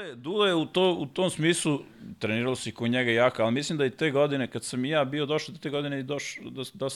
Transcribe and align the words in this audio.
Dule, 0.00 0.14
Dule 0.14 0.48
je 0.48 0.54
u, 0.54 0.66
to, 0.66 0.94
u 0.94 1.06
tom 1.06 1.30
smislu 1.30 1.80
treniralo 2.18 2.56
se 2.56 2.72
kod 2.72 2.90
njega 2.90 3.10
jaka, 3.10 3.42
ali 3.42 3.52
mislim 3.52 3.78
da 3.78 3.86
i 3.86 3.90
te 3.90 4.10
godine, 4.10 4.46
kad 4.46 4.64
sam 4.64 4.84
i 4.84 4.88
ja 4.88 5.04
bio 5.04 5.26
došao 5.26 5.52
do 5.52 5.58
te 5.58 5.70
godine 5.70 6.00
i 6.00 6.02
došao, 6.02 6.50
da, 6.50 6.62
da, 6.74 6.86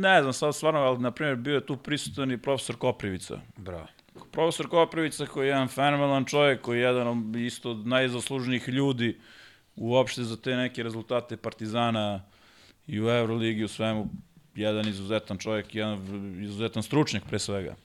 ne 0.00 0.22
znam 0.22 0.32
sad 0.32 0.54
stvarno, 0.54 0.80
ali 0.80 0.98
na 0.98 1.10
primjer 1.10 1.36
bio 1.36 1.54
je 1.54 1.66
tu 1.66 1.76
prisutan 1.76 2.32
i 2.32 2.38
profesor 2.38 2.76
Koprivica. 2.76 3.40
Bravo. 3.56 3.86
Profesor 4.30 4.68
Koprivica 4.68 5.26
koji 5.26 5.46
je 5.46 5.50
jedan 5.50 5.68
fenomenalan 5.68 6.24
čovjek, 6.24 6.60
koji 6.60 6.78
je 6.78 6.84
jedan 6.84 7.34
isto 7.36 7.70
od 7.70 7.86
najzaslužnijih 7.86 8.68
ljudi 8.68 9.18
uopšte 9.76 10.22
za 10.22 10.36
te 10.36 10.56
neke 10.56 10.82
rezultate 10.82 11.36
Partizana 11.36 12.22
i 12.86 13.00
u 13.00 13.08
Euroligi 13.08 13.64
u 13.64 13.68
svemu, 13.68 14.08
jedan 14.54 14.88
izuzetan 14.88 15.38
čovjek, 15.38 15.74
jedan 15.74 15.98
izuzetan 16.42 16.82
stručnjak 16.82 17.22
pre 17.28 17.38
svega. 17.38 17.76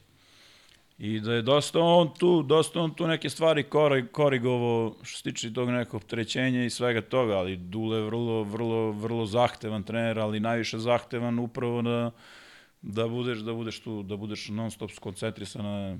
I 0.97 1.19
da 1.19 1.33
je 1.33 1.41
dosta 1.41 1.79
on 1.79 2.13
tu, 2.19 2.43
dosta 2.43 2.81
on 2.81 2.93
tu 2.95 3.07
neke 3.07 3.29
stvari 3.29 3.65
korigovo 4.11 4.97
što 5.03 5.17
se 5.17 5.23
tiče 5.23 5.53
tog 5.53 5.69
nekog 5.69 6.03
trećenja 6.03 6.65
i 6.65 6.69
svega 6.69 7.01
toga, 7.01 7.33
ali 7.33 7.57
Dule 7.57 7.97
je 7.97 8.03
vrlo, 8.03 8.43
vrlo, 8.43 8.91
vrlo 8.91 9.25
zahtevan 9.25 9.83
trener, 9.83 10.19
ali 10.19 10.39
najviše 10.39 10.77
zahtevan 10.77 11.39
upravo 11.39 11.81
da, 11.81 12.11
da 12.81 13.07
budeš, 13.07 13.39
da 13.39 13.53
budeš 13.53 13.79
tu, 13.79 14.03
da 14.03 14.15
budeš 14.15 14.49
non 14.49 14.71
stop 14.71 14.91
skoncentrisan 14.91 15.65
na, 15.65 15.97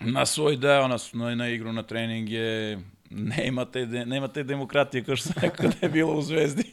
na 0.00 0.26
svoj 0.26 0.56
deo, 0.56 0.88
na, 0.88 0.96
na, 1.12 1.34
na 1.34 1.48
igru, 1.48 1.72
na 1.72 1.82
treninge, 1.82 2.76
nema 3.10 3.64
te, 3.64 3.86
nema 3.86 4.28
te 4.28 4.42
demokratije 4.42 5.04
kao 5.04 5.16
što 5.16 5.28
sam 5.28 5.42
rekao 5.42 5.66
da 5.66 5.76
je 5.82 5.88
bilo 5.88 6.14
u 6.14 6.22
Zvezdi. 6.22 6.64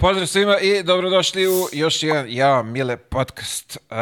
Pozdrav 0.00 0.26
svima 0.26 0.58
i 0.58 0.82
dobrodošli 0.82 1.48
u 1.48 1.66
još 1.72 2.02
jedan 2.02 2.26
Ja 2.28 2.62
Mile 2.62 2.96
podcast. 2.96 3.76
Uh, 3.76 3.96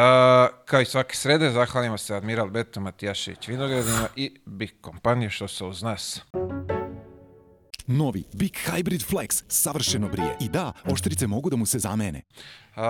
kao 0.65 0.81
i 0.81 0.85
svake 0.85 1.17
srede, 1.17 1.51
zahvalimo 1.51 1.99
se 1.99 2.15
Admiral 2.15 2.51
Beto 2.51 2.81
Matijašević 2.81 3.49
Vinogradima 3.49 4.09
i 4.17 4.41
Big 4.47 4.71
kompanije 4.81 5.31
što 5.31 5.49
su 5.49 5.69
uz 5.69 5.83
nas. 5.83 6.21
Novi 7.87 8.25
Big 8.33 8.53
Hybrid 8.53 9.11
Flex 9.11 9.45
savršeno 9.49 10.09
brije. 10.09 10.37
I 10.41 10.49
da, 10.49 10.73
oštrice 10.85 11.27
mogu 11.27 11.51
da 11.51 11.57
mu 11.57 11.67
se 11.67 11.79
zamene. 11.79 12.23
Uh, 12.77 12.83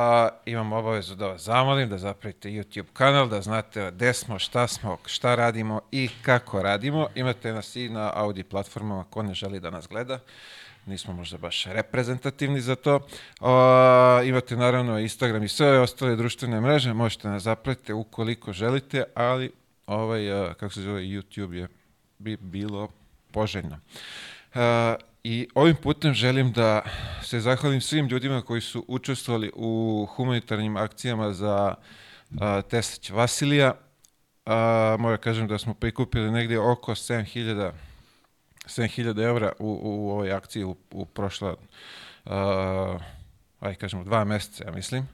imam 0.46 0.72
obavezu 0.72 1.14
da 1.14 1.27
vas 1.27 1.42
zamolim 1.42 1.88
da 1.88 1.98
zapravite 1.98 2.48
YouTube 2.48 2.92
kanal, 2.92 3.28
da 3.28 3.42
znate 3.42 3.90
gde 3.90 4.12
smo, 4.12 4.38
šta 4.38 4.66
smo, 4.68 4.98
šta 5.06 5.34
radimo 5.34 5.80
i 5.92 6.08
kako 6.22 6.62
radimo. 6.62 7.08
Imate 7.14 7.52
nas 7.52 7.77
i 7.77 7.88
na 7.88 8.12
Audi 8.14 8.42
platformama 8.42 9.05
ko 9.05 9.22
ne 9.22 9.34
želi 9.34 9.61
da 9.61 9.70
nas 9.70 9.88
gleda 9.88 10.18
nismo 10.89 11.12
možda 11.12 11.39
baš 11.39 11.64
reprezentativni 11.64 12.61
za 12.61 12.77
to. 12.77 13.06
O, 13.41 14.22
imate 14.22 14.56
naravno 14.56 14.98
Instagram 14.98 15.42
i 15.42 15.48
sve 15.48 15.80
ostale 15.80 16.17
društvene 16.17 16.61
mreže, 16.61 16.92
možete 16.92 17.28
nas 17.28 17.42
zapletiti 17.42 17.92
ukoliko 17.92 18.53
želite, 18.53 19.05
ali 19.14 19.53
ovaj, 19.86 20.20
kako 20.58 20.75
se 20.75 20.83
zove, 20.83 21.03
YouTube 21.03 21.53
je 21.53 21.69
bi 22.19 22.36
bilo 22.36 22.89
poželjno. 23.33 23.78
A, 24.55 24.97
I 25.25 25.48
ovim 25.55 25.77
putem 25.77 26.14
želim 26.14 26.53
da 26.53 26.83
se 27.23 27.41
zahvalim 27.41 27.80
svim 27.80 28.06
ljudima 28.06 28.42
koji 28.42 28.61
su 28.61 28.84
učestvovali 28.89 29.50
u 29.55 30.06
humanitarnim 30.17 30.77
akcijama 30.77 31.33
za 31.33 31.75
Tesać 32.70 33.11
Vasilija. 33.11 33.75
A, 34.47 34.97
moram 34.98 35.19
kažem 35.19 35.48
da 35.48 35.58
smo 35.58 35.75
prikupili 35.75 36.30
negdje 36.30 36.61
oko 36.61 36.92
7000 36.95 37.73
7000 38.69 39.28
evra 39.28 39.52
u, 39.58 39.80
u 39.83 40.11
ovoj 40.11 40.33
akciji 40.33 40.64
u, 40.64 40.77
u 40.91 41.05
prošla 41.05 41.56
uh, 42.24 42.33
aj 43.61 43.74
kažemo 43.74 44.05
dva 44.05 44.24
meseca, 44.24 44.64
ja 44.64 44.72
mislim. 44.72 45.08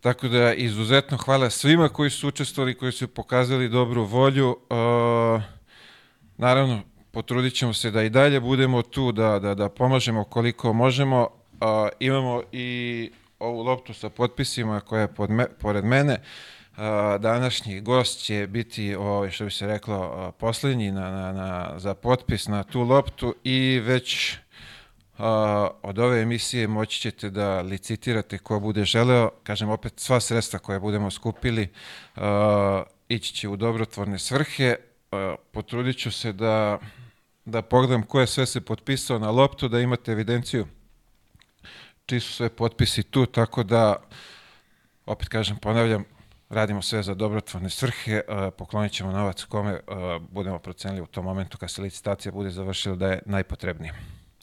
Tako 0.00 0.28
da 0.28 0.54
izuzetno 0.54 1.16
hvala 1.16 1.50
svima 1.50 1.88
koji 1.88 2.10
su 2.10 2.28
učestvovali, 2.28 2.74
koji 2.74 2.92
su 2.92 3.08
pokazali 3.08 3.68
dobru 3.68 4.04
volju. 4.04 4.48
Uh, 4.50 5.42
naravno, 6.36 6.82
potrudit 7.10 7.54
ćemo 7.54 7.72
se 7.72 7.90
da 7.90 8.02
i 8.02 8.10
dalje 8.10 8.40
budemo 8.40 8.82
tu, 8.82 9.12
da, 9.12 9.38
da, 9.38 9.54
da 9.54 9.68
pomažemo 9.68 10.24
koliko 10.24 10.72
možemo. 10.72 11.28
Uh, 11.52 11.88
imamo 12.00 12.42
i 12.52 13.10
ovu 13.38 13.62
loptu 13.62 13.94
sa 13.94 14.10
potpisima 14.10 14.80
koja 14.80 15.00
je 15.00 15.14
pod 15.14 15.30
me, 15.30 15.46
pored 15.60 15.84
mene. 15.84 16.14
A, 16.14 16.18
današnji 17.18 17.80
gost 17.80 18.24
će 18.24 18.46
biti, 18.50 18.94
ovaj, 18.94 19.30
što 19.30 19.44
bi 19.44 19.50
se 19.50 19.66
reklo, 19.66 20.32
poslednji 20.38 20.92
na, 20.92 21.10
na, 21.10 21.32
na, 21.32 21.78
za 21.78 21.94
potpis 21.94 22.48
na 22.48 22.62
tu 22.62 22.82
loptu 22.82 23.34
i 23.44 23.80
već 23.84 24.36
a, 25.18 25.68
od 25.82 25.98
ove 25.98 26.22
emisije 26.22 26.68
moći 26.68 27.00
ćete 27.00 27.30
da 27.30 27.60
licitirate 27.60 28.38
ko 28.38 28.60
bude 28.60 28.84
želeo. 28.84 29.30
Kažem, 29.42 29.68
opet 29.68 29.92
sva 29.96 30.20
sredstva 30.20 30.58
koje 30.58 30.80
budemo 30.80 31.10
skupili 31.10 31.68
a, 32.16 32.82
ići 33.08 33.34
će 33.34 33.48
u 33.48 33.56
dobrotvorne 33.56 34.18
svrhe. 34.18 34.76
A, 35.12 35.34
potrudit 35.52 35.98
ću 35.98 36.12
se 36.12 36.32
da, 36.32 36.78
da 37.44 37.62
pogledam 37.62 38.02
ko 38.02 38.20
je 38.20 38.26
sve 38.26 38.46
se 38.46 38.60
potpisao 38.60 39.18
na 39.18 39.30
loptu, 39.30 39.68
da 39.68 39.80
imate 39.80 40.12
evidenciju 40.12 40.66
čiji 42.06 42.20
su 42.20 42.32
sve 42.32 42.48
potpisi 42.48 43.02
tu, 43.02 43.26
tako 43.26 43.62
da 43.62 43.96
opet 45.06 45.28
kažem, 45.28 45.56
ponavljam, 45.56 46.04
radimo 46.52 46.82
sve 46.82 47.02
za 47.02 47.14
dobrotvorne 47.14 47.70
svrhe, 47.70 48.20
poklonit 48.58 48.92
ćemo 48.92 49.12
novac 49.12 49.44
kome 49.44 49.80
budemo 50.30 50.58
procenili 50.58 51.00
u 51.00 51.06
tom 51.06 51.24
momentu 51.24 51.58
kad 51.58 51.70
se 51.70 51.82
licitacija 51.82 52.32
bude 52.32 52.50
završila 52.50 52.96
da 52.96 53.08
je 53.08 53.22
najpotrebnije. 53.26 53.94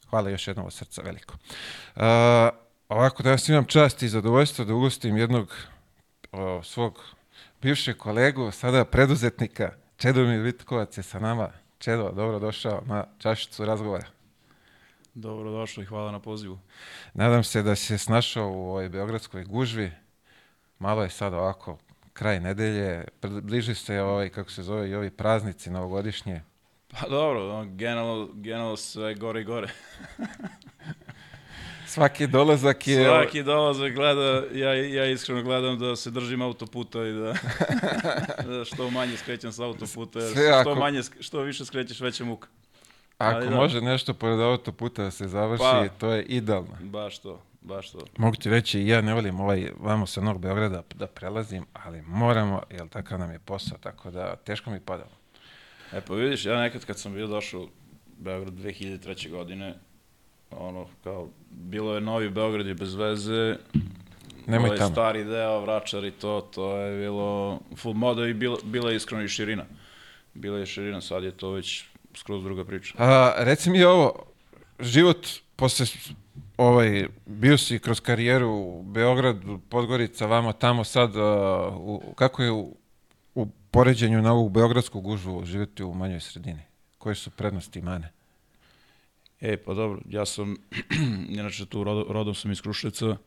Hvala 0.10 0.30
još 0.30 0.48
jednom 0.48 0.66
od 0.66 0.74
srca 0.74 1.02
veliko. 1.02 1.34
Uh, 1.34 2.02
ovako, 2.90 3.24
danas 3.24 3.50
imam 3.50 3.66
čast 3.66 4.04
i 4.04 4.10
zadovoljstvo 4.10 4.66
da 4.66 4.74
ugostim 4.74 5.18
jednog 5.18 5.56
svog 6.64 7.04
bivšeg 7.62 7.98
kolegu, 7.98 8.52
sada 8.52 8.86
preduzetnika, 8.86 9.72
Čedomir 9.98 10.40
Vitkovac 10.40 10.98
je 10.98 11.04
sa 11.04 11.20
nama. 11.20 11.50
Čedo, 11.80 12.12
dobro 12.12 12.40
došao 12.40 12.82
na 12.86 13.06
čašicu 13.18 13.66
razgovora. 13.66 14.06
Dobro 15.14 15.52
došao 15.52 15.82
i 15.82 15.86
hvala 15.86 16.12
na 16.12 16.20
pozivu. 16.20 16.60
Nadam 17.14 17.44
se 17.44 17.64
da 17.64 17.76
si 17.76 17.86
se 17.86 17.98
snašao 17.98 18.48
u 18.48 18.70
ovoj 18.70 18.90
beogradskoj 18.90 19.44
gužvi. 19.44 19.92
Malo 20.80 21.04
je 21.04 21.10
sad 21.10 21.34
ovako 21.34 21.78
kraj 22.20 22.40
nedelje, 22.40 23.06
bliži 23.22 23.76
se 23.76 24.02
ovaj, 24.02 24.30
kako 24.30 24.52
se 24.52 24.64
zove, 24.64 24.90
i 24.90 24.96
ovi 24.96 25.10
praznici 25.10 25.70
novogodišnje. 25.70 26.42
Pa 26.92 27.10
dobro, 27.10 27.66
generalno, 27.66 28.30
generalno 28.34 28.78
sve 28.78 29.16
gore 29.16 29.42
i 29.42 29.44
gore. 29.44 29.68
Svaki 31.88 32.28
dolazak 32.28 32.88
je... 32.88 33.06
Svaki 33.06 33.44
dolazak 33.44 33.94
gleda, 33.94 34.44
ja, 34.54 34.74
ja 34.74 35.06
iskreno 35.06 35.44
gledam 35.44 35.80
da 35.80 35.96
se 35.96 36.12
držim 36.12 36.42
autoputa 36.42 37.06
i 37.08 37.12
da, 37.12 37.34
da 38.50 38.66
što 38.66 38.90
manje 38.90 39.18
skrećem 39.18 39.52
sa 39.52 39.64
autoputa, 39.64 40.20
jer 40.20 40.32
što, 40.32 40.72
ako... 40.72 40.76
manje, 40.76 41.02
što 41.20 41.42
više 41.42 41.66
skrećeš, 41.66 42.00
veća 42.00 42.26
muka. 42.26 42.48
Ako 43.18 43.38
Ali, 43.38 43.50
može 43.50 43.80
da. 43.80 43.86
nešto 43.86 44.14
pored 44.14 44.40
autoputa 44.40 45.04
da 45.04 45.12
se 45.12 45.28
završi, 45.28 45.64
pa, 45.64 45.88
to 45.88 46.12
je 46.12 46.24
idealno. 46.24 46.78
Baš 46.82 47.20
to. 47.20 47.42
Baš 47.62 47.92
to. 47.92 48.00
Mogu 48.18 48.36
ti 48.36 48.50
reći, 48.50 48.86
ja 48.88 49.02
ne 49.02 49.14
volim 49.14 49.40
ovaj 49.40 49.72
vamo 49.80 50.06
sa 50.06 50.22
Novog 50.22 50.42
Beograda 50.42 50.84
da 50.96 51.08
prelazim, 51.08 51.66
ali 51.74 52.02
moramo, 52.02 52.62
jer 52.70 52.88
takav 52.88 53.20
nam 53.20 53.32
je 53.32 53.40
posao, 53.40 53.78
tako 53.78 54.12
da 54.12 54.36
teško 54.36 54.72
mi 54.72 54.80
pada. 54.80 55.06
E 55.94 56.02
pa 56.02 56.14
vidiš, 56.14 56.46
ja 56.46 56.60
nekad 56.60 56.86
kad 56.86 57.00
sam 57.00 57.14
bio 57.14 57.28
došao 57.28 57.62
u 57.62 57.70
Beograd 58.18 58.54
2003. 58.54 59.30
godine, 59.32 59.76
ono, 60.52 60.88
kao, 61.04 61.28
bilo 61.50 61.96
je 61.96 62.02
novi 62.02 62.30
Beograd 62.30 62.68
i 62.68 62.74
bez 62.74 62.94
veze, 62.96 63.56
Nemoj 64.48 64.68
ovaj 64.68 64.78
tamo. 64.78 64.92
stari 64.92 65.24
deo, 65.24 65.62
Vračar 65.62 66.06
i 66.06 66.12
to, 66.12 66.50
to 66.54 66.78
je 66.78 67.00
bilo 67.00 67.60
full 67.76 67.94
moda 67.94 68.28
i 68.28 68.34
bila, 68.34 68.58
bila 68.64 68.90
je 68.90 68.96
iskreno 68.96 69.24
i 69.24 69.28
širina. 69.28 69.66
Bila 70.34 70.58
je 70.60 70.66
širina, 70.66 71.02
sad 71.02 71.24
je 71.24 71.32
to 71.32 71.52
već 71.52 71.86
skroz 72.16 72.44
druga 72.44 72.66
priča. 72.66 72.94
A, 72.98 73.34
reci 73.38 73.70
mi 73.70 73.84
ovo, 73.84 74.26
život 74.80 75.28
posle 75.56 75.86
ovaj, 76.60 77.08
bio 77.26 77.58
si 77.58 77.80
kroz 77.80 78.00
karijeru 78.00 78.50
u 78.50 78.84
Beogradu, 78.84 79.60
Podgorica, 79.70 80.26
vamo 80.26 80.54
tamo 80.54 80.84
sad, 80.84 81.16
u, 81.76 82.14
kako 82.16 82.44
je 82.44 82.52
u, 82.52 82.76
u 83.36 83.46
poređenju 83.72 84.22
na 84.22 84.34
ovu 84.34 84.50
beogradsku 84.50 85.02
gužvu 85.02 85.46
živjeti 85.46 85.84
u 85.84 85.94
manjoj 85.94 86.20
sredini? 86.20 86.62
Koje 86.98 87.16
su 87.16 87.32
prednosti 87.32 87.80
i 87.80 87.82
mane? 87.82 88.12
E, 89.42 89.58
pa 89.58 89.74
dobro, 89.74 90.02
ja 90.10 90.26
sam, 90.26 90.56
inače 91.40 91.66
tu 91.66 91.84
rodom, 91.84 92.14
rodom 92.14 92.36
sam 92.36 92.52
iz 92.52 92.62
Kruševca, 92.62 93.18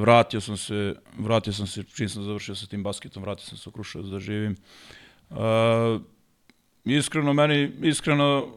vratio 0.00 0.40
sam 0.40 0.56
se, 0.56 0.94
vratio 1.18 1.52
sam 1.52 1.66
se, 1.66 1.84
čim 1.84 2.08
sam 2.08 2.24
završio 2.24 2.54
sa 2.54 2.66
tim 2.66 2.82
basketom, 2.82 3.22
vratio 3.22 3.44
sam 3.44 3.58
se 3.58 3.68
u 3.68 3.72
Kruševac 3.72 4.06
da 4.06 4.18
živim. 4.18 4.56
Uh, 5.30 5.36
iskreno, 6.84 7.32
meni, 7.32 7.72
iskreno, 7.82 8.48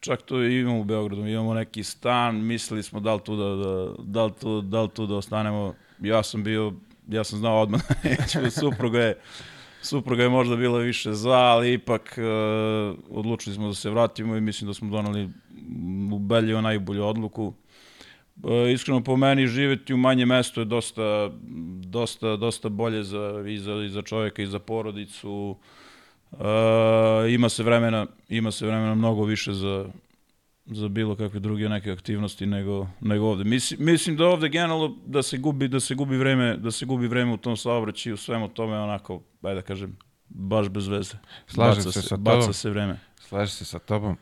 čak 0.00 0.22
to 0.22 0.44
imamo 0.44 0.80
u 0.80 0.84
Beogradu, 0.84 1.26
imamo 1.26 1.54
neki 1.54 1.84
stan, 1.84 2.44
mislili 2.44 2.82
smo 2.82 3.00
da 3.00 3.14
li 3.14 3.20
tu 3.24 3.36
da, 3.36 3.44
da, 3.44 3.94
da, 3.98 4.24
li 4.24 4.32
tu, 4.40 4.60
da, 4.60 4.82
li 4.82 4.88
tu 4.88 5.06
da 5.06 5.14
ostanemo, 5.14 5.74
ja 6.00 6.22
sam 6.22 6.44
bio, 6.44 6.72
ja 7.08 7.24
sam 7.24 7.38
znao 7.38 7.60
odmah 7.60 7.80
da 7.88 8.10
neću, 8.10 8.60
supruga 8.60 9.00
je, 9.00 9.20
supruga 9.82 10.22
je 10.22 10.28
možda 10.28 10.56
bila 10.56 10.78
više 10.78 11.12
za, 11.12 11.38
ali 11.38 11.72
ipak 11.72 12.18
uh, 12.18 12.98
odlučili 13.10 13.54
smo 13.54 13.68
da 13.68 13.74
se 13.74 13.90
vratimo 13.90 14.36
i 14.36 14.40
mislim 14.40 14.68
da 14.68 14.74
smo 14.74 14.90
donali 14.90 15.30
ubedljivo 16.12 16.60
najbolju 16.60 17.04
odluku. 17.04 17.54
E, 18.44 18.72
iskreno 18.72 19.04
po 19.04 19.16
meni 19.16 19.46
živeti 19.46 19.94
u 19.94 19.96
manje 19.96 20.26
mesto 20.26 20.60
je 20.60 20.64
dosta, 20.64 21.30
dosta, 21.80 22.36
dosta 22.36 22.68
bolje 22.68 23.02
za, 23.02 23.44
i, 23.48 23.58
za, 23.58 23.74
i 23.74 23.88
za 23.88 24.02
čovjeka 24.02 24.42
i 24.42 24.46
za 24.46 24.58
porodicu. 24.58 25.56
E, 26.32 27.34
ima 27.34 27.48
se 27.48 27.62
vremena, 27.62 28.06
ima 28.28 28.50
se 28.50 28.66
vremena 28.66 28.94
mnogo 28.94 29.24
više 29.24 29.52
za, 29.52 29.86
za 30.66 30.88
bilo 30.88 31.16
kakve 31.16 31.40
druge 31.40 31.68
neke 31.68 31.92
aktivnosti 31.92 32.46
nego 32.46 32.86
nego 33.00 33.26
ovde. 33.26 33.44
Mislim 33.44 33.84
mislim 33.84 34.16
da 34.16 34.26
ovde 34.26 34.48
generalno 34.48 34.96
da 35.06 35.22
se 35.22 35.38
gubi 35.38 35.68
da 35.68 35.80
se 35.80 35.94
gubi 35.94 36.16
vreme, 36.16 36.56
da 36.56 36.70
se 36.70 36.86
gubi 36.86 37.06
vreme 37.08 37.32
u 37.32 37.36
tom 37.36 37.56
saobraćaju, 37.56 38.14
u 38.14 38.18
svemu 38.18 38.48
tome 38.48 38.78
onako, 38.78 39.22
ajde 39.42 39.54
da 39.54 39.62
kažem, 39.62 39.96
baš 40.28 40.68
bez 40.68 40.88
veze. 40.88 41.14
Slažem 41.46 41.84
baca 41.84 41.92
se 41.92 42.08
sa 42.08 42.16
baca 42.16 42.40
tobom. 42.40 42.54
se 42.54 42.70
vreme. 42.70 42.98
Slažem 43.20 43.48
se 43.48 43.64
sa 43.64 43.78
tobom. 43.78 44.16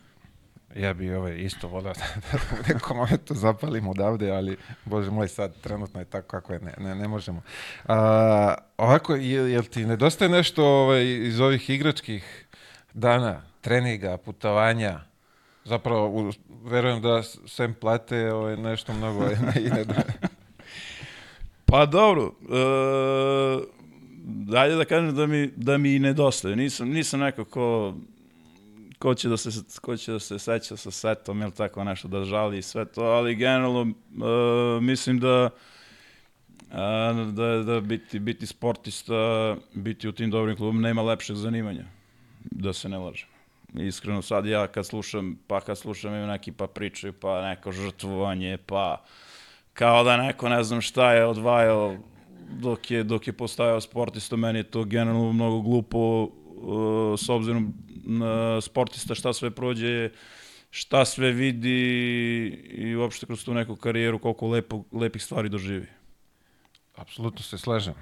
Ja 0.76 0.94
bi 0.94 1.14
ovaj 1.14 1.36
isto 1.38 1.68
volio 1.68 1.92
da 2.32 2.38
u 2.60 2.74
nekom 2.74 2.96
momentu 2.96 3.34
zapalim 3.34 3.88
odavde, 3.88 4.30
ali 4.30 4.56
bože 4.84 5.10
moj 5.10 5.28
sad 5.28 5.60
trenutno 5.60 6.00
je 6.00 6.04
tako 6.04 6.28
kako 6.28 6.52
je, 6.52 6.60
ne, 6.60 6.74
ne, 6.78 6.94
ne 6.94 7.08
možemo. 7.08 7.42
A, 7.88 8.54
ovako, 8.76 9.14
jel, 9.14 9.48
jel 9.48 9.62
ti 9.62 9.86
nedostaje 9.86 10.28
nešto 10.28 10.66
ovaj, 10.66 11.04
iz 11.04 11.40
ovih 11.40 11.70
igračkih 11.70 12.46
dana, 12.94 13.42
treninga, 13.60 14.16
putovanja? 14.16 15.00
Zapravo, 15.64 16.08
u, 16.08 16.32
verujem 16.64 17.02
da 17.02 17.22
sem 17.46 17.74
plate 17.74 18.32
ovaj, 18.32 18.56
nešto 18.56 18.92
mnogo 18.92 19.18
ovaj, 19.18 19.36
i 19.56 19.70
ne 19.70 19.84
da. 19.84 20.02
Pa 21.66 21.86
dobro, 21.86 22.24
e, 22.24 22.54
dalje 24.24 24.76
da 24.76 24.84
kažem 24.84 25.14
da 25.14 25.26
mi, 25.26 25.50
da 25.56 25.78
mi 25.78 25.98
nedostaje. 25.98 26.56
Nisam, 26.56 26.88
nisam 26.88 27.20
neko 27.20 27.44
ko, 27.44 27.94
ko, 29.04 29.14
će 29.14 29.28
da 29.28 29.36
se, 29.36 29.50
ko 29.80 29.96
će 29.96 30.12
da 30.12 30.18
se 30.18 30.38
seća 30.38 30.76
sa 30.76 30.90
setom 30.90 31.42
ili 31.42 31.52
tako 31.52 31.84
nešto, 31.84 32.08
da 32.08 32.24
žali 32.24 32.58
i 32.58 32.62
sve 32.62 32.84
to, 32.84 33.02
ali 33.02 33.34
generalno 33.34 33.82
e, 33.82 34.80
mislim 34.80 35.18
da 35.20 35.50
a, 36.70 37.12
da, 37.32 37.62
da 37.62 37.80
biti, 37.80 38.18
biti 38.18 38.46
sportista, 38.46 39.56
biti 39.74 40.08
u 40.08 40.12
tim 40.12 40.30
dobrim 40.30 40.56
klubom, 40.56 40.80
nema 40.80 41.02
lepšeg 41.02 41.36
zanimanja, 41.36 41.84
da 42.50 42.72
se 42.72 42.88
ne 42.88 42.98
lažem. 42.98 43.28
Iskreno 43.74 44.22
sad 44.22 44.46
ja 44.46 44.66
kad 44.66 44.86
slušam, 44.86 45.38
pa 45.46 45.60
kad 45.60 45.78
slušam 45.78 46.14
ima 46.14 46.26
neki 46.26 46.52
pa 46.52 46.66
pričaju, 46.66 47.12
pa 47.12 47.48
neko 47.48 47.72
žrtvovanje, 47.72 48.58
pa 48.66 49.04
kao 49.72 50.04
da 50.04 50.16
neko 50.16 50.48
ne 50.48 50.62
znam 50.64 50.80
šta 50.80 51.12
je 51.12 51.26
odvajao 51.26 51.96
dok 52.50 52.90
je, 52.90 53.04
dok 53.04 53.26
je 53.26 53.32
postajao 53.32 53.80
sportista, 53.80 54.36
meni 54.36 54.58
je 54.58 54.70
to 54.70 54.84
generalno 54.84 55.32
mnogo 55.32 55.60
glupo 55.60 56.22
uh, 56.22 57.20
s 57.20 57.28
obzirom 57.28 57.74
sportista 58.62 59.14
šta 59.14 59.32
sve 59.32 59.50
prođe, 59.50 60.10
šta 60.70 61.04
sve 61.04 61.32
vidi 61.32 62.48
i 62.74 62.96
uopšte 62.96 63.26
kroz 63.26 63.44
tu 63.44 63.54
neku 63.54 63.76
karijeru 63.76 64.18
koliko 64.18 64.48
lepo, 64.48 64.84
lepih 64.92 65.22
stvari 65.22 65.48
doživi. 65.48 65.86
Apsolutno 66.94 67.42
se 67.42 67.58
slažem. 67.58 67.94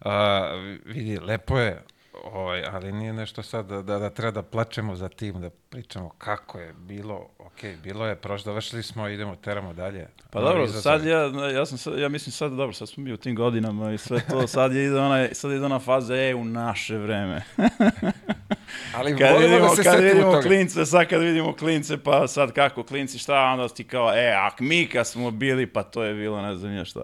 A, 0.00 0.48
vidi, 0.84 1.18
lepo 1.18 1.58
je, 1.58 1.82
ovaj, 2.24 2.64
ali 2.72 2.92
nije 2.92 3.12
nešto 3.12 3.42
sad 3.42 3.66
da, 3.66 3.82
da, 3.82 3.98
da 3.98 4.10
treba 4.10 4.30
da 4.30 4.42
plačemo 4.42 4.96
za 4.96 5.08
tim, 5.08 5.40
da 5.40 5.50
pričamo 5.50 6.08
kako 6.18 6.58
je 6.58 6.72
bilo, 6.72 7.28
ok, 7.38 7.62
bilo 7.82 8.06
je, 8.06 8.16
prošlo, 8.16 8.50
dovršili 8.50 8.82
smo, 8.82 9.08
idemo, 9.08 9.36
teramo 9.36 9.72
dalje. 9.72 10.08
Pa 10.30 10.40
dobro, 10.40 10.64
izazovi. 10.64 10.82
sad 10.82 11.04
ja, 11.06 11.48
ja, 11.50 11.66
sam, 11.66 11.78
sad- 11.78 11.98
ja 11.98 12.08
mislim 12.08 12.32
sad, 12.32 12.52
dobro, 12.52 12.72
sad 12.72 12.88
smo 12.88 13.02
mi 13.02 13.12
u 13.12 13.16
tim 13.16 13.34
godinama 13.36 13.92
i 13.92 13.98
sve 13.98 14.20
to, 14.30 14.46
sad 14.46 14.74
je 14.74 14.84
ide 14.86 15.00
ona, 15.00 15.28
sad 15.32 15.50
ide 15.52 15.64
ona 15.64 15.78
faza, 15.78 16.16
e, 16.16 16.34
u 16.34 16.44
naše 16.44 16.98
vreme. 16.98 17.42
Ali 18.96 19.16
kad 19.16 19.32
volimo 19.32 19.48
vidimo, 19.54 19.68
da 19.68 19.76
se 19.76 19.82
kad 19.82 20.00
vidimo 20.00 20.32
toga. 20.32 20.42
klince, 20.42 20.86
sad 20.86 21.08
kad 21.08 21.20
vidimo 21.20 21.52
klince, 21.56 22.02
pa 22.02 22.28
sad 22.28 22.52
kako 22.52 22.82
klinci 22.82 23.18
šta, 23.18 23.40
onda 23.40 23.68
ti 23.68 23.84
kao, 23.84 24.12
e, 24.14 24.32
a 24.32 24.50
mi 24.60 24.86
kad 24.88 25.06
smo 25.06 25.30
bili, 25.30 25.66
pa 25.66 25.82
to 25.82 26.02
je 26.04 26.14
bilo 26.14 26.42
ne 26.42 26.56
znam 26.56 26.76
ja 26.76 26.84
šta. 26.84 27.00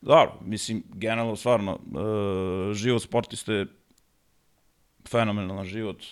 Dobro, 0.00 0.32
mislim, 0.40 0.82
generalno, 0.94 1.36
stvarno, 1.36 1.72
uh, 1.72 2.74
život 2.74 3.02
sportiste 3.02 3.52
je 3.52 3.66
fenomenalan 5.10 5.64
život, 5.64 6.04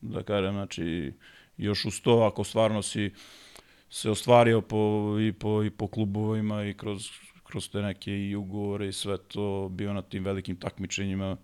da 0.00 0.22
kažem, 0.22 0.52
znači, 0.52 1.12
još 1.56 1.84
uz 1.84 2.00
to, 2.00 2.22
ako 2.22 2.44
stvarno 2.44 2.82
si 2.82 3.12
se 3.90 4.10
ostvario 4.10 4.60
po, 4.60 5.16
i, 5.20 5.32
po, 5.32 5.64
i 5.64 5.70
po 5.70 5.86
klubovima 5.86 6.64
i 6.64 6.74
kroz, 6.74 7.10
kroz 7.44 7.70
te 7.70 7.82
neke 7.82 8.12
i 8.12 8.36
ugovore 8.36 8.88
i 8.88 8.92
sve 8.92 9.18
to, 9.18 9.68
bio 9.68 9.92
na 9.92 10.02
tim 10.02 10.24
velikim 10.24 10.56
takmičenjima, 10.56 11.36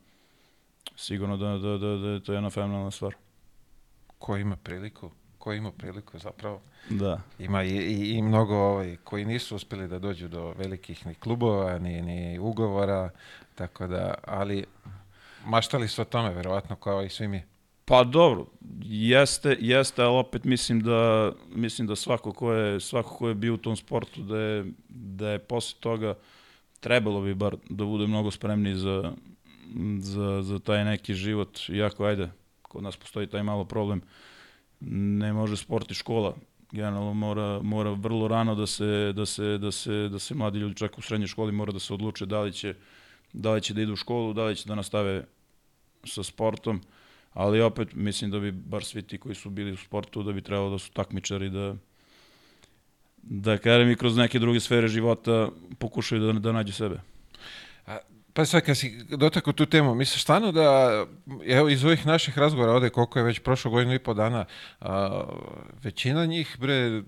sigurno 0.97 1.37
da, 1.37 1.59
da, 1.59 1.79
da, 1.79 1.97
da 1.97 2.09
je 2.09 2.23
to 2.23 2.33
jedna 2.33 2.51
fenomenalna 2.51 2.91
stvar. 2.91 3.15
Ko 4.19 4.37
ima 4.37 4.57
priliku, 4.57 5.11
ko 5.39 5.53
ima 5.53 5.73
priliku 5.73 6.19
zapravo. 6.19 6.61
Da. 6.91 7.21
Ima 7.39 7.63
i, 7.63 7.77
i, 7.77 8.11
i 8.11 8.23
mnogo 8.23 8.55
ovaj, 8.55 8.97
koji 9.05 9.25
nisu 9.25 9.57
uspeli 9.57 9.89
da 9.89 9.99
dođu 9.99 10.29
do 10.29 10.55
velikih 10.59 11.07
ni 11.07 11.15
klubova, 11.15 11.79
ni, 11.79 12.03
ni 12.03 12.39
ugovora, 12.39 13.11
tako 13.55 13.87
da, 13.87 14.15
ali 14.27 14.65
maštali 15.45 15.89
su 15.89 16.03
o 16.03 16.05
tome, 16.05 16.31
verovatno, 16.31 16.77
kao 16.77 17.03
i 17.03 17.09
svi 17.09 17.29
mi. 17.29 17.43
Pa 17.85 18.05
dobro, 18.05 18.47
jeste, 18.85 19.57
jeste, 19.61 20.03
ali 20.03 20.19
opet 20.19 20.45
mislim 20.45 20.81
da 20.81 21.33
mislim 21.49 21.89
da 21.89 21.97
svako 21.97 22.33
ko 22.33 22.53
je 22.53 22.81
svako 22.81 23.17
ko 23.17 23.29
je 23.29 23.35
bio 23.35 23.55
u 23.55 23.57
tom 23.57 23.77
sportu 23.77 24.23
da 24.23 24.39
je 24.39 24.65
da 24.89 25.29
je 25.29 25.39
posle 25.39 25.81
toga 25.81 26.15
trebalo 26.81 27.21
bi 27.21 27.35
bar 27.35 27.57
da 27.71 27.85
bude 27.85 28.07
mnogo 28.07 28.31
spremniji 28.31 28.75
za 28.75 29.13
za 29.99 30.43
za 30.43 30.59
taj 30.59 30.85
neki 30.85 31.15
život, 31.15 31.59
iako 31.69 32.05
ajde, 32.05 32.31
kod 32.63 32.83
nas 32.83 32.97
postoji 32.97 33.27
taj 33.27 33.43
malo 33.43 33.65
problem. 33.65 34.03
Ne 34.81 35.33
može 35.33 35.57
sport 35.57 35.91
i 35.91 35.95
škola 35.95 36.35
generalno 36.73 37.15
mora, 37.15 37.61
mora 37.63 37.91
vrlo 37.91 38.29
rano 38.29 38.55
da 38.55 38.67
se, 38.67 39.13
da, 39.13 39.27
se, 39.27 39.59
da, 39.59 39.73
se, 39.73 40.09
da 40.09 40.19
se 40.19 40.35
mladi 40.35 40.59
ljudi 40.59 40.77
čak 40.77 40.99
u 40.99 41.03
srednjoj 41.03 41.27
školi 41.27 41.53
mora 41.53 41.73
da 41.73 41.79
se 41.79 41.95
odluče 41.95 42.27
da 42.27 42.41
li 42.41 42.53
će 42.53 42.75
da 43.33 43.53
li 43.53 43.63
će 43.63 43.75
da 43.75 43.83
idu 43.83 43.93
u 43.93 43.97
školu, 43.97 44.33
da 44.33 44.45
li 44.45 44.57
će 44.57 44.69
da 44.69 44.75
nastave 44.75 45.25
sa 46.05 46.23
sportom 46.23 46.81
ali 47.33 47.61
opet 47.61 47.95
mislim 47.95 48.31
da 48.31 48.39
bi 48.39 48.53
bar 48.53 48.85
svi 48.85 49.03
ti 49.03 49.19
koji 49.19 49.35
su 49.35 49.51
bili 49.51 49.73
u 49.73 49.77
sportu 49.77 50.23
da 50.23 50.33
bi 50.33 50.43
trebalo 50.43 50.71
da 50.71 50.79
su 50.79 50.93
takmičari 50.93 51.51
da 51.51 51.75
da 53.23 53.59
kažem 53.59 53.91
i 53.91 53.97
kroz 53.97 54.17
neke 54.17 54.39
druge 54.39 54.61
sfere 54.61 54.89
života 54.89 55.49
pokušaju 55.79 56.33
da, 56.33 56.41
da 56.41 56.53
nađu 56.53 56.73
sebe. 56.73 57.01
Pa 58.33 58.45
sad 58.45 58.63
kad 58.63 58.79
si 58.79 59.05
dotakao 59.17 59.53
tu 59.53 59.67
temu, 59.67 59.95
misliš 59.95 60.23
stvarno 60.23 60.53
da, 60.53 60.91
evo 61.47 61.69
iz 61.69 61.85
ovih 61.85 62.07
naših 62.07 62.39
razgovora 62.39 62.73
ovde, 62.73 62.91
koliko 62.91 63.19
je 63.19 63.25
već 63.25 63.39
prošlo 63.39 63.71
godinu 63.71 63.95
i 63.95 63.99
po 63.99 64.15
dana, 64.15 64.45
a, 64.81 65.25
većina 65.83 66.27
njih, 66.27 66.57
bre, 66.61 67.03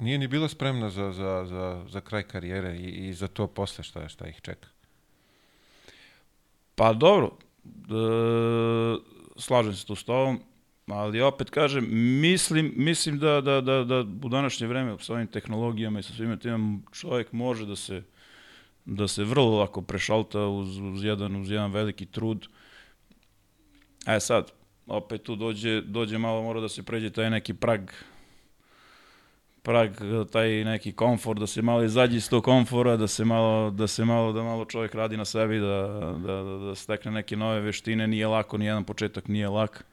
nije 0.00 0.18
ni 0.18 0.28
bila 0.28 0.48
spremna 0.48 0.90
za, 0.90 1.12
za, 1.12 1.44
za, 1.46 1.84
za 1.88 2.00
kraj 2.00 2.22
karijere 2.22 2.76
i, 2.76 3.08
i 3.08 3.14
za 3.14 3.28
to 3.28 3.46
posle 3.46 3.84
šta, 3.84 4.08
šta 4.08 4.28
ih 4.28 4.40
čeka. 4.42 4.68
Pa 6.80 6.92
dobro, 6.92 7.30
e, 7.66 8.96
slažem 9.36 9.74
se 9.74 9.86
tu 9.86 9.94
s 9.94 10.04
tobom, 10.04 10.40
ali 10.86 11.20
opet 11.20 11.50
kažem, 11.50 11.84
mislim, 12.20 12.72
mislim 12.76 13.18
da, 13.18 13.40
da, 13.40 13.60
da, 13.60 13.84
da 13.84 14.00
u 14.00 14.28
današnje 14.28 14.66
vreme 14.66 14.96
sa 15.00 15.12
ovim 15.12 15.26
tehnologijama 15.26 15.98
i 15.98 16.02
sa 16.02 16.12
svime 16.12 16.38
tim 16.38 16.82
čovjek 16.92 17.32
može 17.32 17.66
da 17.66 17.76
se 17.76 18.02
da 18.84 19.08
se 19.08 19.24
vrlo 19.24 19.58
lako 19.58 19.82
prešalta 19.82 20.46
uz, 20.46 20.78
uz, 20.78 21.04
jedan, 21.04 21.36
uz 21.36 21.50
jedan 21.50 21.72
veliki 21.72 22.06
trud. 22.06 22.48
E 24.06 24.20
sad, 24.20 24.52
opet 24.86 25.22
tu 25.22 25.36
dođe, 25.36 25.80
dođe 25.80 26.18
malo, 26.18 26.42
mora 26.42 26.60
da 26.60 26.68
se 26.68 26.82
pređe 26.82 27.10
taj 27.10 27.30
neki 27.30 27.54
prag 27.54 27.80
prag, 29.62 29.90
taj 30.32 30.64
neki 30.64 30.92
komfor, 30.92 31.38
da 31.38 31.46
se 31.46 31.62
malo 31.62 31.84
izađe 31.84 32.16
iz 32.16 32.30
tog 32.30 32.44
komfora, 32.44 32.96
da 32.96 33.06
se 33.06 33.24
malo, 33.24 33.70
da 33.70 33.86
se 33.86 34.04
malo, 34.04 34.32
da 34.32 34.42
malo 34.42 34.64
čovjek 34.64 34.94
radi 34.94 35.16
na 35.16 35.24
sebi, 35.24 35.58
da, 35.58 35.88
da, 36.26 36.42
da, 36.42 36.58
da 36.66 36.74
stekne 36.74 37.10
neke 37.10 37.36
nove 37.36 37.60
veštine, 37.60 38.06
nije 38.06 38.26
lako, 38.26 38.58
ni 38.58 38.64
jedan 38.64 38.84
početak 38.84 39.28
nije 39.28 39.48
lak, 39.48 39.84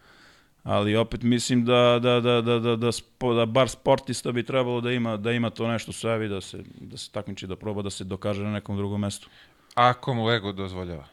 ali 0.64 0.96
opet 0.96 1.22
mislim 1.24 1.66
da, 1.66 2.00
da, 2.02 2.20
da, 2.20 2.42
da, 2.42 2.60
da, 2.60 2.76
da, 2.76 2.92
spo, 2.92 3.34
da 3.34 3.46
bar 3.46 3.70
sportista 3.70 4.32
bi 4.32 4.44
trebalo 4.44 4.82
da 4.82 4.92
ima, 4.92 5.18
da 5.18 5.32
ima 5.32 5.50
to 5.50 5.68
nešto 5.68 5.90
u 5.90 5.94
sebi, 5.94 6.28
da 6.28 6.42
se, 6.42 6.58
da 6.82 6.98
se 6.98 7.12
takmiči, 7.12 7.48
da 7.48 7.56
proba 7.56 7.82
da 7.82 7.90
se 7.90 8.04
dokaže 8.04 8.44
na 8.44 8.52
nekom 8.52 8.78
drugom 8.78 9.02
mestu. 9.02 9.30
Ako 9.76 10.14
mu 10.14 10.32
ego 10.32 10.52
dozvoljava. 10.52 11.06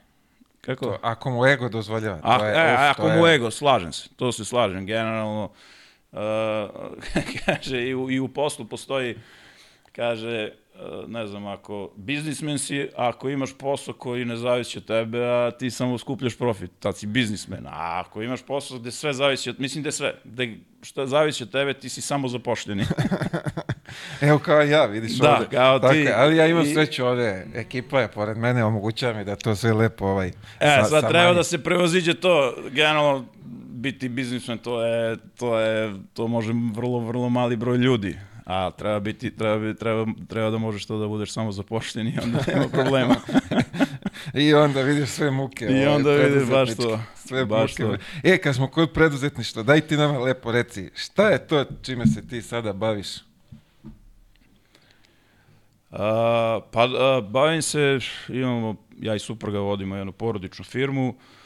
Kako? 0.61 0.85
To, 0.85 0.99
ako 1.03 1.31
mu 1.31 1.47
ego 1.47 1.69
dozvoljava. 1.69 2.19
A, 2.23 2.39
to 2.39 2.45
je, 2.45 2.53
e, 2.53 2.75
uf, 2.75 2.81
ako 2.81 3.03
to 3.03 3.09
mu 3.09 3.27
je- 3.27 3.35
ego, 3.35 3.51
slažem 3.51 3.93
se, 3.93 4.09
to 4.17 4.33
se 4.33 4.45
slažem, 4.45 4.87
generalno, 4.87 5.45
uh, 5.45 5.51
kaže, 7.47 7.83
i 7.83 7.95
u, 7.95 8.11
i 8.11 8.21
u 8.21 8.29
poslu 8.29 8.65
postoji, 8.65 9.15
kaže, 9.93 10.51
uh, 10.75 10.81
ne 11.09 11.27
znam, 11.27 11.47
ako 11.47 11.91
biznismen 11.97 12.59
si, 12.59 12.89
ako 12.97 13.29
imaš 13.29 13.53
posao 13.55 13.95
koji 13.95 14.25
ne 14.25 14.37
zavisi 14.37 14.79
od 14.79 14.85
tebe, 14.85 15.19
a 15.21 15.51
ti 15.51 15.71
samo 15.71 15.99
skupljaš 15.99 16.37
profit, 16.37 16.71
tad 16.81 16.97
si 16.97 17.07
biznismen, 17.07 17.67
a 17.67 17.71
ako 18.01 18.23
imaš 18.23 18.43
posao 18.43 18.79
gde 18.79 18.91
sve 18.91 19.13
zavisi 19.13 19.51
od, 19.51 19.61
mislim 19.61 19.85
je 19.85 19.93
sve, 19.93 20.15
gde 20.25 20.55
šta 20.83 21.07
zavisi 21.07 21.43
od 21.43 21.51
tebe, 21.51 21.75
ti 21.75 21.89
si 21.89 22.01
samo 22.01 22.29
zapošljeni. 22.29 22.85
Evo 24.21 24.39
kao 24.39 24.61
ja, 24.61 24.87
vidiš 24.87 25.13
Da, 25.13 25.33
ovde. 25.33 25.47
kao 25.49 25.79
Tako 25.79 25.95
ti. 25.95 26.09
ali 26.11 26.37
ja 26.37 26.47
imam 26.47 26.65
I- 26.65 26.75
sreću 26.75 27.07
ovde, 27.07 27.47
ekipa 27.55 28.01
je 28.01 28.09
pored 28.09 28.37
mene, 28.37 28.65
omogućava 28.65 29.13
mi 29.13 29.25
da 29.25 29.37
to 29.37 29.57
sve 29.57 29.73
lepo 29.73 30.05
ovaj... 30.07 30.29
E, 30.29 30.33
sa- 30.61 30.85
sad 30.85 31.03
sa 31.03 31.09
treba 31.09 31.25
manje. 31.25 31.35
da 31.35 31.45
se 31.45 31.63
prevaziđe 31.63 32.15
to, 32.15 32.55
generalno 32.67 33.25
biti 33.75 34.09
biznismen, 34.09 34.59
to 34.59 34.83
je, 34.85 35.17
to 35.39 35.59
je, 35.59 35.95
to 36.13 36.29
može 36.29 36.53
vrlo, 36.75 36.99
vrlo 36.99 37.29
mali 37.29 37.57
broj 37.57 37.77
ljudi. 37.77 38.19
A 38.47 38.71
treba 38.71 39.01
biti, 39.01 39.37
treba, 39.37 39.75
treba, 39.75 40.07
treba 40.29 40.51
da 40.51 40.59
možeš 40.59 40.87
to 40.87 40.99
da 40.99 41.09
budeš 41.09 41.33
samo 41.33 41.53
zapošljen 41.53 42.09
i 42.09 42.19
onda 42.25 42.39
nema 42.47 42.69
problema. 42.69 43.17
I 44.45 44.55
onda 44.55 44.83
vidiš 44.83 45.09
sve 45.09 45.31
muke. 45.31 45.65
I 45.65 45.87
ovaj, 45.87 45.87
onda 45.87 46.11
vidiš 46.11 46.49
baš 46.49 46.77
to. 46.77 47.01
Sve 47.15 47.45
Baš 47.45 47.79
muke. 47.79 47.97
to. 47.97 48.05
E, 48.23 48.39
kad 48.39 48.55
smo 48.55 48.69
kod 48.69 48.93
preduzetništva, 48.93 49.63
daj 49.63 49.81
ti 49.81 49.97
nama 49.97 50.19
lepo 50.19 50.53
reci, 50.53 50.91
šta 50.95 51.29
je 51.29 51.47
to 51.47 51.65
čime 51.83 52.07
se 52.07 52.29
ti 52.29 52.43
sada 52.43 52.73
baviš? 52.73 53.09
A, 55.91 56.61
pa 56.73 56.83
a, 56.83 57.21
bavim 57.21 57.63
se, 57.63 57.99
imamo, 58.29 58.77
ja 59.01 59.15
i 59.15 59.19
supruga 59.19 59.59
vodimo 59.59 59.97
jednu 59.97 60.13
porodičnu 60.13 60.65
firmu, 60.65 61.15
a, 61.19 61.44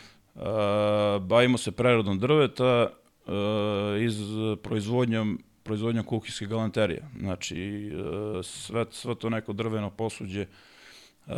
bavimo 1.20 1.58
se 1.58 1.72
preradom 1.72 2.18
drveta 2.18 2.90
a, 3.26 3.96
iz 4.00 4.16
proizvodnjom 4.62 5.42
proizvodnjom 5.62 6.04
kuhinjske 6.04 6.46
galanterije. 6.46 7.02
Znači, 7.20 7.90
a, 7.94 8.40
sve, 8.42 8.84
sve 8.90 9.14
to 9.14 9.30
neko 9.30 9.52
drveno 9.52 9.90
posuđe, 9.90 10.46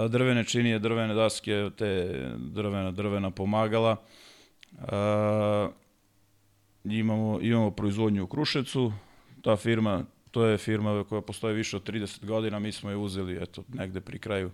drvene 0.08 0.44
činije, 0.44 0.78
drvene 0.78 1.14
daske, 1.14 1.70
te 1.76 2.22
drvena, 2.36 2.90
drvena 2.90 3.30
pomagala. 3.30 3.96
Imamo, 6.84 7.38
imamo 7.42 7.70
proizvodnju 7.70 8.24
u 8.24 8.26
Kruševcu, 8.26 8.92
ta 9.42 9.56
firma, 9.56 10.04
to 10.30 10.44
je 10.44 10.58
firma 10.58 11.04
koja 11.08 11.20
postoji 11.20 11.54
više 11.54 11.76
od 11.76 11.88
30 11.88 12.26
godina, 12.26 12.58
mi 12.58 12.72
smo 12.72 12.90
je 12.90 12.96
uzeli, 12.96 13.42
eto, 13.42 13.64
negde 13.68 14.00
pri 14.00 14.18
kraju, 14.18 14.50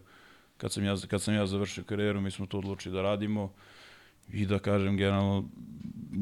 kad 0.56 0.72
sam 0.72 0.84
ja, 0.84 0.96
kad 1.10 1.22
sam 1.22 1.34
ja 1.34 1.46
završio 1.46 1.84
karijeru, 1.84 2.20
mi 2.20 2.30
smo 2.30 2.46
to 2.46 2.58
odlučili 2.58 2.94
da 2.94 3.02
radimo 3.02 3.52
i 4.32 4.46
da 4.46 4.58
kažem, 4.58 4.96
generalno, 4.96 5.44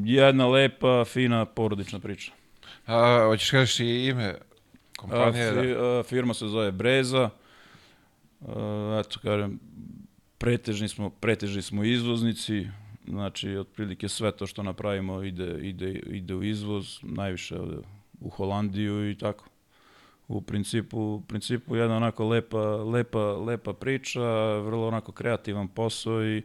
jedna 0.04 0.48
lepa, 0.48 1.04
fina, 1.04 1.44
porodična 1.44 1.98
priča. 1.98 2.32
A, 2.86 3.24
hoćeš 3.26 3.50
kažeš 3.50 3.80
i 3.80 4.06
ime 4.06 4.24
A, 4.24 4.38
kompanije? 4.96 5.52
da? 5.52 5.62
fi, 5.62 5.74
a, 5.78 6.02
firma 6.02 6.34
se 6.34 6.46
zove 6.46 6.72
Breza, 6.72 7.30
a, 8.40 9.02
eto, 9.04 9.18
kažem, 9.22 9.60
pretežni 10.38 10.88
smo, 10.88 11.10
pretežni 11.10 11.62
smo 11.62 11.84
izvoznici, 11.84 12.66
znači, 13.08 13.56
otprilike 13.56 14.08
sve 14.08 14.32
to 14.32 14.46
što 14.46 14.62
napravimo 14.62 15.22
ide, 15.22 15.58
ide, 15.60 15.90
ide 15.92 16.34
u 16.34 16.42
izvoz, 16.42 16.98
najviše 17.02 17.58
ovde 17.58 17.76
u 18.20 18.28
Holandiju 18.28 19.10
i 19.10 19.18
tako. 19.18 19.44
U 20.28 20.40
principu, 20.40 21.00
u 21.00 21.22
principu 21.28 21.76
jedna 21.76 21.96
onako 21.96 22.28
lepa, 22.28 22.76
lepa, 22.76 23.32
lepa 23.32 23.72
priča, 23.72 24.20
vrlo 24.58 24.88
onako 24.88 25.12
kreativan 25.12 25.68
posao 25.68 26.24
i 26.24 26.42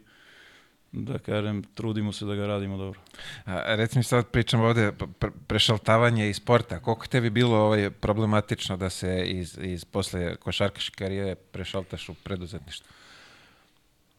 da 0.92 1.18
kažem, 1.18 1.62
trudimo 1.74 2.12
se 2.12 2.24
da 2.24 2.34
ga 2.34 2.46
radimo 2.46 2.76
dobro. 2.76 3.00
A, 3.44 3.76
reci 3.76 3.98
mi 3.98 4.04
sad 4.04 4.26
pričamo 4.26 4.64
ovde 4.64 4.92
pre- 4.92 5.30
prešaltavanje 5.46 6.30
iz 6.30 6.36
sporta. 6.36 6.80
Koliko 6.80 7.06
tebi 7.06 7.30
bilo 7.30 7.58
ovaj 7.58 7.90
problematično 7.90 8.76
da 8.76 8.90
se 8.90 9.24
iz, 9.26 9.58
iz 9.62 9.84
posle 9.84 10.36
košarkaške 10.36 10.96
karijere 10.98 11.34
prešaltaš 11.34 12.08
u 12.08 12.14
preduzetništvo? 12.14 12.86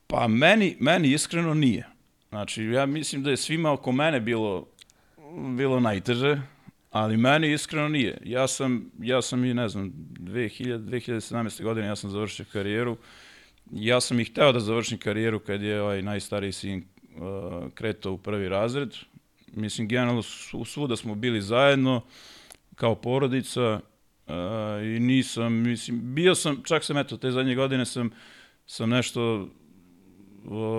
Pa 0.07 0.27
meni, 0.27 0.77
meni 0.79 1.11
iskreno 1.11 1.53
nije. 1.53 1.87
Znači, 2.29 2.63
ja 2.63 2.85
mislim 2.85 3.23
da 3.23 3.29
je 3.29 3.37
svima 3.37 3.71
oko 3.71 3.91
mene 3.91 4.19
bilo, 4.19 4.67
bilo 5.57 5.79
najteže, 5.79 6.41
ali 6.91 7.17
meni 7.17 7.53
iskreno 7.53 7.89
nije. 7.89 8.17
Ja 8.23 8.47
sam, 8.47 8.91
ja 8.99 9.21
sam 9.21 9.45
i, 9.45 9.53
ne 9.53 9.69
znam, 9.69 9.91
2000, 10.19 10.77
2017. 10.77 11.63
godine 11.63 11.87
ja 11.87 11.95
sam 11.95 12.09
završio 12.09 12.45
karijeru. 12.53 12.97
Ja 13.71 14.01
sam 14.01 14.19
i 14.19 14.25
hteo 14.25 14.51
da 14.51 14.59
završim 14.59 14.97
karijeru 14.97 15.39
kad 15.39 15.61
je 15.61 15.81
ovaj 15.81 16.01
najstariji 16.01 16.51
sin 16.51 16.83
uh, 17.15 17.71
kretao 17.73 18.13
u 18.13 18.17
prvi 18.17 18.49
razred. 18.49 18.95
Mislim, 19.53 19.87
generalno 19.87 20.21
svu- 20.21 20.65
svuda 20.65 20.95
smo 20.95 21.15
bili 21.15 21.41
zajedno, 21.41 22.01
kao 22.75 22.95
porodica, 22.95 23.79
uh, 24.27 24.33
i 24.83 24.99
nisam, 24.99 25.53
mislim, 25.53 26.15
bio 26.15 26.35
sam, 26.35 26.63
čak 26.63 26.83
sam, 26.83 26.97
eto, 26.97 27.17
te 27.17 27.31
zadnje 27.31 27.55
godine 27.55 27.85
sam, 27.85 28.11
sam 28.65 28.89
nešto 28.89 29.49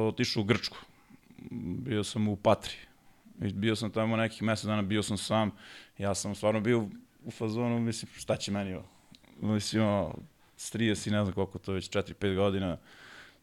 otišao 0.09 0.41
u 0.41 0.45
Grčku. 0.45 0.79
Bio 1.61 2.05
sam 2.05 2.29
u 2.29 2.37
Patri. 2.37 2.75
Bio 3.35 3.77
sam 3.77 3.91
tamo 3.91 4.17
nekih 4.17 4.43
mesec 4.43 4.65
dana, 4.65 4.83
bio 4.83 5.03
sam 5.03 5.17
sam. 5.19 5.51
Ja 5.99 6.15
sam 6.15 6.35
stvarno 6.35 6.61
bio 6.61 6.89
u 7.25 7.31
fazonu, 7.31 7.81
mislim, 7.81 8.13
šta 8.17 8.37
će 8.37 8.53
meni 8.53 8.75
ovo? 8.75 8.89
Mislim, 9.41 9.83
s 10.63 10.75
30 10.75 11.09
i 11.09 11.13
ne 11.13 11.23
znam 11.23 11.35
koliko 11.35 11.59
to 11.59 11.73
već, 11.73 11.91
4-5 11.91 12.37
godina, 12.37 12.77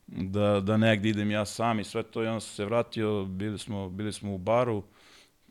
da, 0.07 0.59
da 0.59 0.77
negdje 0.77 1.09
idem 1.09 1.31
ja 1.31 1.45
sam 1.45 1.79
i 1.79 1.83
sve 1.83 2.03
to. 2.03 2.23
I 2.23 2.27
onda 2.27 2.39
sam 2.39 2.55
se 2.55 2.65
vratio, 2.65 3.25
bili 3.25 3.59
smo, 3.59 3.89
bili 3.89 4.13
smo 4.13 4.33
u 4.33 4.38
baru, 4.38 4.83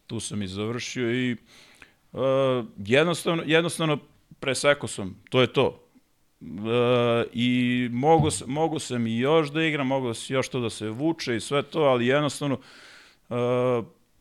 tu 0.07 0.21
sam 0.21 0.43
i 0.43 0.49
završio 0.49 1.13
i 1.15 1.37
uh, 2.13 2.21
jednostavno, 2.79 3.43
jednostavno 3.47 3.99
presekao 4.41 4.89
sam, 4.89 5.23
to 5.31 5.41
je 5.41 5.53
to. 5.53 5.85
E, 6.41 6.47
i 7.33 7.51
mogu, 7.93 8.31
s- 8.31 8.43
mogu 8.47 8.79
sam 8.79 9.07
i 9.07 9.19
još 9.19 9.51
da 9.51 9.63
igram, 9.63 9.87
mogu 9.87 10.15
s- 10.15 10.31
još 10.31 10.49
to 10.49 10.61
da 10.61 10.71
se 10.71 10.89
vuče 10.91 11.37
i 11.37 11.41
sve 11.41 11.63
to, 11.63 11.81
ali 11.81 12.07
jednostavno 12.07 12.59
e, 13.31 13.35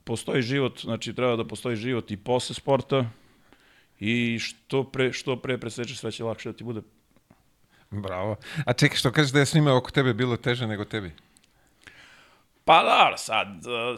postoji 0.03 0.41
život, 0.41 0.81
znači 0.81 1.13
treba 1.13 1.35
da 1.35 1.45
postoji 1.47 1.75
život 1.75 2.11
i 2.11 2.17
posle 2.17 2.55
sporta 2.55 3.05
i 3.99 4.39
što 4.39 4.83
pre, 4.83 5.13
što 5.13 5.35
pre 5.35 5.57
presečeš 5.57 5.97
sve 5.99 6.11
će 6.11 6.23
lakše 6.23 6.49
da 6.51 6.57
ti 6.57 6.63
bude. 6.63 6.81
Bravo. 7.91 8.35
A 8.65 8.73
čekaj, 8.73 8.97
što 8.97 9.11
kažeš 9.11 9.31
da 9.31 9.39
je 9.39 9.45
svima 9.45 9.75
oko 9.75 9.91
tebe 9.91 10.13
bilo 10.13 10.37
teže 10.37 10.67
nego 10.67 10.85
tebi? 10.85 11.11
Pa 12.65 12.83
dobro, 12.83 13.17
sad, 13.17 13.47
e, 13.47 13.95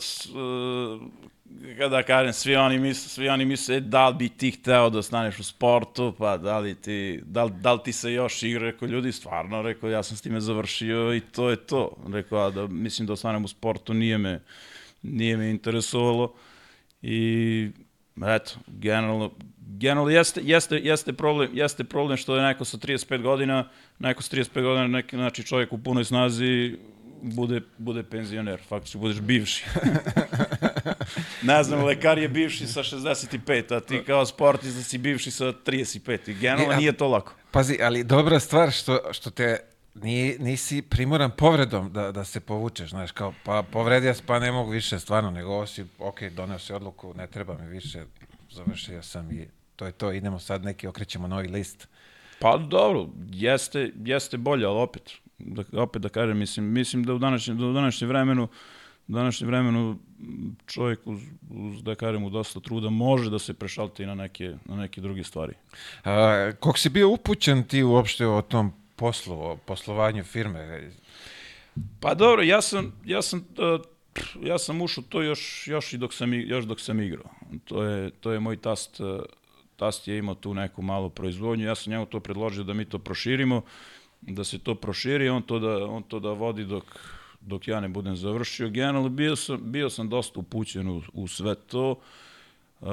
e, 1.72 1.78
kada 1.78 2.04
kažem, 2.04 2.34
svi 2.34 2.56
oni 2.56 2.80
misle, 2.80 3.10
svi 3.10 3.30
oni 3.30 3.46
misle, 3.46 3.76
e, 3.76 3.80
da 3.80 4.10
li 4.10 4.16
bi 4.16 4.30
ti 4.30 4.52
hteo 4.52 4.90
da 4.90 5.00
ostaneš 5.00 5.40
u 5.40 5.44
sportu, 5.44 6.14
pa 6.18 6.38
da 6.38 6.60
li 6.60 6.76
ti, 6.76 7.22
da 7.26 7.44
li, 7.44 7.52
da 7.52 7.74
li 7.74 7.80
ti 7.84 7.94
se 7.94 8.14
još 8.14 8.44
igra, 8.44 8.66
rekao 8.66 8.88
ljudi, 8.88 9.12
stvarno, 9.12 9.62
rekao, 9.62 9.90
ja 9.90 10.04
sam 10.04 10.18
s 10.18 10.22
time 10.22 10.40
završio 10.40 11.16
i 11.16 11.20
to 11.20 11.50
je 11.50 11.56
to. 11.56 11.96
Rekao, 12.14 12.40
a 12.40 12.50
da, 12.50 12.68
mislim 12.68 13.08
da 13.08 13.14
ostanem 13.14 13.46
u 13.46 13.48
sportu, 13.48 13.94
nije 13.94 14.18
me, 14.18 14.42
nije 15.02 15.38
me 15.38 15.50
interesovalo 15.50 16.34
i 17.02 17.70
eto, 18.28 18.52
generalno, 18.68 19.32
generalno 19.78 20.10
jeste, 20.10 20.42
jeste, 20.44 20.76
jeste, 20.76 21.14
problem, 21.14 21.50
jeste 21.54 21.84
problem 21.84 22.18
što 22.18 22.36
je 22.36 22.42
neko 22.42 22.66
sa 22.66 22.78
35 22.78 23.22
godina, 23.22 23.70
neko 24.00 24.22
sa 24.22 24.36
35 24.36 24.62
godina, 24.62 24.88
neki, 24.88 25.16
znači 25.16 25.44
čovjek 25.44 25.74
u 25.74 25.78
punoj 25.78 26.06
snazi 26.06 26.78
bude, 27.22 27.62
bude 27.78 28.04
penzioner, 28.04 28.60
faktički 28.70 28.98
budeš 28.98 29.20
bivši. 29.20 29.66
ne 31.42 31.64
znam, 31.64 31.84
lekar 31.84 32.18
je 32.18 32.30
bivši 32.30 32.68
sa 32.68 32.84
65, 32.84 33.76
a 33.76 33.80
ti 33.80 34.04
kao 34.06 34.26
sportista 34.26 34.84
si 34.84 34.98
bivši 34.98 35.32
sa 35.32 35.46
35 35.46 36.30
i 36.30 36.34
generalno 36.34 36.76
nije 36.76 36.92
to 36.92 37.08
lako. 37.08 37.34
Pazi, 37.52 37.78
ali 37.82 38.04
dobra 38.04 38.40
stvar 38.40 38.72
što, 38.72 39.00
što 39.12 39.30
te 39.30 39.60
ni, 39.96 40.36
nisi 40.40 40.82
primoran 40.82 41.32
povredom 41.32 41.94
da, 41.94 42.12
da 42.12 42.26
se 42.26 42.40
povučeš, 42.40 42.90
znaš, 42.90 43.12
kao, 43.12 43.34
pa 43.44 43.64
povredio 43.72 44.14
se, 44.14 44.24
pa 44.26 44.40
ne 44.40 44.52
mogu 44.52 44.72
više, 44.72 45.00
stvarno, 45.00 45.32
nego 45.32 45.50
ovo 45.50 45.68
si, 45.68 45.86
ok, 46.00 46.24
doneo 46.24 46.60
si 46.60 46.74
odluku, 46.74 47.14
ne 47.14 47.28
treba 47.28 47.58
mi 47.58 47.68
više, 47.68 48.04
završio 48.52 49.04
sam 49.04 49.32
i 49.32 49.48
to 49.80 49.86
je 49.86 49.92
to, 49.92 50.12
idemo 50.12 50.40
sad 50.40 50.64
neki, 50.64 50.88
okrećemo 50.88 51.28
novi 51.28 51.48
list. 51.48 51.88
Pa 52.40 52.58
dobro, 52.58 53.08
jeste, 53.32 53.92
jeste 53.98 54.38
bolje, 54.38 54.66
ali 54.66 54.80
opet, 54.80 55.12
da, 55.38 55.82
opet 55.82 56.02
da 56.02 56.10
kažem, 56.10 56.38
mislim, 56.38 56.66
mislim 56.66 57.04
da 57.04 57.14
u 57.14 57.18
današnjem, 57.18 57.58
da 57.58 57.66
u 57.66 57.74
današnjem 57.74 58.08
vremenu 58.10 58.48
u 59.08 59.12
današnjem 59.12 59.48
vremenu 59.48 59.98
čovjek 60.66 61.00
uz, 61.06 61.22
uz, 61.52 61.84
da 61.84 61.96
kažem, 61.96 62.24
u 62.24 62.30
dosta 62.30 62.60
truda 62.60 62.90
može 62.90 63.30
da 63.30 63.40
se 63.40 63.54
prešalti 63.54 64.06
na 64.06 64.16
neke, 64.16 64.56
na 64.66 64.76
neke 64.76 65.02
druge 65.02 65.24
stvari. 65.24 65.54
A, 66.04 66.52
koliko 66.60 66.80
si 66.80 66.90
bio 66.90 67.10
upućen 67.10 67.64
ti 67.64 67.84
uopšte 67.84 68.28
o 68.28 68.42
tom 68.42 68.72
poslu, 68.96 69.42
o 69.42 69.58
poslovanju 69.58 70.24
firme? 70.24 70.92
Pa 72.00 72.14
dobro, 72.14 72.44
ja 72.44 72.62
sam, 72.62 72.94
ja 73.06 73.22
sam, 73.22 73.46
pff, 74.14 74.36
ja 74.44 74.58
sam 74.58 74.82
ušao 74.82 75.04
to 75.10 75.22
još, 75.22 75.68
još 75.68 75.94
i 75.94 75.98
dok 75.98 76.14
sam, 76.14 76.34
i- 76.34 76.48
još 76.48 76.66
dok 76.66 76.80
sam 76.80 77.00
igrao. 77.02 77.30
To 77.66 77.84
je, 77.84 78.10
to 78.12 78.32
je 78.32 78.40
moj 78.40 78.58
tast, 78.58 79.00
uh, 79.00 79.22
tast 79.80 80.08
je 80.08 80.18
imao 80.18 80.36
tu 80.36 80.54
neku 80.54 80.82
malu 80.82 81.10
proizvodnju, 81.10 81.66
ja 81.66 81.76
sam 81.76 81.92
njemu 81.92 82.06
to 82.06 82.20
predložio 82.20 82.64
da 82.64 82.74
mi 82.74 82.86
to 82.86 83.00
proširimo, 83.00 83.62
da 84.22 84.44
se 84.44 84.60
to 84.60 84.76
proširi, 84.76 85.30
on 85.30 85.42
to 85.42 85.60
da, 85.60 85.86
on 85.86 86.04
to 86.04 86.20
da 86.20 86.32
vodi 86.32 86.66
dok, 86.66 86.84
dok 87.42 87.68
ja 87.68 87.80
ne 87.80 87.90
budem 87.90 88.16
završio. 88.16 88.70
Generalno 88.70 89.10
bio 89.10 89.36
sam, 89.36 89.60
bio 89.72 89.90
sam 89.90 90.10
dosta 90.10 90.40
upućen 90.40 90.90
u, 90.90 91.02
u 91.14 91.28
sve 91.28 91.56
to. 91.56 91.92
Uh, 91.92 92.88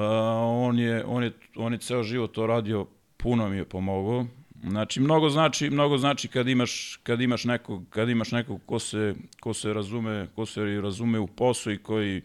on, 0.67 0.79
je, 0.79 1.05
on, 1.05 1.23
je, 1.23 1.31
on 1.55 1.73
je 1.73 1.79
ceo 1.79 2.03
život 2.03 2.31
to 2.31 2.47
radio, 2.47 2.85
puno 3.17 3.49
mi 3.49 3.57
je 3.57 3.65
pomogao. 3.65 4.25
Znači, 4.63 4.99
mnogo 4.99 5.29
znači, 5.29 5.69
mnogo 5.69 5.97
znači 5.97 6.27
kad 6.27 6.47
imaš, 6.47 6.99
kad 7.03 7.21
imaš 7.21 7.45
nekog, 7.45 7.83
kad 7.89 8.09
imaš 8.09 8.31
nekog 8.31 8.61
ko 8.65 8.79
se, 8.79 9.15
ko 9.39 9.53
se 9.53 9.73
razume, 9.73 10.27
ko 10.35 10.45
se 10.45 10.61
razume 10.81 11.19
u 11.19 11.27
poslu 11.27 11.71
i 11.71 11.77
koji 11.77 12.21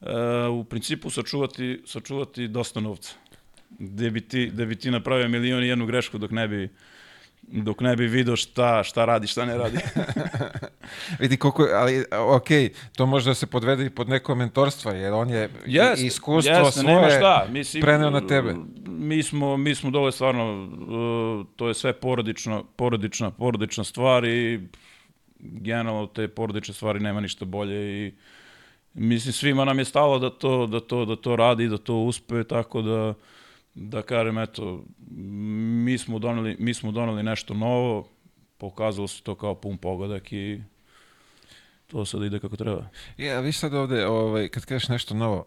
uh, 0.00 0.08
u 0.60 0.64
principu 0.64 1.10
sačuvati, 1.10 1.82
sačuvati 1.86 2.48
dosta 2.48 2.80
novca. 2.80 3.21
Gde 3.78 4.10
bi 4.10 4.20
ti, 4.20 4.50
gde 4.52 4.66
bi 4.66 4.76
ti 4.76 4.90
napravio 4.90 5.28
milion 5.28 5.64
i 5.64 5.68
jednu 5.68 5.86
grešku 5.86 6.18
dok 6.18 6.30
ne 6.30 6.48
bi, 6.48 6.68
dok 7.42 7.80
ne 7.80 7.96
bi 7.96 8.06
video 8.06 8.36
šta, 8.36 8.82
šta 8.84 9.04
radi, 9.04 9.26
šta 9.26 9.44
ne 9.44 9.58
radi. 9.58 9.78
Vidi 11.20 11.36
koliko, 11.36 11.62
ali 11.74 12.04
ok, 12.10 12.48
to 12.96 13.06
može 13.06 13.30
da 13.30 13.34
se 13.34 13.46
podvede 13.46 13.86
i 13.86 13.90
pod 13.90 14.08
neko 14.08 14.34
mentorstvo, 14.34 14.90
jer 14.90 15.12
on 15.12 15.30
je 15.30 15.50
Jeste, 15.66 16.06
iskustvo 16.06 16.54
jeste, 16.54 16.80
svoje 16.80 16.94
nema 16.94 17.10
šta. 17.10 17.46
Mislim, 17.50 17.80
preneo 17.80 18.10
na 18.10 18.26
tebe. 18.26 18.54
mi 18.86 19.22
smo, 19.22 19.56
mi 19.56 19.74
smo 19.74 19.90
dole 19.90 20.12
stvarno, 20.12 20.64
uh, 20.64 21.46
to 21.56 21.68
je 21.68 21.74
sve 21.74 21.92
porodična, 21.92 22.62
porodična, 22.76 23.30
porodična 23.30 23.84
stvar 23.84 24.24
i 24.24 24.60
generalno 25.42 26.06
te 26.06 26.28
porodične 26.28 26.74
stvari 26.74 27.00
nema 27.00 27.20
ništa 27.20 27.44
bolje 27.44 28.06
i 28.06 28.12
mislim 28.94 29.32
svima 29.32 29.64
nam 29.64 29.78
je 29.78 29.84
stalo 29.84 30.18
da 30.18 30.30
to, 30.30 30.66
da 30.66 30.80
to, 30.80 31.04
da 31.04 31.16
to 31.16 31.36
radi, 31.36 31.68
da 31.68 31.78
to 31.78 31.94
uspe, 31.94 32.44
tako 32.44 32.82
da 32.82 33.14
da 33.74 34.02
kažem, 34.02 34.38
eto, 34.38 34.84
mi 35.84 35.98
smo 35.98 36.18
doneli, 36.18 36.56
mi 36.58 36.74
smo 36.74 36.92
doneli 36.92 37.22
nešto 37.22 37.54
novo, 37.54 38.08
pokazalo 38.58 39.08
se 39.08 39.22
to 39.22 39.34
kao 39.34 39.54
pun 39.54 39.78
pogodak 39.78 40.32
i 40.32 40.62
to 41.86 42.04
sad 42.04 42.22
ide 42.22 42.38
kako 42.38 42.56
treba. 42.56 42.88
Ja, 43.16 43.40
vi 43.40 43.52
sad 43.52 43.74
ovde, 43.74 44.06
ovaj, 44.06 44.48
kad 44.48 44.64
kažeš 44.64 44.88
nešto 44.88 45.14
novo, 45.14 45.46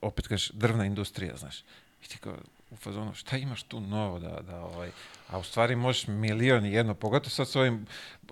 opet 0.00 0.28
kažeš 0.28 0.50
drvna 0.50 0.86
industrija, 0.86 1.36
znaš, 1.36 1.60
i 2.04 2.08
ti 2.08 2.18
kao 2.18 2.36
u 2.70 2.76
fazonu, 2.76 3.14
šta 3.14 3.36
imaš 3.36 3.62
tu 3.62 3.80
novo 3.80 4.18
da, 4.18 4.40
da 4.46 4.60
ovaj, 4.60 4.90
a 5.28 5.38
u 5.38 5.42
stvari 5.42 5.76
možeš 5.76 6.06
milion 6.06 6.66
i 6.66 6.72
jedno, 6.72 6.94
pogotovo 6.94 7.30
sad 7.30 7.48
s 7.48 7.56
ovim 7.56 7.86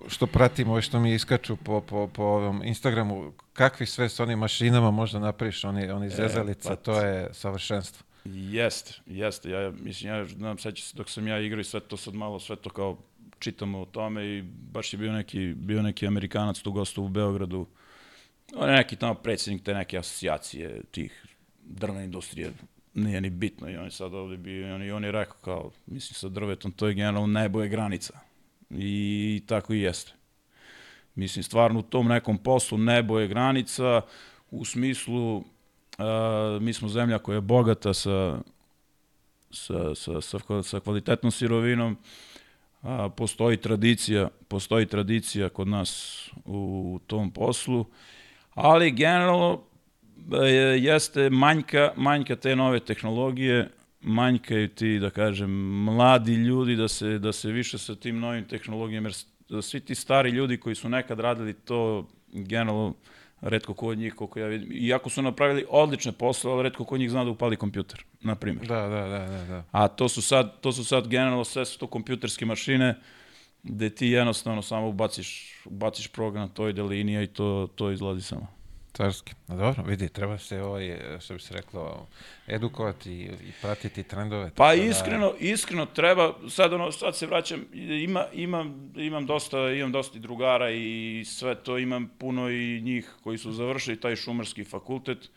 što 0.07 0.27
pratimo, 0.27 0.71
ovaj 0.71 0.81
što 0.81 0.99
mi 0.99 1.13
iskaču 1.13 1.55
po, 1.55 1.81
po, 1.81 2.07
po 2.07 2.23
ovom 2.23 2.63
Instagramu, 2.63 3.33
kakvi 3.53 3.85
sve 3.85 4.09
s 4.09 4.19
onim 4.19 4.39
mašinama 4.39 4.91
možda 4.91 5.19
napraviš, 5.19 5.63
oni, 5.63 5.91
oni 5.91 6.09
zezalica, 6.09 6.69
pa 6.69 6.75
to 6.75 7.01
je 7.01 7.29
savršenstvo. 7.33 8.05
Jeste, 8.25 8.93
jeste. 9.05 9.49
Ja 9.49 9.71
mislim, 9.71 10.13
ja 10.13 10.25
znam, 10.25 10.57
sećam 10.57 10.83
se 10.83 10.97
dok 10.97 11.09
sam 11.09 11.27
ja 11.27 11.39
igrao 11.39 11.59
i 11.59 11.63
sve 11.63 11.79
to 11.79 11.97
sad 11.97 12.13
malo, 12.13 12.39
sve 12.39 12.55
to 12.55 12.69
kao 12.69 12.97
čitamo 13.39 13.81
o 13.81 13.85
tome 13.85 14.25
i 14.25 14.41
baš 14.71 14.93
je 14.93 14.97
bio 14.97 15.11
neki, 15.11 15.53
bio 15.55 15.81
neki 15.81 16.07
Amerikanac 16.07 16.59
tu 16.59 16.71
gostu 16.71 17.03
u 17.03 17.09
Beogradu. 17.09 17.67
On 18.55 18.69
je 18.69 18.75
neki 18.75 18.95
tamo 18.95 19.13
predsjednik 19.13 19.63
te 19.63 19.73
neke 19.73 19.97
asocijacije 19.97 20.81
tih 20.91 21.25
drvne 21.63 22.03
industrije, 22.03 22.51
nije 22.93 23.21
ni 23.21 23.29
bitno 23.29 23.69
i 23.69 23.77
on 23.77 23.85
je 23.85 23.91
sad 23.91 24.13
ovde 24.13 24.37
bio 24.37 24.67
i 24.67 24.71
on, 24.71 24.83
i 24.83 24.91
on 24.91 25.03
je 25.03 25.11
rekao 25.11 25.37
kao, 25.41 25.71
mislim 25.85 26.15
sa 26.15 26.29
drvetom, 26.29 26.71
to 26.71 26.87
je 26.87 26.93
generalno 26.93 27.27
najboje 27.27 27.69
granica. 27.69 28.19
I 28.69 29.43
tako 29.47 29.73
i 29.73 29.81
jeste. 29.81 30.11
Mislim, 31.15 31.43
stvarno 31.43 31.79
u 31.79 31.83
tom 31.83 32.07
nekom 32.07 32.37
poslu 32.37 32.77
nebo 32.77 33.19
je 33.19 33.27
granica 33.27 34.01
u 34.51 34.65
smislu 34.65 35.43
a, 35.97 36.57
mi 36.61 36.73
smo 36.73 36.87
zemlja 36.87 37.19
koja 37.19 37.35
je 37.35 37.41
bogata 37.41 37.93
sa, 37.93 38.39
sa, 39.51 39.95
sa, 39.95 40.21
sa, 40.21 40.63
sa 40.63 40.79
kvalitetnom 40.79 41.31
sirovinom, 41.31 41.97
a, 42.81 43.09
postoji 43.09 43.57
tradicija, 43.57 44.29
postoji 44.47 44.85
tradicija 44.85 45.49
kod 45.49 45.67
nas 45.67 46.21
u, 46.45 46.99
tom 47.07 47.31
poslu, 47.31 47.85
ali 48.53 48.91
generalno 48.91 49.61
je, 50.31 50.83
jeste 50.83 51.29
manjka, 51.29 51.91
manjka 51.95 52.35
te 52.35 52.55
nove 52.55 52.79
tehnologije, 52.79 53.69
manjka 54.01 54.59
i 54.59 54.67
ti, 54.67 54.99
da 54.99 55.09
kažem, 55.09 55.51
mladi 55.83 56.33
ljudi 56.33 56.75
da 56.75 56.87
se, 56.87 57.19
da 57.19 57.31
se 57.31 57.51
više 57.51 57.77
sa 57.77 57.95
tim 57.95 58.19
novim 58.19 58.45
tehnologijama, 58.47 59.09
jer 59.49 59.63
svi 59.63 59.79
ti 59.79 59.95
stari 59.95 60.29
ljudi 60.29 60.57
koji 60.57 60.75
su 60.75 60.89
nekad 60.89 61.19
radili 61.19 61.53
to, 61.53 62.07
generalno, 62.33 62.93
redko 63.43 63.73
ko 63.73 63.87
od 63.87 63.97
njih, 63.97 64.13
koliko 64.13 64.39
ja 64.39 64.47
vidim, 64.47 64.69
iako 64.71 65.09
su 65.09 65.21
napravili 65.21 65.65
odlične 65.69 66.11
posle, 66.11 66.51
ali 66.51 66.63
redko 66.63 66.85
ko 66.85 66.95
od 66.95 66.99
njih 66.99 67.11
zna 67.11 67.23
da 67.23 67.31
upali 67.31 67.55
kompjuter, 67.55 68.03
na 68.21 68.35
primjer. 68.35 68.67
Da, 68.67 68.81
da, 68.87 69.07
da, 69.07 69.27
da, 69.27 69.45
da. 69.45 69.63
A 69.71 69.87
to 69.87 70.09
su 70.09 70.21
sad, 70.21 70.59
to 70.61 70.71
su 70.71 70.85
sad 70.85 71.07
generalno 71.07 71.43
sve 71.43 71.65
su 71.65 71.79
to 71.79 71.87
kompjuterske 71.87 72.45
mašine, 72.45 72.95
gde 73.63 73.89
ti 73.89 74.07
jednostavno 74.07 74.61
samo 74.61 74.87
ubaciš, 74.87 75.61
ubaciš 75.65 76.07
program, 76.07 76.49
to 76.49 76.69
ide 76.69 76.83
linija 76.83 77.21
i 77.21 77.27
to, 77.27 77.69
to 77.75 77.91
izlazi 77.91 78.21
samo. 78.21 78.47
Carski. 78.93 79.33
Dobro, 79.47 79.83
vidi, 79.83 80.09
treba 80.09 80.37
se 80.37 80.61
ovaj, 80.61 80.99
što 81.19 81.33
bi 81.33 81.39
se 81.39 81.53
reklo, 81.53 82.07
edukovati 82.47 83.11
i, 83.11 83.51
pratiti 83.61 84.03
trendove. 84.03 84.51
Pa 84.55 84.67
da- 84.67 84.73
iskreno, 84.73 85.33
iskreno 85.39 85.85
treba, 85.85 86.33
sad 86.49 86.73
ono, 86.73 86.91
sad 86.91 87.15
se 87.15 87.27
vraćam, 87.27 87.65
ima, 87.73 88.25
imam, 88.33 88.93
imam 88.95 89.25
dosta, 89.25 89.69
imam 89.69 89.91
dosta 89.91 90.17
i 90.17 90.21
drugara 90.21 90.71
i 90.71 91.23
sve 91.27 91.55
to, 91.55 91.77
imam 91.77 92.11
puno 92.17 92.49
i 92.49 92.81
njih 92.81 93.13
koji 93.23 93.37
su 93.37 93.51
završili 93.51 93.99
taj 93.99 94.15
šumarski 94.15 94.63
fakultet. 94.63 95.29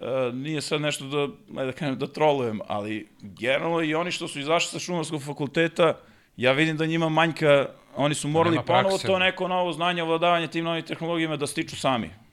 E, 0.00 0.32
nije 0.32 0.60
sad 0.60 0.80
nešto 0.80 1.04
da, 1.04 1.22
ajde 1.60 1.72
da 1.72 1.78
kažem, 1.78 1.98
da 1.98 2.06
trolujem, 2.06 2.60
ali 2.66 3.08
generalno 3.20 3.82
i 3.82 3.94
oni 3.94 4.10
što 4.10 4.28
su 4.28 4.40
izašli 4.40 4.70
sa 4.70 4.78
šumarskog 4.78 5.22
fakulteta, 5.22 5.98
ja 6.36 6.52
vidim 6.52 6.76
da 6.76 6.86
njima 6.86 7.08
manjka, 7.08 7.66
oni 7.96 8.14
su 8.14 8.28
morali 8.28 8.58
ponovo 8.66 8.98
to 8.98 9.18
neko 9.18 9.48
novo 9.48 9.72
znanje, 9.72 10.02
ovladavanje 10.02 10.48
tim 10.48 10.64
novim 10.64 10.82
tehnologijama 10.82 11.36
da 11.36 11.46
stiču 11.46 11.76
sami 11.76 12.23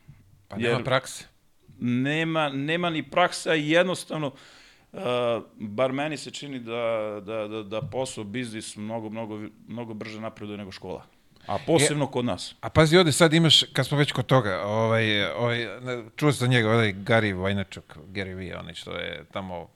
Pa 0.51 0.57
nema 0.57 0.77
jer- 0.77 0.83
prakse. 0.83 1.25
nema, 1.79 2.49
nema 2.49 2.89
ni 2.89 3.03
praksa 3.03 3.55
i 3.55 3.69
jednostavno, 3.69 4.27
uh, 4.91 4.99
bar 5.55 5.91
meni 5.93 6.17
se 6.17 6.31
čini 6.31 6.59
da, 6.59 7.19
da, 7.25 7.47
da, 7.47 7.63
da 7.63 7.81
posao, 7.81 8.23
biznis 8.23 8.75
mnogo, 8.75 9.09
mnogo, 9.09 9.39
mnogo 9.67 9.93
brže 9.93 10.21
napreduje 10.21 10.57
nego 10.57 10.71
škola. 10.71 11.03
A 11.47 11.57
posebno 11.67 12.07
kod 12.07 12.25
nas. 12.25 12.55
A 12.61 12.69
pazi, 12.69 12.97
ovde 12.97 13.11
sad 13.11 13.33
imaš, 13.33 13.63
kad 13.73 13.87
smo 13.87 13.97
već 13.97 14.11
kod 14.11 14.25
toga, 14.25 14.61
ovaj, 14.65 15.25
ovaj, 15.31 15.67
čuo 16.15 16.31
sam 16.31 16.49
njega, 16.49 16.69
ovaj 16.69 16.93
Gary 16.93 17.35
Vaynerchuk, 17.35 17.97
Gary 18.07 18.35
V, 18.35 18.59
onaj 18.59 18.73
što 18.73 18.91
je 18.91 19.25
tamo 19.31 19.67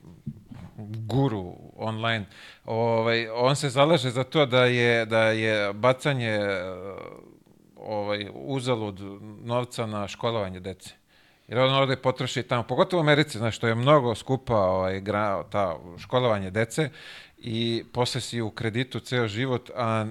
guru 1.06 1.54
online, 1.76 2.26
ovaj, 2.64 3.28
on 3.28 3.56
se 3.56 3.68
zalaže 3.70 4.10
za 4.10 4.24
to 4.24 4.46
da 4.46 4.64
je, 4.64 5.06
da 5.06 5.22
je 5.22 5.72
bacanje 5.72 6.38
ovaj, 7.86 8.28
uzalud 8.34 9.00
novca 9.44 9.86
na 9.86 10.08
školovanje 10.08 10.60
dece. 10.60 10.94
Jer 11.48 11.58
on 11.58 11.74
ovde 11.74 11.96
potroši 11.96 12.42
tamo, 12.42 12.62
pogotovo 12.62 13.00
u 13.00 13.04
Americi, 13.04 13.38
znaš, 13.38 13.56
što 13.56 13.66
je 13.66 13.74
mnogo 13.74 14.14
skupa 14.14 14.56
ovaj, 14.56 15.00
gra, 15.00 15.44
ta 15.50 15.76
školovanje 15.98 16.50
dece 16.50 16.90
i 17.38 17.84
posle 17.92 18.20
si 18.20 18.40
u 18.40 18.50
kreditu 18.50 19.00
ceo 19.00 19.28
život, 19.28 19.70
a 19.76 20.06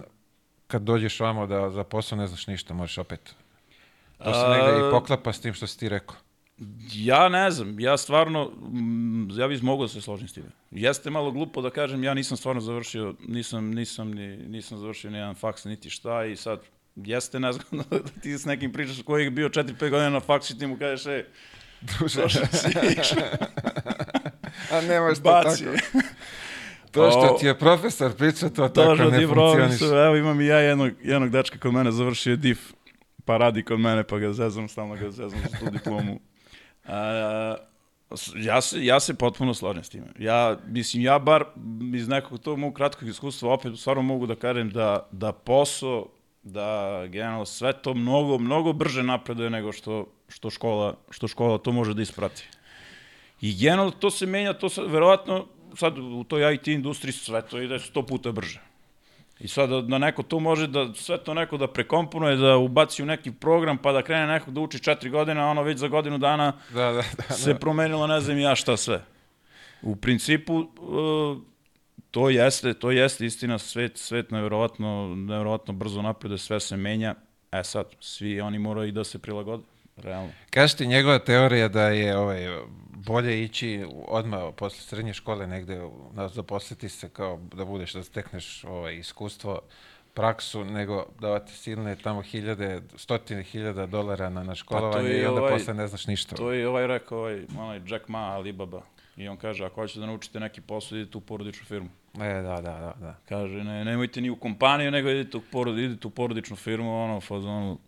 kad 0.68 0.82
dođeš 0.82 1.20
vamo 1.20 1.48
da 1.48 1.70
za 1.70 1.84
posao 1.84 2.18
ne 2.18 2.28
znaš 2.28 2.48
ništa, 2.48 2.74
možeš 2.74 2.98
opet. 2.98 3.36
To 4.18 4.34
se 4.34 4.50
negde 4.50 4.88
i 4.88 4.92
poklapa 4.92 5.34
s 5.34 5.42
tim 5.42 5.54
što 5.54 5.68
si 5.68 5.80
ti 5.80 5.90
rekao. 5.90 6.16
Ja 6.94 7.30
ne 7.30 7.52
znam, 7.52 7.80
ja 7.80 7.98
stvarno, 7.98 8.46
mm, 8.46 9.40
ja 9.40 9.48
bih 9.48 9.64
mogao 9.64 9.86
da 9.86 9.94
se 9.94 10.02
složim 10.02 10.28
s 10.28 10.34
time. 10.34 10.48
Jeste 10.72 11.10
malo 11.10 11.32
glupo 11.32 11.62
da 11.62 11.70
kažem, 11.70 12.04
ja 12.04 12.14
nisam 12.14 12.38
stvarno 12.38 12.62
završio, 12.62 13.14
nisam, 13.28 13.72
nisam, 13.72 14.12
ni, 14.12 14.38
nisam 14.38 14.78
završio 14.78 15.12
ni 15.12 15.18
jedan 15.18 15.36
faks, 15.36 15.66
niti 15.66 15.90
šta 15.90 16.26
i 16.26 16.36
sad, 16.36 16.62
jeste 16.96 17.40
ne 17.40 17.54
znam 17.54 17.66
da 17.92 18.22
ti 18.22 18.38
s 18.38 18.46
nekim 18.46 18.74
pričaš 18.74 19.02
koji 19.02 19.24
je 19.24 19.32
bio 19.32 19.50
4-5 19.50 19.90
godina 19.90 20.10
na 20.10 20.20
faksu 20.20 20.54
i 20.54 20.60
ti 20.60 20.68
mu 20.68 20.78
kažeš, 20.78 21.06
e, 21.06 21.26
Druže, 21.82 22.30
si 22.30 22.68
a 24.72 24.82
nemaš 24.82 25.18
to 25.18 25.24
baci. 25.24 25.64
tako. 25.66 25.78
To 26.92 27.12
što 27.12 27.38
ti 27.40 27.46
je 27.46 27.60
profesor 27.60 28.14
pričao, 28.14 28.50
to 28.50 28.68
To 28.68 28.70
tako 28.70 28.96
ne 29.04 29.18
ti 29.18 29.26
funkcioniš. 29.26 29.32
profesor, 29.68 29.98
evo 29.98 30.16
imam 30.16 30.42
i 30.42 30.46
ja 30.46 30.60
jednog, 30.60 30.92
jednog 31.04 31.30
dečka 31.30 31.58
kod 31.60 31.74
mene, 31.74 31.92
završio 31.92 32.32
je 32.32 32.38
DIF, 32.38 32.60
pa 33.26 33.38
radi 33.38 33.64
kod 33.64 33.80
mene, 33.80 34.04
pa 34.04 34.18
ga 34.18 34.34
zezam, 34.34 34.68
stalno 34.68 34.96
ga 34.96 35.12
zezam 35.12 35.40
za 35.42 35.58
tu 35.60 35.72
diplomu. 35.72 36.20
A, 36.86 37.56
ja, 38.36 38.62
se, 38.62 38.86
ja 38.86 39.00
se 39.00 39.14
potpuno 39.14 39.54
slažem 39.54 39.84
s 39.84 39.90
time. 39.90 40.08
Ja, 40.20 40.58
mislim, 40.68 41.04
ja 41.04 41.20
bar 41.20 41.44
iz 41.94 42.08
nekog 42.08 42.40
tog 42.40 42.60
mog 42.60 42.74
kratkog 42.74 43.08
iskustva 43.10 43.54
opet 43.54 43.80
stvarno 43.80 44.02
mogu 44.02 44.28
da 44.28 44.36
kažem 44.36 44.70
da, 44.70 45.08
da 45.12 45.32
posao, 45.32 46.08
da 46.46 47.02
generalno 47.08 47.46
sve 47.46 47.74
to 47.74 47.94
mnogo, 47.94 48.38
mnogo 48.38 48.74
brže 48.74 49.04
napreduje 49.04 49.50
nego 49.50 49.72
što, 49.72 50.06
što, 50.30 50.50
škola, 50.50 50.96
što 51.10 51.28
škola 51.28 51.58
to 51.58 51.72
može 51.72 51.94
da 51.94 52.02
isprati. 52.02 52.48
I 53.42 53.56
generalno 53.58 53.92
to 53.92 54.12
se 54.12 54.26
menja, 54.26 54.54
to 54.54 54.70
se, 54.70 54.82
verovatno, 54.82 55.46
sad 55.76 55.98
u 55.98 56.24
toj 56.24 56.54
IT 56.54 56.68
industriji 56.68 57.14
sve 57.14 57.42
to 57.42 57.62
ide 57.62 57.80
sto 57.80 58.06
puta 58.06 58.32
brže. 58.32 58.62
I 59.40 59.48
sad 59.48 59.70
da, 59.70 59.82
da 59.82 59.98
neko 59.98 60.24
to 60.24 60.40
može 60.40 60.68
da 60.68 60.94
sve 60.94 61.18
to 61.18 61.34
neko 61.34 61.58
da 61.58 61.68
prekomponuje, 61.68 62.36
da 62.36 62.58
ubaci 62.58 63.04
u 63.04 63.06
neki 63.06 63.32
program 63.32 63.78
pa 63.78 63.92
da 63.92 64.02
krene 64.02 64.28
neko 64.28 64.52
da 64.52 64.62
uči 64.62 64.80
četiri 64.80 65.10
godine, 65.10 65.42
a 65.42 65.46
ono 65.46 65.64
već 65.64 65.78
za 65.78 65.88
godinu 65.88 66.18
dana 66.18 66.54
Da, 66.74 66.92
da, 66.92 67.04
da. 67.30 67.34
se 67.34 67.60
promenilo 67.60 68.08
ne 68.08 68.20
znam 68.20 68.40
ja 68.40 68.56
šta 68.56 68.78
sve. 68.78 69.02
U 69.82 69.96
principu 69.96 70.56
uh, 70.56 71.38
to 72.12 72.30
jeste, 72.30 72.74
to 72.74 72.92
jeste 72.92 73.26
istina, 73.26 73.58
svet, 73.58 73.98
svet 73.98 74.32
nevjerovatno, 74.32 75.16
nevjerovatno 75.16 75.74
brzo 75.74 76.02
napreduje, 76.02 76.38
sve 76.38 76.60
se 76.60 76.78
menja. 76.78 77.16
E 77.52 77.64
sad, 77.64 77.86
svi 78.00 78.42
oni 78.42 78.60
moraju 78.60 78.88
i 78.88 78.92
da 78.92 79.04
se 79.04 79.20
prilagode, 79.20 79.64
realno. 79.98 80.32
Kaži 80.50 80.78
ti 80.78 80.88
njegova 80.88 81.20
teorija 81.20 81.68
da 81.68 81.88
je 81.88 82.18
ovaj, 82.18 82.48
bolje 82.94 83.44
ići 83.44 83.86
odmah 84.08 84.40
posle 84.58 84.80
srednje 84.80 85.14
škole 85.14 85.48
negde 85.48 85.82
na, 86.14 86.28
zaposliti 86.28 86.90
se 86.90 87.10
kao 87.10 87.40
da 87.54 87.66
budeš, 87.66 87.94
da 87.94 88.04
stekneš 88.04 88.64
ovaj, 88.64 88.96
iskustvo, 88.96 89.62
praksu, 90.14 90.66
nego 90.66 91.06
davati 91.20 91.52
silne 91.54 91.96
tamo 91.96 92.22
hiljade, 92.22 92.82
stotine 92.96 93.44
hiljada 93.44 93.86
dolara 93.86 94.30
na, 94.30 94.44
na 94.44 94.56
školovanje 94.56 95.10
je 95.10 95.22
i 95.22 95.26
onda 95.26 95.42
ovaj- 95.42 95.54
posle 95.54 95.74
ne 95.74 95.88
znaš 95.88 96.08
ništa. 96.08 96.36
To 96.36 96.52
je 96.52 96.68
ovaj 96.68 96.88
rekao, 96.88 97.18
ovaj, 97.18 97.46
onaj 97.58 97.82
Jack 97.88 98.08
Ma, 98.08 98.18
Alibaba. 98.20 98.82
I 99.18 99.28
on 99.28 99.38
kaže, 99.38 99.66
ako 99.66 99.82
hoćete 99.82 100.00
da 100.00 100.06
naučite 100.06 100.40
neki 100.40 100.62
posao, 100.62 100.98
idite 100.98 101.18
u 101.18 101.22
porodičnu 101.22 101.66
firmu. 101.66 101.90
E, 102.22 102.34
da, 102.34 102.56
da, 102.56 102.62
da, 102.62 102.94
da. 103.00 103.16
Kaže, 103.30 103.64
ne, 103.64 103.86
nemojte 103.86 104.22
ni 104.22 104.30
u 104.30 104.36
kompaniju, 104.36 104.92
nego 104.92 105.10
idite 105.10 105.38
u, 105.38 105.42
porod, 105.52 105.78
idite 105.80 106.08
u 106.08 106.10
porodičnu 106.10 106.56
firmu, 106.56 107.04
ono, 107.04 107.22
fazonu, 107.22 107.80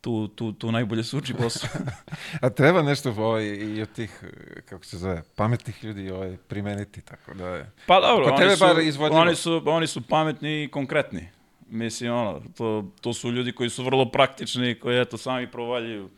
tu, 0.00 0.28
tu, 0.28 0.52
tu 0.52 0.72
najbolje 0.72 1.04
suči 1.04 1.34
posao. 1.34 1.70
A 2.42 2.50
treba 2.50 2.82
nešto 2.82 3.10
ovaj, 3.10 3.44
i 3.44 3.82
od 3.82 3.92
tih, 3.92 4.24
kako 4.64 4.84
se 4.84 4.98
zove, 4.98 5.22
pametnih 5.36 5.84
ljudi 5.84 6.10
ovaj, 6.10 6.36
primeniti, 6.48 7.00
tako 7.00 7.34
da 7.34 7.48
je. 7.48 7.70
Pa 7.86 8.00
dobro, 8.00 8.34
oni 8.34 8.56
su, 8.56 8.80
izvodljivo. 8.80 9.20
oni, 9.20 9.34
su, 9.34 9.62
oni 9.66 9.86
su 9.86 10.02
pametni 10.08 10.64
i 10.64 10.68
konkretni. 10.68 11.28
Mislim, 11.70 12.12
ono, 12.12 12.42
to, 12.56 12.84
to 13.00 13.14
su 13.14 13.32
ljudi 13.32 13.52
koji 13.52 13.70
su 13.70 13.84
vrlo 13.84 14.10
praktični, 14.10 14.78
koji 14.80 15.00
eto 15.00 15.18
sami 15.18 15.50
provaljuju 15.50 16.10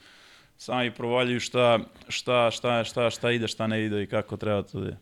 sami 0.59 0.91
provaljuju 0.91 1.41
šta, 1.41 1.79
šta, 2.09 2.51
šta, 2.51 2.85
šta, 2.85 3.11
šta 3.11 3.31
ide, 3.31 3.49
šta 3.49 3.67
ne 3.67 3.85
ide 3.85 4.03
i 4.03 4.07
kako 4.07 4.37
treba 4.37 4.63
to 4.63 4.81
da 4.81 4.87
je. 4.87 4.99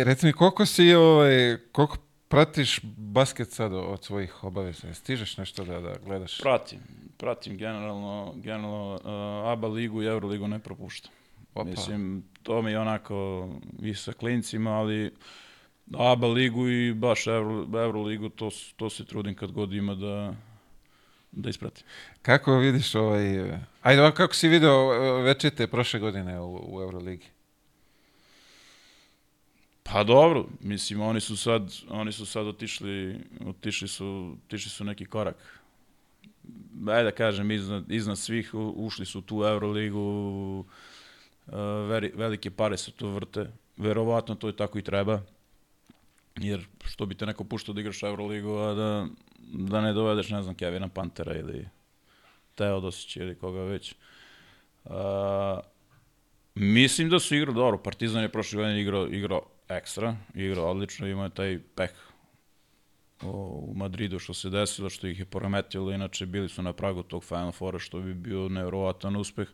E, 0.00 0.04
reci 0.04 0.26
mi, 0.26 0.32
koliko 0.32 0.66
si, 0.66 0.94
ovaj, 0.94 1.58
koliko 1.72 1.96
pratiš 2.28 2.80
basket 2.96 3.50
sad 3.50 3.72
od 3.74 4.04
svojih 4.04 4.44
obaveza? 4.44 4.94
Stižeš 4.94 5.36
nešto 5.36 5.64
da, 5.64 5.80
da 5.80 5.94
gledaš? 6.04 6.40
Pratim, 6.40 6.80
pratim 7.16 7.56
generalno, 7.56 8.32
generalno 8.36 8.94
uh, 8.94 9.52
ABA 9.52 9.68
ligu 9.68 10.02
i 10.02 10.06
Euroligu 10.06 10.48
ne 10.48 10.58
propuštam. 10.58 11.12
Opa. 11.54 11.70
Mislim, 11.70 12.24
to 12.42 12.62
mi 12.62 12.70
je 12.70 12.78
onako 12.78 13.48
i 13.82 13.94
sa 13.94 14.12
klincima, 14.12 14.70
ali 14.70 15.14
ABA 15.98 16.26
ligu 16.26 16.68
i 16.68 16.94
baš 16.94 17.26
Euro, 17.26 17.66
Euroligu, 17.82 18.28
to, 18.28 18.50
to 18.76 18.90
se 18.90 19.04
trudim 19.04 19.34
kad 19.34 19.52
god 19.52 19.72
ima 19.72 19.94
da, 19.94 20.34
da 21.32 21.50
ispratim. 21.50 21.86
Kako 22.22 22.56
vidiš 22.56 22.94
ovaj... 22.94 23.50
eh, 23.50 23.60
Ajde, 23.82 24.12
kako 24.14 24.34
si 24.34 24.48
video 24.48 24.94
eh, 24.94 25.22
večete 25.22 25.66
prošle 25.66 26.00
godine 26.00 26.40
u, 26.40 26.76
u 26.76 26.82
Euroligi? 26.82 27.26
Pa 29.82 30.04
dobro, 30.04 30.46
mislim 30.60 31.00
oni 31.00 31.20
su 31.20 31.36
sad 31.36 31.72
oni 31.88 32.12
su 32.12 32.26
sad 32.26 32.46
otišli 32.46 33.20
otišli 33.46 33.88
su 33.88 34.36
otišli 34.46 34.70
su 34.70 34.84
neki 34.84 35.06
korak. 35.06 35.60
Ajde 36.88 37.04
da 37.04 37.10
kažem 37.10 37.50
iznad, 37.50 37.90
iznad 37.90 38.18
svih 38.18 38.54
ušli 38.54 39.06
su 39.06 39.18
u 39.18 39.22
tu 39.22 39.42
Euroligu. 39.44 40.64
Uh, 41.46 41.54
veri, 41.88 42.12
velike 42.14 42.50
pare 42.50 42.76
se 42.76 42.92
tu 42.92 43.08
vrte. 43.08 43.50
Verovatno 43.76 44.34
to 44.34 44.46
je 44.46 44.56
tako 44.56 44.78
i 44.78 44.82
treba. 44.82 45.22
Jer 46.36 46.66
što 46.84 47.06
bi 47.06 47.14
te 47.14 47.26
neko 47.26 47.44
puštao 47.44 47.74
da 47.74 47.80
igraš 47.80 48.02
Euroligu, 48.02 48.56
a 48.56 48.74
da, 48.74 49.06
da 49.52 49.80
ne 49.80 49.92
dovedeš, 49.92 50.30
ne 50.30 50.42
znam, 50.42 50.54
Kevina 50.54 50.88
Pantera 50.88 51.36
ili 51.36 51.68
Teodosića 52.54 53.22
ili 53.22 53.38
koga 53.38 53.60
već. 53.60 53.94
Uh, 54.84 54.92
Mislim 56.54 57.10
da 57.10 57.18
su 57.18 57.36
igrao 57.36 57.54
dobro. 57.54 57.78
Partizan 57.78 58.22
je 58.22 58.28
prošle 58.28 58.56
godine 58.56 58.80
igrao, 58.80 59.06
igrao 59.06 59.42
ekstra, 59.68 60.16
igrao 60.34 60.70
odlično, 60.70 61.06
imao 61.06 61.24
je 61.24 61.30
taj 61.30 61.58
peh 61.74 61.90
o, 63.22 63.28
u 63.68 63.74
Madridu 63.74 64.18
što 64.18 64.34
se 64.34 64.50
desilo, 64.50 64.90
što 64.90 65.06
ih 65.06 65.18
je 65.18 65.24
poremetilo, 65.24 65.92
inače 65.92 66.26
bili 66.26 66.48
su 66.48 66.62
na 66.62 66.72
pragu 66.72 67.02
tog 67.02 67.24
Final 67.24 67.52
Fora, 67.52 67.78
što 67.78 68.00
bi 68.00 68.14
bio 68.14 68.48
nevjerovatan 68.48 69.16
uspeh. 69.16 69.48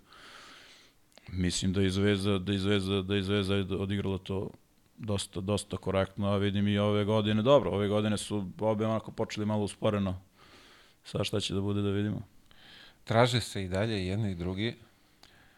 Mislim 1.33 1.73
da 1.73 1.81
je 1.81 1.91
Zvezda, 1.91 2.39
da 2.39 2.53
je 2.53 2.59
Zvezda, 2.59 3.03
da 3.03 3.15
je 3.15 3.23
Zvezda 3.23 3.77
odigrala 3.77 4.19
to 4.19 4.51
dosta, 4.99 5.41
dosta 5.41 5.77
korektno, 5.77 6.29
a 6.29 6.37
vidim 6.37 6.69
i 6.69 6.79
ove 6.79 7.05
godine, 7.05 7.43
dobro, 7.43 7.71
ove 7.71 7.89
godine 7.89 8.17
su 8.17 8.47
obe 8.61 8.87
onako 8.87 9.11
počeli 9.11 9.47
malo 9.47 9.65
usporeno. 9.65 10.21
Sad 11.05 11.25
šta 11.25 11.41
će 11.41 11.55
da 11.55 11.61
bude 11.61 11.83
da 11.83 11.91
vidimo. 11.91 12.23
Traže 13.05 13.41
se 13.41 13.65
i 13.65 13.69
dalje 13.69 14.07
jedni 14.07 14.33
i 14.33 14.35
drugi. 14.35 14.77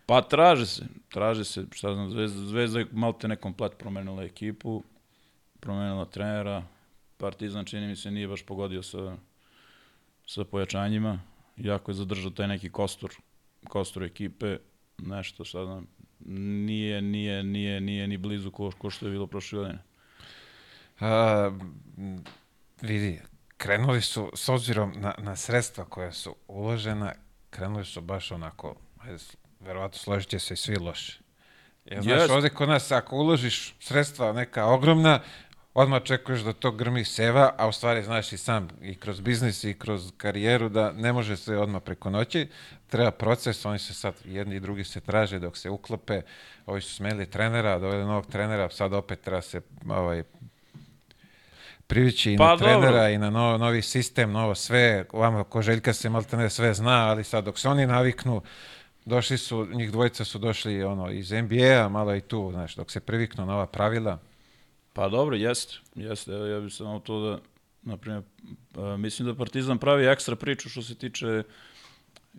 Pa 0.06 0.22
traže 0.22 0.66
se, 0.66 0.84
traže 1.08 1.44
se, 1.44 1.64
šta 1.72 1.94
znam, 1.94 2.10
Zvezda, 2.10 2.46
Zvezda 2.46 2.78
je 2.78 2.86
malte 2.92 3.28
ne 3.28 3.36
komplet 3.36 3.78
promenila 3.78 4.22
ekipu, 4.22 4.82
promenila 5.60 6.04
trenera, 6.04 6.62
Partizan 7.16 7.64
čini 7.64 7.86
mi 7.86 7.96
se 7.96 8.10
nije 8.10 8.28
baš 8.28 8.42
pogodio 8.42 8.82
sa, 8.82 9.16
sa 10.26 10.44
pojačanjima, 10.44 11.20
jako 11.56 11.90
je 11.90 11.94
zadržao 11.94 12.30
taj 12.30 12.48
neki 12.48 12.70
kostur, 12.70 13.10
kostur 13.68 14.02
ekipe, 14.02 14.58
nešto 14.98 15.44
šta 15.44 15.64
znam, 15.64 15.86
nije, 16.26 17.02
nije, 17.02 17.42
nije, 17.42 17.80
nije 17.80 18.08
ni 18.08 18.16
blizu 18.16 18.50
ko, 18.50 18.70
ko 18.78 18.90
što 18.90 19.06
je 19.06 19.12
bilo 19.12 19.26
prošle 19.26 19.58
godine. 19.58 19.78
A, 21.00 21.50
vidi, 22.82 23.20
krenuli 23.56 24.02
su, 24.02 24.30
s 24.34 24.48
obzirom 24.48 24.92
na, 24.96 25.14
na 25.18 25.36
sredstva 25.36 25.84
koja 25.84 26.12
su 26.12 26.36
uložena, 26.48 27.12
krenuli 27.50 27.84
su 27.84 28.00
baš 28.00 28.30
onako, 28.30 28.76
ajde, 28.98 29.18
verovatno 29.60 29.98
složit 29.98 30.28
će 30.28 30.38
se 30.38 30.54
i 30.54 30.56
svi 30.56 30.76
loše. 30.76 31.20
Jer, 31.84 32.02
znaš, 32.02 32.20
Jest. 32.20 32.30
ovde 32.30 32.50
kod 32.50 32.68
nas, 32.68 32.92
ako 32.92 33.16
uložiš 33.16 33.74
sredstva 33.80 34.32
neka 34.32 34.66
ogromna, 34.66 35.20
odmah 35.74 36.02
očekuješ 36.02 36.40
da 36.40 36.52
to 36.52 36.70
grmi 36.70 37.04
seva, 37.04 37.50
a 37.58 37.68
u 37.68 37.72
stvari 37.72 38.02
znaš 38.02 38.32
i 38.32 38.38
sam 38.38 38.68
i 38.82 38.94
kroz 38.94 39.20
biznis 39.20 39.64
i 39.64 39.74
kroz 39.74 40.12
karijeru 40.16 40.68
da 40.68 40.92
ne 40.92 41.12
može 41.12 41.36
se 41.36 41.56
odmah 41.56 41.82
preko 41.82 42.10
noći, 42.10 42.48
treba 42.86 43.10
proces, 43.10 43.64
oni 43.64 43.78
se 43.78 43.94
sad 43.94 44.14
jedni 44.24 44.56
i 44.56 44.60
drugi 44.60 44.84
se 44.84 45.00
traže 45.00 45.38
dok 45.38 45.56
se 45.56 45.70
uklope, 45.70 46.22
ovi 46.66 46.80
su 46.80 46.94
smenili 46.94 47.30
trenera, 47.30 47.78
doveli 47.78 48.04
novog 48.04 48.26
trenera, 48.26 48.70
sad 48.70 48.92
opet 48.92 49.20
treba 49.20 49.42
se 49.42 49.60
ovaj, 49.88 50.22
privići 51.86 52.32
i 52.32 52.36
Pa 52.36 52.50
na 52.50 52.56
trenera 52.56 52.90
dobro. 52.90 53.08
i 53.08 53.18
na 53.18 53.30
novo, 53.30 53.58
novi 53.58 53.82
sistem, 53.82 54.32
novo 54.32 54.54
sve, 54.54 55.04
vama 55.12 55.44
ko 55.44 55.62
Željka 55.62 55.92
se 55.92 56.08
maltene 56.08 56.50
sve 56.50 56.74
zna, 56.74 57.08
ali 57.08 57.24
sad 57.24 57.44
dok 57.44 57.58
se 57.58 57.68
oni 57.68 57.86
naviknu, 57.86 58.42
došli 59.04 59.38
su, 59.38 59.66
njih 59.72 59.92
dvojica 59.92 60.24
su 60.24 60.38
došli 60.38 60.84
ono, 60.84 61.10
iz 61.10 61.30
NBA-a, 61.32 61.88
malo 61.88 62.16
i 62.16 62.20
tu, 62.20 62.50
znaš, 62.52 62.74
dok 62.74 62.90
se 62.90 63.00
priviknu 63.00 63.46
na 63.46 63.54
ova 63.54 63.66
pravila, 63.66 64.18
Pa 64.92 65.08
dobro, 65.08 65.36
jeste, 65.36 65.74
jeste, 65.94 66.32
evo 66.32 66.46
ja 66.46 66.60
bih 66.60 66.72
samo 66.72 66.98
to 66.98 67.20
da, 67.20 67.38
na 67.82 67.96
primjer, 67.96 68.22
a, 68.76 68.96
mislim 68.96 69.28
da 69.28 69.34
Partizan 69.34 69.78
pravi 69.78 70.06
ekstra 70.06 70.36
priču 70.36 70.68
što 70.68 70.82
se 70.82 70.94
tiče, 70.94 71.42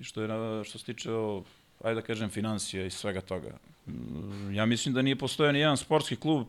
što, 0.01 0.21
je, 0.21 0.63
što 0.63 0.79
se 0.79 0.85
tiče, 0.85 1.11
o, 1.11 1.43
ajde 1.83 2.01
da 2.01 2.07
kažem, 2.07 2.29
financija 2.29 2.85
i 2.85 2.89
svega 2.89 3.21
toga. 3.21 3.57
Mm, 3.87 4.53
Ja 4.53 4.65
mislim 4.65 4.93
da 4.93 5.01
nije 5.01 5.15
postojao 5.15 5.51
ni 5.51 5.59
jedan 5.59 5.77
sportski 5.77 6.15
klub 6.15 6.47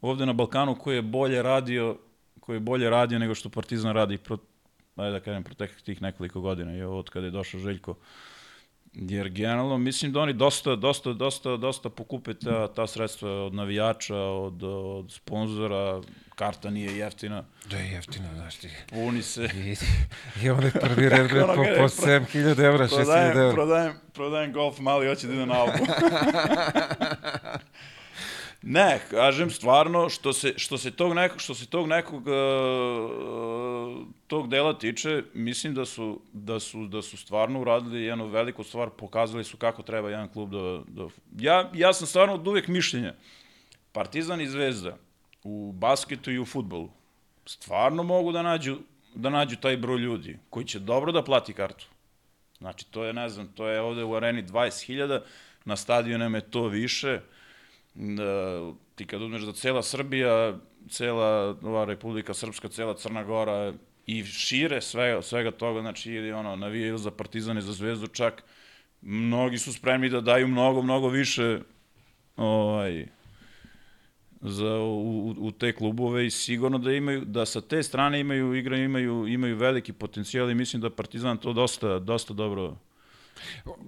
ovde 0.00 0.26
na 0.26 0.32
Balkanu 0.32 0.78
koji 0.78 0.96
je 0.96 1.02
bolje 1.02 1.42
radio, 1.42 1.96
koji 2.40 2.56
je 2.56 2.60
bolje 2.60 2.90
radio 2.90 3.18
nego 3.18 3.34
što 3.34 3.48
Partizan 3.48 3.94
radi 3.94 4.18
pro, 4.18 4.38
ajde 4.96 5.12
da 5.12 5.20
kažem, 5.20 5.44
proteklih 5.44 5.82
tih 5.82 6.02
nekoliko 6.02 6.40
godina 6.40 6.76
i 6.76 6.82
od 6.82 7.10
kada 7.10 7.26
je 7.26 7.30
došao 7.30 7.60
Željko. 7.60 7.94
Jer 8.92 9.28
generalno 9.28 9.78
mislim 9.78 10.12
da 10.12 10.20
oni 10.20 10.32
dosta, 10.32 10.76
dosta, 10.76 11.12
dosta, 11.12 11.56
dosta 11.56 11.90
pokupe 11.90 12.34
ta, 12.34 12.68
ta 12.68 12.86
sredstva 12.86 13.30
od 13.30 13.54
navijača, 13.54 14.16
od, 14.16 14.62
od 14.62 15.12
sponzora, 15.12 16.00
karta 16.34 16.70
nije 16.70 16.96
jeftina, 16.96 17.44
da 17.70 17.76
je 17.76 17.90
jeftino, 17.90 18.28
znaš 18.34 18.56
ti. 18.56 18.68
puni 18.88 19.22
se. 19.22 19.48
I, 19.54 19.76
i 20.44 20.50
onaj 20.50 20.70
prvi 20.70 21.08
red 21.10 21.30
po, 21.30 21.46
po 21.46 21.54
pro- 21.54 21.88
7000 21.88 22.64
evra, 22.64 22.88
6000 22.88 22.94
Prodajem, 22.94 23.38
evra. 23.38 23.52
prodajem, 23.52 23.92
prodajem 24.12 24.52
golf 24.52 24.78
mali, 24.78 25.08
hoće 25.08 25.26
da 25.26 25.32
ide 25.34 25.46
na 25.46 25.54
albu. 25.54 25.72
ne, 28.62 29.00
kažem 29.10 29.50
stvarno, 29.50 30.08
što 30.08 30.32
se, 30.32 30.54
što 30.56 30.78
se 30.78 30.90
tog 30.90 31.14
nekog, 31.14 31.40
što 31.40 31.54
se 31.54 31.66
tog 31.66 31.88
nekog 31.88 32.26
uh, 32.26 32.32
tog 34.26 34.48
dela 34.48 34.78
tiče, 34.78 35.22
mislim 35.34 35.74
da 35.74 35.84
su, 35.84 36.20
da 36.32 36.60
su, 36.60 36.86
da 36.86 37.02
su 37.02 37.16
stvarno 37.16 37.60
uradili 37.60 38.04
jednu 38.04 38.26
veliku 38.26 38.64
stvar, 38.64 38.90
pokazali 38.90 39.44
su 39.44 39.56
kako 39.56 39.82
treba 39.82 40.10
jedan 40.10 40.28
klub 40.28 40.50
da... 40.50 40.80
da 40.86 41.08
ja, 41.38 41.70
ja 41.74 41.92
sam 41.92 42.06
stvarno 42.06 42.34
od 42.34 42.46
uvek 42.46 42.68
mišljenja. 42.68 43.14
Partizan 43.92 44.40
i 44.40 44.48
Zvezda 44.48 44.96
u 45.44 45.72
basketu 45.72 46.30
i 46.30 46.38
u 46.38 46.44
futbolu 46.44 46.90
stvarno 47.46 48.02
mogu 48.02 48.32
da 48.32 48.42
nađu, 48.42 48.76
da 49.14 49.30
nađu 49.30 49.56
taj 49.56 49.76
broj 49.76 49.98
ljudi 49.98 50.38
koji 50.50 50.66
će 50.66 50.78
dobro 50.78 51.12
da 51.12 51.24
plati 51.24 51.52
kartu. 51.52 51.86
Znači, 52.58 52.86
to 52.90 53.04
je, 53.04 53.12
ne 53.12 53.28
znam, 53.28 53.48
to 53.48 53.68
je 53.68 53.80
ovde 53.80 54.04
u 54.04 54.14
areni 54.14 54.42
20.000, 54.42 55.20
na 55.64 55.76
stadionima 55.76 56.38
je 56.38 56.50
to 56.50 56.66
više. 56.66 57.12
Da, 57.12 57.37
ti 58.94 59.06
kad 59.06 59.22
uzmeš 59.22 59.42
da 59.42 59.52
cela 59.52 59.82
Srbija, 59.82 60.58
cela 60.90 61.56
ova 61.62 61.84
Republika 61.84 62.34
Srpska, 62.34 62.68
cela 62.68 62.94
Crna 62.94 63.24
Gora 63.24 63.72
i 64.06 64.24
šire 64.24 64.80
svega, 64.80 65.22
svega 65.22 65.50
toga, 65.50 65.80
znači 65.80 66.12
ili 66.12 66.32
ono, 66.32 66.56
navijaju 66.56 66.98
za 66.98 67.10
Partizan 67.10 67.58
i 67.58 67.62
za 67.62 67.72
Zvezdu 67.72 68.06
čak, 68.06 68.44
mnogi 69.00 69.58
su 69.58 69.72
spremni 69.72 70.08
da 70.08 70.20
daju 70.20 70.48
mnogo, 70.48 70.82
mnogo 70.82 71.08
više 71.08 71.60
ovaj, 72.36 73.06
za 74.40 74.78
u, 74.78 75.34
u 75.38 75.50
te 75.50 75.72
klubove 75.72 76.26
i 76.26 76.30
sigurno 76.30 76.78
da 76.78 76.92
imaju 76.92 77.24
da 77.24 77.46
sa 77.46 77.60
te 77.60 77.82
strane 77.82 78.20
imaju 78.20 78.54
igra 78.54 78.76
imaju 78.76 79.26
imaju 79.26 79.56
veliki 79.56 79.92
potencijal 79.92 80.50
i 80.50 80.54
mislim 80.54 80.82
da 80.82 80.90
Partizan 80.90 81.36
to 81.36 81.52
dosta 81.52 81.98
dosta 81.98 82.34
dobro 82.34 82.76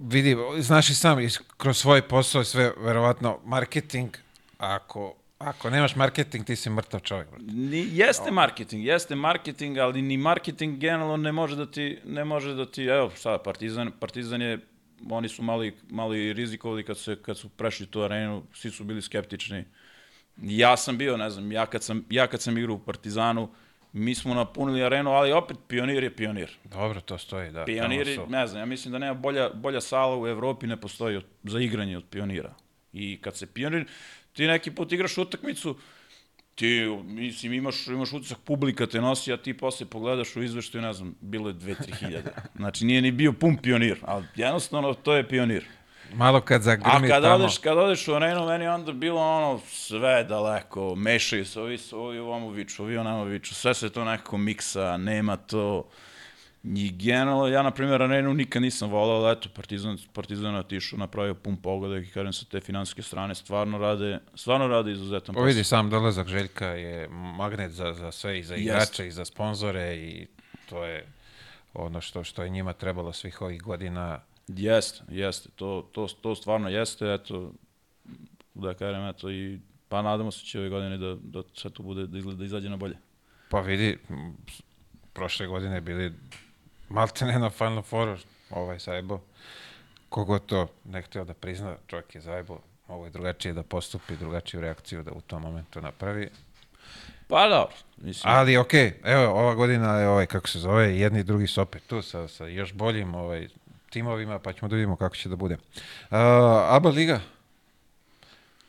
Vidi, 0.01 0.37
znaš 0.59 0.89
i 0.89 0.95
sam, 0.95 1.17
kroz 1.57 1.77
svoj 1.77 2.01
posao 2.01 2.43
sve, 2.43 2.71
verovatno, 2.77 3.39
marketing, 3.45 4.09
ako, 4.57 5.13
ako 5.39 5.69
nemaš 5.69 5.95
marketing, 5.95 6.45
ti 6.45 6.55
si 6.55 6.69
mrtav 6.69 6.99
čovjek. 6.99 7.27
Ni, 7.39 7.87
jeste 7.91 8.31
marketing, 8.31 8.85
jeste 8.85 9.15
marketing, 9.15 9.77
ali 9.77 10.01
ni 10.01 10.17
marketing 10.17 10.77
generalno 10.77 11.17
ne 11.17 11.31
može 11.31 11.55
da 11.55 11.71
ti, 11.71 11.99
ne 12.05 12.25
može 12.25 12.53
da 12.53 12.65
ti, 12.65 12.83
evo 12.83 13.11
šta, 13.15 13.37
Partizan, 13.37 13.91
Partizan 13.99 14.41
je, 14.41 14.59
oni 15.09 15.29
su 15.29 15.43
mali, 15.43 15.77
mali 15.89 16.33
rizikovali 16.33 16.83
kad, 16.83 16.97
se, 16.97 17.15
kad 17.21 17.37
su 17.37 17.49
prešli 17.49 17.85
tu 17.85 18.01
arenu, 18.01 18.43
svi 18.53 18.71
su 18.71 18.83
bili 18.83 19.01
skeptični. 19.01 19.65
Ja 20.41 20.77
sam 20.77 20.97
bio, 20.97 21.17
ne 21.17 21.29
znam, 21.29 21.51
ja 21.51 21.65
kad 21.65 21.83
sam, 21.83 22.05
ja 22.09 22.27
kad 22.27 22.41
sam 22.41 22.57
igrao 22.57 22.75
u 22.75 22.79
Partizanu, 22.79 23.49
mi 23.93 24.15
smo 24.15 24.33
napunili 24.33 24.83
arenu, 24.83 25.11
ali 25.11 25.31
opet 25.31 25.57
pionir 25.67 26.03
je 26.03 26.15
pionir. 26.15 26.51
Dobro, 26.65 27.01
to 27.01 27.17
stoji, 27.17 27.51
da. 27.51 27.65
Pioniri, 27.65 28.15
su- 28.15 28.27
ne 28.29 28.47
znam, 28.47 28.59
ja 28.59 28.65
mislim 28.65 28.91
da 28.91 28.97
nema 28.97 29.13
bolja, 29.13 29.49
bolja 29.49 29.81
sala 29.81 30.17
u 30.17 30.27
Evropi 30.27 30.67
ne 30.67 30.77
postoji 30.77 31.17
od, 31.17 31.25
za 31.43 31.59
igranje 31.59 31.97
od 31.97 32.03
pionira. 32.05 32.53
I 32.93 33.19
kad 33.21 33.37
se 33.37 33.45
pionir, 33.45 33.85
ti 34.33 34.47
neki 34.47 34.71
put 34.71 34.91
igraš 34.91 35.17
utakmicu, 35.17 35.75
ti, 36.55 36.87
mislim, 37.03 37.53
imaš, 37.53 37.87
imaš 37.87 38.13
utisak, 38.13 38.37
publika 38.39 38.87
te 38.87 39.01
nosi, 39.01 39.33
a 39.33 39.37
ti 39.37 39.53
posle 39.53 39.85
pogledaš 39.85 40.35
u 40.35 40.43
izveštaju, 40.43 40.81
ne 40.81 40.93
znam, 40.93 41.15
bilo 41.21 41.47
je 41.49 41.55
2-3 41.55 41.95
hiljade. 41.95 42.31
Znači, 42.55 42.85
nije 42.85 43.01
ni 43.01 43.11
bio 43.11 43.33
pun 43.33 43.57
pionir, 43.57 43.97
ali 44.01 44.25
jednostavno 44.35 44.93
to 44.93 45.13
je 45.13 45.27
pionir. 45.27 45.65
Malo 46.13 46.41
kad 46.41 46.61
A 46.61 46.63
zagrmi 46.63 47.07
kad 47.07 47.23
tamo. 47.23 47.35
odeš, 47.35 47.57
kad 47.57 47.77
odeš 47.77 48.07
u 48.07 48.13
arenu, 48.13 48.45
meni 48.45 48.63
je 48.63 48.71
onda 48.71 48.91
bilo 48.91 49.21
ono 49.21 49.59
sve 49.67 50.23
daleko, 50.23 50.95
mešaju 50.95 51.45
se, 51.45 51.61
ovi, 51.61 51.77
su- 51.77 51.99
ovi 51.99 52.19
ovamo 52.19 52.49
viču, 52.49 52.83
ovi 52.83 52.97
onamo 52.97 53.23
viču, 53.23 53.55
sve 53.55 53.73
se 53.73 53.89
to 53.89 54.05
nekako 54.05 54.37
miksa, 54.37 54.97
nema 54.97 55.37
to... 55.37 55.89
I 56.63 56.91
generalno, 56.91 57.47
ja 57.47 57.63
na 57.63 57.71
primjer 57.71 58.01
arenu 58.01 58.33
nikad 58.33 58.61
nisam 58.61 58.89
volao, 58.89 59.23
ali 59.23 59.31
eto, 59.31 59.49
Partizan, 59.55 59.97
Partizan 60.13 60.53
je 60.53 60.59
otišao, 60.59 60.99
napravio 60.99 61.33
pun 61.33 61.57
pogodak 61.57 62.03
i 62.03 62.11
kažem 62.11 62.33
sa 62.33 62.45
te 62.45 62.59
finansijske 62.61 63.01
strane, 63.01 63.35
stvarno 63.35 63.77
rade, 63.77 64.19
stvarno 64.35 64.67
rade 64.67 64.91
izuzetan 64.91 65.35
Pa 65.35 65.41
vidi, 65.41 65.63
sam 65.63 65.89
dolazak 65.89 66.27
Željka 66.27 66.67
je 66.67 67.07
magnet 67.09 67.71
za, 67.71 67.93
za 67.93 68.11
sve, 68.11 68.39
i 68.39 68.43
za 68.43 68.55
igrače, 68.55 69.07
i 69.07 69.11
za 69.11 69.25
sponzore, 69.25 69.95
i 69.95 70.27
to 70.69 70.83
je 70.85 71.05
ono 71.73 72.01
što, 72.01 72.23
što 72.23 72.43
je 72.43 72.49
njima 72.49 72.73
trebalo 72.73 73.13
svih 73.13 73.41
ovih 73.41 73.61
godina. 73.61 74.19
Jeste, 74.47 75.03
jeste, 75.09 75.49
to, 75.55 75.89
to, 75.91 76.07
to 76.21 76.35
stvarno 76.35 76.69
jeste, 76.69 77.13
eto, 77.13 77.51
da 78.53 78.73
kažem, 78.73 79.07
eto, 79.07 79.31
i 79.31 79.59
pa 79.89 80.01
nadamo 80.01 80.31
se 80.31 80.45
će 80.45 80.59
ove 80.59 80.69
godine 80.69 80.97
da, 80.97 81.15
da 81.21 81.43
sve 81.53 81.69
to 81.69 81.83
bude, 81.83 82.07
da, 82.07 82.17
izgleda, 82.17 82.37
da 82.37 82.45
izađe 82.45 82.69
na 82.69 82.77
bolje. 82.77 82.97
Pa 83.49 83.59
vidi, 83.59 83.97
prošle 85.13 85.47
godine 85.47 85.81
bili 85.81 86.13
maltene 86.89 87.39
na 87.39 87.49
Final 87.49 87.81
Fouru, 87.81 88.17
ovaj 88.49 88.79
zajebo. 88.79 89.19
Kogo 90.09 90.39
to 90.39 90.67
ne 90.85 91.01
htio 91.01 91.25
da 91.25 91.33
prizna, 91.33 91.75
čovjek 91.87 92.15
je 92.15 92.21
zajebo, 92.21 92.59
ovo 92.87 93.05
je 93.05 93.11
drugačije 93.11 93.53
da 93.53 93.63
postupi, 93.63 94.15
drugačiju 94.15 94.61
reakciju 94.61 95.03
da 95.03 95.11
u 95.11 95.21
tom 95.21 95.41
momentu 95.41 95.81
napravi. 95.81 96.29
Pa 97.27 97.47
dobro, 97.47 97.75
mislim, 97.97 98.33
Ali 98.33 98.57
okej, 98.57 98.93
evo, 99.03 99.23
ova 99.23 99.55
godina 99.55 99.99
je 99.99 100.07
ovaj, 100.07 100.25
kako 100.25 100.47
se 100.47 100.59
zove, 100.59 100.97
jedni 100.97 101.19
i 101.19 101.23
drugi 101.23 101.47
su 101.47 101.61
opet 101.61 101.83
tu 101.87 102.01
sa, 102.01 102.27
sa 102.27 102.47
još 102.47 102.73
boljim 102.73 103.15
ovaj, 103.15 103.47
timovima, 103.91 104.39
pa 104.39 104.53
ćemo 104.53 104.69
da 104.69 104.75
vidimo 104.75 104.95
kako 104.95 105.15
će 105.15 105.29
da 105.29 105.35
bude. 105.35 105.53
Uh, 105.55 106.17
ABA 106.69 106.89
Liga, 106.89 107.21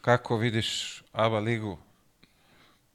kako 0.00 0.36
vidiš 0.36 1.02
ABA 1.12 1.38
Ligu? 1.38 1.78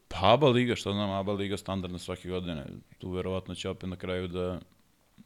Pa 0.07 0.33
ABA 0.33 0.49
liga, 0.49 0.75
šta 0.75 0.91
znam, 0.91 1.09
ABA 1.09 1.33
liga 1.33 1.57
standardna 1.57 1.99
svake 1.99 2.29
godine. 2.29 2.65
Tu 2.97 3.11
verovatno 3.11 3.55
će 3.55 3.69
opet 3.69 3.89
na 3.89 3.95
kraju 3.95 4.27
da 4.27 4.59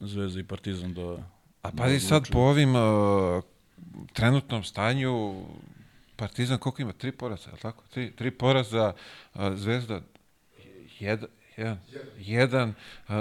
Zvezda 0.00 0.40
i 0.40 0.44
Partizan 0.44 0.94
do... 0.94 1.18
A 1.62 1.70
da 1.70 1.82
pazi 1.82 2.00
sad 2.00 2.16
odlučuju. 2.16 2.32
po 2.32 2.38
ovim 2.38 2.76
uh, 2.76 3.42
trenutnom 4.12 4.64
stanju, 4.64 5.44
Partizan 6.16 6.58
koliko 6.58 6.82
ima? 6.82 6.92
Tri 6.92 7.12
poraza, 7.12 7.50
je 7.50 7.52
li 7.52 7.60
tako? 7.60 7.84
Tri, 7.90 8.10
tri 8.10 8.30
poraza, 8.30 8.92
uh, 9.34 9.40
Zvezda 9.54 10.00
jedan, 10.98 11.28
jedan, 11.56 11.78
jedan 12.18 12.74
uh, 13.08 13.14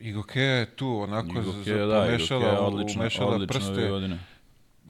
Igokeja 0.00 0.54
je 0.54 0.66
tu 0.66 1.00
onako 1.00 1.40
Igokeja, 1.40 1.78
za, 1.78 1.86
da, 1.86 2.04
pomešala, 2.06 2.60
odlično, 2.60 3.00
umešala 3.00 3.34
odlično 3.34 3.58
prste. 3.58 3.88
godine. 3.88 4.18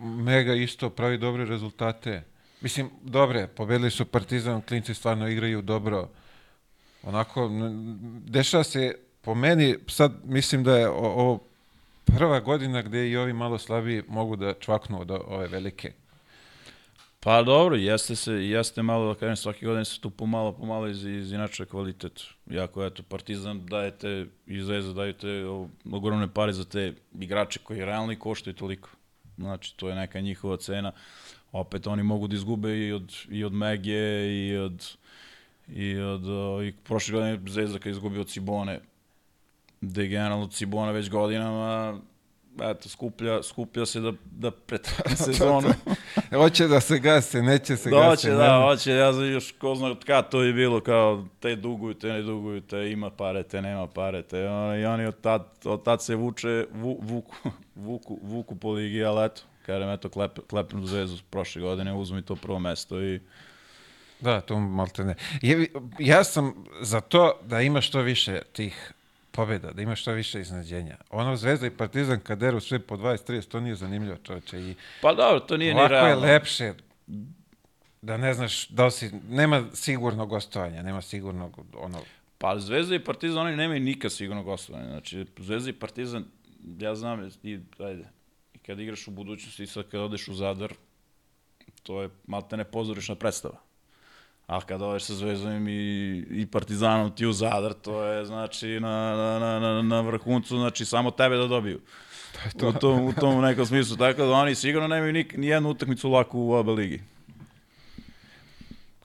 Mega 0.00 0.54
isto 0.54 0.90
pravi 0.90 1.18
dobre 1.18 1.44
rezultate. 1.44 2.22
Mislim, 2.60 2.90
dobre, 3.02 3.46
pobedili 3.46 3.90
su 3.90 4.04
Partizan, 4.04 4.62
klinci 4.62 4.94
stvarno 4.94 5.28
igraju 5.28 5.62
dobro. 5.62 6.08
Onako, 7.02 7.50
dešava 8.26 8.64
se, 8.64 8.94
po 9.20 9.34
meni, 9.34 9.76
sad 9.86 10.12
mislim 10.24 10.64
da 10.64 10.78
je 10.78 10.88
ovo 10.88 11.40
prva 12.04 12.40
godina 12.40 12.82
gde 12.82 13.10
i 13.10 13.16
ovi 13.16 13.32
malo 13.32 13.58
slabiji 13.58 14.02
mogu 14.08 14.36
da 14.36 14.54
čvaknu 14.54 15.00
od 15.00 15.10
ove 15.10 15.48
velike. 15.48 15.92
Pa 17.28 17.42
dobro, 17.42 17.76
jeste 17.76 18.16
se, 18.16 18.32
jeste 18.32 18.82
malo, 18.82 19.14
da 19.14 19.20
kažem, 19.20 19.36
svake 19.36 19.66
godine 19.66 19.84
se 19.84 20.00
tu 20.00 20.10
pomalo, 20.10 20.52
pomalo 20.52 20.88
iz, 20.88 21.04
izinačuje 21.04 21.66
kvalitet. 21.66 22.22
Jako, 22.46 22.84
eto, 22.84 23.02
Partizan 23.02 23.66
dajete 23.66 24.26
i 24.46 24.60
Zvezda 24.60 24.92
dajete 24.92 25.44
ogromne 25.92 26.28
pare 26.34 26.52
za 26.52 26.64
te 26.64 26.94
igrače 27.20 27.60
koji 27.62 27.84
realno 27.84 28.12
i 28.12 28.18
koštaju 28.18 28.54
toliko. 28.54 28.88
Znači, 29.36 29.76
to 29.76 29.88
je 29.88 29.94
neka 29.94 30.20
njihova 30.20 30.56
cena. 30.56 30.92
Opet 31.52 31.86
oni 31.86 32.02
mogu 32.02 32.28
da 32.28 32.36
izgube 32.36 32.78
i 32.78 32.92
od, 32.92 33.14
i 33.30 33.44
od 33.44 33.52
Megije 33.52 34.48
i 34.48 34.56
od 34.56 34.96
i 35.68 35.98
od 35.98 36.24
i 36.64 36.72
prošle 36.84 37.12
godine 37.12 37.40
Zvezda 37.46 37.78
kad 37.78 37.92
izgubi 37.92 38.18
od 38.18 38.28
Cibone 38.28 38.80
je 39.80 40.08
generalno 40.08 40.46
Cibona 40.46 40.92
već 40.92 41.10
godinama 41.10 42.00
eto, 42.62 42.88
skuplja, 42.88 43.42
skuplja 43.42 43.86
se 43.86 44.00
da, 44.00 44.12
da 44.24 44.50
pretrane 44.50 45.16
sezonu. 45.26 45.68
Hoće 46.32 46.66
da 46.66 46.80
se 46.80 46.98
gase, 46.98 47.42
neće 47.42 47.76
se 47.76 47.90
Da, 47.90 47.96
gase. 47.96 48.08
hoće, 48.08 48.30
da, 48.30 48.62
hoće, 48.62 48.90
ja 48.92 49.12
znam 49.12 49.32
još 49.32 49.52
ko 49.52 49.74
zna 49.74 49.94
kad 50.06 50.28
to 50.30 50.42
je 50.42 50.52
bilo, 50.52 50.80
kao 50.80 51.26
te 51.40 51.56
duguju, 51.56 51.94
te 51.94 52.08
ne 52.08 52.22
duguju, 52.22 52.60
te 52.60 52.90
ima 52.90 53.10
pare, 53.10 53.42
te 53.42 53.62
nema 53.62 53.86
pare, 53.86 54.22
te 54.22 54.38
i 54.82 54.84
oni 54.84 55.06
od 55.06 55.20
tad, 55.20 55.44
od 55.64 55.84
tad 55.84 56.02
se 56.02 56.14
vuče, 56.14 56.66
vu, 56.72 56.98
vuku, 57.02 57.36
vuku, 57.76 58.18
vuku 58.22 58.56
po 58.56 58.72
ligi, 58.72 59.04
ali 59.04 59.26
eto, 59.26 59.42
kažem, 59.66 59.88
eto, 59.90 60.08
klep, 60.08 60.38
klepnu 60.46 60.86
zvezu 60.86 61.22
prošle 61.30 61.62
godine, 61.62 61.94
uzmi 61.94 62.22
to 62.22 62.36
prvo 62.36 62.58
mesto 62.58 63.02
i 63.02 63.20
Da, 64.20 64.40
to 64.40 64.58
malte 64.58 65.04
ne. 65.04 65.14
Je, 65.42 65.68
ja 65.98 66.24
sam 66.24 66.64
za 66.80 67.00
to 67.00 67.38
da 67.42 67.60
ima 67.60 67.80
što 67.80 68.00
više 68.00 68.42
tih 68.52 68.92
pobjeda, 69.38 69.70
da 69.72 69.82
ima 69.82 69.94
što 69.96 70.12
više 70.12 70.40
iznadženja. 70.40 70.96
Ono 71.10 71.36
Zvezda 71.36 71.66
i 71.66 71.70
Partizan 71.70 72.20
kad 72.20 72.38
deru 72.38 72.60
sve 72.60 72.78
po 72.78 72.96
20-30, 72.96 73.48
to 73.48 73.60
nije 73.60 73.74
zanimljivo 73.74 74.16
čoveče. 74.16 74.60
I 74.60 74.74
pa 75.02 75.14
dobro, 75.14 75.40
to 75.40 75.56
nije 75.56 75.74
ni 75.74 75.80
ovako 75.80 75.94
je 75.94 76.00
realno. 76.00 76.26
lepše 76.26 76.72
da 78.02 78.16
ne 78.16 78.34
znaš 78.34 78.68
da 78.68 78.84
li 78.84 78.90
si, 78.90 79.10
nema 79.28 79.64
sigurnog 79.72 80.28
gostovanja, 80.28 80.82
nema 80.82 81.02
sigurnog 81.02 81.58
ono, 81.74 81.98
Pa 82.38 82.58
Zvezda 82.58 82.94
i 82.94 83.04
Partizan, 83.04 83.46
oni 83.46 83.56
nemaju 83.56 83.80
nikad 83.80 84.12
sigurno 84.12 84.42
gostovanje. 84.42 84.88
Znači, 84.88 85.26
Zvezda 85.38 85.70
i 85.70 85.72
Partizan, 85.72 86.24
ja 86.78 86.94
znam, 86.94 87.30
i, 87.42 87.60
ajde, 87.78 88.04
i 88.54 88.58
kad 88.58 88.80
igraš 88.80 89.08
u 89.08 89.10
budućnosti 89.10 89.62
i 89.62 89.66
sad 89.66 89.88
kad 89.88 90.00
odeš 90.00 90.28
u 90.28 90.34
Zadar, 90.34 90.72
to 91.82 92.02
je 92.02 92.10
maltene 92.26 92.64
pozorišna 92.64 93.14
predstava. 93.14 93.67
A 94.48 94.60
kad 94.60 94.82
odeš 94.82 95.02
sa 95.02 95.14
Zvezdom 95.14 95.68
i, 95.68 96.16
i 96.30 96.46
Partizanom 96.46 97.14
ti 97.14 97.26
u 97.26 97.32
Zadar, 97.32 97.72
to 97.72 98.02
je 98.02 98.24
znači 98.24 98.80
na, 98.80 99.16
na, 99.16 99.58
na, 99.58 99.82
na, 99.82 100.00
vrhuncu, 100.00 100.56
znači 100.56 100.84
samo 100.84 101.10
tebe 101.10 101.36
da 101.36 101.46
dobiju. 101.46 101.80
U 102.62 102.72
tom, 102.72 103.06
u 103.06 103.12
tom 103.12 103.42
nekom 103.42 103.66
smislu. 103.66 103.96
Tako 103.96 104.22
da 104.22 104.32
oni 104.32 104.54
sigurno 104.54 104.88
nemaju 104.88 105.12
nik, 105.12 105.36
ni 105.36 105.46
jednu 105.46 105.70
utakmicu 105.70 106.10
laku 106.10 106.40
u 106.40 106.52
oba 106.52 106.72
ligi. 106.72 107.02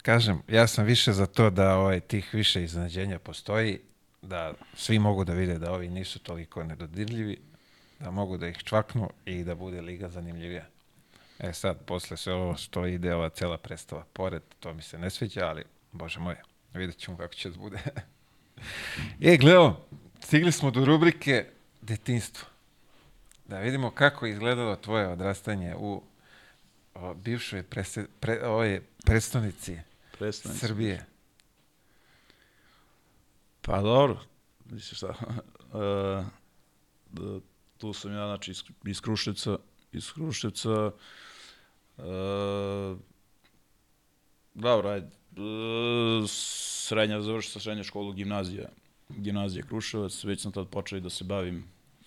Kažem, 0.01 0.41
ja 0.47 0.67
sam 0.67 0.85
više 0.85 1.13
za 1.13 1.25
to 1.25 1.49
da 1.49 1.77
ovaj, 1.77 1.99
tih 1.99 2.33
više 2.33 2.63
iznenađenja 2.63 3.19
postoji, 3.19 3.79
da 4.21 4.53
svi 4.75 4.99
mogu 4.99 5.23
da 5.23 5.33
vide 5.33 5.59
da 5.59 5.71
ovi 5.71 5.89
nisu 5.89 6.19
toliko 6.19 6.63
nedodirljivi, 6.63 7.37
da 7.99 8.11
mogu 8.11 8.37
da 8.37 8.47
ih 8.47 8.57
čvaknu 8.57 9.09
i 9.25 9.43
da 9.43 9.55
bude 9.55 9.81
liga 9.81 10.09
zanimljivija. 10.09 10.65
E 11.43 11.53
sad, 11.53 11.85
posle 11.85 12.17
sve 12.17 12.33
ovo 12.33 12.57
što 12.57 12.85
ide, 12.87 13.15
ova 13.15 13.29
cela 13.29 13.57
predstava 13.57 14.05
pored, 14.13 14.41
to 14.59 14.73
mi 14.73 14.81
se 14.81 14.97
ne 14.97 15.09
sviđa, 15.09 15.47
ali, 15.47 15.63
bože 15.91 16.19
moj, 16.19 16.35
vidjet 16.73 16.97
ćemo 16.97 17.17
kako 17.17 17.33
će 17.33 17.49
da 17.49 17.57
bude. 17.57 17.79
e, 19.21 19.37
gledao, 19.37 19.85
stigli 20.19 20.51
smo 20.51 20.71
do 20.71 20.85
rubrike 20.85 21.45
detinstvo. 21.81 22.47
Da 23.45 23.59
vidimo 23.59 23.91
kako 23.91 24.25
je 24.25 24.31
izgledalo 24.31 24.75
tvoje 24.75 25.07
odrastanje 25.07 25.75
u 25.77 26.03
o, 26.93 27.13
bivšoj 27.13 27.63
prese, 27.63 28.05
pre, 28.19 28.47
ovoj 28.47 28.81
predstavnici 29.05 29.77
Predstavnici. 30.17 30.67
Srbije. 30.67 31.05
Pa 33.61 33.81
dobro, 33.81 34.19
mislim 34.65 34.95
šta, 34.95 35.07
uh, 35.07 36.25
da, 37.19 37.39
tu 37.77 37.93
sam 37.93 38.13
ja, 38.13 38.25
znači, 38.25 38.51
iz, 38.51 38.63
iz 38.85 39.01
Kruševca, 39.01 39.57
iz 39.91 40.11
Kruševca, 40.11 40.91
uh, 42.03 42.97
dobro, 44.53 44.89
ajde, 44.89 45.07
uh, 45.07 46.29
srednja, 46.29 47.21
završio 47.21 47.51
sam 47.51 47.61
srednju 47.61 47.83
školu, 47.83 48.13
gimnazija, 48.13 48.69
gimnazija 49.09 49.65
Kruševac, 49.65 50.23
već 50.23 50.41
sam 50.41 50.51
tad 50.51 50.67
počeo 50.67 50.99
da 50.99 51.09
se 51.09 51.23
bavim, 51.23 51.63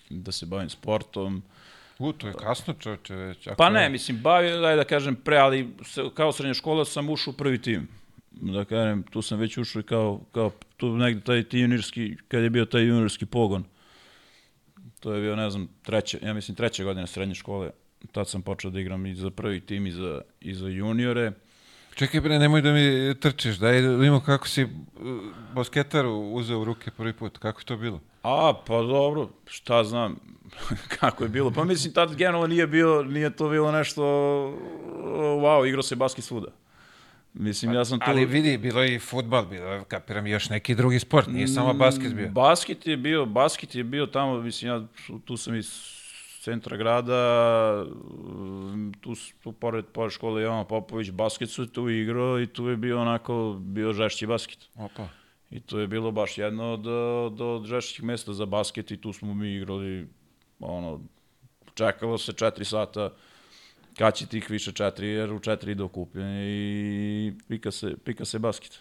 da 0.09 0.31
se 0.31 0.45
bavim 0.45 0.69
sportom, 0.69 1.43
U, 1.99 2.13
to 2.13 2.27
je 2.27 2.33
kasno, 2.33 2.73
čovječe, 2.79 3.15
već. 3.15 3.47
Ako 3.47 3.55
Pa 3.55 3.69
ne, 3.69 3.89
mislim, 3.89 4.21
bavio, 4.21 4.59
daj 4.59 4.75
da 4.75 4.83
kažem, 4.83 5.15
pre, 5.15 5.37
ali 5.37 5.69
se, 5.83 6.03
kao 6.13 6.31
srednja 6.31 6.53
škola 6.53 6.85
sam 6.85 7.09
ušao 7.09 7.31
u 7.31 7.37
prvi 7.37 7.61
tim. 7.61 7.87
Da 8.31 8.65
kažem, 8.65 9.03
tu 9.03 9.21
sam 9.21 9.39
već 9.39 9.57
ušao 9.57 9.79
i 9.79 9.83
kao, 9.83 10.21
kao 10.31 10.51
tu 10.77 10.97
negde 10.97 11.21
taj 11.21 11.43
ti 11.43 11.59
juniorski, 11.59 12.15
kad 12.27 12.43
je 12.43 12.49
bio 12.49 12.65
taj 12.65 12.81
juniorski 12.81 13.25
pogon. 13.25 13.63
To 14.99 15.13
je 15.13 15.21
bio, 15.21 15.35
ne 15.35 15.49
znam, 15.49 15.69
treće, 15.83 16.19
ja 16.21 16.33
mislim 16.33 16.55
treća 16.55 16.83
godina 16.83 17.07
srednje 17.07 17.35
škole. 17.35 17.71
Tad 18.11 18.29
sam 18.29 18.41
počeo 18.41 18.71
da 18.71 18.79
igram 18.79 19.05
i 19.05 19.15
za 19.15 19.29
prvi 19.29 19.61
tim 19.61 19.87
i 19.87 19.91
za, 19.91 20.21
i 20.41 20.53
za 20.53 20.67
juniore. 20.67 21.31
Čekaj 21.95 22.21
bre, 22.21 22.39
nemoj 22.39 22.61
da 22.61 22.73
mi 22.73 23.15
trčiš, 23.19 23.55
daj 23.55 23.81
da 23.81 23.95
vidimo 23.95 24.19
kako 24.19 24.47
si 24.47 24.63
uh, 24.63 24.69
basketaru 25.53 26.11
uzeo 26.11 26.59
u 26.59 26.63
ruke 26.63 26.91
prvi 26.91 27.13
put, 27.13 27.37
kako 27.37 27.59
je 27.59 27.65
to 27.65 27.77
bilo? 27.77 27.99
A, 28.23 28.53
pa 28.67 28.81
dobro, 28.81 29.29
šta 29.45 29.83
znam 29.83 30.15
kako 30.99 31.23
je 31.23 31.29
bilo. 31.29 31.51
Pa 31.51 31.63
mislim, 31.63 31.93
tad 31.93 32.15
generalno 32.15 32.47
nije, 32.47 32.67
bio, 32.67 33.03
nije 33.03 33.35
to 33.35 33.49
bilo 33.49 33.71
nešto, 33.71 34.03
wow, 35.41 35.67
igrao 35.67 35.83
se 35.83 35.95
basket 35.95 36.23
svuda. 36.23 36.47
Mislim, 37.33 37.73
ja 37.73 37.85
sam 37.85 37.99
tu... 37.99 38.05
Ali 38.07 38.25
vidi, 38.25 38.57
bilo 38.57 38.83
je 38.83 38.95
i 38.95 38.99
futbal, 38.99 39.45
bilo 39.45 39.73
je, 39.73 39.83
kapiram, 39.87 40.27
i 40.27 40.31
još 40.31 40.49
neki 40.49 40.75
drugi 40.75 40.99
sport, 40.99 41.27
nije 41.27 41.47
samo 41.47 41.73
basket 41.73 42.13
bio. 42.13 42.29
Basket 42.29 42.87
je 42.87 42.97
bio, 42.97 43.25
basket 43.25 43.75
je 43.75 43.83
bio 43.83 44.05
tamo, 44.05 44.41
mislim, 44.41 44.71
ja 44.71 44.87
tu 45.25 45.37
sam 45.37 45.55
iz 45.55 45.97
centra 46.47 46.77
grada, 46.77 47.21
tu, 49.01 49.15
tu 49.43 49.51
pored, 49.51 49.85
pored 49.91 50.13
škole 50.15 50.41
Jovan 50.41 50.67
Popović, 50.67 51.11
basket 51.11 51.49
su 51.49 51.65
tu 51.67 51.89
igrao 51.89 52.39
i 52.39 52.47
tu 52.47 52.69
je 52.69 52.77
bio 52.77 53.01
onako, 53.01 53.57
bio 53.59 53.93
žešći 53.93 54.27
basket. 54.27 54.69
Opa. 54.75 55.07
I 55.51 55.59
to 55.59 55.79
je 55.79 55.87
bilo 55.87 56.11
baš 56.11 56.37
jedno 56.37 56.73
od, 56.73 56.87
od, 56.87 57.41
od 57.41 57.65
žešćih 57.65 58.03
mesta 58.03 58.33
za 58.33 58.45
basket 58.45 58.91
i 58.91 59.01
tu 59.01 59.13
smo 59.13 59.33
mi 59.33 59.55
igrali, 59.55 60.07
ono, 60.59 61.01
čekalo 61.73 62.17
se 62.17 62.33
četiri 62.33 62.65
sata, 62.65 63.11
kad 63.97 64.15
će 64.15 64.27
tih 64.27 64.49
više 64.49 64.71
četiri, 64.71 65.07
jer 65.07 65.33
u 65.33 65.39
četiri 65.39 65.71
ide 65.71 65.83
okupljenje 65.83 66.43
i 66.47 67.33
pika 67.47 67.71
se, 67.71 67.95
pika 68.05 68.25
se 68.25 68.39
basket. 68.39 68.79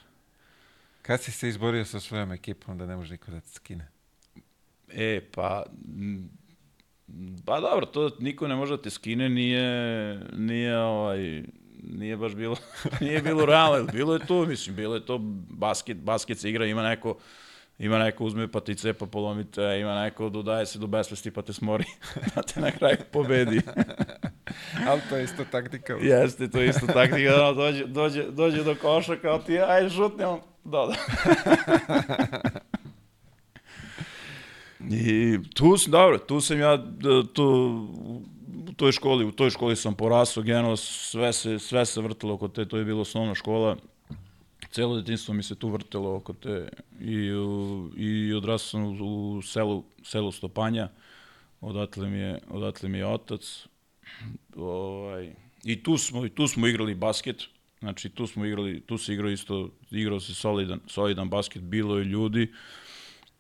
Kad 1.03 1.23
si 1.23 1.33
se 1.33 1.49
izborio 1.49 1.85
sa 1.85 2.01
svojom 2.01 2.33
ekipom 2.33 2.79
da 2.79 2.87
ne 2.87 2.97
može 2.97 3.13
niko 3.13 3.31
da 3.31 3.41
te 3.41 3.49
skine? 3.49 3.89
E, 4.89 5.21
pa, 5.35 5.63
pa 7.45 7.61
dobro, 7.61 7.87
to 7.87 8.11
niko 8.19 8.49
ne 8.49 8.55
može 8.55 8.77
da 8.77 8.83
te 8.83 8.91
skine, 8.91 9.29
nije, 9.29 10.21
nije 10.37 10.79
ovaj, 10.79 11.43
nije 11.83 12.17
baš 12.17 12.35
bilo, 12.35 12.57
nije 13.01 13.23
bilo 13.23 13.47
realno, 13.47 13.87
bilo 13.93 14.15
je 14.15 14.27
to, 14.27 14.47
mislim, 14.47 14.77
bilo 14.77 14.95
je 14.95 15.07
to 15.07 15.19
basket, 15.49 15.97
basket 15.97 16.39
se 16.39 16.51
igra, 16.51 16.67
ima 16.67 16.83
neko, 16.83 17.17
ima 17.79 17.99
neko 17.99 18.25
uzme 18.25 18.49
pa 18.49 18.61
ti 18.61 18.75
cepa 18.75 19.07
polomite, 19.07 19.79
ima 19.81 20.03
neko 20.03 20.29
dodaje 20.29 20.67
se 20.67 20.79
do 20.79 20.87
besvesti 20.87 21.31
pa 21.31 21.43
te 21.43 21.53
smori, 21.53 21.85
da 22.35 22.43
te 22.55 22.61
na 22.61 22.71
kraju 22.71 22.97
pobedi. 23.13 23.61
Ali 24.89 25.01
to 25.09 25.17
je 25.17 25.25
isto 25.25 25.45
taktika. 25.51 25.95
Jeste, 26.01 26.51
to 26.51 26.61
je 26.61 26.69
isto 26.69 26.87
taktika, 26.87 27.31
da 27.31 27.53
dođe, 27.53 27.87
dođe, 27.87 28.23
dođe 28.31 28.65
do 28.65 28.75
koša 28.75 29.17
kao 29.17 29.39
ti, 29.39 29.59
ajde 29.59 29.91
šutni 29.91 30.25
on, 30.25 30.41
da, 30.65 30.87
da. 30.87 30.97
I 34.81 35.39
tu 35.55 35.79
sam, 35.79 35.91
dobro, 35.91 36.19
tu 36.19 36.41
sam 36.41 36.61
ja, 36.61 36.77
da, 36.77 37.23
tu, 37.33 37.45
u 38.69 38.73
toj 38.77 38.93
školi, 38.93 39.25
u 39.25 39.33
toj 39.33 39.51
školi 39.51 39.77
sam 39.77 39.95
porasao, 39.95 40.43
generalno 40.43 40.77
sve 40.77 41.33
se, 41.33 41.59
sve 41.59 41.87
se 41.87 42.01
vrtalo 42.01 42.35
oko 42.35 42.49
te, 42.49 42.69
to 42.69 42.77
je 42.77 42.85
bilo 42.85 43.01
osnovna 43.01 43.35
škola, 43.35 43.77
celo 44.71 44.97
detinstvo 44.97 45.35
mi 45.35 45.43
se 45.43 45.55
tu 45.55 45.69
vrtelo 45.69 46.15
oko 46.15 46.33
te 46.33 46.69
i, 47.01 47.15
i 47.97 48.33
odrastao 48.35 48.59
sam 48.59 49.01
u, 49.01 49.37
u 49.37 49.43
selu, 49.43 49.85
selu 50.03 50.33
Stopanja, 50.33 50.89
odatle 51.61 52.09
mi 52.09 52.19
je, 52.19 52.39
odatle 52.51 52.89
mi 52.89 52.99
je 52.99 53.07
otac, 53.07 53.67
ovaj, 54.57 55.35
i 55.65 55.83
tu 55.83 55.99
smo, 55.99 56.27
i 56.27 56.29
tu 56.29 56.49
smo 56.49 56.67
igrali 56.67 56.95
basket, 56.95 57.43
znači 57.79 58.09
tu 58.09 58.27
smo 58.27 58.45
igrali, 58.45 58.81
tu 58.81 58.99
se 58.99 59.13
igrao 59.13 59.31
isto, 59.31 59.71
igrao 59.91 60.21
se 60.21 60.35
solidan, 60.35 60.81
solidan 60.87 61.29
basket, 61.29 61.63
bilo 61.63 61.99
je 61.99 62.05
ljudi, 62.05 62.53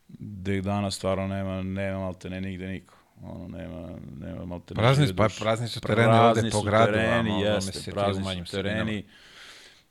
gde 0.08 0.60
danas 0.60 0.94
stvarno 0.94 1.26
nema, 1.26 1.62
nema 1.62 1.98
malte 1.98 2.30
ne 2.30 2.40
nigde 2.40 2.68
niko. 2.68 2.94
Ono, 3.22 3.48
nema, 3.48 3.88
nema 4.20 4.44
malte 4.44 4.74
ne 4.74 4.78
Prazni, 4.78 5.16
pa, 5.16 5.28
prazni 5.40 5.68
su 5.68 5.80
tereni 5.80 6.12
ovde 6.12 6.32
Prazni 6.32 6.50
po 6.50 6.58
su 6.58 6.64
gradu, 6.64 6.92
tereni, 6.92 7.30
ovome 7.30 7.46
jeste, 7.46 7.72
se 7.72 7.90
prazni 7.90 8.24
su 8.24 8.46
sredinama. 8.46 8.84
tereni. 8.84 9.04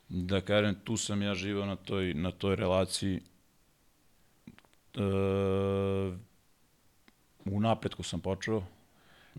Da 0.08 0.40
kažem, 0.40 0.74
tu 0.84 0.96
sam 0.96 1.22
ja 1.22 1.34
živao 1.34 1.66
na 1.66 1.76
toj, 1.76 2.14
na 2.14 2.30
toj 2.30 2.56
relaciji. 2.56 3.20
E, 4.94 5.00
u 7.44 7.60
napretku 7.60 8.02
sam 8.02 8.20
počeo. 8.20 8.62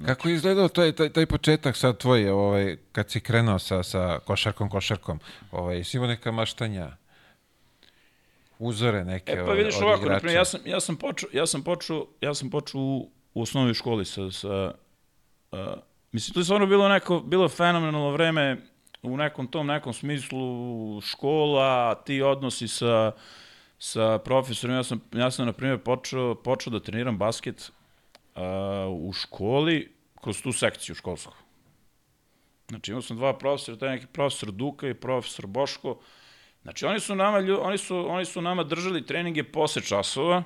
Kako 0.06 0.30
je 0.30 0.36
izgledao 0.36 0.68
taj, 0.68 0.92
taj, 0.92 1.10
taj 1.10 1.26
početak 1.26 1.78
sad 1.78 1.98
tvoj, 1.98 2.30
ovaj, 2.30 2.78
kad 2.92 3.10
si 3.12 3.20
krenuo 3.20 3.60
sa, 3.60 3.84
sa 3.84 4.20
košarkom, 4.26 4.70
košarkom, 4.70 5.20
ovaj, 5.52 5.84
si 5.84 5.98
imao 5.98 6.08
neka 6.08 6.32
maštanja, 6.32 6.92
uzore 8.60 9.06
neke 9.06 9.32
E 9.32 9.46
pa 9.46 9.52
vidiš 9.52 9.76
od 9.76 9.84
ovako, 9.84 10.02
igrača? 10.02 10.14
naprimjer, 10.14 10.38
ja 10.38 10.46
sam, 10.46 10.60
ja 10.66 10.80
sam 10.80 10.96
počeo, 10.96 11.30
ja 11.34 11.46
sam 11.46 11.64
počeo, 11.64 12.06
ja 12.22 12.34
sam 12.34 12.50
počeo 12.50 12.82
u, 12.82 13.12
u 13.34 13.42
osnovnoj 13.42 13.74
školi 13.74 14.06
sa, 14.06 14.32
sa 14.32 14.74
uh, 15.52 15.60
mislim, 16.12 16.34
to 16.34 16.40
je 16.40 16.44
stvarno 16.44 16.68
bilo 16.68 16.90
neko, 16.90 17.20
bilo 17.20 17.50
fenomenalno 17.50 18.12
vreme 18.12 18.58
u 19.02 19.18
nekom 19.18 19.48
tom 19.48 19.68
nekom 19.68 19.94
smislu 19.94 21.02
škola, 21.02 21.96
ti 21.96 22.22
odnosi 22.22 22.68
sa, 22.68 23.12
sa 23.80 24.18
profesorom, 24.18 24.76
ja 24.76 24.84
sam, 24.84 25.02
ja 25.14 25.32
sam 25.32 25.46
na 25.46 25.54
primjer 25.54 25.80
počeo, 25.80 26.36
počeo 26.36 26.72
da 26.72 26.80
treniram 26.80 27.18
basket 27.18 27.72
uh, 28.36 28.42
u 28.92 29.14
školi 29.14 29.94
kroz 30.22 30.42
tu 30.42 30.52
sekciju 30.52 30.96
školsku. 30.96 31.34
Znači 32.70 32.92
imao 32.92 33.02
sam 33.02 33.18
dva 33.18 33.38
profesora, 33.38 33.78
taj 33.78 33.90
neki 33.90 34.08
profesor 34.08 34.52
Duka 34.52 34.88
i 34.88 34.94
profesor 34.94 35.48
Boško, 35.48 36.00
Znači, 36.68 36.86
oni 36.86 37.00
su 37.00 37.16
nama, 37.16 37.38
oni 37.62 37.78
su, 37.78 38.12
oni 38.12 38.26
su 38.26 38.42
nama 38.42 38.64
držali 38.64 39.06
treninge 39.06 39.44
posle 39.44 39.82
časova 39.82 40.44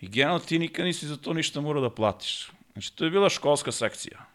i 0.00 0.08
generalno 0.08 0.44
ti 0.44 0.58
nikad 0.58 0.84
nisi 0.84 1.06
za 1.06 1.16
to 1.16 1.32
ništa 1.32 1.60
morao 1.60 1.82
da 1.82 1.90
platiš. 1.90 2.50
Znači, 2.72 2.96
to 2.96 3.04
je 3.04 3.10
bila 3.10 3.28
školska 3.28 3.72
sekcija. 3.72 4.26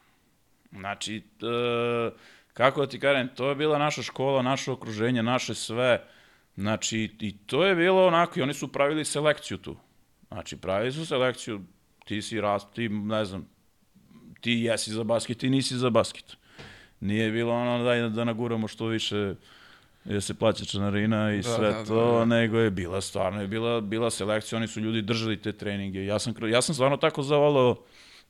Znači, 0.71 1.15
e, 1.17 2.11
kako 2.53 2.81
da 2.81 2.87
ti 2.87 2.99
kažem, 2.99 3.29
to 3.35 3.49
je 3.49 3.55
bila 3.55 3.77
naša 3.77 4.01
škola, 4.01 4.41
naše 4.41 4.71
okruženje, 4.71 5.23
naše 5.23 5.55
sve. 5.55 6.07
Znači, 6.55 7.15
i 7.19 7.37
to 7.37 7.65
je 7.65 7.75
bilo 7.75 8.07
onako, 8.07 8.39
i 8.39 8.43
oni 8.43 8.53
su 8.53 8.71
pravili 8.71 9.05
selekciju 9.05 9.57
tu. 9.57 9.75
Znači, 10.27 10.57
pravili 10.57 10.91
su 10.91 11.05
selekciju, 11.05 11.61
ti 12.05 12.21
si 12.21 12.41
rast, 12.41 12.67
ti, 12.73 12.89
ne 12.89 13.25
znam, 13.25 13.47
ti 14.41 14.51
jesi 14.51 14.91
za 14.91 15.03
basket, 15.03 15.37
ti 15.37 15.49
nisi 15.49 15.77
za 15.77 15.89
basket. 15.89 16.37
Nije 16.99 17.31
bilo 17.31 17.53
ono 17.53 17.83
daj 17.83 18.09
da 18.09 18.23
naguramo 18.23 18.67
što 18.67 18.85
više 18.85 19.35
jer 20.05 20.23
se 20.23 20.33
plaća 20.33 20.65
članarina 20.65 21.33
i 21.33 21.37
Da, 21.37 21.43
sve 21.43 21.67
da, 21.67 21.77
da, 21.77 21.85
to, 21.85 22.19
da. 22.19 22.25
nego 22.25 22.59
je 22.59 22.71
bila 22.71 23.01
stvarno 23.01 23.41
je 23.41 23.47
bila, 23.47 23.81
bila 23.81 24.11
selekcija, 24.11 24.57
oni 24.57 24.67
su 24.67 24.79
ljudi 24.79 25.01
držali 25.01 25.41
te 25.41 25.51
treninge. 25.51 26.05
Ja 26.05 26.19
sam, 26.19 26.33
ja 26.49 26.61
sam 26.61 26.75
stvarno 26.75 26.97
tako 26.97 27.23
zavolao, 27.23 27.75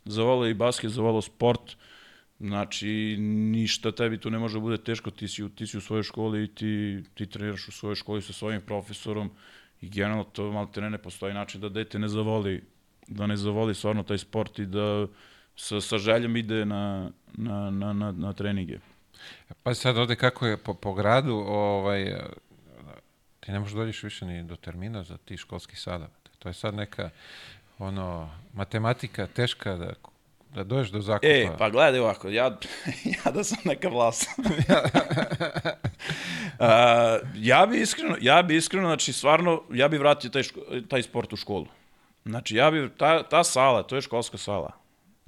zavolao 0.06 0.48
i 0.48 0.54
basket, 0.54 0.92
zavolao 0.92 1.22
sport, 1.22 1.76
Znači, 2.42 3.18
ništa 3.20 3.92
tebi 3.92 4.18
tu 4.18 4.30
ne 4.30 4.40
može 4.40 4.58
da 4.58 4.60
bude 4.60 4.78
teško, 4.78 5.12
ti 5.12 5.28
si, 5.28 5.50
ti 5.56 5.68
si 5.68 5.78
u 5.78 5.82
svojoj 5.82 6.04
školi 6.04 6.44
i 6.44 6.48
ti, 6.48 7.04
ti 7.14 7.26
treniraš 7.26 7.68
u 7.68 7.72
svojoj 7.72 7.96
školi 7.96 8.22
sa 8.22 8.34
svojim 8.34 8.62
profesorom 8.62 9.30
i 9.82 9.90
generalno 9.90 10.24
to 10.24 10.52
malo 10.52 10.70
te 10.74 10.82
ne, 10.82 10.90
ne 10.90 10.98
postoji 10.98 11.34
način 11.34 11.62
da 11.62 11.70
dete 11.70 12.00
ne 12.00 12.08
zavoli, 12.08 12.64
da 13.08 13.28
ne 13.28 13.38
zavoli 13.38 13.76
stvarno 13.76 14.04
taj 14.04 14.18
sport 14.18 14.60
i 14.60 14.66
da 14.66 15.08
sa, 15.56 15.82
sa 15.82 15.98
željom 15.98 16.38
ide 16.38 16.66
na, 16.66 17.12
na, 17.34 17.70
na, 17.70 17.94
na, 17.94 18.12
na 18.12 18.34
treninge. 18.34 18.80
Pa 19.64 19.74
sad 19.74 19.98
ovde 19.98 20.16
kako 20.16 20.48
je 20.48 20.58
po, 20.58 20.74
po 20.74 20.94
gradu, 20.94 21.36
ovaj, 21.36 22.16
ti 23.40 23.52
ne 23.52 23.60
možeš 23.60 23.76
dođeš 23.76 24.04
više 24.04 24.26
ni 24.26 24.44
do 24.44 24.56
termina 24.56 25.04
za 25.04 25.18
ti 25.18 25.38
školski 25.38 25.76
sada. 25.76 26.08
To 26.40 26.50
je 26.50 26.54
sad 26.54 26.74
neka 26.74 27.10
ono, 27.80 28.30
matematika 28.54 29.28
teška 29.28 29.76
da, 29.76 29.94
da 30.56 30.64
dođeš 30.64 30.92
do 30.92 31.02
zakupa. 31.02 31.28
E, 31.28 31.50
pa 31.58 31.70
gledaj 31.70 32.00
ovako, 32.00 32.30
ja, 32.30 32.44
ja 33.26 33.32
da 33.32 33.44
sam 33.44 33.58
neka 33.66 33.90
vlast. 33.90 34.30
A, 36.60 37.20
ja 37.36 37.66
bi 37.66 37.82
iskreno, 37.82 38.16
ja 38.22 38.42
bi 38.42 38.56
iskreno, 38.56 38.88
znači 38.88 39.14
stvarno, 39.14 39.62
ja 39.74 39.88
bi 39.88 39.98
vratio 39.98 40.30
taj, 40.30 40.44
ško, 40.44 40.60
taj 40.90 41.04
sport 41.04 41.34
u 41.34 41.36
školu. 41.36 41.66
Znači, 42.26 42.56
ja 42.56 42.72
bi, 42.72 42.90
ta, 42.98 43.24
ta 43.24 43.44
sala, 43.44 43.84
to 43.84 43.96
je 43.96 44.02
školska 44.02 44.38
sala. 44.38 44.81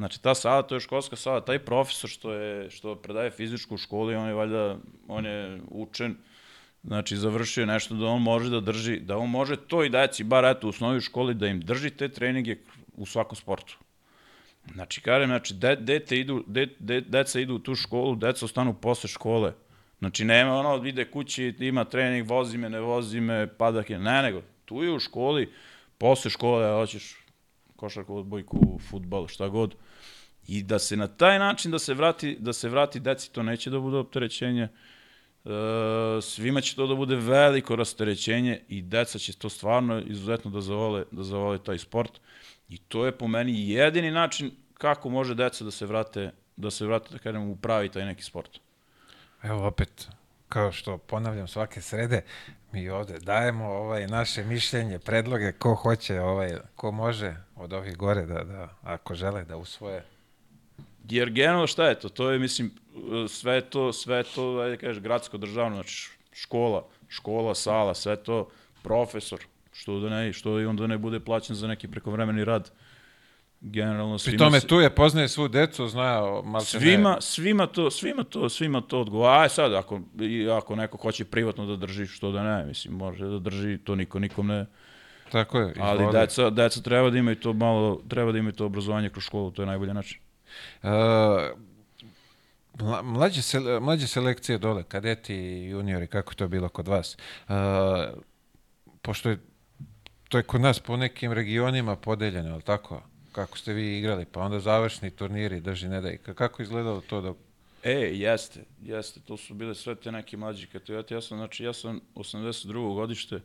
Znači, 0.04 0.22
ta 0.22 0.36
sala, 0.36 0.62
to 0.62 0.76
je 0.76 0.82
školska 0.84 1.16
sala, 1.16 1.42
taj 1.42 1.60
profesor 1.60 2.10
što 2.10 2.34
je, 2.34 2.70
što 2.70 2.96
predaje 2.96 3.32
fizičku 3.32 3.76
u 3.76 3.78
školi, 3.78 4.16
on 4.16 4.28
je 4.28 4.34
valjda, 4.34 4.78
on 5.08 5.26
je 5.26 5.62
učen, 5.72 6.16
znači, 6.84 7.18
završio 7.18 7.66
nešto 7.66 7.96
da 7.96 8.06
on 8.06 8.22
može 8.22 8.50
da 8.50 8.60
drži, 8.60 9.00
da 9.00 9.18
on 9.18 9.30
može 9.30 9.56
to 9.56 9.84
i 9.84 9.90
deci, 9.90 10.24
bar 10.24 10.46
eto, 10.46 10.68
u 10.68 10.70
osnovi 10.70 11.02
školi, 11.02 11.34
da 11.34 11.48
im 11.48 11.62
drži 11.62 11.90
te 11.90 12.10
treninge 12.10 12.58
u 12.98 13.06
svakom 13.06 13.36
sportu. 13.36 13.78
Znači, 14.74 15.02
kažem, 15.02 15.30
znači, 15.30 15.54
de, 15.54 15.76
dete 15.76 16.20
idu, 16.20 16.44
de, 16.48 16.68
de, 16.80 17.02
deca 17.02 17.40
idu 17.40 17.56
u 17.56 17.60
tu 17.60 17.76
školu, 17.76 18.16
deca 18.16 18.46
ostanu 18.46 18.74
posle 18.74 19.10
škole. 19.10 19.54
Znači, 20.00 20.26
nema 20.26 20.60
ono, 20.60 20.86
ide 20.86 21.06
kući, 21.12 21.56
ima 21.60 21.86
trening, 21.86 22.30
vozi 22.30 22.58
me, 22.58 22.70
ne 22.70 22.80
vozi 22.80 23.22
me, 23.22 23.48
padak 23.48 23.90
je, 23.90 24.00
ne, 24.00 24.22
nego, 24.22 24.42
tu 24.66 24.84
je 24.84 24.92
u 24.92 25.00
školi, 25.00 25.52
posle 25.98 26.32
škole, 26.32 26.74
hoćeš 26.74 27.16
košarku, 27.76 28.16
odbojku, 28.16 28.80
futbal, 28.90 29.28
šta 29.28 29.48
god. 29.48 29.76
I 30.48 30.64
da 30.64 30.80
se 30.80 30.98
na 30.98 31.08
taj 31.08 31.40
način 31.40 31.72
da 31.72 31.80
se 31.80 31.94
vrati, 31.94 32.38
da 32.40 32.54
se 32.54 32.70
vrati 32.70 33.00
deci, 33.00 33.32
to 33.32 33.44
neće 33.44 33.70
da 33.70 33.80
bude 33.80 33.98
opterećenje. 33.98 34.64
E, 34.64 35.50
svima 36.22 36.62
će 36.62 36.76
to 36.76 36.88
da 36.88 36.96
bude 36.96 37.16
veliko 37.16 37.76
rasterećenje 37.76 38.62
i 38.68 38.82
deca 38.82 39.20
će 39.20 39.34
to 39.34 39.50
stvarno 39.50 40.02
izuzetno 40.06 40.52
da 40.52 40.62
zavole, 40.62 41.04
da 41.12 41.24
zavole 41.24 41.64
taj 41.64 41.78
sport. 41.78 42.20
I 42.70 42.78
to 42.78 43.06
je 43.06 43.12
po 43.12 43.28
meni 43.28 43.70
jedini 43.70 44.12
način 44.12 44.52
kako 44.74 45.10
može 45.10 45.36
deca 45.36 45.64
da 45.64 45.72
se 45.72 45.86
vrate, 45.86 46.32
da 46.56 46.72
se 46.72 46.86
vrate, 46.86 47.10
da 47.12 47.18
kažem, 47.18 47.50
u 47.50 47.56
pravi 47.56 47.90
taj 47.90 48.06
neki 48.06 48.24
sport. 48.24 48.60
Evo 49.44 49.68
opet, 49.68 50.08
kao 50.50 50.72
što 50.72 50.98
ponavljam 50.98 51.48
svake 51.48 51.82
srede, 51.82 52.22
mi 52.72 52.90
ovde 52.90 53.20
dajemo 53.20 53.66
ovaj 53.66 54.08
naše 54.08 54.44
mišljenje, 54.44 55.00
predloge, 55.00 55.52
ko 55.52 55.76
hoće, 55.76 56.22
ovaj, 56.22 56.58
ko 56.76 56.92
može 56.92 57.36
od 57.56 57.74
ovih 57.74 57.98
gore 57.98 58.26
da, 58.26 58.44
da 58.44 58.70
ako 58.84 59.16
žele 59.16 59.46
da 59.46 59.58
usvoje. 59.58 60.04
Jer 61.10 61.30
generalno 61.30 61.68
šta 61.68 61.88
je 61.88 62.00
to? 62.00 62.10
To 62.10 62.30
je, 62.32 62.40
mislim, 62.40 62.72
sve 63.28 63.62
to, 63.62 63.94
sve 63.94 64.24
to, 64.24 64.60
ajde 64.60 64.78
kažeš, 64.78 65.02
gradsko 65.04 65.38
državno, 65.38 65.76
znači 65.76 66.10
škola, 66.34 66.86
škola, 67.10 67.56
sala, 67.56 67.94
sve 67.94 68.16
to, 68.16 68.50
profesor, 68.84 69.40
što 69.74 70.00
da 70.00 70.10
ne, 70.10 70.34
što 70.34 70.60
i 70.60 70.66
onda 70.66 70.88
ne 70.88 70.98
bude 70.98 71.20
plaćen 71.20 71.56
za 71.56 71.68
neki 71.68 71.88
prekovremeni 71.88 72.44
rad. 72.46 72.72
Generalno 73.62 74.16
Pri 74.16 74.20
svima 74.20 74.38
tome 74.38 74.60
se- 74.60 74.68
tu 74.68 74.80
je, 74.80 74.90
poznaje 74.96 75.28
svu 75.28 75.48
decu, 75.48 75.88
zna 75.88 76.22
malo 76.44 76.62
Svima, 76.62 77.18
svima 77.22 77.68
to, 77.68 77.92
svima 77.92 78.24
to, 78.24 78.50
svima 78.50 78.82
to 78.82 79.02
odgovara. 79.02 79.42
Aj 79.42 79.50
sad, 79.50 79.74
ako, 79.74 80.02
ako 80.58 80.76
neko 80.76 80.98
hoće 80.98 81.26
privatno 81.26 81.66
da 81.66 81.76
drži, 81.76 82.06
što 82.08 82.32
da 82.32 82.44
ne, 82.44 82.66
mislim, 82.66 82.94
može 82.94 83.26
da 83.26 83.40
drži, 83.40 83.78
to 83.78 83.96
niko 83.96 84.20
nikom 84.20 84.48
ne... 84.48 84.66
Tako 85.32 85.60
je, 85.60 85.74
Ali 85.80 86.00
izvoli. 86.04 86.20
deca, 86.20 86.50
deca 86.50 86.82
treba 86.82 87.10
da 87.10 87.18
imaju 87.18 87.36
to 87.36 87.54
malo, 87.54 88.02
treba 88.10 88.32
da 88.32 88.38
imaju 88.38 88.54
to 88.54 88.66
obrazovanje 88.66 89.10
kroz 89.10 89.24
školu, 89.24 89.52
to 89.52 89.62
je 89.62 89.66
najbolji 89.66 89.94
način. 89.94 90.20
Uh, 90.84 90.90
mla- 92.74 93.02
mlađe, 93.04 93.42
sele, 93.42 93.80
mlađe 93.80 94.08
selekcije 94.08 94.58
dole, 94.58 94.84
kadeti 94.84 95.36
i 95.36 95.70
juniori, 95.70 96.08
kako 96.08 96.34
to 96.34 96.48
bilo 96.48 96.70
kod 96.70 96.88
vas? 96.88 97.18
Uh, 97.48 97.56
pošto 99.02 99.30
je, 99.30 99.38
to 100.30 100.38
je 100.38 100.44
kod 100.44 100.62
nas 100.62 100.80
po 100.80 100.98
nekim 100.98 101.32
regionima 101.34 101.96
podeljeno, 101.96 102.50
je 102.50 102.56
li 102.56 102.62
tako? 102.62 103.02
Kako 103.32 103.58
ste 103.58 103.74
vi 103.74 103.98
igrali, 104.00 104.26
pa 104.26 104.42
onda 104.42 104.60
završni 104.60 105.12
turniri, 105.12 105.60
drži 105.62 105.88
ne 105.88 106.02
daj. 106.02 106.18
Ka- 106.18 106.34
Kako 106.34 106.62
je 106.62 106.64
izgledalo 106.64 107.02
to 107.02 107.22
da... 107.22 107.34
E, 107.84 107.92
jeste, 108.14 108.60
jeste, 108.82 109.20
to 109.20 109.38
su 109.38 109.54
bile 109.54 109.76
sve 109.76 109.96
te 109.96 110.12
neke 110.12 110.38
mlađe 110.38 110.68
kategorije. 110.68 111.18
Ja 111.18 111.22
sam, 111.22 111.38
znači, 111.38 111.64
ja 111.64 111.74
sam 111.74 112.00
82. 112.16 112.94
godište 112.94 113.40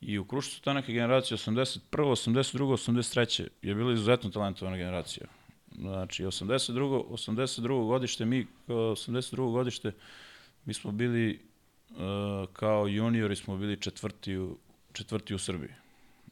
i 0.00 0.18
u 0.18 0.24
Krušcu 0.24 0.62
ta 0.62 0.72
neka 0.72 0.92
generacija 0.92 1.38
81. 1.38 1.80
82. 1.92 2.58
83. 2.58 3.48
je 3.62 3.74
bila 3.74 3.92
izuzetno 3.92 4.30
talentovana 4.30 4.76
generacija. 4.76 5.26
Znači, 5.78 6.24
82. 6.24 7.04
82. 7.10 7.86
godište, 7.86 8.24
mi, 8.24 8.46
kao 8.66 8.76
82. 8.76 9.52
godište, 9.52 9.92
mi 10.64 10.74
smo 10.74 10.92
bili, 10.92 11.40
uh, 11.90 11.96
kao 12.52 12.86
juniori 12.86 13.36
smo 13.36 13.56
bili 13.56 13.80
četvrti 13.80 14.36
u, 14.36 14.56
četvrti 14.92 15.34
u 15.34 15.38
Srbiji. 15.38 15.70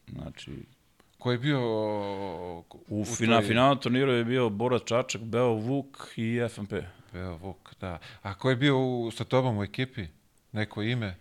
Znači, 0.07 0.51
Ko 1.17 1.31
je 1.31 1.37
bio... 1.37 1.59
u, 2.89 3.05
fina, 3.17 3.39
toj- 3.39 3.47
finalnom 3.47 3.77
turniru 3.77 4.11
je 4.11 4.25
bio 4.25 4.49
Borat 4.49 4.85
Čačak, 4.85 5.21
Beo 5.21 5.53
Vuk 5.53 5.97
i 6.15 6.39
FNP. 6.49 6.73
Bio 7.13 7.35
Vuk, 7.37 7.75
da. 7.81 7.97
A 8.21 8.33
ko 8.33 8.49
je 8.49 8.55
bio 8.55 8.79
u, 8.79 9.11
sa 9.11 9.23
tobom 9.23 9.57
u 9.57 9.63
ekipi? 9.63 10.05
Neko 10.51 10.81
ime? 10.81 11.15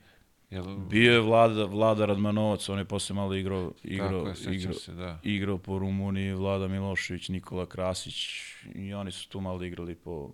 Jel, 0.55 0.77
Bio 0.77 1.13
je 1.13 1.21
Vlada, 1.21 1.65
Vlada 1.65 2.07
Radmanovac, 2.07 2.69
on 2.69 2.79
je 2.79 2.85
posle 2.85 3.17
malo 3.17 3.35
igrao, 3.35 3.73
igrao, 3.85 4.27
je, 4.27 4.55
igrao, 4.55 4.75
se, 4.75 4.93
da. 4.93 5.19
igrao 5.23 5.59
po 5.59 5.79
Rumuniji, 5.79 6.35
Vlada 6.35 6.69
Milošević, 6.69 7.29
Nikola 7.29 7.67
Krasić 7.67 8.29
i 8.75 8.95
oni 8.95 9.13
su 9.13 9.29
tu 9.29 9.41
malo 9.41 9.65
igrali 9.65 9.95
po, 9.95 10.31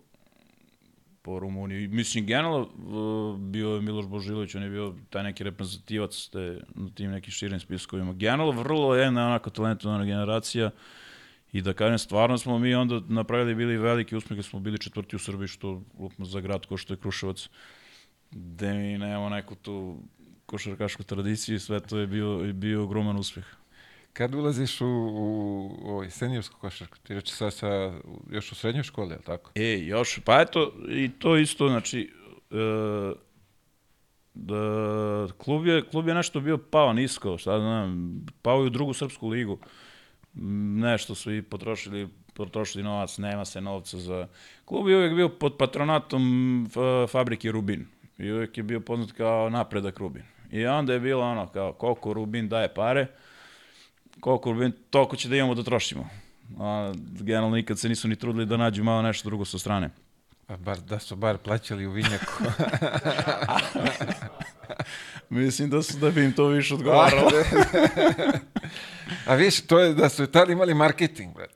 po 1.23 1.39
Rumuniji. 1.39 1.89
Mislim, 1.89 2.27
generalno 2.27 2.61
uh, 2.61 3.41
bio 3.41 3.68
je 3.68 3.81
Miloš 3.81 4.07
Božilović, 4.07 4.55
on 4.55 4.62
je 4.62 4.71
bio 4.71 4.95
taj 5.11 5.23
neki 5.23 5.45
reprezentativac 5.45 6.29
te, 6.33 6.61
na 6.75 6.91
tim 6.95 7.11
nekim 7.11 7.33
širim 7.33 7.61
spiskovima. 7.61 8.12
Generalno, 8.12 8.62
vrlo 8.62 8.95
je 8.95 9.05
jedna 9.05 9.27
onako 9.27 9.51
talentovana 9.51 10.05
generacija 10.05 10.71
i 11.53 11.62
da 11.62 11.73
kažem, 11.73 11.99
stvarno 11.99 12.39
smo 12.39 12.59
mi 12.59 12.75
onda 12.75 13.01
napravili 13.09 13.55
bili 13.55 13.77
veliki 13.77 14.16
uspeh, 14.16 14.37
jer 14.37 14.45
smo 14.45 14.61
bili 14.61 14.79
četvrti 14.79 15.16
u 15.16 15.18
Srbiji, 15.18 15.49
što 15.49 15.83
lupno 15.99 16.25
za 16.25 16.41
grad 16.41 16.66
ko 16.66 16.77
što 16.77 16.95
je 16.95 16.99
Kruševac, 16.99 17.49
gde 18.31 18.72
mi 18.74 18.99
nemamo 18.99 19.28
neku 19.28 19.55
tu 19.55 19.99
košarkašku 20.47 21.03
tradiciju 21.03 21.57
i 21.57 21.59
sve 21.59 21.81
to 21.81 21.99
je 21.99 22.07
bio, 22.07 22.53
bio 22.53 22.85
ogroman 22.85 23.16
uspeh. 23.16 23.45
Kad 24.12 24.35
ulaziš 24.35 24.81
u, 24.81 24.87
u, 24.87 25.66
u 25.83 25.91
ovaj 25.91 26.11
seniorsku 26.11 26.61
košarku, 26.61 26.99
ti 26.99 27.14
reči 27.14 27.35
sad 27.35 27.55
sa, 27.55 27.93
još 28.31 28.53
u 28.53 28.55
srednjoj 28.55 28.85
školi, 28.85 29.11
je 29.11 29.16
li 29.16 29.24
tako? 29.24 29.51
E, 29.55 29.78
još, 29.78 30.20
pa 30.24 30.41
eto, 30.41 30.72
i 30.89 31.11
to 31.18 31.37
isto, 31.37 31.68
znači, 31.68 32.12
e, 32.51 33.12
da, 34.35 35.26
klub, 35.39 35.66
je, 35.66 35.89
klub 35.91 36.09
je 36.09 36.14
nešto 36.14 36.41
bio 36.41 36.59
pao 36.59 36.93
nisko, 36.93 37.39
šta 37.39 37.61
znam, 37.61 38.20
pao 38.43 38.61
je 38.61 38.66
u 38.66 38.70
drugu 38.70 38.93
srpsku 38.93 39.28
ligu. 39.28 39.59
Nešto 40.35 41.14
su 41.14 41.35
i 41.35 41.43
potrošili, 41.43 42.09
potrošili 42.35 42.85
novac, 42.85 43.18
nema 43.18 43.45
se 43.45 43.61
novca 43.61 43.99
za... 43.99 44.28
Klub 44.64 44.89
je 44.89 44.97
uvijek 44.97 45.14
bio 45.14 45.28
pod 45.28 45.57
patronatom 45.57 46.66
f- 46.66 47.11
fabrike 47.11 47.53
Rubin. 47.53 47.87
I 48.21 48.33
uvijek 48.33 48.57
je 48.57 48.62
bio 48.62 48.81
poznat 48.81 49.12
kao 49.12 49.51
napredak 49.51 49.99
Rubin. 49.99 50.23
I 50.51 50.66
onda 50.66 50.93
je 50.93 51.01
bilo 51.01 51.25
ono, 51.25 51.47
kao, 51.47 51.73
koliko 51.73 52.12
Rubin 52.12 52.49
daje 52.49 52.75
pare, 52.75 53.07
koliko 54.21 54.53
Rubin, 54.53 54.73
toliko 54.91 55.16
će 55.16 55.29
da 55.29 55.37
imamo 55.37 55.55
da 55.55 55.62
trošimo. 55.62 56.09
A, 56.59 56.93
generalno 57.21 57.57
nikad 57.57 57.79
se 57.79 57.89
nisu 57.89 58.09
ni 58.09 58.16
trudili 58.16 58.47
da 58.47 58.57
nađu 58.57 58.85
malo 58.85 59.03
nešto 59.03 59.29
drugo 59.29 59.45
sa 59.45 59.59
strane. 59.59 59.91
A 60.49 60.57
bar, 60.57 60.81
da 60.81 60.99
su 60.99 61.16
bar 61.16 61.39
plaćali 61.39 61.87
u 61.87 61.91
vinjaku. 61.91 62.33
Mislim 65.31 65.71
da 65.71 65.83
su 65.83 65.99
da 65.99 66.11
bi 66.11 66.25
im 66.25 66.33
to 66.33 66.47
više 66.47 66.75
odgovaralo. 66.79 67.31
A 69.27 69.35
viš, 69.35 69.61
to 69.61 69.79
je 69.79 69.95
da 69.95 70.09
su 70.09 70.25
i 70.25 70.27
tada 70.27 70.53
imali 70.53 70.75
marketing, 70.75 71.35
brate. 71.35 71.50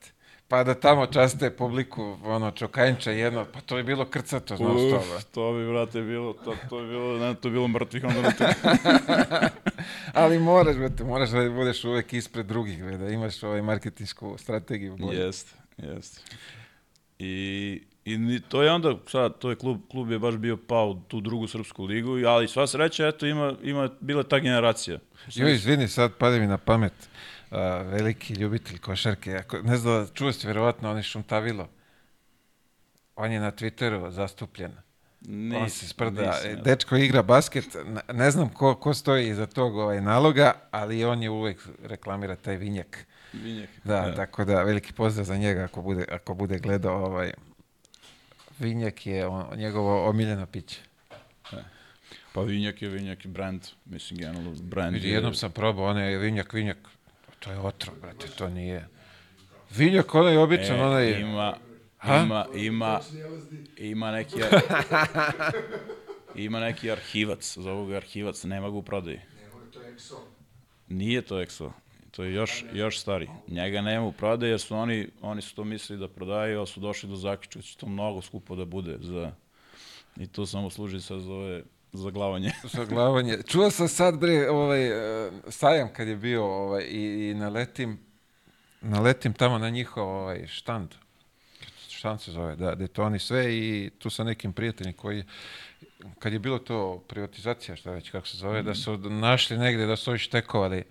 Pa 0.55 0.65
da 0.65 0.75
tamo 0.75 1.07
časte 1.07 1.51
publiku, 1.51 2.17
ono, 2.25 2.51
čokajnča 2.51 3.11
jedno, 3.11 3.47
pa 3.53 3.61
to 3.61 3.77
je 3.77 3.85
bilo 3.85 4.05
krcato, 4.05 4.57
znaš 4.57 4.69
to, 4.69 4.97
Uf, 4.97 5.09
brate. 5.11 5.27
to 5.33 5.53
bi, 5.53 5.67
brate, 5.67 6.03
bilo, 6.03 6.33
to, 6.33 6.55
to 6.69 6.81
bi 6.81 6.89
bilo, 6.89 7.19
ne, 7.19 7.35
to 7.35 7.49
bi 7.49 7.53
bilo 7.53 7.69
mrtvih 7.69 8.05
onda 8.05 8.31
to. 8.39 8.45
Ali 10.13 10.39
moraš, 10.39 10.77
brate, 10.77 11.05
moraš 11.05 11.31
da 11.31 11.51
budeš 11.51 11.85
uvek 11.85 12.13
ispred 12.13 12.47
drugih, 12.47 12.85
brate, 12.85 12.99
da 12.99 13.09
imaš 13.09 13.43
ovaj 13.43 13.63
marketinšku 13.63 14.35
strategiju. 14.39 14.97
Jeste, 15.13 15.57
jeste. 15.77 16.21
I, 17.19 17.83
i 18.05 18.41
to 18.49 18.63
je 18.63 18.73
onda, 18.73 18.95
sad, 19.09 19.39
to 19.39 19.51
je 19.51 19.57
klub, 19.57 19.81
klub 19.91 20.11
je 20.11 20.19
baš 20.19 20.37
bio 20.37 20.57
pao 20.57 20.91
u 20.91 20.95
tu 21.09 21.21
drugu 21.21 21.47
srpsku 21.47 21.85
ligu, 21.85 22.11
ali 22.27 22.49
sva 22.49 22.67
sreća, 22.67 23.09
eto, 23.09 23.27
ima, 23.27 23.55
ima 23.63 23.89
bila 24.01 24.23
ta 24.23 24.39
generacija. 24.39 24.99
Jo, 25.35 25.49
izvini, 25.49 25.89
sad 25.89 26.13
pade 26.19 26.41
mi 26.41 26.47
na 26.47 26.59
pamet. 26.59 26.93
Uh, 26.93 27.34
veliki 27.83 28.35
ljubitelj 28.35 28.79
košarke. 28.79 29.37
Ako, 29.37 29.59
ne 29.59 29.77
znam, 29.77 30.09
čuo 30.15 30.33
si 30.33 30.47
verovatno 30.47 30.91
onaj 30.91 31.03
Šuntavilo. 31.03 31.69
On 33.17 33.33
je 33.33 33.41
na 33.41 33.53
Twitteru 33.53 34.11
zastupljen. 34.11 34.73
Nisam, 35.21 35.63
on 35.63 35.71
se 35.71 35.89
sprda. 35.89 36.23
E, 36.45 36.51
ja. 36.51 36.57
Dečko 36.57 36.97
igra 36.97 37.23
basket. 37.23 37.65
Ne, 38.13 38.31
znam 38.31 38.49
ko, 38.49 38.75
ko 38.75 38.95
stoji 38.95 39.29
iza 39.29 39.47
tog 39.47 39.77
ovaj, 39.77 40.01
naloga, 40.01 40.53
ali 40.71 41.05
on 41.05 41.23
je 41.23 41.31
uvek 41.31 41.59
reklamira 41.83 42.37
taj 42.37 42.57
vinjak. 42.57 43.07
Vinjak. 43.33 43.69
Da, 43.85 44.15
tako 44.15 44.45
da 44.45 44.63
veliki 44.63 44.93
pozdrav 44.93 45.25
za 45.27 45.37
njega 45.37 45.65
ako 45.65 45.83
bude, 45.83 46.05
ako 46.13 46.35
bude 46.35 46.59
gledao 46.59 47.05
ovaj 47.05 47.33
vinjak 48.59 49.07
je 49.07 49.27
on, 49.27 49.59
njegovo 49.59 50.09
omiljeno 50.09 50.47
piće. 50.47 50.81
Pa 52.33 52.41
Vinjak 52.41 52.83
je 52.83 52.89
Vinjak 52.89 53.27
brand, 53.27 53.63
mislim, 53.85 54.19
generalno 54.19 54.51
brand. 54.63 54.95
Vidi, 54.95 55.09
je- 55.09 55.15
jednom 55.15 55.35
sam 55.35 55.53
probao, 55.53 55.85
onaj 55.85 56.17
vinjak, 56.17 56.53
vinjak, 56.53 56.79
to 57.45 57.51
je 57.51 57.59
otrov, 57.59 57.97
brate, 58.01 58.27
to 58.39 58.49
nije. 58.49 58.89
Vinjak, 59.71 60.15
onaj 60.15 60.37
običan, 60.37 60.77
E, 60.77 60.83
onaj... 60.83 61.21
Ima, 61.21 61.55
Ha? 62.05 62.17
ima, 62.17 62.47
ima, 62.55 63.01
ima 63.77 64.13
neki... 64.13 64.37
ima 66.47 66.61
neki 66.61 66.91
arhivac, 66.91 67.59
zovu 67.59 67.87
ga 67.87 67.97
arhivac, 67.97 68.45
nema 68.45 68.71
ga 68.71 68.77
u 68.77 68.83
prodaji. 68.83 69.21
Nije 70.89 71.23
to 71.23 71.41
EXO, 71.41 71.73
to 72.11 72.25
je 72.25 72.35
još, 72.35 72.65
još 72.73 73.01
stari. 73.01 73.29
Njega 73.49 73.81
nema 73.81 74.07
u 74.07 74.13
prodaji 74.13 74.51
jer 74.51 74.61
su 74.61 74.77
oni, 74.77 75.09
oni 75.21 75.43
su 75.43 75.55
to 75.55 75.65
mislili 75.65 76.01
da 76.01 76.09
prodaju, 76.09 76.59
ali 76.59 76.67
su 76.67 76.81
došli 76.81 77.09
do 77.09 77.17
zaključka 77.17 77.59
da 77.59 77.63
će 77.63 77.77
to 77.77 77.87
mnogo 77.87 78.23
skupo 78.23 78.57
da 78.57 78.65
bude 78.65 78.97
za... 79.01 79.33
I 80.17 80.27
to 80.27 80.47
samo 80.47 80.71
služi 80.71 81.01
sad 81.01 81.21
za 81.21 81.33
ove 81.33 81.63
zaglavanje. 81.95 82.51
Zaglavanje. 82.77 83.39
Čuo 83.47 83.71
sam 83.71 83.89
sad, 83.89 84.19
bre, 84.19 84.51
ovaj, 84.51 84.87
e, 84.87 85.31
sajam 85.49 85.89
kad 85.93 86.09
je 86.09 86.17
bio 86.17 86.45
ovaj, 86.45 86.83
i, 86.83 87.31
i 87.31 87.35
naletim, 87.35 87.99
naletim 88.81 89.33
tamo 89.33 89.59
na 89.59 89.71
njihov 89.71 90.09
ovaj, 90.09 90.47
štand. 90.47 90.89
Štand 91.89 92.21
se 92.21 92.33
zove, 92.33 92.57
da, 92.57 92.75
gde 92.75 92.89
to 92.89 93.05
oni 93.05 93.19
sve 93.19 93.57
i 93.57 93.91
tu 93.99 94.11
sa 94.11 94.25
nekim 94.25 94.53
prijateljima 94.53 94.97
koji, 94.97 95.25
kad 96.19 96.33
je 96.33 96.39
bilo 96.39 96.59
to 96.59 97.05
privatizacija, 97.09 97.77
šta 97.77 97.91
već, 97.91 98.11
kako 98.11 98.27
se 98.27 98.37
zove, 98.37 98.63
da 98.63 98.75
su 98.75 98.97
našli 98.97 99.59
negde 99.59 99.87
da 99.87 99.97
su 99.97 100.11
ovi 100.11 100.19
štekovali 100.19 100.83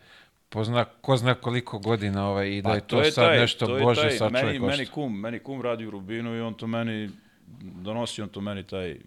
po 0.49 0.63
zna, 0.63 0.85
ko 0.85 1.17
zna 1.17 1.35
koliko 1.35 1.79
godina 1.79 2.29
ovaj, 2.29 2.49
i 2.49 2.61
da 2.61 2.73
je 2.73 2.81
to, 2.81 3.03
sad 3.03 3.39
nešto, 3.39 3.65
Pa 3.65 3.71
to 3.71 3.77
je 3.77 3.83
Bože, 3.83 4.01
taj, 4.01 4.11
sačuvaj 4.11 4.43
meni, 4.43 4.59
košta. 4.59 4.77
meni 4.77 4.85
kum, 4.85 5.19
meni 5.19 5.39
kum 5.39 5.61
radi 5.61 5.85
u 5.85 5.89
Rubinu 5.89 6.35
i 6.35 6.41
on 6.41 6.53
to 6.53 6.67
meni, 6.67 7.09
donosi 7.61 8.21
on 8.21 8.29
to 8.29 8.41
meni 8.41 8.63
taj, 8.63 8.97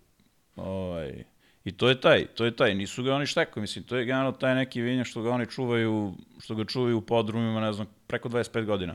ovaj, 0.56 1.24
i 1.66 1.72
to 1.72 1.88
je 1.88 2.00
taj, 2.00 2.26
to 2.26 2.44
je 2.44 2.56
taj, 2.56 2.74
nisu 2.74 3.02
ga 3.02 3.14
oni 3.14 3.26
štekali, 3.26 3.60
mislim, 3.60 3.84
to 3.84 3.96
je 3.96 4.04
generalno 4.04 4.32
taj 4.32 4.54
neki 4.54 4.80
vinjak 4.80 5.06
što 5.06 5.22
ga 5.22 5.30
oni 5.30 5.46
čuvaju, 5.46 6.14
što 6.40 6.54
ga 6.54 6.64
čuvaju 6.64 6.98
u 6.98 7.00
podrumima, 7.00 7.60
ne 7.60 7.72
znam, 7.72 7.86
preko 8.06 8.28
25 8.28 8.64
godina. 8.64 8.94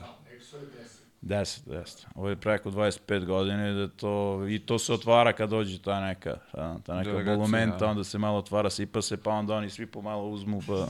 10, 1.21 1.59
10. 1.67 2.05
Ovo 2.15 2.29
je 2.29 2.35
preko 2.35 2.71
25 2.71 3.25
godine 3.25 3.73
da 3.73 3.87
to, 3.87 4.45
i 4.49 4.59
to 4.59 4.79
se 4.79 4.93
otvara 4.93 5.33
kad 5.33 5.49
dođe 5.49 5.81
ta 5.81 5.99
neka, 5.99 6.37
ta, 6.51 6.77
ta 6.85 6.95
neka 6.95 7.09
Delegacija, 7.09 7.37
bolumenta, 7.37 7.77
da. 7.77 7.87
onda 7.87 8.03
se 8.03 8.17
malo 8.17 8.37
otvara, 8.37 8.69
sipa 8.69 9.01
se, 9.01 9.17
pa 9.17 9.31
onda 9.31 9.55
oni 9.55 9.69
svi 9.69 9.85
pomalo 9.85 10.29
uzmu, 10.29 10.61
pa 10.67 10.73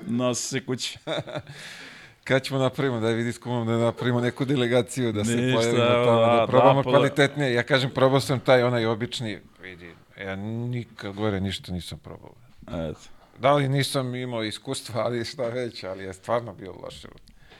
nose 0.18 0.42
se 0.42 0.66
kući. 0.66 0.98
Kad 2.28 2.42
ćemo 2.42 2.60
napravimo, 2.60 3.00
da 3.00 3.08
vidi 3.08 3.32
s 3.32 3.38
kumom 3.38 3.66
da 3.66 3.76
napravimo 3.76 4.20
neku 4.20 4.44
delegaciju, 4.44 5.12
da 5.12 5.24
se 5.24 5.36
Ništa, 5.36 5.60
pojavimo 5.60 6.04
tamo, 6.04 6.20
da 6.20 6.36
da, 6.40 6.46
probamo 6.46 6.82
da, 6.82 6.90
kvalitetnije. 6.90 7.54
Ja 7.54 7.62
kažem, 7.62 7.90
probao 7.90 8.20
sam 8.20 8.40
taj 8.40 8.62
onaj 8.62 8.86
obični, 8.86 9.38
vidi, 9.62 9.94
ja 10.20 10.36
nikad 10.36 11.14
gore 11.14 11.40
ništa 11.40 11.72
nisam 11.72 11.98
probao. 11.98 12.32
Eto. 12.66 13.00
Da 13.38 13.52
li 13.54 13.68
nisam 13.68 14.14
imao 14.14 14.44
iskustva, 14.44 15.00
ali 15.00 15.24
šta 15.24 15.48
već, 15.48 15.84
ali 15.84 16.04
je 16.04 16.12
stvarno 16.12 16.54
bio 16.54 16.74
loše. 16.82 17.08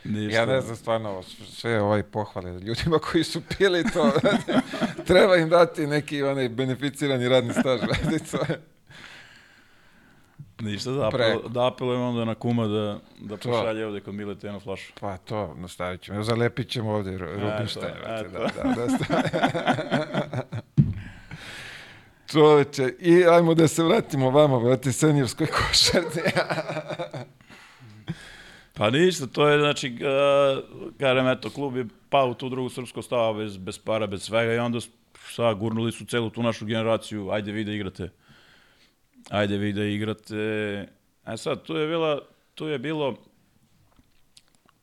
Ništa. 0.04 0.40
Ja 0.40 0.46
ne 0.46 0.60
znam 0.60 0.76
stvarno 0.76 1.22
sve 1.52 1.82
ovaj 1.82 2.02
pohvale 2.02 2.60
ljudima 2.60 2.98
koji 2.98 3.24
su 3.24 3.40
pili 3.58 3.84
to. 3.92 4.12
Treba 5.08 5.36
im 5.36 5.48
dati 5.48 5.86
neki 5.86 6.22
onaj 6.22 6.48
beneficirani 6.48 7.28
radni 7.28 7.52
staž. 7.52 7.80
Ništa, 10.60 10.90
da, 10.90 11.08
apel, 11.08 11.40
da 11.48 11.66
apelujem 11.66 12.00
onda 12.02 12.24
na 12.24 12.34
kuma 12.34 12.66
da, 12.66 12.98
da 13.20 13.36
To. 13.36 13.48
pošalje 13.50 13.86
ovde 13.86 14.00
kod 14.00 14.14
Mileta 14.14 14.46
jednu 14.46 14.60
flašu. 14.60 14.92
Pa 15.00 15.16
to, 15.16 15.54
nastavit 15.56 16.00
ćemo. 16.00 16.22
Zalepit 16.22 16.68
ćemo 16.68 16.92
ovdje 16.92 17.12
Ru- 17.12 17.40
Rubinštajn. 17.42 17.94
brate, 17.96 18.26
eto. 18.26 18.38
Da, 18.38 18.48
da, 18.64 18.74
da, 18.76 18.88
sta- 18.88 20.42
Čoveče, 22.26 22.94
i 23.00 23.24
ajmo 23.26 23.54
da 23.54 23.68
se 23.68 23.82
vratimo 23.82 24.30
vama, 24.30 24.60
brate, 24.60 24.92
senjorskoj 24.92 25.46
košarci. 25.48 26.20
Pa 28.74 28.90
ništa, 28.90 29.26
to 29.26 29.48
je, 29.48 29.58
znači, 29.58 29.94
uh, 29.94 30.64
kažem, 31.00 31.26
eto, 31.28 31.50
klub 31.50 31.76
je 31.76 31.86
pao 32.08 32.28
u 32.28 32.34
tu 32.34 32.48
drugu 32.48 32.68
srpsku 32.68 33.02
stava 33.02 33.32
bez, 33.34 33.56
bez 33.56 33.78
para, 33.78 34.06
bez 34.06 34.22
svega 34.22 34.52
i 34.52 34.58
onda 34.58 34.78
sa, 35.26 35.52
gurnuli 35.54 35.92
su 35.92 36.04
celu 36.04 36.30
tu 36.30 36.42
našu 36.42 36.66
generaciju, 36.66 37.30
ajde 37.30 37.52
vi 37.52 37.64
da 37.64 37.72
igrate. 37.72 38.10
Ajde 39.30 39.56
vi 39.56 39.72
da 39.72 39.84
igrate. 39.84 40.36
E 41.26 41.36
sad, 41.36 41.62
tu 41.62 41.76
je 41.76 41.86
bila, 41.86 42.20
tu 42.54 42.68
je 42.68 42.78
bilo, 42.78 43.16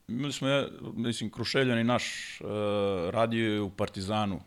imali 0.07 0.33
smo, 0.33 0.47
mislim, 0.93 1.31
Krušeljani 1.31 1.83
naš 1.83 2.37
uh, 2.41 2.49
radio 3.09 3.53
je 3.53 3.61
u 3.61 3.69
Partizanu 3.69 4.41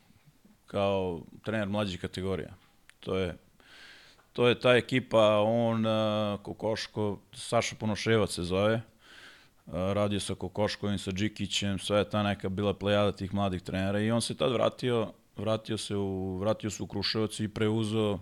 kao 0.66 1.20
trener 1.44 1.68
mlađih 1.68 2.00
kategorija. 2.00 2.54
To 3.00 3.16
je 3.16 3.36
to 4.32 4.48
je 4.48 4.60
ta 4.60 4.76
ekipa, 4.76 5.38
on, 5.38 5.86
uh, 5.86 6.40
Kokoško, 6.42 7.18
Saša 7.34 7.76
Ponoševac 7.76 8.30
se 8.30 8.42
zove, 8.42 8.74
uh, 9.66 9.74
radio 9.74 10.20
sa 10.20 10.34
Kokoškovim, 10.34 10.98
sa 10.98 11.10
Džikićem, 11.10 11.78
sve 11.78 11.98
je 11.98 12.10
ta 12.10 12.22
neka 12.22 12.48
bila 12.48 12.74
plejada 12.74 13.12
tih 13.12 13.34
mladih 13.34 13.62
trenera 13.62 14.00
i 14.00 14.10
on 14.10 14.20
se 14.22 14.36
tad 14.36 14.52
vratio, 14.52 15.12
vratio 15.36 15.78
se 15.78 15.96
u, 15.96 16.38
vratio 16.38 16.70
se 16.70 16.82
u 16.82 16.86
Kruševac 16.86 17.40
i 17.40 17.48
preuzeo 17.48 18.18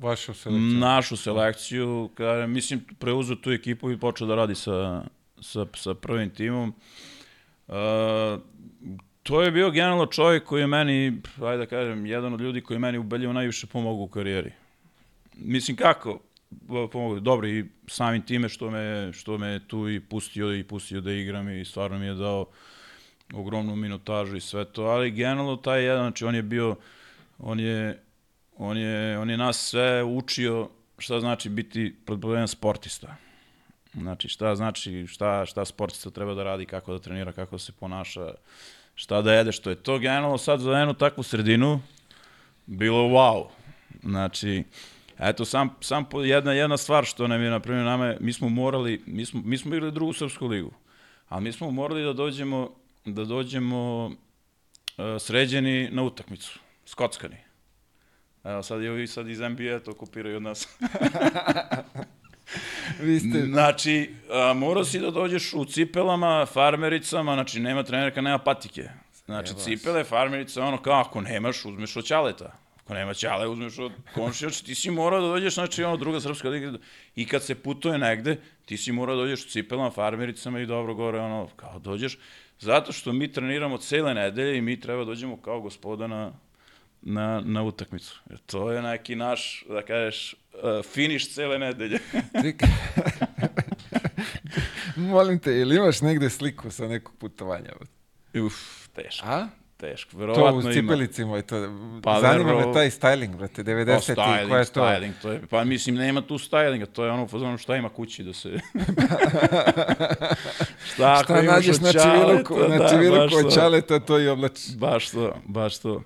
Vašu 0.00 0.34
selekciju. 0.34 0.78
našu 0.78 1.16
selekciju, 1.16 2.10
kada, 2.14 2.46
mislim, 2.46 2.80
preuzeo 2.98 3.36
tu 3.36 3.52
ekipu 3.52 3.90
i 3.90 3.98
počeo 3.98 4.26
da 4.26 4.34
radi 4.34 4.54
sa, 4.54 5.04
sa, 5.40 5.66
sa 5.76 5.94
prvim 5.94 6.30
timom. 6.30 6.74
Uh, 7.68 7.74
to 9.22 9.42
je 9.42 9.50
bio 9.50 9.70
generalno 9.70 10.06
čovjek 10.06 10.44
koji 10.44 10.60
je 10.60 10.66
meni, 10.66 11.22
ajde 11.42 11.58
da 11.58 11.66
kažem, 11.66 12.06
jedan 12.06 12.34
od 12.34 12.40
ljudi 12.40 12.60
koji 12.60 12.74
je 12.74 12.78
meni 12.78 12.98
ubedljivo 12.98 13.32
najviše 13.32 13.66
pomogao 13.66 14.04
u 14.04 14.08
karijeri. 14.08 14.52
Mislim, 15.34 15.76
kako? 15.76 16.20
Pomogao, 16.92 17.20
dobro, 17.20 17.48
i 17.48 17.64
samim 17.86 18.22
time 18.22 18.48
što 18.48 18.70
me, 18.70 19.12
što 19.12 19.38
me 19.38 19.60
tu 19.66 19.90
i 19.90 20.00
pustio 20.00 20.54
i 20.56 20.64
pustio 20.64 21.00
da 21.00 21.12
igram 21.12 21.50
i 21.50 21.64
stvarno 21.64 21.98
mi 21.98 22.06
je 22.06 22.14
dao 22.14 22.46
ogromnu 23.34 23.76
minutažu 23.76 24.36
i 24.36 24.40
sve 24.40 24.64
to, 24.64 24.82
ali 24.82 25.10
generalno 25.10 25.56
taj 25.56 25.84
jedan, 25.84 26.02
znači 26.02 26.24
on 26.24 26.34
je 26.34 26.42
bio, 26.42 26.76
on 27.38 27.60
je, 27.60 28.02
on 28.58 28.78
je, 28.78 29.18
on 29.18 29.30
je 29.30 29.36
nas 29.36 29.68
sve 29.68 30.04
učio 30.04 30.68
šta 30.98 31.20
znači 31.20 31.48
biti 31.48 31.94
predpovedan 32.06 32.48
sportista. 32.48 33.16
Znači 33.94 34.28
šta 34.28 34.54
znači, 34.56 35.06
šta, 35.06 35.46
šta 35.46 35.64
sportista 35.64 36.10
treba 36.10 36.34
da 36.34 36.44
radi, 36.44 36.66
kako 36.66 36.92
da 36.92 36.98
trenira, 36.98 37.32
kako 37.32 37.56
da 37.56 37.58
se 37.58 37.72
ponaša, 37.72 38.34
šta 38.94 39.22
da 39.22 39.34
jede, 39.34 39.52
što 39.52 39.70
je 39.70 39.76
to 39.76 39.98
generalno 39.98 40.38
sad 40.38 40.60
za 40.60 40.78
jednu 40.78 40.94
takvu 40.94 41.22
sredinu 41.22 41.80
bilo 42.66 42.98
wow. 42.98 43.46
Znači, 44.02 44.64
eto, 45.18 45.44
sam, 45.44 45.70
sam 45.80 46.04
jedna, 46.24 46.52
jedna 46.52 46.76
stvar 46.76 47.04
što 47.04 47.28
nam 47.28 47.42
je, 47.42 47.50
na 47.50 47.60
primjer, 47.60 47.84
nama 47.84 48.14
mi 48.20 48.32
smo 48.32 48.48
morali, 48.48 49.02
mi 49.06 49.26
smo, 49.26 49.42
mi 49.44 49.58
smo 49.58 49.74
igrali 49.74 49.92
drugu 49.92 50.12
srpsku 50.12 50.46
ligu, 50.46 50.70
ali 51.28 51.44
mi 51.44 51.52
smo 51.52 51.70
morali 51.70 52.04
da 52.04 52.12
dođemo, 52.12 52.70
da 53.04 53.24
dođemo 53.24 54.04
uh, 54.06 54.12
sređeni 55.18 55.88
na 55.92 56.02
utakmicu, 56.02 56.58
skockani. 56.86 57.45
Evo, 58.46 58.62
sad 58.62 58.82
i 58.82 59.06
sad 59.06 59.28
iz 59.28 59.40
NBA 59.40 59.78
to 59.84 59.94
kopiraju 59.94 60.36
od 60.36 60.42
nas. 60.42 60.68
Vi 63.00 63.20
ste, 63.20 63.46
Znači, 63.46 64.10
a, 64.30 64.52
morao 64.52 64.84
si 64.84 64.98
da 64.98 65.10
dođeš 65.10 65.54
u 65.54 65.64
cipelama, 65.64 66.46
farmericama, 66.46 67.34
znači 67.34 67.60
nema 67.60 67.82
trenerka, 67.82 68.20
nema 68.20 68.38
patike. 68.38 68.88
Znači, 69.24 69.50
Evo 69.50 69.60
cipele, 69.60 70.04
farmerice, 70.04 70.60
ono 70.60 70.82
kao, 70.82 71.00
ako 71.00 71.20
nemaš, 71.20 71.64
uzmeš 71.64 71.96
od 71.96 72.04
ćaleta. 72.04 72.52
Ako 72.84 72.94
nema 72.94 73.14
ćale, 73.14 73.48
uzmeš 73.48 73.78
od 73.78 73.92
komšija, 74.14 74.48
znači 74.48 74.64
ti 74.64 74.74
si 74.74 74.90
morao 74.90 75.20
da 75.20 75.26
dođeš, 75.26 75.54
znači 75.54 75.84
ono 75.84 75.96
druga 75.96 76.20
srpska 76.20 76.48
liga. 76.48 76.78
I 77.16 77.26
kad 77.26 77.42
se 77.42 77.54
putuje 77.54 77.98
negde, 77.98 78.36
ti 78.64 78.76
si 78.76 78.92
morao 78.92 79.16
da 79.16 79.22
dođeš 79.22 79.46
u 79.46 79.48
cipelama, 79.48 79.90
farmericama 79.90 80.60
i 80.60 80.66
dobro 80.66 80.94
gore, 80.94 81.20
ono, 81.20 81.48
kao 81.56 81.78
dođeš. 81.78 82.18
Zato 82.58 82.92
što 82.92 83.12
mi 83.12 83.32
treniramo 83.32 83.78
cele 83.78 84.14
nedelje 84.14 84.58
i 84.58 84.60
mi 84.60 84.80
treba 84.80 84.98
da 84.98 85.04
dođemo 85.04 85.36
kao 85.36 85.60
gospoda 85.60 86.06
na, 86.06 86.32
na, 87.02 87.40
na 87.40 87.62
utakmicu. 87.62 88.20
Jer 88.30 88.38
to 88.38 88.72
je 88.72 88.82
neki 88.82 89.16
naš, 89.16 89.64
da 89.68 89.82
kažeš, 89.82 90.34
uh, 90.54 90.84
finiš 90.84 91.34
cele 91.34 91.58
nedelje. 91.58 91.98
Molim 94.96 95.38
te, 95.38 95.52
ili 95.52 95.76
imaš 95.76 96.00
negde 96.00 96.30
sliku 96.30 96.70
sa 96.70 96.86
nekog 96.86 97.14
putovanja? 97.16 97.72
Uf, 98.36 98.54
teško. 98.88 99.26
A? 99.26 99.48
Teško, 99.78 100.10
To 100.10 100.18
verovatno 100.18 100.58
u 100.58 100.62
ima. 100.62 100.72
cipelicima 100.72 101.38
i 101.38 101.42
to. 101.42 101.56
Pa, 102.02 102.20
Zanima 102.20 102.50
vero- 102.50 102.66
me 102.68 102.72
taj 102.72 102.90
styling, 102.90 103.36
brate, 103.36 103.64
90 103.64 103.90
O, 103.90 104.12
i 104.12 104.16
styling, 104.16 104.48
koja 104.48 104.58
je 104.58 104.64
to? 104.64 104.80
styling, 104.80 105.12
to 105.22 105.30
je, 105.30 105.40
pa 105.50 105.64
mislim, 105.64 105.94
nema 105.94 106.20
tu 106.20 106.34
stylinga, 106.34 106.86
to 106.86 107.04
je 107.04 107.10
ono 107.10 107.24
u 107.24 107.28
fazonu 107.28 107.58
šta 107.58 107.76
ima 107.76 107.88
kući 107.88 108.24
da 108.24 108.32
se... 108.32 108.48
šta 110.86 111.20
Šta 111.24 111.42
nađeš 111.42 111.80
na 111.80 111.92
ćaleta, 111.92 112.54
na 112.68 112.76
da, 112.78 113.22
od 113.24 113.30
to. 113.32 113.50
čaleta, 113.50 114.00
to 114.00 114.20
i 114.20 114.28
oblačiš. 114.28 114.76
Baš 114.76 115.10
to, 115.10 115.36
baš 115.46 115.78
to. 115.78 116.02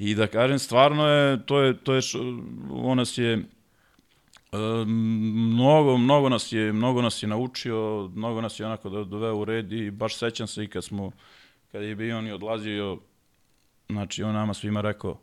I 0.00 0.14
da 0.14 0.26
kažem, 0.26 0.58
stvarno 0.58 1.06
je, 1.06 1.46
to 1.46 1.60
je, 1.60 1.76
to 1.76 1.94
je, 1.94 2.00
on 2.70 2.96
nas 2.96 3.18
je, 3.18 3.32
e, 3.32 3.44
mnogo, 4.86 5.96
mnogo 5.96 6.28
nas 6.28 6.52
je, 6.52 6.72
mnogo 6.72 7.02
nas 7.02 7.22
je 7.22 7.26
naučio, 7.26 8.10
mnogo 8.14 8.40
nas 8.40 8.60
je 8.60 8.66
onako 8.66 8.88
do- 8.88 9.04
doveo 9.04 9.36
u 9.36 9.44
red 9.44 9.72
i 9.72 9.90
baš 9.90 10.16
sećam 10.16 10.46
se 10.46 10.64
i 10.64 10.68
kad 10.68 10.84
smo, 10.84 11.12
kad 11.72 11.82
je 11.82 11.96
bio 11.96 12.18
on 12.18 12.26
i 12.26 12.32
odlazio, 12.32 12.98
znači 13.88 14.22
on 14.22 14.34
nama 14.34 14.54
svima 14.54 14.80
rekao, 14.80 15.20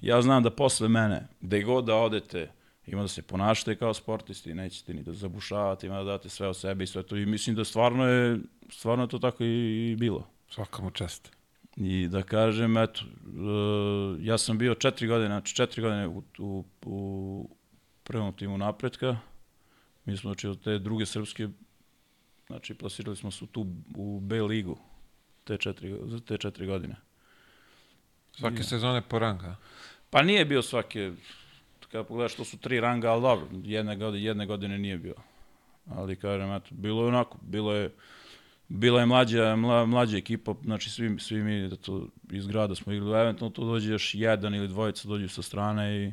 ja 0.00 0.22
znam 0.22 0.42
da 0.42 0.50
posle 0.50 0.88
mene, 0.88 1.26
gde 1.40 1.62
god 1.62 1.84
da 1.84 1.94
odete, 1.94 2.50
ima 2.86 3.02
da 3.02 3.08
se 3.08 3.22
ponašate 3.22 3.76
kao 3.76 3.94
sportisti, 3.94 4.54
nećete 4.54 4.94
ni 4.94 5.02
da 5.02 5.12
zabušavate, 5.12 5.86
ima 5.86 5.96
da 5.98 6.04
date 6.04 6.28
sve 6.28 6.48
od 6.48 6.56
sebe 6.56 6.84
i 6.84 6.86
sve 6.86 7.02
to. 7.02 7.16
I 7.16 7.26
mislim 7.26 7.56
da 7.56 7.64
stvarno 7.64 8.08
je, 8.08 8.38
stvarno 8.70 9.04
je 9.04 9.08
to 9.08 9.18
tako 9.18 9.44
i, 9.44 9.90
i 9.90 9.96
bilo. 9.96 10.26
Svaka 10.48 10.82
mu 10.82 10.90
čast. 10.90 11.43
I 11.76 12.08
da 12.08 12.22
kažem, 12.22 12.76
eto, 12.76 13.00
uh, 13.04 14.16
ja 14.20 14.38
sam 14.38 14.58
bio 14.58 14.74
četiri 14.74 15.06
godine, 15.06 15.28
znači 15.28 15.54
četiri 15.54 15.82
godine 15.82 16.08
u, 16.08 16.22
u, 16.38 16.64
u 16.84 17.56
prvom 18.02 18.32
timu 18.32 18.58
napretka. 18.58 19.16
Mi 20.04 20.16
smo, 20.16 20.28
znači, 20.30 20.48
od 20.48 20.62
te 20.64 20.78
druge 20.78 21.06
srpske, 21.06 21.48
znači, 22.46 22.74
plasirali 22.74 23.16
smo 23.16 23.30
se 23.30 23.46
tu, 23.46 23.66
u 23.96 24.20
B 24.20 24.42
ligu, 24.42 24.78
te 25.44 25.56
četiri, 25.56 25.96
za 26.06 26.20
te 26.20 26.38
četiri 26.38 26.66
godine. 26.66 26.96
Svake 28.32 28.62
sezone 28.62 29.02
po 29.08 29.18
ranga. 29.18 29.56
Pa 30.10 30.22
nije 30.22 30.44
bio 30.44 30.62
svake, 30.62 31.12
kada 31.90 32.04
pogledaš, 32.04 32.34
to 32.34 32.44
su 32.44 32.58
tri 32.58 32.80
ranga, 32.80 33.12
ali 33.12 33.22
dobro, 33.22 33.46
jedne 33.62 33.96
godine, 33.96 34.24
jedne 34.24 34.46
godine 34.46 34.78
nije 34.78 34.98
bio. 34.98 35.14
Ali 35.90 36.16
kažem, 36.16 36.52
eto, 36.52 36.68
bilo 36.70 37.02
je 37.02 37.08
onako, 37.08 37.38
bilo 37.42 37.74
je, 37.74 37.90
bila 38.68 39.00
je 39.00 39.06
mlađa, 39.06 39.56
mla, 39.56 39.86
mlađa 39.86 40.16
ekipa, 40.16 40.54
znači 40.64 40.90
svi, 40.90 41.16
svi 41.18 41.42
mi 41.42 41.68
da 41.68 41.76
to, 41.76 42.08
iz 42.32 42.46
grada 42.46 42.74
smo 42.74 42.92
igrali, 42.92 43.20
eventualno 43.20 43.52
tu 43.54 43.64
dođe 43.64 43.92
još 43.92 44.14
jedan 44.14 44.54
ili 44.54 44.68
dvojica 44.68 45.08
dođu 45.08 45.28
sa 45.28 45.42
strane 45.42 45.96
i 45.96 46.12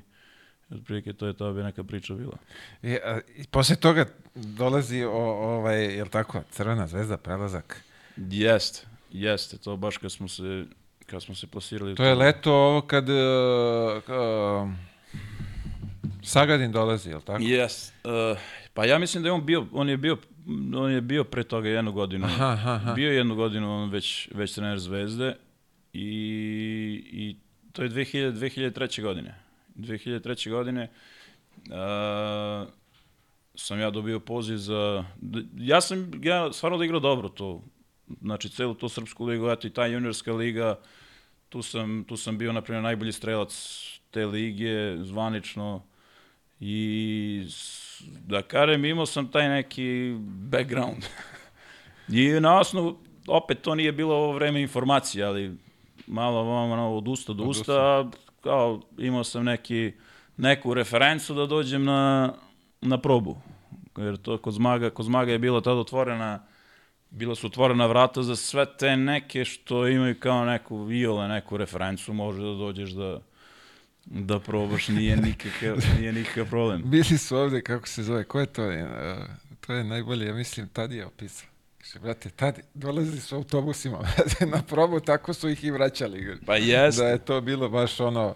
otprilike 0.76 1.14
to 1.14 1.28
je 1.28 1.34
ta 1.34 1.52
bi 1.52 1.64
neka 1.64 1.84
priča 1.84 2.14
bila. 2.14 2.38
I, 2.84 2.94
a, 2.96 3.20
i 3.36 3.44
posle 3.52 3.76
toga 3.76 4.06
dolazi 4.36 5.04
o, 5.04 5.12
ovaj, 5.56 5.84
jel 5.84 6.08
tako, 6.08 6.44
Crvena 6.52 6.88
zvezda, 6.88 7.18
prelazak. 7.18 7.84
Jeste, 8.18 8.88
jeste, 9.12 9.58
to 9.58 9.78
baš 9.78 9.98
kad 9.98 10.12
smo 10.12 10.28
se, 10.28 10.66
kad 11.06 11.24
smo 11.24 11.36
se 11.36 11.48
plasirali. 11.48 11.96
To 11.96 12.04
je 12.04 12.16
leto 12.16 12.54
ovo 12.54 12.82
kad 12.82 13.10
uh, 13.10 13.18
uh, 14.08 14.72
Sagadin 16.24 16.72
dolazi, 16.72 17.10
jel 17.10 17.22
tako? 17.22 17.44
Jes. 17.44 17.92
Uh, 18.04 18.38
pa 18.74 18.86
ja 18.86 19.00
mislim 19.00 19.24
da 19.24 19.30
je 19.30 19.34
on 19.34 19.46
bio, 19.46 19.66
on 19.72 19.90
je 19.90 19.98
bio 19.98 20.18
on 20.76 20.92
je 20.92 21.02
bio 21.02 21.24
pre 21.24 21.44
toga 21.44 21.70
jednu 21.70 21.92
godinu. 21.92 22.26
Aha, 22.26 22.46
aha. 22.76 22.94
Bio 22.94 23.10
je 23.10 23.18
jednu 23.18 23.36
godinu 23.36 23.74
on 23.74 23.90
već, 23.90 24.30
već 24.34 24.54
trener 24.54 24.80
Zvezde 24.80 25.36
i, 25.94 26.08
i 27.06 27.36
to 27.72 27.84
je 27.84 27.90
2000, 27.90 28.32
2003. 28.34 29.02
godine. 29.02 29.36
2003. 29.76 30.50
godine 30.50 30.90
uh, 31.58 32.68
sam 33.56 33.80
ja 33.80 33.90
dobio 33.90 34.20
poziv 34.20 34.58
za... 34.58 35.06
Ja 35.58 35.82
sam 35.82 36.12
ja 36.24 36.54
stvarno 36.54 36.78
da 36.78 36.86
igrao 36.86 37.00
dobro 37.00 37.30
to. 37.30 37.64
Znači, 38.22 38.50
celu 38.50 38.74
tu 38.74 38.90
srpsku 38.90 39.26
ligu, 39.26 39.50
eto 39.50 39.68
i 39.68 39.74
ta 39.74 39.86
juniorska 39.86 40.34
liga, 40.34 40.80
tu 41.50 41.62
sam, 41.62 42.04
tu 42.08 42.18
sam 42.18 42.38
bio, 42.38 42.54
na 42.54 42.62
primjer, 42.62 42.84
najbolji 42.84 43.12
strelac 43.12 43.54
te 44.12 44.26
lige, 44.26 44.98
zvanično. 45.04 45.84
I 46.60 47.46
s- 47.50 47.81
da 48.28 48.42
kažem, 48.42 48.86
imao 48.86 49.06
sam 49.06 49.28
taj 49.28 49.50
neki 49.50 50.16
background. 50.24 51.04
I 52.22 52.30
na 52.30 52.60
osnovu, 52.60 52.98
opet 53.28 53.62
to 53.62 53.76
nije 53.76 53.92
bilo 53.92 54.16
ovo 54.16 54.32
vreme 54.32 54.62
informacije, 54.62 55.26
ali 55.26 55.58
malo 56.08 56.44
vam 56.44 56.72
ono, 56.72 56.96
od 56.98 57.08
usta 57.08 57.34
do 57.34 57.44
usta, 57.44 57.74
a 57.74 58.10
kao 58.42 58.82
imao 58.98 59.24
sam 59.24 59.44
neki, 59.46 59.92
neku 60.38 60.74
referencu 60.74 61.34
da 61.34 61.46
dođem 61.46 61.84
na, 61.84 62.34
na 62.82 62.98
probu. 62.98 63.38
Jer 63.98 64.18
to 64.18 64.38
kod 64.38 64.54
Zmaga, 64.54 64.90
kod 64.90 65.06
Zmaga 65.06 65.32
je 65.32 65.40
bila 65.40 65.62
tada 65.62 65.80
otvorena, 65.80 66.40
bila 67.10 67.36
su 67.36 67.48
otvorena 67.48 67.86
vrata 67.86 68.24
za 68.24 68.36
sve 68.36 68.66
te 68.78 68.98
neke 68.98 69.46
što 69.46 69.88
imaju 69.88 70.20
kao 70.20 70.46
neku 70.46 70.84
viole, 70.84 71.28
neku 71.28 71.58
referencu, 71.58 72.14
može 72.14 72.42
da 72.42 72.54
dođeš 72.54 72.90
da 72.90 73.20
da 74.06 74.40
probaš, 74.40 74.88
nije 74.88 75.18
nikakav, 75.18 75.78
nije 76.00 76.14
nikakav 76.14 76.50
problem. 76.50 76.82
Bili 76.92 77.04
su 77.18 77.38
ovde, 77.38 77.62
kako 77.62 77.88
se 77.88 78.04
zove, 78.04 78.24
ko 78.24 78.40
je 78.40 78.46
to? 78.46 78.68
Uh, 78.68 78.72
to 79.60 79.74
je 79.74 79.84
najbolje, 79.84 80.26
ja 80.28 80.34
mislim, 80.34 80.68
tad 80.68 80.92
je 80.92 81.06
opisao. 81.06 81.48
Kaže, 81.78 82.00
brate, 82.00 82.30
tad 82.30 82.60
dolazili 82.74 83.20
su 83.20 83.36
autobusima 83.36 84.00
na 84.54 84.62
probu, 84.64 85.00
tako 85.00 85.34
su 85.34 85.50
ih 85.50 85.64
i 85.64 85.72
vraćali. 85.72 86.38
Pa 86.46 86.56
jeste. 86.56 87.04
Da 87.04 87.10
je 87.10 87.18
to 87.18 87.42
bilo 87.42 87.70
baš 87.70 88.00
ono, 88.00 88.36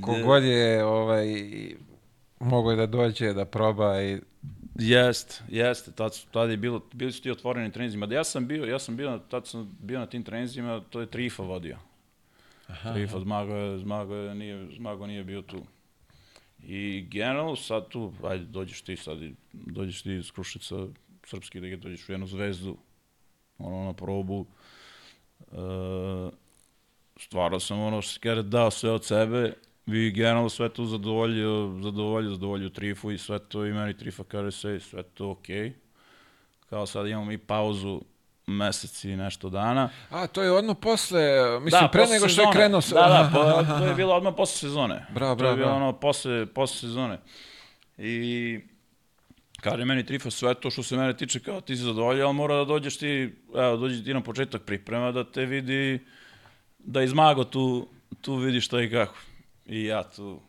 kogod 0.00 0.44
je 0.44 0.84
ovaj, 0.84 1.26
mogo 2.40 2.74
da 2.74 2.86
dođe, 2.86 3.32
da 3.32 3.44
proba 3.44 4.02
i 4.02 4.20
Jeste, 4.78 5.34
jeste, 5.48 5.92
tad, 5.92 6.14
su- 6.14 6.26
tad 6.30 6.50
je 6.50 6.56
bilo, 6.56 6.82
bili 6.92 7.12
su 7.12 7.22
ti 7.22 7.30
otvoreni 7.30 7.72
trenzima. 7.72 8.08
Ja 8.10 8.24
sam 8.24 8.46
bio, 8.46 8.64
ja 8.64 8.78
sam 8.78 8.96
bio, 8.96 9.18
tad 9.30 9.46
sam 9.46 9.76
bio 9.80 9.98
na 9.98 10.06
tim 10.06 10.22
trenzima, 10.22 10.82
to 10.90 11.00
je 11.00 11.06
Trifa 11.06 11.42
vodio. 11.42 11.78
Aha, 12.68 12.92
Trifa, 12.92 13.20
Zmago, 13.20 13.54
je, 13.54 13.78
Zmago, 13.78 14.14
je, 14.14 14.34
nije, 14.34 14.68
Zmago 14.76 15.06
nije 15.06 15.24
bio 15.24 15.42
tu. 15.42 15.62
I 16.62 17.06
generalno 17.10 17.56
sad 17.56 17.88
tu, 17.88 18.12
ajde, 18.24 18.44
dođeš 18.44 18.82
ti 18.82 18.96
sad, 18.96 19.18
dođeš 19.52 20.02
ti 20.02 20.12
iz 20.12 20.30
Krušica, 20.30 20.86
srpski 21.24 21.60
lige, 21.60 21.76
dođeš 21.76 22.08
u 22.08 22.12
jednu 22.12 22.26
zvezdu, 22.26 22.76
ono, 23.58 23.84
na 23.84 23.92
probu. 23.92 24.46
E, 25.40 25.56
stvarno 27.16 27.60
sam 27.60 27.80
ono 27.80 28.02
što 28.02 28.12
se 28.12 28.42
dao 28.42 28.70
sve 28.70 28.90
od 28.90 29.04
sebe 29.04 29.52
i 29.86 30.10
generalno 30.10 30.48
sve 30.48 30.68
to 30.68 30.84
zadovoljio, 30.84 31.78
zadovoljio, 31.82 32.30
zadovoljio 32.30 32.68
Trifu 32.68 33.10
i 33.10 33.18
sve 33.18 33.38
to 33.38 33.66
i 33.66 33.72
meni 33.72 33.96
Trifa 33.96 34.24
kaže 34.24 34.50
sve, 34.50 34.80
sve 34.80 35.02
to 35.02 35.30
okej. 35.30 35.72
Kao 36.70 36.86
sad 36.86 37.06
imamo 37.06 37.32
i 37.32 37.38
pauzu 37.38 38.00
mesec 38.48 39.04
i 39.04 39.16
nešto 39.16 39.50
dana. 39.50 39.90
A, 40.10 40.26
to 40.26 40.42
je 40.42 40.50
odmah 40.52 40.76
posle, 40.78 41.20
mislim, 41.60 41.82
da, 41.82 41.88
pre 41.88 42.00
posle 42.00 42.14
nego 42.14 42.28
što 42.28 42.40
je 42.40 42.44
sezone. 42.44 42.52
krenuo... 42.52 42.80
s- 42.80 42.90
Da, 42.90 43.00
da, 43.00 43.30
po, 43.32 43.42
to 43.78 43.86
je 43.86 43.94
bilo 43.94 44.14
odmah 44.14 44.34
posle 44.36 44.58
sezone. 44.58 45.06
Bravo, 45.10 45.32
To 45.32 45.36
bravo, 45.36 45.50
je 45.50 45.56
bilo 45.56 45.68
bravo. 45.68 45.82
ono 45.82 45.92
posle, 45.92 46.46
posle 46.46 46.76
sezone. 46.78 47.18
I 47.98 48.58
kaže 49.58 49.84
meni 49.84 50.06
Trifa 50.06 50.30
sve 50.30 50.54
to 50.54 50.70
što 50.70 50.82
se 50.82 50.96
mene 50.96 51.16
tiče 51.16 51.40
kao 51.40 51.60
ti 51.60 51.76
si 51.76 51.82
zadovoljio, 51.82 52.26
ali 52.26 52.34
mora 52.34 52.56
da 52.56 52.64
dođeš 52.64 52.96
ti, 52.96 53.32
evo, 53.56 53.76
dođi 53.76 54.04
ti 54.04 54.14
na 54.14 54.20
početak 54.20 54.62
priprema 54.62 55.12
da 55.12 55.24
te 55.24 55.44
vidi, 55.44 55.98
da 56.78 57.02
izmago 57.02 57.44
tu, 57.44 57.88
tu 58.20 58.34
vidi 58.34 58.60
šta 58.60 58.82
i 58.82 58.90
kako. 58.90 59.14
I 59.66 59.84
ja 59.84 60.02
tu... 60.04 60.40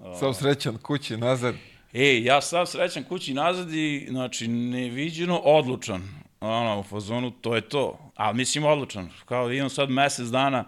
a, 0.00 0.14
Sam 0.14 0.34
srećan 0.34 0.76
kući, 0.76 1.16
nazad. 1.16 1.54
Ej, 1.92 2.24
ja 2.24 2.40
sam 2.40 2.66
srećan 2.66 3.04
kući 3.04 3.34
nazad 3.34 3.72
i, 3.72 4.06
znači, 4.10 4.48
neviđeno 4.48 5.36
odlučan. 5.36 6.02
Ono, 6.40 6.80
u 6.80 6.82
fazonu, 6.82 7.30
to 7.30 7.54
je 7.54 7.68
to. 7.68 8.12
Ali 8.14 8.36
mislim 8.36 8.64
odlučan. 8.64 9.10
Kao 9.24 9.52
imam 9.52 9.70
sad 9.70 9.90
mesec 9.90 10.28
dana, 10.28 10.64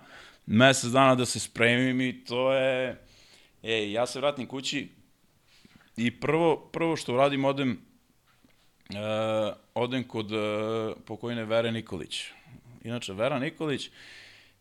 mesec 0.46 0.90
dana 0.90 1.14
da 1.14 1.26
se 1.26 1.40
spremim 1.40 2.00
i 2.00 2.24
to 2.24 2.52
je... 2.52 3.04
Ej, 3.62 3.92
ja 3.92 4.06
se 4.06 4.20
vratim 4.20 4.46
kući 4.46 4.88
i 5.96 6.20
prvo, 6.20 6.56
prvo 6.56 6.96
što 6.96 7.14
uradim, 7.14 7.44
odem, 7.44 7.78
uh, 8.90 9.56
odem 9.74 10.04
kod 10.04 10.32
uh, 10.32 10.38
pokojne 11.06 11.44
Vere 11.44 11.72
Nikolić. 11.72 12.24
Inače, 12.84 13.12
Vera 13.12 13.38
Nikolić 13.38 13.90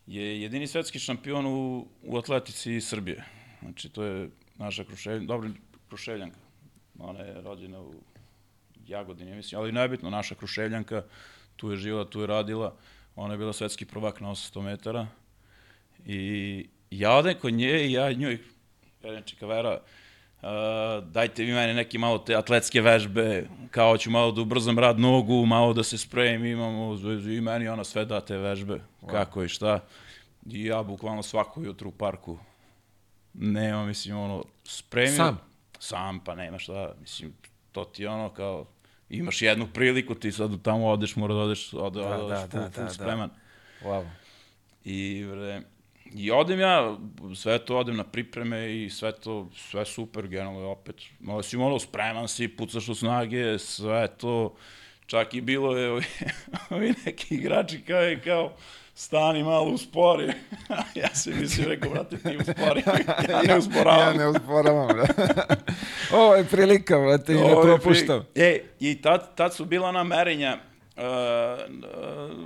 je 0.06 0.42
jedini 0.42 0.66
svetski 0.66 0.98
šampion 0.98 1.46
u, 1.46 1.86
u 2.02 2.18
atletici 2.18 2.80
Srbije. 2.80 3.24
Znači, 3.62 3.88
to 3.88 4.02
je 4.02 4.30
naša 4.56 4.84
Kruševljanka, 4.84 5.26
dobro, 5.26 5.50
Kruševljanka. 5.88 6.38
Ona 6.98 7.20
je 7.20 7.42
rođena 7.42 7.80
u 7.80 7.94
Jagodini, 8.88 9.30
ja 9.30 9.36
mislim, 9.36 9.60
ali 9.60 9.72
nebitno, 9.72 10.10
naša 10.10 10.34
Kruševljanka, 10.34 11.02
tu 11.56 11.70
je 11.70 11.76
živjela, 11.76 12.04
tu 12.04 12.20
je 12.20 12.26
radila. 12.26 12.74
Ona 13.16 13.34
je 13.34 13.38
bila 13.38 13.52
svetski 13.52 13.84
prvak 13.84 14.20
na 14.20 14.28
800 14.28 14.62
metara. 14.62 15.06
I 16.06 16.66
ja 16.90 17.12
odem 17.12 17.34
kod 17.40 17.52
nje 17.52 17.86
i 17.86 17.92
ja 17.92 18.12
njoj, 18.12 18.38
kažem, 19.02 19.22
čeka 19.22 19.46
Vera, 19.46 19.80
Uh, 20.42 21.04
dajte 21.04 21.44
vi 21.44 21.52
meni 21.52 21.74
neke 21.74 21.98
malo 21.98 22.18
te 22.18 22.34
atletske 22.36 22.80
vežbe, 22.80 23.48
kao 23.70 23.98
ću 23.98 24.10
malo 24.10 24.32
da 24.32 24.40
ubrzam 24.40 24.78
rad 24.78 25.00
nogu, 25.00 25.46
malo 25.46 25.72
da 25.72 25.82
se 25.82 25.98
spremim, 25.98 26.46
imamo 26.46 26.96
zvezu 26.96 27.30
i 27.30 27.40
meni 27.40 27.68
ona 27.68 27.84
sve 27.84 28.04
da 28.04 28.20
te 28.20 28.36
vežbe, 28.36 28.80
wow. 29.02 29.10
kako 29.10 29.42
i 29.42 29.48
šta. 29.48 29.80
I 30.46 30.64
ja 30.64 30.82
bukvalno 30.82 31.22
svako 31.22 31.62
jutro 31.62 31.88
u 31.88 31.92
parku 31.92 32.38
nema, 33.34 33.86
mislim, 33.86 34.16
ono, 34.16 34.44
spremio. 34.64 35.16
Sam? 35.16 35.40
Sam, 35.78 36.20
pa 36.20 36.34
nema 36.34 36.58
šta, 36.58 36.94
mislim, 37.00 37.34
to 37.72 37.84
ti 37.84 38.06
ono 38.06 38.30
kao, 38.30 38.66
imaš 39.10 39.42
jednu 39.42 39.66
priliku, 39.66 40.14
ti 40.14 40.32
sad 40.32 40.62
tamo 40.62 40.86
odeš, 40.86 41.16
mora 41.16 41.34
da 41.34 41.40
odeš, 41.40 41.74
ode, 41.74 42.00
Da, 42.00 42.08
da, 42.08 42.16
da, 42.16 42.24
odeš 42.24 42.38
da, 42.38 42.48
full, 42.48 42.60
da, 42.60 42.70
full 42.70 42.84
da. 42.84 42.90
spreman. 42.90 43.30
Wow. 43.84 44.06
I, 44.84 45.24
bre, 45.30 45.62
I 46.14 46.30
odem 46.30 46.60
ja, 46.60 46.96
sve 47.36 47.58
to 47.58 47.78
odem 47.78 47.96
na 47.96 48.04
pripreme 48.04 48.84
i 48.84 48.90
sve 48.90 49.12
to, 49.12 49.50
sve 49.54 49.84
super, 49.84 50.26
generalno 50.26 50.60
je 50.60 50.66
opet, 50.66 51.02
malo 51.20 51.42
si 51.42 51.56
ono, 51.56 51.78
spreman 51.78 52.28
si, 52.28 52.48
pucaš 52.48 52.88
u 52.88 52.94
snage, 52.94 53.58
sve 53.58 54.08
to, 54.16 54.54
čak 55.06 55.34
i 55.34 55.40
bilo 55.40 55.76
je 55.76 55.90
ovi, 55.90 56.04
ovi 56.70 56.94
neki 57.06 57.34
igrači 57.34 57.80
kao 57.80 58.00
je 58.00 58.20
kao, 58.20 58.56
stani 58.98 59.42
malo 59.42 59.64
uspori. 59.64 60.26
ja 60.94 61.08
se 61.08 61.30
mislim, 61.30 61.68
rekao, 61.68 61.90
brate, 61.90 62.16
ti 62.18 62.36
uspori, 62.38 62.82
ja 63.32 63.42
ne 63.44 63.58
usporavam. 63.58 64.00
Ja 64.00 64.12
ne 64.14 64.26
usporavam, 64.28 64.88
da. 64.88 65.06
Ovo 66.16 66.34
je 66.34 66.44
prilika, 66.44 66.98
brate, 66.98 67.32
i 67.32 67.36
ne 67.36 67.42
je 67.42 67.62
propuštam. 67.62 68.24
pri- 68.24 68.42
E, 68.42 68.60
i 68.80 69.02
tad, 69.02 69.34
tad 69.34 69.54
su 69.54 69.64
bila 69.64 69.88
ona 69.88 70.04
merenja, 70.04 70.58
uh, 70.96 71.02
uh, 71.02 72.38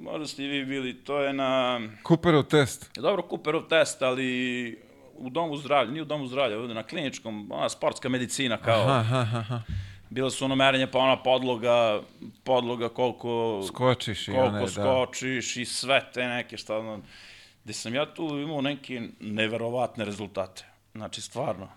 možda 0.00 0.26
ste 0.26 0.44
i 0.44 0.48
vi 0.48 0.64
bili, 0.64 0.94
to 0.94 1.20
je 1.20 1.32
na... 1.32 1.80
Cooperov 2.02 2.42
test. 2.42 2.90
Dobro, 2.96 3.22
Cooperov 3.22 3.62
test, 3.62 4.02
ali 4.02 4.78
u 5.14 5.30
domu 5.30 5.56
zdravlja, 5.56 5.90
nije 5.90 6.02
u 6.02 6.06
domu 6.06 6.26
zdravlja, 6.26 6.58
ovde 6.58 6.74
na 6.74 6.82
kliničkom, 6.82 7.48
ona 7.50 7.68
sportska 7.68 8.08
medicina 8.08 8.56
kao, 8.56 8.82
Aha, 8.82 9.18
aha, 9.18 9.38
aha. 9.38 9.60
Bila 10.10 10.30
su 10.30 10.44
ono 10.44 10.54
merenja, 10.54 10.86
pa 10.86 10.98
ona 10.98 11.22
podloga, 11.22 12.00
podloga 12.44 12.88
koliko, 12.88 13.62
Skočiš 13.66 14.28
i 14.28 14.32
koliko 14.32 14.48
one, 14.48 14.60
da. 14.60 14.68
skočiš 14.68 15.56
i 15.56 15.64
sve 15.64 16.10
te 16.14 16.24
neke 16.24 16.56
šta, 16.56 16.78
ono, 16.78 17.00
gde 17.64 17.72
sam 17.72 17.94
ja 17.94 18.14
tu 18.14 18.38
imao 18.38 18.60
neke 18.60 19.02
neverovatne 19.20 20.04
rezultate, 20.04 20.64
znači 20.94 21.20
stvarno, 21.20 21.68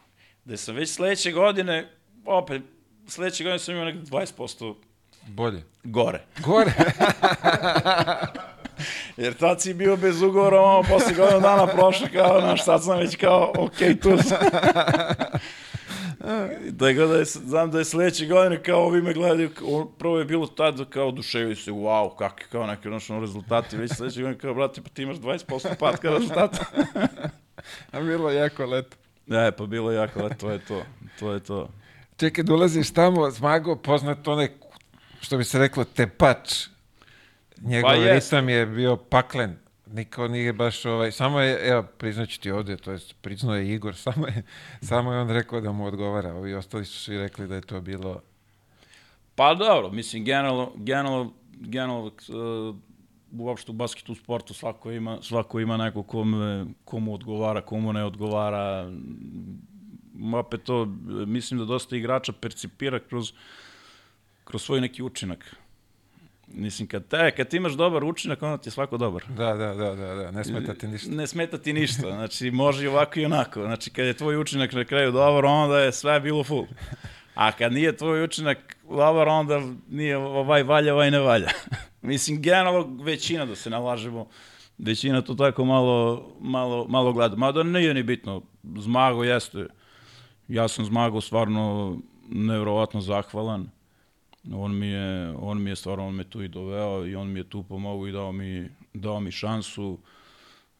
gde 0.46 0.58
sam 0.58 0.76
već 0.76 0.90
sledeće 0.90 1.32
godine, 1.32 1.90
opet, 2.26 2.62
sledeće 3.08 3.44
godine 3.44 3.60
sam 3.60 3.74
imao 3.74 3.86
nekde 3.86 4.02
20% 4.02 4.76
Bolje. 5.28 5.64
gore. 5.84 6.22
Gore. 6.40 6.72
Jer 9.18 9.34
tad 9.34 9.62
si 9.62 9.74
bio 9.74 9.98
bez 9.98 10.22
ugovora, 10.22 10.62
ono, 10.62 10.84
posle 10.84 11.14
godinu 11.14 11.40
dana 11.40 11.68
prošlo 11.68 12.08
kao, 12.14 12.42
znaš, 12.42 12.66
sad 12.66 12.84
sam 12.84 13.00
već 13.00 13.16
kao, 13.16 13.54
okej, 13.58 14.00
tu 14.00 14.18
sam. 14.18 14.38
Tako 16.80 17.08
da 17.08 17.18
je, 17.18 17.26
znam 17.26 17.72
da 17.72 17.80
je 17.80 17.86
sledeće 17.86 18.26
godine 18.26 18.64
kao 18.64 18.80
ovi 18.80 19.02
me 19.02 19.14
gledaju, 19.14 19.50
prvo 19.98 20.20
je 20.20 20.26
bilo 20.26 20.48
tad 20.48 20.90
kao 20.90 21.08
oduševio 21.08 21.56
se, 21.56 21.72
wow, 21.72 22.16
kakvi 22.18 22.46
kao 22.52 22.68
neki 22.68 22.88
ono 22.88 23.20
rezultati, 23.20 23.78
već 23.78 23.92
sledeće 23.96 24.22
godine 24.22 24.38
kao, 24.38 24.54
brate, 24.54 24.82
pa 24.82 24.90
ti 24.90 25.04
imaš 25.04 25.18
20% 25.18 25.76
patka 25.80 26.10
rezultata. 26.10 26.66
A 27.92 28.02
bilo 28.02 28.30
je 28.30 28.36
jako 28.38 28.66
leto. 28.66 28.98
Ne, 29.28 29.52
pa 29.52 29.66
bilo 29.66 29.92
je 29.92 29.96
jako, 29.96 30.20
ali 30.20 30.36
to 30.38 30.52
je 30.52 30.60
to, 30.60 30.84
to 31.20 31.34
je 31.34 31.40
to. 31.40 31.70
Čekaj, 32.18 32.44
dolaziš 32.44 32.92
tamo, 32.94 33.32
Zmago, 33.32 33.76
poznat 33.76 34.28
onaj, 34.28 34.50
što 35.22 35.38
bi 35.38 35.44
se 35.44 35.60
reklo, 35.60 35.84
tepač. 35.84 36.68
Njegov 37.62 37.92
Pa 37.92 37.96
ritam 37.96 38.50
je 38.50 38.66
bio 38.66 38.96
paklen. 38.96 39.61
Niko 39.94 40.28
nije 40.28 40.54
baš 40.54 40.86
ovaj, 40.86 41.12
samo 41.12 41.40
je, 41.40 41.70
evo, 41.70 41.84
priznaću 41.98 42.42
ti 42.42 42.52
ovde, 42.52 42.78
to 42.78 42.92
jest 42.92 43.16
priznao 43.22 43.56
je 43.56 43.74
Igor, 43.74 43.96
samo 44.06 44.28
je, 44.28 44.44
samo 44.82 45.14
je 45.14 45.20
on 45.20 45.30
rekao 45.30 45.62
da 45.62 45.72
mu 45.72 45.86
odgovara. 45.86 46.34
Ovi 46.34 46.54
ostali 46.54 46.86
su 46.86 47.00
svi 47.00 47.18
rekli 47.18 47.48
da 47.48 47.56
je 47.56 47.62
to 47.62 47.82
bilo 47.82 48.22
Pa 49.36 49.54
dobro, 49.54 49.92
mislim, 49.92 50.26
generalno, 50.26 50.72
generalno, 50.76 51.34
generalno 51.54 52.06
uh, 52.06 52.76
uopšte 53.40 53.72
u 53.72 53.74
basketu 53.74 54.12
u 54.12 54.16
sportu 54.16 54.54
svako 54.54 54.92
ima, 54.92 55.18
svako 55.22 55.60
ima 55.60 55.78
neko 55.78 56.04
kome, 56.04 56.66
komu 56.86 57.14
odgovara, 57.14 57.62
komu 57.62 57.94
ne 57.94 58.04
odgovara. 58.06 58.92
Opet 60.34 60.64
to, 60.64 60.86
mislim 61.28 61.60
da 61.60 61.66
dosta 61.66 61.96
igrača 61.96 62.34
percipira 62.34 63.00
kroz, 63.00 63.34
kroz 64.44 64.62
svoj 64.64 64.82
neki 64.82 65.04
učinak. 65.04 65.56
Mislim, 66.54 66.88
kad, 66.88 67.08
te, 67.08 67.32
kad 67.32 67.48
ti 67.48 67.58
imaš 67.58 67.74
dobar 67.74 68.04
učinak, 68.04 68.42
onda 68.42 68.58
ti 68.58 68.68
je 68.68 68.72
svako 68.72 68.98
dobar. 68.98 69.24
Da, 69.38 69.54
da, 69.54 69.74
da, 69.74 69.96
da, 69.96 70.16
da. 70.16 70.32
ne 70.32 70.44
smeta 70.44 70.74
ti 70.74 70.88
ništa. 70.88 71.12
Ne 71.12 71.28
smeta 71.28 71.58
ti 71.58 71.74
ništa, 71.74 72.02
znači 72.02 72.52
može 72.52 72.84
i 72.84 72.88
ovako 72.88 73.20
i 73.20 73.26
onako. 73.26 73.62
Znači 73.62 73.90
kad 73.90 74.06
je 74.06 74.14
tvoj 74.14 74.38
učinak 74.38 74.74
na 74.74 74.86
kraju 74.86 75.12
dobar, 75.12 75.46
onda 75.46 75.80
je 75.80 75.92
sve 75.92 76.20
bilo 76.20 76.44
full. 76.44 76.68
A 77.36 77.52
kad 77.52 77.74
nije 77.74 77.98
tvoj 77.98 78.24
učinak 78.24 78.78
dobar, 78.90 79.28
onda 79.28 79.62
nije 79.90 80.18
ovaj 80.18 80.64
valja, 80.64 80.94
ovaj 80.94 81.12
ne 81.12 81.20
valja. 81.20 81.50
Mislim, 82.02 82.42
generalno 82.42 83.04
većina, 83.04 83.46
da 83.46 83.56
se 83.56 83.70
nalažemo, 83.70 84.28
većina 84.78 85.22
to 85.22 85.36
tako 85.36 85.66
malo, 85.66 86.28
malo, 86.40 86.88
malo 86.88 87.14
gleda. 87.14 87.36
Mada 87.36 87.64
nije 87.64 87.94
ni 87.94 88.04
bitno. 88.04 88.42
Zmago 88.78 89.24
jeste. 89.24 89.68
Ja 90.48 90.68
sam 90.68 90.86
Zmago 90.86 91.22
stvarno 91.22 91.98
nevrovatno 92.30 93.02
zahvalan. 93.02 93.70
On 94.54 94.80
mi 94.80 94.88
je, 94.88 95.34
on 95.38 95.64
mi 95.64 95.70
je 95.70 95.76
stvarno, 95.76 96.08
on 96.08 96.16
me 96.16 96.24
tu 96.24 96.44
i 96.44 96.48
doveo 96.48 97.06
i 97.06 97.16
on 97.16 97.32
mi 97.32 97.40
je 97.40 97.50
tu 97.50 97.64
pomogao 97.64 98.08
i 98.08 98.12
dao 98.12 98.32
mi, 98.32 98.70
dao 98.94 99.20
mi 99.20 99.32
šansu. 99.32 100.00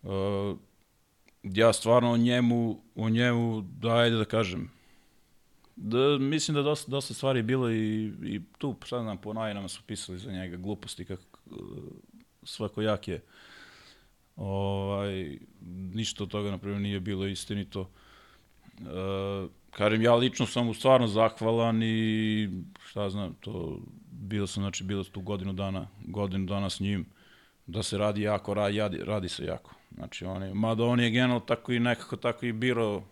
Uh, 0.04 0.58
ja 1.44 1.74
stvarno 1.74 2.12
o 2.12 2.18
njemu, 2.18 2.82
o 2.96 3.10
njemu, 3.10 3.62
da 3.62 3.96
ajde 3.96 4.16
da 4.16 4.26
kažem, 4.26 4.72
da, 5.76 6.18
mislim 6.18 6.56
da 6.56 6.62
dosta, 6.62 6.92
dosta 6.92 7.14
stvari 7.14 7.42
bilo 7.42 7.72
i, 7.72 8.12
i 8.24 8.42
tu, 8.58 8.76
sad 8.86 9.06
nam 9.06 9.18
po 9.18 9.34
novinama 9.34 9.68
su 9.68 9.82
pisali 9.88 10.20
za 10.20 10.32
njega 10.32 10.58
gluposti, 10.58 11.06
kako 11.06 11.24
svako 12.44 12.82
jak 12.82 13.08
je. 13.08 13.22
Ovaj, 14.36 15.38
ništa 15.94 16.24
od 16.24 16.30
toga, 16.30 16.52
na 16.52 16.58
primjer, 16.58 16.82
nije 16.82 17.00
bilo 17.00 17.28
istinito. 17.28 17.90
Uh, 18.80 19.50
kažem, 19.72 20.02
ja 20.02 20.16
lično 20.16 20.46
sam 20.46 20.66
mu 20.66 20.74
stvarno 20.74 21.08
zahvalan 21.08 21.84
i 21.84 22.50
šta 22.92 23.10
znam, 23.10 23.34
to 23.40 23.80
bilo 24.12 24.48
sam, 24.48 24.64
znači, 24.64 24.84
bilo 24.84 25.04
tu 25.04 25.22
godinu 25.22 25.54
dana, 25.54 25.88
godinu 26.06 26.46
dana 26.46 26.70
s 26.70 26.80
njim, 26.80 27.06
da 27.66 27.84
se 27.84 27.98
radi 27.98 28.22
jako, 28.22 28.54
radi, 28.54 28.98
radi 29.04 29.30
se 29.30 29.46
jako. 29.46 29.76
Znači, 29.96 30.26
on 30.26 30.44
je, 30.44 30.54
mada 30.54 30.84
on 30.84 31.00
je 31.00 31.10
generalno 31.10 31.40
tako 31.40 31.72
i 31.72 31.80
nekako 31.80 32.16
tako 32.16 32.46
i 32.46 32.52
biro 32.52 33.04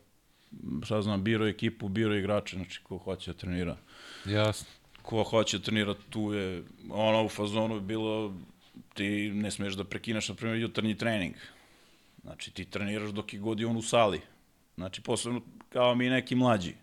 šta 0.83 1.01
znam, 1.01 1.23
biro 1.23 1.47
ekipu, 1.47 1.87
biro 1.89 2.15
igrače, 2.15 2.55
znači 2.55 2.79
ko 2.83 2.97
hoće 2.97 3.31
da 3.31 3.37
trenira. 3.37 3.77
Jasno. 4.25 4.67
Ko 5.01 5.23
hoće 5.23 5.57
da 5.57 5.63
trenira, 5.63 5.95
tu 6.09 6.33
je, 6.33 6.63
ono 6.89 7.23
u 7.25 7.29
fazonu 7.29 7.75
je 7.75 7.81
bilo, 7.81 8.33
ti 8.93 9.31
ne 9.33 9.51
smeš 9.51 9.73
da 9.73 9.83
prekinaš, 9.83 10.29
na 10.29 10.35
primjer, 10.35 10.61
jutarnji 10.61 10.97
trening. 10.97 11.35
Znači, 12.23 12.51
ti 12.51 12.65
treniraš 12.65 13.09
dok 13.09 13.33
je 13.33 13.39
god 13.39 13.59
je 13.59 13.67
on 13.67 13.77
u 13.77 13.81
sali. 13.81 14.21
Znači, 14.75 15.01
posebno 15.01 15.41
kao 15.69 15.95
mi 15.95 16.09
neki 16.09 16.35
mlađi. 16.35 16.75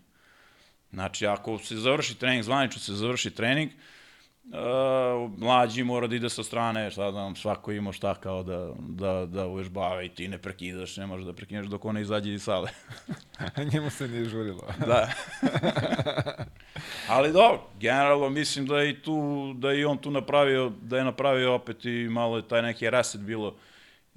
Znači, 0.91 1.27
ako 1.27 1.57
se 1.57 1.75
završi 1.75 2.19
trening, 2.19 2.43
zvanično 2.43 2.81
se 2.81 2.93
završi 2.93 3.31
trening, 3.31 3.71
uh, 3.71 5.31
mlađi 5.37 5.83
mora 5.83 6.07
da 6.07 6.15
ide 6.15 6.29
sa 6.29 6.43
strane, 6.43 6.91
šta 6.91 7.11
znam, 7.11 7.35
svako 7.35 7.71
ima 7.71 7.91
šta 7.91 8.15
kao 8.15 8.43
da, 8.43 8.73
da, 8.79 9.25
da 9.25 9.45
uvežbava 9.45 10.03
i 10.03 10.09
ti 10.09 10.27
ne 10.27 10.37
prekidaš, 10.37 10.97
ne 10.97 11.05
možeš 11.05 11.25
da 11.25 11.33
prekineš 11.33 11.67
dok 11.67 11.85
ona 11.85 11.99
izađe 11.99 12.33
iz 12.33 12.43
sale. 12.43 12.69
Njemu 13.73 13.89
se 13.89 14.07
nije 14.07 14.25
žurilo. 14.25 14.63
da. 14.87 15.09
Ali 17.07 17.31
dobro, 17.31 17.61
generalno 17.79 18.29
mislim 18.29 18.65
da 18.65 18.79
je 18.79 18.89
i 18.89 19.01
tu, 19.01 19.53
da 19.53 19.71
je 19.71 19.79
i 19.79 19.85
on 19.85 19.97
tu 19.97 20.11
napravio, 20.11 20.71
da 20.81 20.97
je 20.97 21.03
napravio 21.03 21.53
opet 21.53 21.85
i 21.85 22.07
malo 22.09 22.41
taj 22.41 22.61
neki 22.61 22.89
reset 22.89 23.21
bilo. 23.21 23.55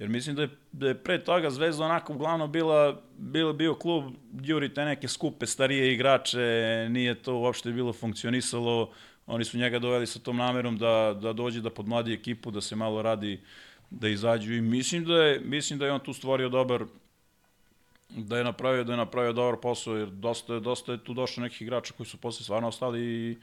Jer 0.01 0.09
mislim 0.09 0.35
da 0.35 0.41
je, 0.41 0.49
da 0.71 0.87
je 0.87 0.97
pre 0.97 1.19
toga 1.23 1.49
Zvezda 1.49 1.85
onako 1.85 2.13
uglavnom 2.13 2.51
bila, 2.51 3.01
bila 3.17 3.53
bio 3.53 3.75
klub, 3.75 4.03
juri 4.43 4.73
te 4.73 4.85
neke 4.85 5.07
skupe 5.07 5.45
starije 5.45 5.93
igrače, 5.93 6.87
nije 6.89 7.15
to 7.15 7.35
uopšte 7.35 7.71
bilo 7.71 7.93
funkcionisalo, 7.93 8.91
Oni 9.27 9.45
su 9.45 9.57
njega 9.57 9.79
doveli 9.79 10.07
sa 10.07 10.19
tom 10.19 10.37
namerom 10.37 10.77
da, 10.77 11.17
da 11.21 11.33
dođe 11.33 11.61
da 11.61 11.69
podmladi 11.69 12.13
ekipu, 12.13 12.51
da 12.51 12.61
se 12.61 12.75
malo 12.75 13.01
radi, 13.01 13.39
da 13.89 14.09
izađu. 14.09 14.53
I 14.53 14.61
mislim 14.61 15.05
da 15.05 15.23
je, 15.23 15.39
mislim 15.39 15.79
da 15.79 15.85
je 15.85 15.91
on 15.91 15.99
tu 15.99 16.13
stvorio 16.13 16.49
dobar 16.49 16.85
da 18.09 18.37
je 18.37 18.43
napravio 18.43 18.83
da 18.83 18.93
je 18.93 18.97
napravio 18.97 19.33
dobar 19.33 19.59
posao 19.61 19.95
jer 19.95 20.09
dosta 20.09 20.59
dosta 20.59 20.91
je 20.91 21.03
tu 21.03 21.13
došlo 21.13 21.43
nekih 21.43 21.61
igrača 21.61 21.93
koji 21.93 22.07
su 22.07 22.17
posle 22.17 22.43
stvarno 22.43 22.67
ostali 22.67 23.01
i 23.01 23.37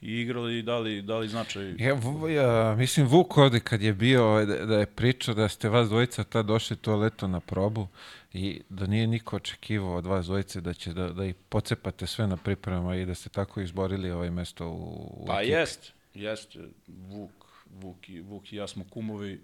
i 0.00 0.20
igrali 0.20 0.58
i 0.58 0.62
dali, 0.62 1.02
dali 1.02 1.28
značaj. 1.28 1.74
Ja, 1.78 1.98
ja, 2.30 2.74
mislim, 2.74 3.06
Vuk 3.06 3.36
ovde 3.36 3.60
kad 3.60 3.82
je 3.82 3.92
bio, 3.92 4.44
da, 4.46 4.66
da 4.66 4.78
je 4.78 4.86
pričao 4.86 5.34
da 5.34 5.48
ste 5.48 5.68
vas 5.68 5.88
dvojica 5.88 6.24
tad 6.24 6.46
došli 6.46 6.76
to 6.76 6.96
leto 6.96 7.28
na 7.28 7.40
probu 7.40 7.88
i 8.32 8.60
da 8.68 8.86
nije 8.86 9.06
niko 9.06 9.36
očekivao 9.36 9.96
od 9.96 10.06
vas 10.06 10.26
dvojice 10.26 10.60
da 10.60 10.74
će 10.74 10.92
da, 10.92 11.08
da 11.08 11.24
ih 11.24 11.34
pocepate 11.48 12.06
sve 12.06 12.26
na 12.26 12.36
pripremama 12.36 12.96
i 12.96 13.06
da 13.06 13.14
ste 13.14 13.28
tako 13.28 13.60
izborili 13.60 14.10
ovaj 14.10 14.30
mesto 14.30 14.68
u, 14.68 15.22
u 15.22 15.26
Pa 15.26 15.40
jest, 15.40 15.92
jest. 16.14 16.56
Vuk, 16.86 17.30
Vuk, 17.80 18.08
i, 18.08 18.20
Vuk 18.20 18.52
i 18.52 18.56
ja 18.56 18.66
smo 18.66 18.84
kumovi 18.90 19.40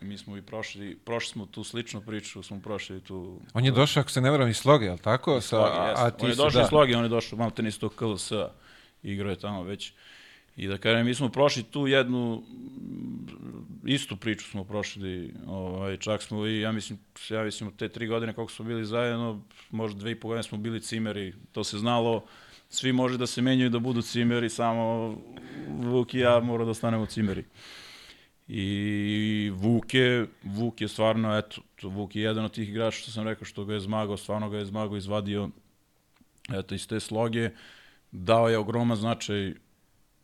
mi 0.00 0.18
smo 0.18 0.36
i 0.36 0.42
prošli, 0.42 0.98
prošli 1.04 1.32
smo 1.32 1.46
tu 1.46 1.64
sličnu 1.64 2.00
priču, 2.00 2.42
smo 2.42 2.60
prošli 2.60 3.00
tu... 3.00 3.40
On 3.54 3.64
je 3.64 3.70
došao, 3.70 4.00
ako 4.00 4.10
se 4.10 4.20
ne 4.20 4.30
varam, 4.30 4.48
iz 4.48 4.56
Sloge, 4.56 4.86
je 4.86 4.92
li 4.92 4.98
tako? 4.98 5.40
Sa, 5.40 5.48
slogi, 5.48 5.78
a, 5.78 5.94
a 5.96 6.10
ti 6.10 6.24
on 6.24 6.30
je 6.30 6.36
došao 6.36 6.60
da. 6.60 6.62
iz 6.62 6.68
Sloge, 6.68 6.96
on 6.96 7.02
je 7.02 7.08
došao 7.08 7.38
malo 7.38 7.50
tenis 7.50 7.78
to 7.78 7.88
KLS-a 7.88 8.50
igrao 9.04 9.30
je 9.30 9.38
tamo 9.38 9.62
već. 9.62 9.92
I 10.56 10.66
da 10.66 10.78
kažem, 10.78 11.06
mi 11.06 11.14
smo 11.14 11.28
prošli 11.28 11.62
tu 11.62 11.86
jednu 11.86 12.42
istu 13.86 14.16
priču 14.16 14.44
smo 14.50 14.64
prošli, 14.64 15.34
ovaj, 15.46 15.96
čak 15.96 16.22
smo 16.22 16.46
i, 16.46 16.60
ja 16.60 16.72
mislim, 16.72 16.98
ja 17.30 17.42
mislim, 17.42 17.70
te 17.76 17.88
tri 17.88 18.06
godine 18.06 18.32
koliko 18.32 18.52
smo 18.52 18.64
bili 18.64 18.84
zajedno, 18.84 19.42
možda 19.70 20.00
dve 20.00 20.10
i 20.10 20.20
po 20.20 20.28
godine 20.28 20.42
smo 20.42 20.58
bili 20.58 20.80
cimeri, 20.80 21.34
to 21.52 21.64
se 21.64 21.78
znalo, 21.78 22.24
svi 22.70 22.92
može 22.92 23.18
da 23.18 23.26
se 23.26 23.42
menjaju 23.42 23.70
da 23.70 23.78
budu 23.78 24.02
cimeri, 24.02 24.50
samo 24.50 25.16
Vuk 25.68 26.14
i 26.14 26.18
ja 26.18 26.40
mora 26.40 26.64
da 26.64 26.70
ostanemo 26.70 27.06
cimeri. 27.06 27.44
I 28.48 29.52
Vuk 29.54 29.94
je, 29.94 30.26
Vuk 30.42 30.80
je 30.80 30.88
stvarno, 30.88 31.38
eto, 31.38 31.60
Vuk 31.82 32.16
je 32.16 32.22
jedan 32.22 32.44
od 32.44 32.52
tih 32.52 32.68
igrača 32.68 32.98
što 32.98 33.10
sam 33.10 33.24
rekao 33.24 33.44
što 33.44 33.64
ga 33.64 33.74
je 33.74 33.80
zmagao, 33.80 34.16
stvarno 34.16 34.50
ga 34.50 34.58
je 34.58 34.64
zmagao, 34.64 34.96
izvadio 34.96 35.50
eto, 36.52 36.74
iz 36.74 36.88
te 36.88 37.00
sloge. 37.00 37.46
Uh, 37.46 37.52
dao 38.14 38.48
je 38.48 38.58
ogroman 38.58 38.96
značaj 38.96 39.54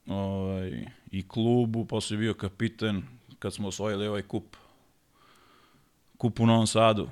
ovaj, 0.06 0.86
i 1.10 1.28
klubu, 1.28 1.84
posle 1.84 2.16
bio 2.16 2.34
kapiten 2.34 3.02
kad 3.38 3.54
smo 3.54 3.68
osvojili 3.68 4.06
ovaj 4.06 4.22
kup. 4.22 4.56
Kup 6.18 6.40
u 6.40 6.46
Novom 6.46 6.66
Sadu. 6.66 7.08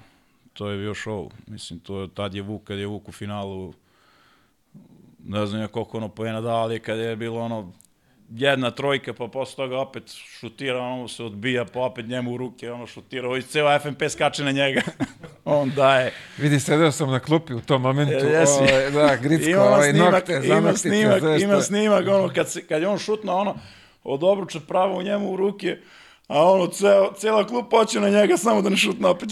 To 0.52 0.68
je 0.68 0.78
bio 0.78 0.94
show. 0.94 1.30
Mislim, 1.46 1.80
to, 1.80 2.06
tad 2.06 2.34
je 2.34 2.42
Vuk, 2.42 2.64
kad 2.64 2.78
je 2.78 2.86
Vuk 2.86 3.08
u 3.08 3.12
finalu, 3.12 3.74
ne 5.24 5.46
znam 5.46 5.60
ja 5.60 5.68
koliko 5.68 5.96
ono 5.96 6.08
pojena 6.08 6.40
dao, 6.40 6.56
ali 6.56 6.80
kad 6.80 6.98
je 6.98 7.16
bilo 7.16 7.40
ono 7.40 7.72
jedna 8.30 8.70
trojka, 8.70 9.12
pa 9.12 9.28
posle 9.28 9.56
toga 9.56 9.78
opet 9.78 10.02
šutira, 10.40 10.78
ono 10.78 11.08
se 11.08 11.24
odbija, 11.24 11.64
pa 11.64 11.80
opet 11.80 12.06
njemu 12.06 12.32
u 12.32 12.36
ruke, 12.36 12.72
ono 12.72 12.86
šutira, 12.86 13.28
ovaj 13.28 13.42
ceo 13.42 13.78
FNP 13.78 14.02
skače 14.10 14.44
na 14.44 14.52
njega. 14.52 14.80
on 15.44 15.70
daje. 15.70 16.12
Vidi, 16.38 16.60
sedeo 16.60 16.92
sam 16.92 17.10
na 17.10 17.20
klupi 17.20 17.54
u 17.54 17.60
tom 17.60 17.82
momentu, 17.82 18.26
e, 18.26 18.44
ovaj, 18.48 18.90
da, 18.90 19.16
Gricko, 19.16 19.50
ima 19.50 19.62
ovaj 19.62 19.90
snimak, 19.90 20.12
nokte, 20.12 20.40
ima 20.46 20.76
snimak, 20.76 21.22
ima 21.40 21.60
snimak, 21.60 22.06
ono, 22.08 22.30
kad, 22.34 22.50
se, 22.50 22.66
kad 22.66 22.82
je 22.82 22.88
on 22.88 22.98
šutno, 22.98 23.36
ono, 23.36 23.56
od 24.04 24.24
obruča 24.24 24.60
pravo 24.60 24.98
u 24.98 25.02
njemu 25.02 25.32
u 25.32 25.36
ruke, 25.36 25.76
a 26.26 26.44
ono, 26.44 26.66
ceo, 26.66 27.12
cela 27.18 27.46
klub 27.46 27.64
poće 27.70 28.00
na 28.00 28.08
njega 28.08 28.36
samo 28.36 28.62
da 28.62 28.68
ne 28.68 28.76
šutne 28.76 29.08
opet. 29.08 29.28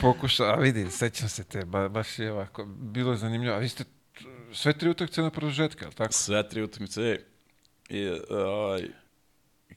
Pokuša, 0.00 0.44
a 0.44 0.54
vidi, 0.54 0.90
sećam 0.90 1.28
se 1.28 1.44
te, 1.44 1.64
ba, 1.64 1.88
baš 1.88 2.18
je 2.18 2.32
ovako, 2.32 2.64
bilo 2.66 3.10
je 3.10 3.16
zanimljivo, 3.16 3.56
a 3.56 3.58
vi 3.58 3.68
ste 3.68 3.84
sve 4.52 4.72
tri 4.72 4.90
utakmice 4.90 5.22
na 5.22 5.30
produžetka, 5.30 5.84
ali 5.84 5.94
tako? 5.94 6.12
Sve 6.12 6.48
tri 6.48 6.62
utakmice. 6.62 7.20
I, 7.88 8.08
ovaj, 8.30 8.82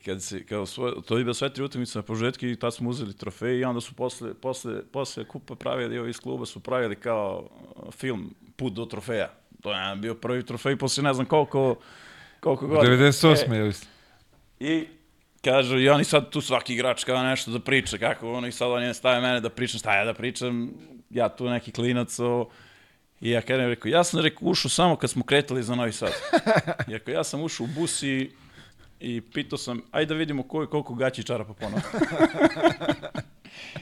kad 0.06 0.24
se, 0.24 0.46
kao 0.46 0.66
svoj, 0.66 0.94
to 1.06 1.18
je 1.18 1.24
bilo 1.24 1.34
sve 1.34 1.54
tri 1.54 1.64
utakmice 1.64 2.00
na 2.00 2.04
produžetke 2.04 2.52
i 2.52 2.56
tad 2.56 2.74
smo 2.74 2.90
uzeli 2.90 3.18
trofej 3.18 3.60
i 3.60 3.64
onda 3.64 3.82
su 3.82 3.94
posle, 3.94 4.34
posle, 4.34 4.82
posle 4.92 5.28
kupa 5.28 5.56
pravili, 5.56 6.00
ovi 6.00 6.10
iz 6.10 6.20
kluba 6.20 6.46
su 6.46 6.60
pravili 6.60 6.96
kao 6.96 7.50
film 7.92 8.36
Put 8.56 8.74
do 8.74 8.86
trofeja. 8.86 9.30
To 9.62 9.74
je 9.74 9.96
bio 9.96 10.16
prvi 10.16 10.46
trofej 10.46 10.78
posle 10.78 11.04
ne 11.04 11.14
znam 11.14 11.26
koliko, 11.26 11.76
koliko 12.40 12.68
godina. 12.68 12.96
98. 12.96 13.72
E, 14.60 14.66
I 14.66 14.88
kažu, 15.44 15.80
i 15.80 15.90
oni 15.90 16.04
sad 16.04 16.30
tu 16.30 16.42
svaki 16.42 16.74
igrač 16.74 17.04
kao 17.04 17.24
nešto 17.24 17.52
da 17.52 17.60
priča, 17.60 17.98
kako 17.98 18.32
ono 18.32 18.48
i 18.48 18.52
sad 18.52 18.72
oni 18.72 18.94
stave 18.94 19.22
mene 19.22 19.40
da 19.40 19.50
pričam, 19.50 19.80
šta 19.80 19.96
ja 19.96 20.06
da 20.06 20.14
pričam, 20.14 20.72
ja 21.10 21.30
tu 21.30 21.50
neki 21.50 21.72
klinac 21.72 22.20
o, 22.20 22.50
I 23.22 23.30
ja 23.30 23.42
kažem, 23.42 23.68
rekao, 23.68 23.90
ja 23.90 24.04
sam 24.04 24.20
rekao, 24.20 24.48
ušao 24.48 24.70
samo 24.70 24.96
kad 24.96 25.10
smo 25.10 25.24
kretali 25.24 25.64
za 25.64 25.76
Novi 25.76 25.92
Sad. 25.92 26.12
I 26.90 26.96
ako 26.96 27.12
ja 27.12 27.24
sam 27.24 27.44
ušao 27.44 27.64
u 27.64 27.68
bus 27.68 28.04
i, 28.04 28.32
i 29.00 29.22
pitao 29.22 29.58
sam, 29.58 29.82
ajde 29.92 30.14
da 30.14 30.18
vidimo 30.18 30.44
koji, 30.44 30.68
koliko 30.68 30.94
gaći 30.94 31.24
čarapa 31.24 31.54
ponovo. 31.54 31.82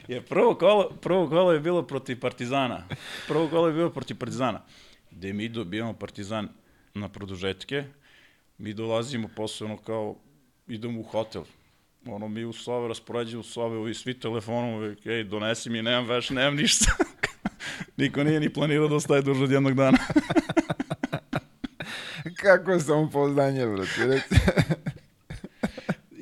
Jer 0.08 0.24
prvo 0.24 0.56
kolo, 0.56 0.90
prvo 1.02 1.30
kolo 1.30 1.52
je 1.52 1.60
bilo 1.60 1.84
protiv 1.84 2.20
Partizana. 2.20 2.88
Prvo 3.28 3.48
kolo 3.48 3.68
je 3.68 3.74
bilo 3.74 3.90
protiv 3.90 4.18
Partizana. 4.18 4.62
Gde 5.12 5.34
mi 5.34 5.50
dobijamo 5.50 5.94
Partizan 5.94 6.50
na 6.94 7.10
produžetke, 7.10 7.84
mi 8.58 8.74
dolazimo 8.74 9.30
posle 9.36 9.66
ono 9.66 9.78
kao, 9.78 10.16
idemo 10.68 11.00
u 11.00 11.04
hotel, 11.04 11.44
ono 12.06 12.28
mi 12.28 12.46
u 12.46 12.54
sobe, 12.54 12.88
raspoređujemo 12.88 13.40
u 13.40 13.44
sobe, 13.44 13.76
ovi 13.76 13.94
svi 13.94 14.20
telefonom, 14.20 14.96
ej, 15.06 15.24
donesi 15.24 15.70
mi, 15.70 15.82
nemam 15.82 16.06
veš, 16.06 16.30
nemam 16.30 16.56
ništa. 16.56 16.92
Niko 17.97 18.24
nije 18.24 18.39
ni 18.39 18.53
planirao 18.53 18.88
da 18.88 18.95
ostaje 18.95 19.22
duže 19.22 19.43
od 19.43 19.51
jednog 19.51 19.74
dana. 19.74 19.97
Kako 22.41 22.80
sam 22.80 22.99
upoznanje, 22.99 23.66
brate. 23.66 24.22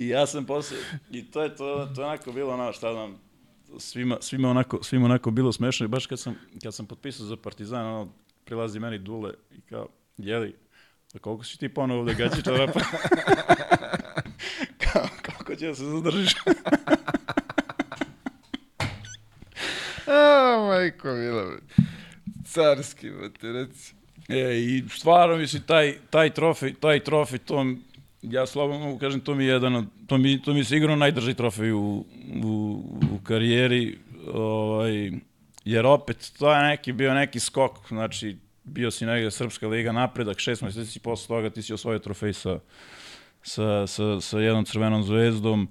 I 0.02 0.08
ja 0.08 0.28
sam 0.28 0.46
posle, 0.46 0.78
i 1.12 1.32
to 1.32 1.44
je 1.44 1.56
to, 1.56 1.92
to 1.96 2.02
je 2.02 2.08
onako 2.08 2.32
bilo 2.32 2.54
ono, 2.54 2.74
šta 2.74 2.94
znam, 2.94 3.20
svima, 3.80 4.18
svima, 4.22 4.50
onako, 4.50 4.84
svima 4.84 5.06
onako 5.06 5.32
bilo 5.32 5.52
smešno 5.52 5.86
i 5.86 5.90
baš 5.90 6.06
kad 6.06 6.20
sam, 6.20 6.36
kad 6.64 6.76
sam 6.76 6.86
potpisao 6.86 7.26
za 7.26 7.36
Partizan, 7.36 7.86
ono, 7.86 8.14
prilazi 8.46 8.80
meni 8.80 8.98
Dule 8.98 9.34
i 9.52 9.62
kao, 9.62 9.88
jeli, 10.18 10.56
za 11.08 11.20
koliko 11.20 11.44
si 11.44 11.58
ti 11.58 11.70
ponovo 11.70 12.00
ovde 12.00 12.14
gaći 12.14 12.44
čarapa? 12.44 12.80
kao, 14.84 15.08
kako 15.22 15.56
će 15.56 15.68
da 15.68 15.76
se 15.76 15.84
zadržiš? 15.84 16.34
A, 20.12 20.68
majko, 20.68 21.14
mila. 21.14 21.52
Carski, 22.46 23.10
brate, 23.10 23.52
reci. 23.52 23.94
E, 24.30 24.58
i 24.58 24.84
stvarno, 24.90 25.38
mislim, 25.38 25.64
taj, 25.64 25.96
taj 26.10 26.30
trofej, 26.30 26.74
taj 26.74 27.00
trofej, 27.00 27.40
to, 27.40 27.66
ja 28.22 28.46
slobodno 28.46 28.86
mogu 28.86 29.00
kažem, 29.00 29.20
to 29.20 29.36
mi 29.36 29.46
je 29.46 29.54
jedan 29.54 29.88
to 30.08 30.18
mi, 30.18 30.42
to 30.42 30.54
mi 30.54 30.60
je 30.60 30.64
sigurno 30.64 30.96
najdrži 30.96 31.34
trofej 31.34 31.72
u, 31.72 32.06
u, 32.44 32.84
u 33.12 33.20
karijeri, 33.24 33.98
ovaj, 34.34 35.12
jer 35.66 35.86
opet, 35.86 36.32
to 36.40 36.54
je 36.54 36.64
neki, 36.64 36.92
bio 36.92 37.14
neki 37.14 37.40
skok, 37.40 37.88
znači, 37.88 38.38
bio 38.64 38.92
si 38.92 39.06
negde 39.06 39.32
Srpska 39.32 39.68
liga 39.68 39.92
napredak, 39.92 40.40
šest 40.40 40.62
meseci 40.62 41.00
posle 41.00 41.28
toga 41.28 41.50
ti 41.50 41.62
si 41.62 41.74
osvojio 41.74 42.00
trofej 42.00 42.34
sa, 42.34 42.60
sa, 43.44 43.88
sa, 43.88 44.22
sa 44.22 44.40
jednom 44.40 44.66
crvenom 44.66 45.04
zvezdom, 45.04 45.68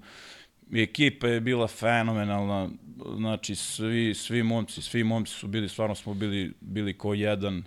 ekipa 0.73 1.27
je 1.27 1.41
bila 1.41 1.67
fenomenalna, 1.67 2.69
znači 3.17 3.55
svi, 3.55 4.13
svi 4.13 4.43
momci, 4.43 4.81
svi 4.81 5.03
momci 5.03 5.33
su 5.33 5.47
bili, 5.47 5.69
stvarno 5.69 5.95
smo 5.95 6.13
bili, 6.13 6.53
bili 6.61 6.97
ko 6.97 7.13
jedan, 7.13 7.63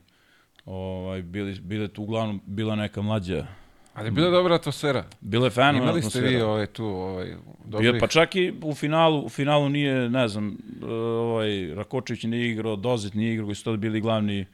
ovaj, 0.66 1.22
bili, 1.22 1.61
bile 1.61 1.89
tu 1.89 2.03
uglavnom, 2.03 2.41
bila 2.47 2.76
neka 2.76 3.03
mlađa, 3.03 3.47
Ali 3.95 4.07
je 4.07 4.11
bila 4.11 4.30
dobra 4.30 4.55
atmosfera. 4.55 5.05
bila 5.20 5.47
je 5.47 5.51
fenomenalna 5.51 5.91
Imali 5.91 6.03
ste 6.03 6.20
vi 6.20 6.26
atmosfera. 6.26 6.47
ovaj, 6.47 6.66
tu 6.66 6.85
ovaj, 6.87 7.26
Bio, 7.26 7.37
dobrih... 7.64 8.01
pa 8.01 8.07
čak 8.07 8.37
i 8.37 8.55
u 8.62 8.74
finalu, 8.74 9.24
u 9.24 9.28
finalu 9.28 9.68
nije, 9.68 10.11
ne 10.11 10.28
znam, 10.28 10.57
ovaj, 10.82 11.74
Rakočević 11.74 12.22
nije 12.22 12.51
igrao, 12.51 12.76
Dozit 12.76 13.14
nije 13.14 13.32
igrao, 13.32 13.47
koji 13.47 13.55
su 13.55 13.64
tada 13.64 13.76
bili 13.76 14.01
glavni, 14.01 14.47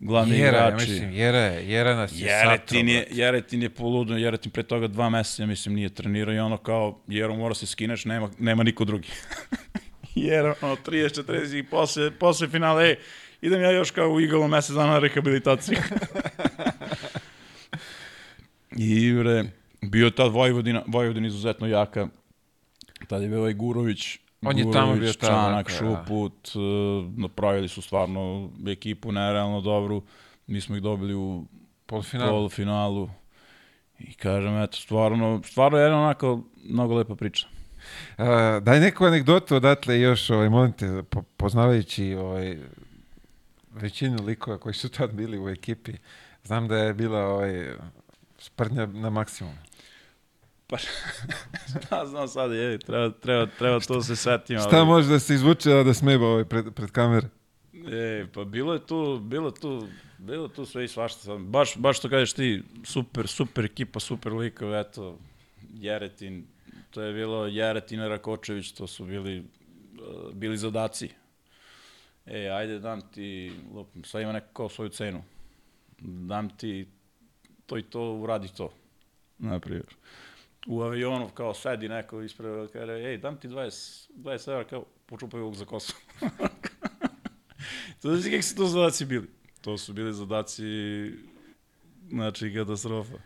glavni 0.00 0.38
Jera, 0.38 0.58
ja 0.58 0.68
igrači. 0.68 0.90
mislim, 0.90 1.12
Jera 1.12 1.38
je, 1.38 1.68
Jera 1.70 1.94
nas 1.96 2.12
je 2.12 2.26
Jeretin 2.26 2.88
je, 2.88 3.06
Jeretin 3.10 3.62
je 3.62 3.70
poludo, 3.70 4.16
Jeretin 4.16 4.52
pre 4.52 4.62
toga 4.62 4.86
dva 4.88 5.10
meseca, 5.10 5.42
ja 5.42 5.46
mislim, 5.46 5.74
nije 5.74 5.88
trenirao 5.88 6.34
i 6.34 6.38
ono 6.38 6.56
kao, 6.56 6.98
Jero 7.08 7.36
mora 7.36 7.54
se 7.54 7.66
skineš, 7.66 8.04
nema, 8.04 8.30
nema 8.38 8.62
niko 8.62 8.84
drugi. 8.84 9.08
Jero, 10.14 10.54
ono, 10.62 10.76
30, 10.76 11.24
40 11.24 11.58
i 11.58 11.62
posle, 11.62 12.10
posle 12.10 12.48
finale, 12.48 12.84
ej, 12.84 12.96
idem 13.40 13.62
ja 13.62 13.70
još 13.70 13.90
kao 13.90 14.08
u 14.08 14.20
igalo 14.20 14.48
mesec 14.48 14.74
dana 14.74 14.92
na 14.92 14.98
rehabilitaciju. 14.98 15.78
I, 18.76 19.12
bre, 19.12 19.44
bio 19.82 20.04
je 20.04 20.14
tad 20.14 20.32
Vojvodina, 20.32 20.82
Vojvodina 20.86 21.26
izuzetno 21.26 21.66
jaka. 21.66 22.08
Tad 23.08 23.22
je 23.22 23.28
bio 23.28 23.38
ovaj 23.38 23.54
Gurović, 23.54 24.18
On 24.44 24.58
je 24.58 24.72
tamo 24.72 24.94
bio 24.94 25.12
Čanak, 25.12 25.48
onako, 25.48 25.70
da. 25.70 25.76
Šuput, 25.76 26.48
e, 26.48 26.58
napravili 27.16 27.68
su 27.68 27.82
stvarno 27.82 28.50
ekipu 28.66 29.12
nerealno 29.12 29.60
dobru. 29.60 30.02
Mi 30.46 30.60
smo 30.60 30.76
ih 30.76 30.82
dobili 30.82 31.14
u 31.14 31.44
Polufinalu. 31.86 32.30
polufinalu. 32.30 33.10
I 33.98 34.14
kažem, 34.14 34.62
eto, 34.62 34.76
stvarno, 34.76 35.40
stvarno 35.44 35.78
je 35.78 35.82
jedna 35.82 35.98
onako 36.02 36.42
mnogo 36.64 36.94
lepa 36.94 37.14
priča. 37.14 37.46
A, 38.18 38.60
daj 38.62 38.80
neku 38.80 39.04
anegdotu 39.04 39.56
odatle 39.56 40.00
još, 40.00 40.30
ovaj, 40.30 40.48
molim 40.48 40.72
te, 40.72 41.02
po, 41.10 41.22
poznavajući 41.22 42.14
ovaj, 42.14 42.58
većinu 43.74 44.24
likova 44.24 44.58
koji 44.58 44.74
su 44.74 44.88
tad 44.88 45.12
bili 45.12 45.38
u 45.38 45.48
ekipi. 45.48 45.92
Znam 46.44 46.68
da 46.68 46.76
je 46.76 46.94
bila 46.94 47.26
ovaj, 47.26 47.74
sprdnja 48.38 48.86
na 48.86 49.10
maksimum. 49.10 49.54
Pa, 50.66 50.76
šta 51.86 52.06
znam 52.06 52.28
sad, 52.28 52.52
je, 52.52 52.78
treba, 52.78 53.10
treba, 53.10 53.46
treba 53.58 53.80
to 53.80 54.02
se 54.02 54.16
setim. 54.16 54.58
Šta 54.58 54.76
ali- 54.76 54.86
može 54.86 55.08
da 55.08 55.18
se 55.18 55.34
izvuče, 55.34 55.72
a 55.72 55.82
da 55.82 55.94
smeba 55.94 56.26
ovaj, 56.26 56.44
pred, 56.44 56.74
pred 56.74 56.90
kamere? 56.90 57.28
E, 57.92 58.26
pa 58.34 58.44
bilo 58.44 58.72
je 58.72 58.86
tu, 58.86 59.18
bilo 59.22 59.50
tu, 59.50 59.88
bilo 60.18 60.48
tu 60.48 60.66
sve 60.66 60.84
i 60.84 60.88
svašta. 60.88 61.20
Sad. 61.20 61.40
Baš, 61.40 61.76
baš 61.76 61.98
što 61.98 62.08
kažeš 62.08 62.32
ti, 62.32 62.62
super, 62.84 63.26
super 63.26 63.64
ekipa, 63.64 64.00
super 64.00 64.32
likov, 64.32 64.74
eto, 64.74 65.18
Jeretin, 65.74 66.46
to 66.92 67.02
je 67.02 67.12
bilo 67.12 67.46
Jeretin 67.46 68.00
i 68.00 68.08
Rakočević, 68.08 68.72
to 68.72 68.86
su 68.86 69.04
bili, 69.04 69.38
uh, 69.38 70.32
bili 70.32 70.58
zadaci. 70.58 71.08
E, 72.26 72.48
ajde, 72.48 72.78
dam 72.78 73.00
ti, 73.10 73.52
lupim, 73.74 74.04
sad 74.04 74.22
ima 74.22 74.32
neko 74.32 74.68
svoju 74.68 74.88
cenu. 74.88 75.22
Dam 75.98 76.56
ti 76.56 76.88
to 77.66 77.78
i 77.78 77.82
to, 77.82 78.12
uradi 78.12 78.48
to. 78.48 78.72
Naprimjer. 79.38 79.94
U 80.66 80.82
avionu 80.82 81.28
kao 81.28 81.54
sedi 81.54 81.88
neko 81.88 82.22
ispred, 82.22 82.70
kaže, 82.72 82.92
ej, 82.92 83.18
dam 83.18 83.36
ti 83.36 83.48
20, 83.48 84.10
20 84.16 84.52
evra, 84.52 84.64
kao, 84.64 84.84
počupaj 85.06 85.40
ovog 85.40 85.54
za 85.54 85.64
kosu. 85.64 85.94
To 88.02 88.16
znači 88.16 88.30
kako 88.30 88.42
su 88.42 88.56
to 88.56 88.66
zadaci 88.66 89.04
bili? 89.04 89.28
To 89.60 89.78
su 89.78 89.92
bili 89.92 90.12
zadaci, 90.12 90.62
znači 92.10 92.54
katastrofa. 92.54 93.18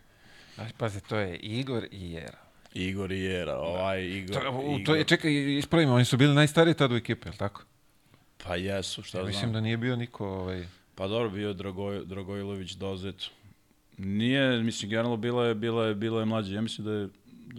Znači, 0.54 0.74
pazi, 0.78 1.00
to 1.00 1.16
je 1.16 1.36
Igor 1.36 1.86
i 1.90 2.12
Jera. 2.12 2.45
Igor 2.76 3.12
i 3.12 3.20
Jera, 3.20 3.58
ovaj 3.58 4.04
Igor. 4.04 4.42
To, 4.42 4.60
u, 4.64 4.78
to 4.84 4.94
je, 4.94 5.04
čekaj, 5.04 5.56
ispravimo, 5.58 5.94
oni 5.94 6.04
su 6.04 6.16
bili 6.16 6.34
najstariji 6.34 6.74
tad 6.74 6.92
u 6.92 6.96
ekipi, 6.96 7.28
jel 7.28 7.34
tako? 7.36 7.62
Pa 8.44 8.56
jesu, 8.56 9.02
šta 9.02 9.18
Ja 9.18 9.22
znam. 9.22 9.28
mislim 9.28 9.52
da 9.52 9.60
nije 9.60 9.76
bio 9.76 9.96
niko, 9.96 10.28
ovaj... 10.28 10.66
Pa 10.94 11.08
dobro, 11.08 11.30
bio 11.30 11.48
je 11.48 11.54
Dragoj, 11.54 12.04
Dragojlović 12.04 12.72
Dozet. 12.72 13.24
Nije, 13.98 14.62
mislim, 14.62 14.90
generalno 14.90 15.16
bila 15.16 15.46
je, 15.46 15.54
bila 15.54 15.86
je, 15.86 15.94
bila 15.94 16.20
je 16.20 16.26
mlađa. 16.26 16.54
Ja 16.54 16.60
mislim 16.60 16.84
da 16.84 16.92
je, 16.92 17.08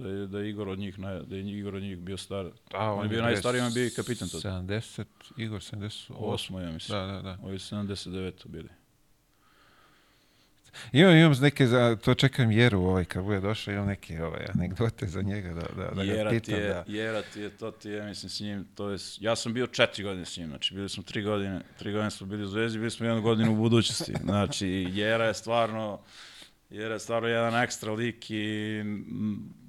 da 0.03 0.09
je, 0.09 0.27
da 0.27 0.39
je 0.39 0.49
Igor 0.49 0.69
od 0.69 0.79
njih, 0.79 0.99
naj, 0.99 1.19
da 1.19 1.35
je 1.35 1.57
Igor 1.57 1.75
od 1.75 1.81
njih 1.81 1.97
bio 1.97 2.17
star. 2.17 2.45
A, 2.73 2.93
On 2.93 3.03
je 3.03 3.09
bio 3.09 3.21
najstariji, 3.21 3.61
on 3.61 3.67
je 3.67 3.73
bio 3.73 3.85
i 3.87 3.89
kapitan 3.89 4.29
tad. 4.29 4.41
70, 4.41 5.03
Igor 5.37 5.61
78. 5.61 6.13
Osmo, 6.17 6.59
ja 6.59 6.71
mislim. 6.71 6.99
Da, 6.99 7.05
da, 7.05 7.21
da. 7.21 7.37
Ovi 7.43 7.59
su 7.59 7.75
79 7.75 8.47
bili. 8.47 8.69
Imam, 10.91 11.15
imam 11.15 11.33
neke, 11.41 11.67
za, 11.67 11.95
to 11.95 12.13
čekam 12.13 12.51
Jeru, 12.51 12.79
ovaj, 12.79 13.05
kad 13.05 13.23
bude 13.23 13.39
došao, 13.39 13.73
imam 13.73 13.87
neke 13.87 14.23
ovaj, 14.23 14.45
anegdote 14.53 15.07
za 15.07 15.21
njega, 15.21 15.53
da, 15.53 15.83
da, 15.83 15.91
da 15.95 16.03
ga 16.03 16.13
Jera 16.13 16.29
ti, 16.29 16.39
pitam. 16.39 16.59
je, 16.59 16.67
Da. 16.67 16.83
Jera 16.87 17.21
ti 17.21 17.41
je, 17.41 17.49
to 17.49 17.71
ti 17.71 17.89
je, 17.89 18.03
mislim, 18.03 18.29
s 18.29 18.39
njim, 18.39 18.65
to 18.75 18.89
je, 18.89 18.97
ja 19.19 19.35
sam 19.35 19.53
bio 19.53 19.67
četiri 19.67 20.03
godine 20.03 20.25
s 20.25 20.37
njim, 20.37 20.47
znači 20.47 20.73
bili 20.73 20.89
smo 20.89 21.03
tri 21.03 21.21
godine, 21.21 21.61
tri 21.79 21.91
godine 21.91 22.11
smo 22.11 22.27
bili 22.27 22.43
u 22.43 22.47
Zvezdi, 22.47 22.79
bili 22.79 22.91
smo 22.91 23.05
jednu 23.05 23.21
godinu 23.21 23.53
u 23.53 23.55
budućnosti, 23.55 24.13
znači 24.23 24.67
Jera 24.91 25.25
je 25.25 25.33
stvarno, 25.33 25.99
Jera 26.69 26.93
je 26.93 26.99
stvarno 26.99 27.27
jedan 27.27 27.63
ekstra 27.63 27.93
lik 27.93 28.31
i 28.31 28.81
mm, 28.85 29.66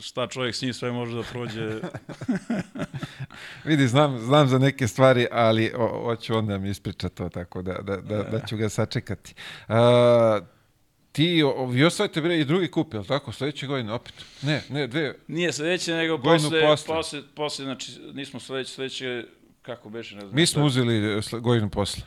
šta 0.00 0.26
čovjek 0.26 0.54
s 0.54 0.62
njim 0.62 0.72
sve 0.72 0.92
može 0.92 1.16
da 1.16 1.22
prođe, 1.22 1.70
Vidi, 3.64 3.88
znam, 3.88 4.18
znam 4.18 4.48
za 4.48 4.58
neke 4.58 4.88
stvari, 4.88 5.26
ali 5.32 5.72
o, 5.76 6.02
hoću 6.04 6.36
onda 6.36 6.58
mi 6.58 6.70
ispriča 6.70 7.08
to, 7.08 7.28
tako 7.28 7.62
da, 7.62 7.72
da, 7.74 7.96
da, 7.96 8.22
da 8.22 8.40
ću 8.40 8.56
ga 8.56 8.68
sačekati. 8.68 9.34
A, 9.68 10.40
ti, 11.12 11.42
vi 11.68 11.84
osvajate 11.84 12.20
bre 12.20 12.38
i 12.38 12.44
drugi 12.44 12.68
kup, 12.68 12.94
jel 12.94 13.04
tako? 13.04 13.32
Sljedeće 13.32 13.66
godine 13.66 13.92
opet? 13.92 14.14
Ne, 14.42 14.62
ne, 14.70 14.86
dve. 14.86 15.14
nije 15.28 15.52
sledeće, 15.52 15.94
nego 15.94 16.18
posle, 16.18 16.60
posle. 16.62 16.86
posle, 16.86 17.22
posle, 17.34 17.64
znači 17.64 17.92
nismo 18.14 18.40
sledeće, 18.40 18.70
sledeće, 18.70 19.24
kako 19.62 19.88
beše, 19.90 20.14
ne 20.14 20.20
znam. 20.20 20.34
Mi 20.34 20.46
smo 20.46 20.60
šta- 20.60 20.66
uzeli 20.66 21.18
e, 21.18 21.40
godinu 21.40 21.68
posle. 21.70 22.02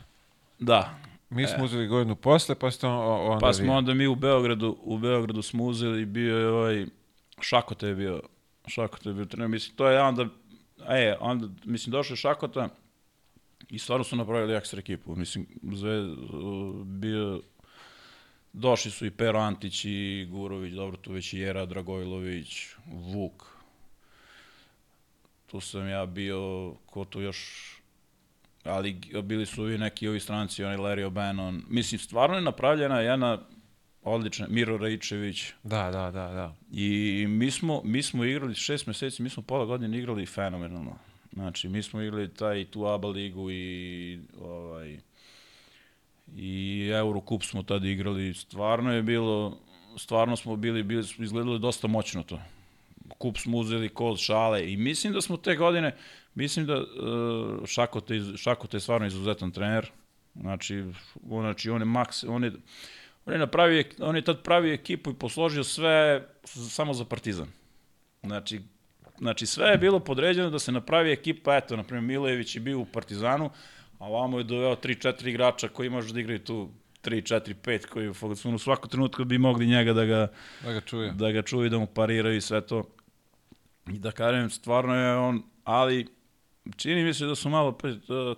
Da, 0.58 0.98
Mi 1.30 1.46
smo 1.46 1.64
uzeli 1.64 1.86
godinu 1.86 2.16
posle, 2.16 2.54
pa 2.54 2.70
ste 2.70 2.86
on- 2.86 2.96
onda 3.26 3.40
Pa 3.40 3.48
vi. 3.48 3.54
smo 3.54 3.72
onda 3.72 3.94
mi 3.94 4.06
u 4.06 4.14
Beogradu, 4.14 4.76
u 4.80 4.98
Beogradu 4.98 5.42
smo 5.42 5.64
uzeli, 5.64 6.04
bio 6.04 6.38
je 6.38 6.48
ovaj, 6.48 6.86
Šakota 7.40 7.86
je 7.86 7.94
bio, 7.94 8.22
Šakota 8.66 9.08
je 9.08 9.14
bio 9.14 9.24
trener, 9.24 9.48
mislim, 9.48 9.76
to 9.76 9.88
je 9.88 10.00
onda, 10.00 10.26
e, 10.88 11.16
onda, 11.20 11.48
mislim, 11.64 11.90
došao 11.90 12.12
je 12.12 12.16
Šakota 12.16 12.68
i 13.68 13.78
stvarno 13.78 14.04
su 14.04 14.16
napravili 14.16 14.54
ekstra 14.54 14.80
ekipu, 14.80 15.16
mislim, 15.16 15.46
zve, 15.72 16.02
bio, 16.84 17.40
došli 18.52 18.90
su 18.90 19.06
i 19.06 19.10
Pero 19.10 19.38
Antić 19.38 19.84
i 19.84 20.26
Gurović, 20.30 20.72
dobro, 20.72 20.96
tu 20.96 21.12
već 21.12 21.32
i 21.32 21.38
Jera 21.38 21.66
Dragojlović, 21.66 22.66
Vuk, 22.86 23.46
tu 25.46 25.60
sam 25.60 25.88
ja 25.88 26.06
bio, 26.06 26.74
ko 26.86 27.04
tu 27.04 27.20
još, 27.20 27.70
ali 28.64 29.00
bili 29.24 29.46
su 29.46 29.70
i 29.70 29.78
neki 29.78 30.08
ovi 30.08 30.20
stranci, 30.20 30.64
onaj 30.64 30.76
Larry 30.76 31.10
O'Bannon. 31.10 31.62
Mislim, 31.68 31.98
stvarno 31.98 32.36
je 32.36 32.42
napravljena 32.42 33.00
jedna 33.00 33.38
odlična, 34.02 34.46
Miro 34.50 34.76
Rajičević. 34.76 35.52
Da, 35.62 35.90
da, 35.90 36.10
da, 36.10 36.28
da. 36.28 36.54
I 36.72 37.26
mi 37.28 37.50
smo, 37.50 37.80
mi 37.84 38.02
smo 38.02 38.24
igrali 38.24 38.54
šest 38.54 38.86
meseci, 38.86 39.22
mi 39.22 39.30
smo 39.30 39.42
pola 39.42 39.64
godine 39.64 39.98
igrali 39.98 40.26
fenomenalno. 40.26 40.98
Znači, 41.32 41.68
mi 41.68 41.82
smo 41.82 42.02
igrali 42.02 42.34
taj 42.34 42.64
tu 42.64 42.86
ABA 42.86 43.08
ligu 43.08 43.50
i 43.50 44.18
ovaj, 44.40 44.98
i 46.36 46.88
Eurocup 46.94 47.42
smo 47.42 47.62
tad 47.62 47.84
igrali, 47.84 48.34
stvarno 48.34 48.92
je 48.92 49.02
bilo, 49.02 49.58
stvarno 49.98 50.36
smo 50.36 50.56
bili, 50.56 50.82
bili 50.82 51.04
smo 51.04 51.24
izgledali 51.24 51.58
dosta 51.58 51.86
moćno 51.86 52.22
to. 52.22 52.40
Kup 53.18 53.38
smo 53.38 53.58
uzeli 53.58 53.88
kod 53.88 54.18
šale 54.18 54.72
i 54.72 54.76
mislim 54.76 55.12
da 55.12 55.20
smo 55.20 55.36
te 55.36 55.56
godine, 55.56 55.96
mislim 56.34 56.66
da 56.66 56.76
uh, 56.76 57.66
Šakote, 57.66 58.20
Šakote 58.36 58.76
je 58.76 58.80
stvarno 58.80 59.06
izuzetan 59.06 59.50
trener, 59.50 59.90
znači, 60.34 60.84
on, 61.30 61.42
znači 61.42 61.70
on 61.70 61.80
je 61.80 61.84
maks, 61.84 62.24
on 62.24 62.44
je, 62.44 62.52
on 63.26 63.32
je, 63.32 63.38
napravio, 63.38 63.84
on 64.00 64.16
je 64.16 64.22
tad 64.22 64.42
pravio 64.42 64.74
ekipu 64.74 65.10
i 65.10 65.14
posložio 65.14 65.64
sve 65.64 66.26
samo 66.44 66.94
za 66.94 67.04
Partizan. 67.04 67.48
Znači, 68.22 68.60
znači 69.18 69.46
sve 69.46 69.68
je 69.68 69.78
bilo 69.78 70.00
podređeno 70.00 70.50
da 70.50 70.58
se 70.58 70.72
napravi 70.72 71.12
ekipa, 71.12 71.56
eto, 71.56 71.76
na 71.76 71.82
primjer 71.82 72.04
Milojević 72.04 72.54
je 72.54 72.60
bio 72.60 72.78
u 72.78 72.84
Partizanu, 72.84 73.50
a 73.98 74.06
ovamo 74.06 74.38
je 74.38 74.44
doveo 74.44 74.76
3-4 74.76 75.28
igrača 75.28 75.68
koji 75.68 75.90
može 75.90 76.14
da 76.14 76.20
igraju 76.20 76.38
tu 76.38 76.68
3, 77.02 77.34
4, 77.34 77.54
5 77.54 77.86
koji 77.86 78.08
u 78.54 78.58
svaku 78.58 78.88
trenutku 78.88 79.24
bi 79.24 79.38
mogli 79.38 79.66
njega 79.66 79.92
da 79.92 80.04
ga, 80.04 80.28
da 80.64 80.72
ga 80.72 80.80
čuje. 80.80 81.12
Da 81.12 81.32
ga 81.32 81.42
čuje, 81.42 81.68
da 81.68 81.78
mu 81.78 81.86
pariraju 81.86 82.36
i 82.36 82.40
sve 82.40 82.60
to. 82.66 82.84
I 83.86 83.98
da 83.98 84.10
kažem, 84.10 84.50
stvarno 84.50 84.94
je 84.94 85.16
on, 85.16 85.42
ali 85.64 86.06
čini 86.76 87.04
mi 87.04 87.14
se 87.14 87.26
da 87.26 87.34
su 87.34 87.48
malo, 87.48 87.78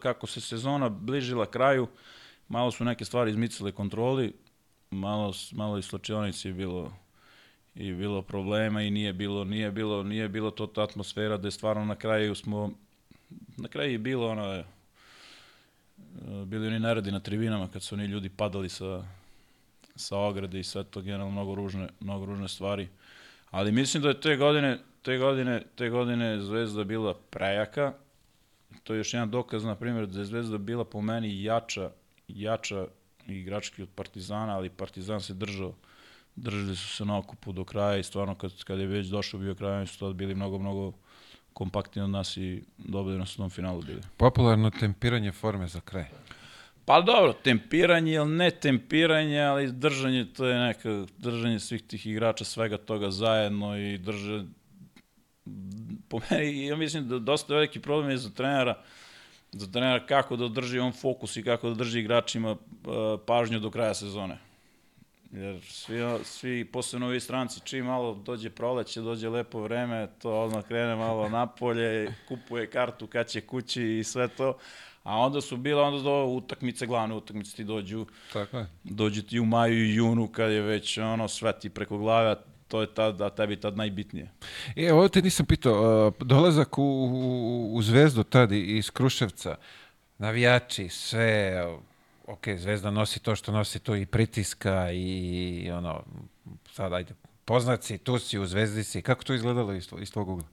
kako 0.02 0.26
se 0.26 0.40
sezona 0.40 0.88
bližila 0.88 1.46
kraju, 1.46 1.88
malo 2.48 2.70
su 2.70 2.84
neke 2.84 3.04
stvari 3.04 3.30
izmicale 3.30 3.72
kontroli, 3.72 4.32
malo, 4.94 5.32
malo 5.52 5.78
i 5.78 5.82
slačionici 5.82 6.48
je 6.48 6.54
bilo 6.54 6.92
i 7.74 7.92
bilo 7.92 8.22
problema 8.22 8.82
i 8.82 8.90
nije 8.90 9.12
bilo 9.12 9.44
nije 9.44 9.70
bilo 9.70 10.02
nije 10.02 10.28
bilo 10.28 10.50
to 10.50 10.66
ta 10.66 10.82
atmosfera 10.82 11.36
da 11.36 11.46
je 11.48 11.52
stvarno 11.52 11.84
na 11.84 11.96
kraju 11.96 12.34
smo 12.34 12.70
na 13.56 13.68
kraju 13.68 13.92
je 13.92 13.98
bilo 13.98 14.28
ono 14.28 14.64
bili 16.46 16.66
oni 16.66 16.78
neredi 16.78 17.12
na 17.12 17.20
tribinama 17.20 17.68
kad 17.68 17.82
su 17.82 17.94
oni 17.94 18.04
ljudi 18.04 18.28
padali 18.28 18.68
sa 18.68 19.04
sa 19.96 20.18
ograde 20.18 20.60
i 20.60 20.64
sve 20.64 20.84
to 20.84 21.00
generalno 21.00 21.32
mnogo 21.32 21.54
ružne 21.54 21.88
mnogo 22.00 22.24
ružne 22.24 22.48
stvari. 22.48 22.88
Ali 23.50 23.72
mislim 23.72 24.02
da 24.02 24.08
je 24.08 24.20
te 24.20 24.36
godine 24.36 24.78
te 25.02 25.18
godine 25.18 25.62
te 25.74 25.88
godine 25.88 26.40
Zvezda 26.40 26.84
bila 26.84 27.14
prejaka. 27.30 27.92
To 28.82 28.94
je 28.94 28.98
još 28.98 29.14
jedan 29.14 29.30
dokaz 29.30 29.64
na 29.64 29.74
primjer 29.74 30.06
da 30.06 30.18
je 30.18 30.24
Zvezda 30.24 30.58
bila 30.58 30.84
po 30.84 31.00
meni 31.00 31.42
jača 31.42 31.90
jača 32.28 32.86
igrački 33.26 33.82
od 33.82 33.88
Partizana 33.94 34.56
ali 34.56 34.70
Partizan 34.70 35.20
se 35.20 35.34
držao 35.34 35.74
držali 36.36 36.76
su 36.76 36.96
se 36.96 37.04
na 37.04 37.18
okupu 37.18 37.52
do 37.52 37.64
kraja 37.64 37.98
i 37.98 38.02
stvarno 38.02 38.34
kad, 38.34 38.64
kad 38.64 38.78
je 38.78 38.86
već 38.86 39.06
došao 39.06 39.40
bio 39.40 39.54
kraj, 39.54 39.76
oni 39.76 39.86
su 39.86 39.98
to 39.98 40.12
bili 40.12 40.34
mnogo, 40.34 40.58
mnogo 40.58 40.92
kompaktniji 41.52 42.04
od 42.04 42.10
nas 42.10 42.36
i 42.36 42.62
dobili 42.78 43.18
nas 43.18 43.34
u 43.34 43.36
tom 43.36 43.50
finalu 43.50 43.82
bili. 43.82 44.00
Popularno 44.16 44.70
tempiranje 44.70 45.32
forme 45.32 45.68
za 45.68 45.80
kraj. 45.80 46.04
Pa 46.84 47.00
dobro, 47.00 47.32
tempiranje 47.32 48.12
ili 48.12 48.28
ne 48.28 48.50
tempiranje, 48.50 49.40
ali 49.40 49.72
držanje, 49.72 50.26
to 50.36 50.46
je 50.46 50.58
neka, 50.58 51.06
držanje 51.18 51.60
svih 51.60 51.82
tih 51.82 52.06
igrača, 52.06 52.44
svega 52.44 52.76
toga 52.76 53.10
zajedno 53.10 53.78
i 53.78 53.98
drže, 53.98 54.44
po 56.08 56.20
meni, 56.30 56.66
ja 56.66 56.76
mislim 56.76 57.08
da 57.08 57.18
dosta 57.18 57.54
veliki 57.54 57.80
problem 57.80 58.10
je 58.10 58.16
za 58.16 58.30
trenera, 58.30 58.82
za 59.54 59.66
trenera 59.72 60.06
kako 60.06 60.36
da 60.36 60.44
održi 60.44 60.78
on 60.78 60.92
fokus 60.92 61.36
i 61.36 61.42
kako 61.42 61.68
da 61.68 61.74
drži 61.74 62.00
igračima 62.00 62.50
uh, 62.50 62.58
pažnju 63.26 63.60
do 63.60 63.70
kraja 63.70 63.94
sezone. 63.94 64.38
Jer 65.32 65.60
svi, 65.68 65.98
svi 66.24 66.64
posebno 66.64 67.06
ovi 67.06 67.20
stranci, 67.20 67.60
čim 67.64 67.86
malo 67.86 68.14
dođe 68.14 68.50
proleće, 68.50 69.00
dođe 69.00 69.28
lepo 69.28 69.60
vreme, 69.60 70.08
to 70.18 70.40
odmah 70.40 70.64
krene 70.64 70.96
malo 70.96 71.28
napolje, 71.38 72.14
kupuje 72.28 72.70
kartu 72.70 73.06
kad 73.06 73.28
će 73.28 73.40
kući 73.40 73.82
i 73.82 74.04
sve 74.04 74.28
to. 74.28 74.58
A 75.02 75.18
onda 75.18 75.40
su 75.40 75.56
bile 75.56 75.82
onda 75.82 76.02
do 76.02 76.24
utakmice, 76.24 76.86
glavne 76.86 77.14
utakmice 77.14 77.56
ti 77.56 77.64
dođu. 77.64 78.06
Tako 78.32 78.58
je. 78.58 78.66
Dođu 78.84 79.22
ti 79.22 79.40
u 79.40 79.44
maju 79.44 79.84
i 79.84 79.94
junu 79.94 80.28
kad 80.28 80.52
je 80.52 80.60
već 80.62 80.98
ono 80.98 81.28
sve 81.28 81.58
ti 81.58 81.70
preko 81.70 81.98
glave, 81.98 82.36
to 82.74 82.80
je 82.80 82.94
tad, 82.94 83.20
a 83.20 83.30
tebi 83.30 83.56
tad 83.56 83.76
najbitnije. 83.76 84.30
E, 84.76 84.92
ovo 84.92 85.08
te 85.08 85.22
nisam 85.22 85.46
pitao, 85.46 86.12
dolazak 86.20 86.78
u, 86.78 86.82
u, 86.82 87.74
u 87.74 87.82
Zvezdu 87.82 88.22
tad 88.22 88.52
iz 88.52 88.90
Kruševca, 88.90 89.56
navijači, 90.18 90.88
sve, 90.88 91.62
ok, 92.26 92.48
Zvezda 92.56 92.90
nosi 92.90 93.22
to 93.22 93.36
što 93.36 93.52
nosi 93.52 93.78
to 93.78 93.96
i 93.96 94.06
pritiska 94.06 94.90
i 94.92 95.70
ono, 95.72 96.02
sad 96.70 96.92
ajde, 96.92 97.14
poznaci, 97.44 97.98
tu 97.98 98.18
si, 98.18 98.38
u 98.38 98.46
Zvezdi 98.46 98.84
si, 98.84 99.02
kako 99.02 99.24
to 99.24 99.34
izgledalo 99.34 99.72
iz, 99.72 99.88
iz 100.00 100.12
tvog 100.12 100.28
ugla? 100.28 100.46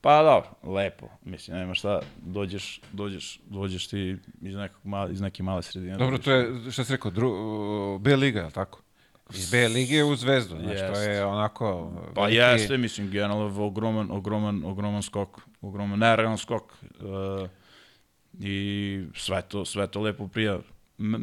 Pa 0.00 0.22
dobro, 0.22 0.74
lepo, 0.74 1.08
mislim, 1.24 1.56
nema 1.56 1.74
šta, 1.74 2.00
dođeš, 2.22 2.80
dođeš, 2.92 3.40
dođeš 3.46 3.86
ti 3.86 4.16
iz, 4.42 4.54
nekog 4.54 4.80
iz 5.12 5.20
neke 5.20 5.42
male 5.42 5.62
sredine. 5.62 5.96
Dobro, 5.96 6.18
to 6.18 6.32
je, 6.32 6.70
šta 6.70 6.84
si 6.84 6.92
rekao, 6.92 7.10
dru, 7.10 7.98
B 7.98 8.16
liga, 8.16 8.40
je 8.40 8.50
tako? 8.50 8.85
Iz 9.34 9.50
B 9.50 9.68
lige 9.68 10.04
u 10.04 10.16
Zvezdu, 10.16 10.56
znači 10.60 10.94
to 10.94 11.00
je 11.00 11.24
onako... 11.24 11.92
Pa 12.14 12.20
veliki... 12.20 12.36
jeste, 12.36 12.78
mislim, 12.78 13.10
generalno 13.10 13.64
ogroman, 13.64 14.10
ogroman, 14.10 14.64
ogroman 14.64 15.02
skok, 15.02 15.40
ogroman, 15.60 15.98
nerealan 15.98 16.38
skok. 16.38 16.72
Uh, 16.82 17.48
I 18.40 19.04
sve 19.14 19.42
to, 19.42 19.64
sve 19.64 19.86
to 19.86 20.00
lepo 20.00 20.28
prija 20.28 20.58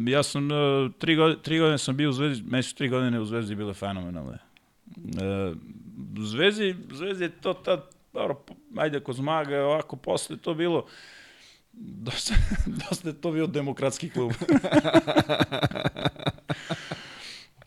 ja 0.07 0.23
sam, 0.23 0.51
uh, 0.51 0.91
tri, 0.99 1.15
godine, 1.15 1.41
tri 1.41 1.59
godine 1.59 1.77
sam 1.77 1.97
bio 1.97 2.09
u 2.09 2.13
Zvezdi, 2.13 2.49
meni 2.49 2.63
su 2.63 2.75
tri 2.75 2.89
godine 2.89 3.19
u 3.19 3.25
Zvezdi 3.25 3.55
bile 3.55 3.73
fenomenalne. 3.73 4.37
Uh, 4.97 5.57
u 6.19 6.25
Zvezdi, 6.25 6.75
Zvezdi 6.91 7.23
je 7.23 7.29
to 7.41 7.53
tad, 7.53 7.89
dobro, 8.13 8.43
ajde 8.77 8.97
ako 8.97 9.13
zmaga, 9.13 9.65
ovako 9.65 9.95
posle 9.95 10.37
to 10.37 10.53
bilo, 10.53 10.85
dosta, 11.73 12.33
dosta 12.89 13.09
je 13.09 13.21
to 13.21 13.31
bio 13.31 13.47
demokratski 13.47 14.09
klub. 14.09 14.31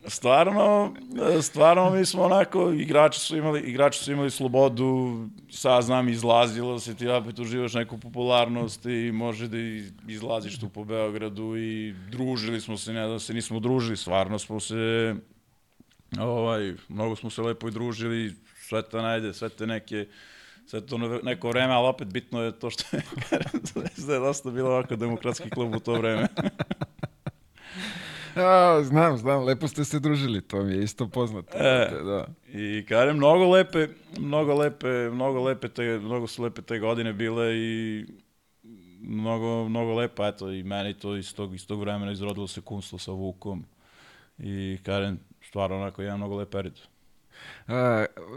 stvarno, 0.07 0.95
stvarno 1.43 1.91
mi 1.91 2.07
smo 2.07 2.23
onako, 2.23 2.73
igrači 2.73 3.21
su 3.21 3.37
imali, 3.37 3.61
igrači 3.61 4.05
su 4.05 4.13
imali 4.13 4.31
slobodu, 4.31 5.19
sad 5.51 5.85
znam, 5.85 6.09
izlazilo 6.09 6.79
se, 6.79 6.95
ti 6.95 7.09
opet 7.09 7.39
uživaš 7.39 7.75
neku 7.75 7.99
popularnost 7.99 8.87
i 8.87 9.13
može 9.13 9.49
da 9.49 9.57
izlaziš 10.09 10.61
tu 10.61 10.69
po 10.69 10.85
Beogradu 10.85 11.57
i 11.57 11.95
družili 12.11 12.61
smo 12.61 12.77
se, 12.77 12.93
ne 12.93 13.09
da 13.09 13.19
se 13.19 13.35
nismo 13.35 13.61
družili, 13.61 13.97
stvarno 13.97 14.39
smo 14.39 14.61
se, 14.61 15.15
ovaj, 16.19 16.75
mnogo 16.89 17.17
smo 17.17 17.31
se 17.31 17.43
lepo 17.43 17.69
i 17.69 17.71
družili, 17.71 18.35
sve 18.61 18.83
te 18.83 18.97
najde, 18.97 19.35
sve 19.35 19.49
te 19.49 19.67
neke, 19.67 20.07
sve 20.67 20.87
to 20.87 20.99
neko 20.99 21.49
vreme, 21.49 21.75
ali 21.75 21.89
opet 21.89 22.09
bitno 22.09 22.43
je 22.43 22.59
to 22.59 22.71
što 22.71 22.97
je, 22.97 23.03
da 24.07 24.15
je 24.15 24.21
dosta 24.21 24.51
bilo 24.51 24.71
ovako 24.71 24.97
demokratski 24.97 25.51
klub 25.51 25.75
u 25.75 25.81
to 25.81 25.93
vreme. 25.93 26.29
Ja, 28.43 28.83
znam, 28.83 29.17
znam, 29.17 29.45
lepo 29.45 29.69
ste 29.69 29.85
se 29.85 30.01
družili, 30.01 30.41
to 30.41 30.63
mi 30.63 30.73
je 30.73 30.85
isto 30.85 31.09
poznato. 31.09 31.59
E, 31.59 31.91
da. 32.05 32.27
I 32.53 32.87
kažem, 32.89 33.17
mnogo 33.17 33.51
lepe, 33.51 33.89
mnogo 34.19 34.55
lepe, 34.55 35.11
mnogo 35.13 35.43
lepe 35.43 35.69
te, 35.69 35.99
mnogo 36.03 36.27
su 36.27 36.43
lepe 36.43 36.63
te 36.63 36.79
godine 36.79 37.13
bile 37.13 37.57
i 37.57 38.05
mnogo, 39.01 39.69
mnogo 39.69 39.95
lepo, 39.95 40.27
eto, 40.27 40.53
i 40.53 40.63
meni 40.63 40.95
to 40.95 41.17
iz 41.17 41.35
tog, 41.35 41.55
iz 41.55 41.67
tog 41.67 41.81
vremena 41.81 42.13
izrodilo 42.13 42.47
se 42.47 42.61
kunstvo 42.61 42.99
sa 42.99 43.13
Vukom 43.13 43.65
i 44.39 44.79
kažem, 44.83 45.21
stvarno 45.49 45.77
onako 45.77 46.03
jedan 46.03 46.19
mnogo 46.19 46.37
lep 46.37 46.51
period. 46.51 46.81
Uh, 47.67 47.75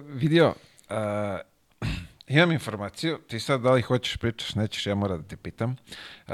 vidio, 0.08 0.54
uh, 0.90 1.88
imam 2.28 2.52
informaciju, 2.52 3.18
ti 3.28 3.40
sad 3.40 3.62
da 3.62 3.72
li 3.72 3.82
hoćeš 3.82 4.18
pričaš, 4.18 4.56
nećeš, 4.56 4.88
ja 4.88 4.96
moram 4.96 5.22
da 5.22 5.28
te 5.28 5.38
pitam, 5.38 5.72
uh, 5.72 6.34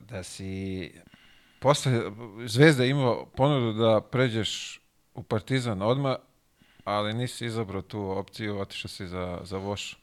da 0.00 0.22
si 0.22 0.92
posle 1.64 2.02
Zvezda 2.46 2.84
imao 2.84 3.26
ponudu 3.36 3.72
da 3.72 4.00
pređeš 4.00 4.80
u 5.14 5.22
Partizan 5.22 5.82
odma, 5.82 6.16
ali 6.84 7.14
nisi 7.14 7.46
izabrao 7.46 7.82
tu 7.82 8.00
opciju, 8.00 8.58
otišao 8.60 8.88
si 8.88 9.06
za, 9.06 9.40
za 9.42 9.58
Voš. 9.58 9.96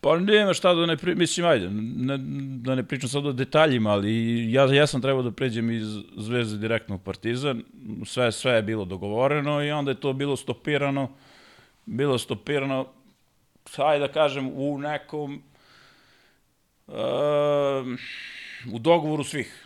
Pa 0.00 0.18
nema 0.18 0.54
šta 0.54 0.74
da 0.74 0.86
ne, 0.86 0.96
pri... 0.96 1.14
mislim, 1.14 1.46
ajde, 1.46 1.68
ne, 1.70 2.18
da 2.58 2.74
ne 2.74 2.82
pričam 2.82 3.08
sad 3.08 3.26
o 3.26 3.32
detaljima, 3.32 3.90
ali 3.90 4.12
ja, 4.52 4.74
ja 4.74 4.86
sam 4.86 5.02
trebao 5.02 5.22
da 5.22 5.30
pređem 5.30 5.70
iz 5.70 5.86
Zvezde 6.16 6.58
direktno 6.58 6.94
u 6.94 6.98
Partizan, 6.98 7.62
sve, 8.04 8.32
sve 8.32 8.52
je 8.52 8.62
bilo 8.62 8.84
dogovoreno 8.84 9.64
i 9.64 9.70
onda 9.70 9.90
je 9.90 10.00
to 10.00 10.12
bilo 10.12 10.36
stopirano, 10.36 11.08
bilo 11.86 12.18
stopirano, 12.18 12.86
ajde 13.76 14.06
da 14.06 14.12
kažem, 14.12 14.50
u 14.54 14.78
nekom, 14.78 15.42
uh, 16.86 16.94
u 18.72 18.78
dogovoru 18.78 19.24
svih. 19.24 19.63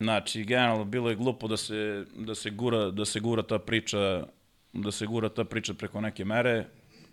Znači, 0.00 0.44
generalno, 0.44 0.84
bilo 0.84 1.10
je 1.10 1.16
glupo 1.16 1.48
da 1.48 1.56
se, 1.56 2.04
da 2.16 2.34
se, 2.34 2.50
gura, 2.50 2.90
da 2.90 3.04
se 3.04 3.20
gura 3.20 3.42
ta 3.42 3.58
priča 3.58 4.26
da 4.72 4.90
se 4.90 5.06
gura 5.06 5.28
ta 5.28 5.44
priča 5.44 5.74
preko 5.74 6.00
neke 6.00 6.24
mere 6.24 6.66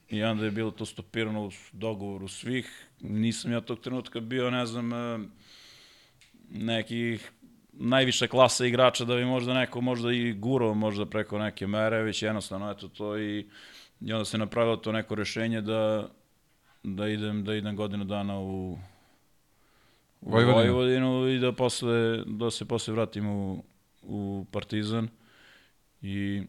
i 0.09 0.23
onda 0.23 0.45
je 0.45 0.51
bilo 0.51 0.71
to 0.71 0.85
stopirano 0.85 1.45
u 1.45 1.51
dogovoru 1.71 2.27
svih. 2.27 2.87
Nisam 2.99 3.51
ja 3.51 3.61
tog 3.61 3.79
trenutka 3.79 4.19
bio, 4.19 4.49
ne 4.49 4.65
znam, 4.65 4.93
e, 4.93 5.19
nekih 6.49 7.31
najviše 7.73 8.27
klasa 8.27 8.65
igrača 8.65 9.05
da 9.05 9.15
bi 9.15 9.25
možda 9.25 9.53
neko 9.53 9.81
možda 9.81 10.11
i 10.11 10.33
gurao 10.33 10.73
možda 10.73 11.05
preko 11.05 11.39
neke 11.39 11.67
mere, 11.67 12.03
već 12.03 12.23
jednostavno 12.23 12.71
eto 12.71 12.87
to 12.87 13.17
i, 13.17 13.47
i 14.01 14.13
onda 14.13 14.25
se 14.25 14.37
napravilo 14.37 14.77
to 14.77 14.91
neko 14.91 15.15
rešenje 15.15 15.61
da, 15.61 16.09
da 16.83 17.07
idem, 17.07 17.43
da 17.43 17.55
idem 17.55 17.75
godinu 17.75 18.03
dana 18.03 18.39
u, 18.39 18.77
u 20.21 20.31
Vojvodinu. 20.31 20.73
Vojvodinu 20.73 21.27
i 21.27 21.39
da, 21.39 21.51
posle, 21.51 22.23
da 22.25 22.51
se 22.51 22.65
posle 22.65 22.93
vratim 22.93 23.27
u, 23.29 23.63
u 24.03 24.45
Partizan. 24.51 25.07
I 26.01 26.43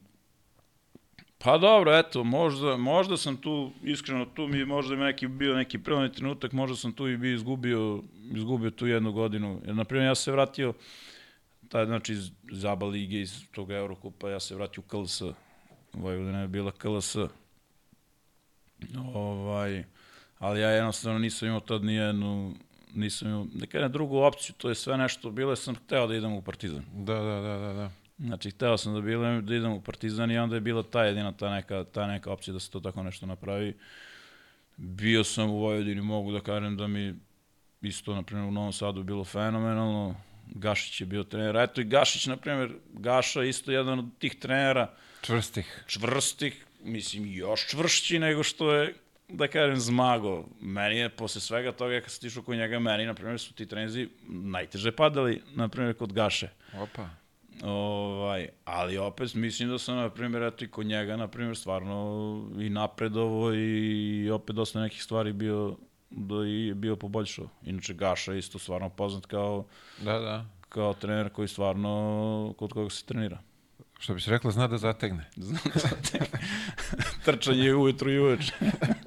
Pa 1.39 1.59
dobro, 1.59 1.99
eto, 1.99 2.25
možda, 2.25 2.77
možda 2.77 3.17
sam 3.17 3.37
tu, 3.37 3.71
iskreno, 3.83 4.25
tu 4.25 4.47
mi 4.47 4.65
možda 4.65 4.95
ima 4.95 5.05
neki, 5.05 5.27
bio 5.27 5.57
neki 5.57 5.79
prelomni 5.79 6.13
trenutak, 6.13 6.53
možda 6.53 6.77
sam 6.77 6.93
tu 6.93 7.09
i 7.09 7.17
bio 7.17 7.35
izgubio, 7.35 8.03
izgubio 8.35 8.71
tu 8.71 8.87
jednu 8.87 9.13
godinu. 9.13 9.61
Jer, 9.67 9.75
na 9.75 9.85
primjer, 9.85 10.07
ja 10.07 10.15
se 10.15 10.33
vratio, 10.33 10.75
taj, 11.69 11.85
znači, 11.87 12.13
iz 12.13 12.31
Zaba 12.53 12.87
lige, 12.87 13.21
iz 13.21 13.49
tog 13.51 13.71
Eurokupa, 13.71 14.31
ja 14.31 14.41
se 14.41 14.55
vratio 14.55 14.83
u 14.87 14.89
KLS. 14.89 15.23
Vojvodina 15.93 16.41
je 16.41 16.49
bila 16.49 16.71
KLS. 16.71 17.17
Ovaj, 19.15 19.85
ali 20.39 20.61
ja 20.61 20.71
jednostavno 20.71 21.19
nisam 21.19 21.49
imao 21.49 21.61
tad 21.61 21.85
nijednu, 21.85 22.55
nisam 22.97 23.29
imao, 23.29 23.47
da 23.55 23.67
kažem, 23.67 23.93
drugu 23.93 24.19
opciju, 24.19 24.55
to 24.59 24.69
je 24.69 24.75
sve 24.75 24.97
nešto, 24.97 25.31
bilo 25.31 25.57
sam 25.57 25.75
hteo 25.75 26.07
da 26.07 26.17
idem 26.17 26.33
u 26.33 26.43
Partizan. 26.43 26.83
Da, 26.95 27.15
da, 27.15 27.41
da, 27.41 27.59
da, 27.59 27.73
da. 27.73 27.91
Znači, 28.19 28.51
hteo 28.51 28.77
sam 28.77 28.95
da, 28.95 29.01
bilo, 29.01 29.41
da 29.41 29.55
idem 29.55 29.73
u 29.73 29.81
Partizan 29.81 30.31
i 30.31 30.39
onda 30.39 30.55
je 30.55 30.61
bila 30.61 30.83
ta 30.83 31.05
jedina, 31.05 31.33
ta 31.33 31.51
neka, 31.51 31.85
ta 31.85 32.07
neka 32.07 32.33
opcija 32.33 32.55
da 32.55 32.61
se 32.61 32.71
to 32.71 32.81
tako 32.81 33.03
nešto 33.03 33.27
napravi. 33.27 33.77
Bio 34.77 35.25
sam 35.25 35.51
u 35.51 35.59
Vojvodini, 35.59 36.01
mogu 36.01 36.33
da 36.33 36.41
kažem 36.41 36.77
da 36.77 36.87
mi 36.87 37.15
isto, 37.83 38.15
na 38.15 38.23
primjer, 38.23 38.49
u 38.49 38.53
Novom 38.53 38.73
Sadu 38.73 39.03
bilo 39.03 39.25
fenomenalno. 39.25 40.15
Gašić 40.55 41.01
je 41.01 41.07
bio 41.07 41.25
trener. 41.25 41.57
Eto 41.57 41.81
i 41.81 41.85
Gašić, 41.85 42.27
na 42.27 42.37
primjer, 42.37 42.73
Gaša 42.93 43.43
je 43.43 43.49
isto 43.49 43.73
jedan 43.73 43.99
od 43.99 44.19
tih 44.19 44.35
trenera, 44.35 44.95
Čvrstih. 45.23 45.85
čvrstih, 45.87 46.67
mislim, 46.83 47.27
još 47.27 47.67
čvršći 47.67 48.19
nego 48.19 48.43
što 48.43 48.75
je, 48.75 48.95
da 49.29 49.49
kažem, 49.49 49.77
Zmago. 49.77 50.45
Meni 50.61 50.97
je, 50.97 51.09
posle 51.09 51.41
svega 51.41 51.73
toga, 51.73 52.01
kad 52.01 52.11
sam 52.11 52.21
tišao 52.21 52.43
kod 52.43 52.57
njega, 52.57 52.79
meni, 52.79 53.07
na 53.07 53.15
primjer, 53.15 53.41
su 53.41 53.55
ti 53.55 53.67
trenzi 53.67 54.09
najteže 54.29 54.93
padali, 54.93 55.43
na 55.55 55.69
primjer, 55.69 55.97
kod 55.97 56.13
Gaše. 56.13 56.49
Opa. 56.79 57.09
Ovaj, 57.63 58.49
ali 58.65 58.99
opet 58.99 59.35
mislim 59.35 59.69
da 59.69 59.79
sam, 59.79 59.97
na 59.97 60.11
primjer, 60.11 60.43
eto 60.43 60.65
i 60.65 60.69
kod 60.69 60.87
njega, 60.87 61.17
na 61.17 61.29
primjer, 61.29 61.57
stvarno 61.57 62.51
i 62.59 62.71
napredovo 62.71 63.55
i 63.55 64.31
opet 64.31 64.57
dosta 64.57 64.81
nekih 64.81 65.03
stvari 65.03 65.33
bio 65.33 65.77
da 66.11 66.35
i 66.47 66.75
bio 66.75 66.97
poboljšao. 66.97 67.49
Inače, 67.63 67.95
Gaša 67.95 68.33
je 68.33 68.39
isto 68.39 68.59
stvarno 68.59 68.89
poznat 68.89 69.27
kao, 69.27 69.65
Da, 70.03 70.19
da. 70.19 70.47
kao 70.69 70.95
trener 70.95 71.31
koji 71.33 71.49
stvarno, 71.49 72.55
kod 72.59 72.73
koga 72.73 72.91
se 72.91 73.05
trenira. 73.07 73.39
Što 73.99 74.15
bi 74.15 74.21
se 74.21 74.31
rekla, 74.31 74.51
zna 74.51 74.69
da 74.69 74.79
zategne. 74.79 75.31
Trčanje 77.25 77.75
ujutru 77.75 78.11
i 78.11 78.19
uveče. 78.19 78.53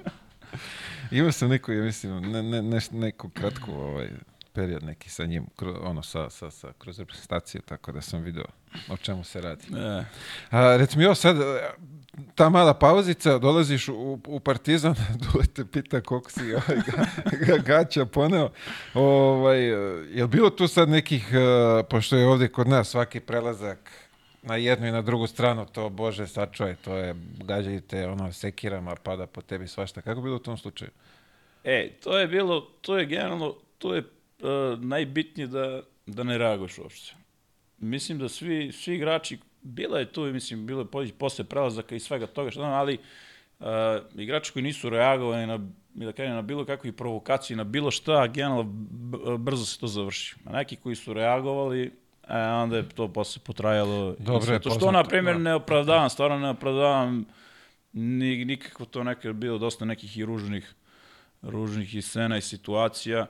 Imao 1.12 1.32
sam 1.32 1.50
neku, 1.50 1.72
ja 1.72 1.84
mislim, 1.84 2.32
ne, 2.32 2.44
ne, 2.44 2.62
ne, 2.62 2.80
neku 2.92 3.30
kratku 3.30 3.72
ovaj, 3.72 4.10
period 4.54 4.84
neki 4.84 5.10
sa 5.10 5.26
njim, 5.26 5.46
kro, 5.56 5.80
ono, 5.84 6.04
sa, 6.04 6.30
sa, 6.30 6.52
sa, 6.52 6.74
kroz 6.78 7.00
reprezentaciju, 7.00 7.62
tako 7.62 7.92
da 7.92 8.02
sam 8.02 8.22
video 8.22 8.46
o 8.90 8.98
čemu 8.98 9.24
se 9.24 9.42
radi. 9.42 9.64
E, 9.78 10.04
A, 10.50 10.78
recimo, 10.78 11.04
jo, 11.04 11.16
sad, 11.16 11.38
e, 11.42 11.70
ta 12.36 12.50
mala 12.50 12.74
pauzica, 12.74 13.38
dolaziš 13.38 13.90
u, 13.90 14.20
u 14.28 14.40
Partizan, 14.40 14.96
Dule 15.22 15.46
te 15.46 15.66
pita 15.66 16.02
koliko 16.02 16.32
si 16.32 16.54
ovaj, 16.54 16.82
ga, 16.86 17.06
ga, 17.46 17.58
gaća 17.58 18.06
poneo. 18.06 18.50
Ovaj, 18.94 19.70
e, 19.70 19.72
je 20.14 20.24
li 20.24 20.28
bilo 20.28 20.50
tu 20.50 20.68
sad 20.68 20.90
nekih, 20.90 21.30
e, 21.34 21.84
pošto 21.84 22.18
je 22.18 22.28
ovdje 22.28 22.48
kod 22.48 22.68
nas 22.68 22.90
svaki 22.90 23.20
prelazak 23.20 24.09
na 24.42 24.56
jednu 24.56 24.88
i 24.88 24.92
na 24.92 25.02
drugu 25.02 25.28
stranu, 25.28 25.66
to 25.66 25.90
bože 25.90 26.28
sačuvaj, 26.28 26.76
to 26.76 26.98
je, 26.98 27.16
gađajte 27.44 28.08
ono 28.08 28.34
sekirama, 28.34 28.96
pada 28.96 29.28
po 29.28 29.42
tebi 29.42 29.68
svašta. 29.68 30.02
Kako 30.02 30.22
bilo 30.22 30.36
u 30.36 30.40
tom 30.40 30.58
slučaju? 30.58 30.92
E, 31.64 31.90
to 32.04 32.18
je 32.18 32.28
bilo, 32.28 32.62
to 32.82 32.98
je 32.98 33.06
generalno, 33.06 33.56
to 33.78 33.96
je 33.96 34.00
uh, 34.02 34.80
najbitnije 34.80 35.48
da, 35.48 35.82
da 36.06 36.24
ne 36.24 36.38
reaguješ 36.38 36.78
uopšte. 36.78 37.16
Mislim 37.78 38.20
da 38.20 38.30
svi, 38.30 38.72
svi 38.72 38.96
igrači, 38.96 39.38
bila 39.62 40.00
je 40.00 40.12
tu, 40.12 40.22
mislim, 40.22 40.66
bilo 40.66 40.82
je 40.82 40.86
po- 40.86 41.06
posle 41.18 41.46
prelazaka 41.46 41.96
i 41.96 42.00
svega 42.00 42.28
toga, 42.28 42.52
što 42.52 42.60
znam, 42.60 42.74
ali 42.74 42.98
uh, 43.60 43.66
igrači 44.16 44.54
koji 44.54 44.64
nisu 44.64 44.90
reagovali 44.90 45.48
na, 45.48 45.60
da 45.94 46.12
kažem, 46.12 46.34
na 46.34 46.42
bilo 46.42 46.66
kakvih 46.66 46.94
provokaciji, 46.94 47.58
na 47.58 47.64
bilo 47.64 47.92
šta, 47.92 48.28
generalno 48.28 48.64
brzo 49.38 49.66
se 49.66 49.80
to 49.80 49.88
završi. 49.88 50.36
A 50.46 50.52
neki 50.52 50.76
koji 50.76 50.96
su 50.96 51.14
reagovali, 51.14 51.92
e, 52.30 52.38
onda 52.38 52.78
je 52.78 52.90
to 52.90 53.08
posle 53.08 53.42
potrajalo. 53.46 54.16
Dobro 54.20 54.54
je 54.54 54.60
to 54.60 54.70
što, 54.70 54.92
na 54.92 55.04
primjer, 55.04 55.36
da. 55.36 55.44
ne 55.44 55.54
opravdavam, 55.54 56.10
stvarno 56.10 56.40
ne 56.40 56.50
opravdavam 56.50 57.26
ni, 57.94 58.46
nikako 58.46 58.86
to 58.86 59.04
nekad 59.04 59.36
bilo 59.36 59.58
dosta 59.58 59.86
nekih 59.86 60.18
i 60.18 60.26
ružnih 60.26 60.76
ružnih 61.42 61.96
i 61.96 62.02
scena 62.02 62.38
i 62.38 62.42
situacija, 62.42 63.26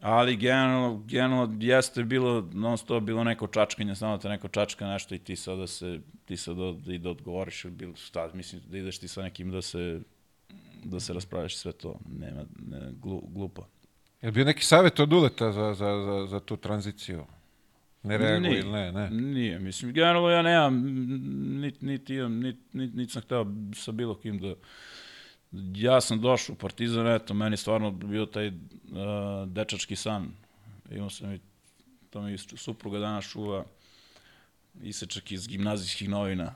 ali 0.00 0.36
generalno, 0.36 1.02
generalno 1.06 1.56
jeste 1.60 2.04
bilo, 2.04 2.48
non 2.52 2.78
stop 2.78 3.02
bilo 3.02 3.24
neko 3.24 3.46
čačkanje, 3.46 3.94
samo 3.94 4.18
te 4.18 4.28
neko 4.28 4.48
čačka 4.48 4.86
nešto 4.86 5.14
i 5.14 5.18
ti 5.18 5.36
sad 5.36 5.58
da 5.58 5.66
se, 5.66 6.00
ti 6.24 6.36
sad 6.36 6.56
da, 6.56 6.92
i 6.92 6.98
da 6.98 7.10
odgovoriš, 7.10 7.64
ili 7.64 7.74
bilo 7.74 7.96
šta, 7.96 8.30
mislim 8.34 8.62
da 8.66 8.78
ideš 8.78 8.98
ti 8.98 9.08
sa 9.08 9.22
nekim 9.22 9.50
da 9.50 9.62
se, 9.62 10.00
da 10.84 11.00
se 11.00 11.12
raspravljaš 11.12 11.56
sve 11.56 11.72
to, 11.72 11.98
nema, 12.18 12.44
ne, 12.66 12.92
glu, 12.92 13.22
glupo. 13.28 13.66
Je 14.22 14.26
li 14.26 14.32
bio 14.32 14.44
neki 14.44 14.64
savjet 14.64 15.00
od 15.00 15.12
Uleta 15.12 15.52
za, 15.52 15.74
za, 15.74 16.02
za, 16.04 16.26
za 16.26 16.40
tu 16.40 16.56
tranziciju? 16.56 17.24
Ne 18.02 18.18
reaguj 18.18 18.40
Nije. 18.40 18.58
ili 18.60 18.72
ne, 18.72 18.92
ne? 18.92 19.10
Nije, 19.10 19.58
mislim, 19.58 19.92
generalno 19.92 20.28
ja 20.28 20.42
nemam, 20.42 20.82
niti 21.60 21.86
nit 21.86 22.10
imam, 22.10 22.40
niti 22.40 22.60
nit, 22.72 22.94
nit 22.94 23.10
sam 23.10 23.22
hteo 23.22 23.46
sa 23.74 23.92
bilo 23.92 24.14
kim 24.14 24.38
da, 24.38 24.54
ja 25.74 26.00
sam 26.00 26.20
došao 26.20 26.52
u 26.52 26.56
Partizan, 26.56 27.06
eto, 27.06 27.34
meni 27.34 27.56
stvarno 27.56 27.90
bio 27.90 28.26
taj 28.26 28.48
uh, 28.48 28.54
dečački 29.46 29.96
san. 29.96 30.28
Imao 30.90 31.10
sam 31.10 31.32
i, 31.32 31.40
to 32.10 32.22
mi 32.22 32.38
supruga 32.38 32.98
danas 32.98 33.30
čuva, 33.30 33.64
isečak 34.82 35.32
iz 35.32 35.48
gimnazijskih 35.48 36.08
novina, 36.08 36.54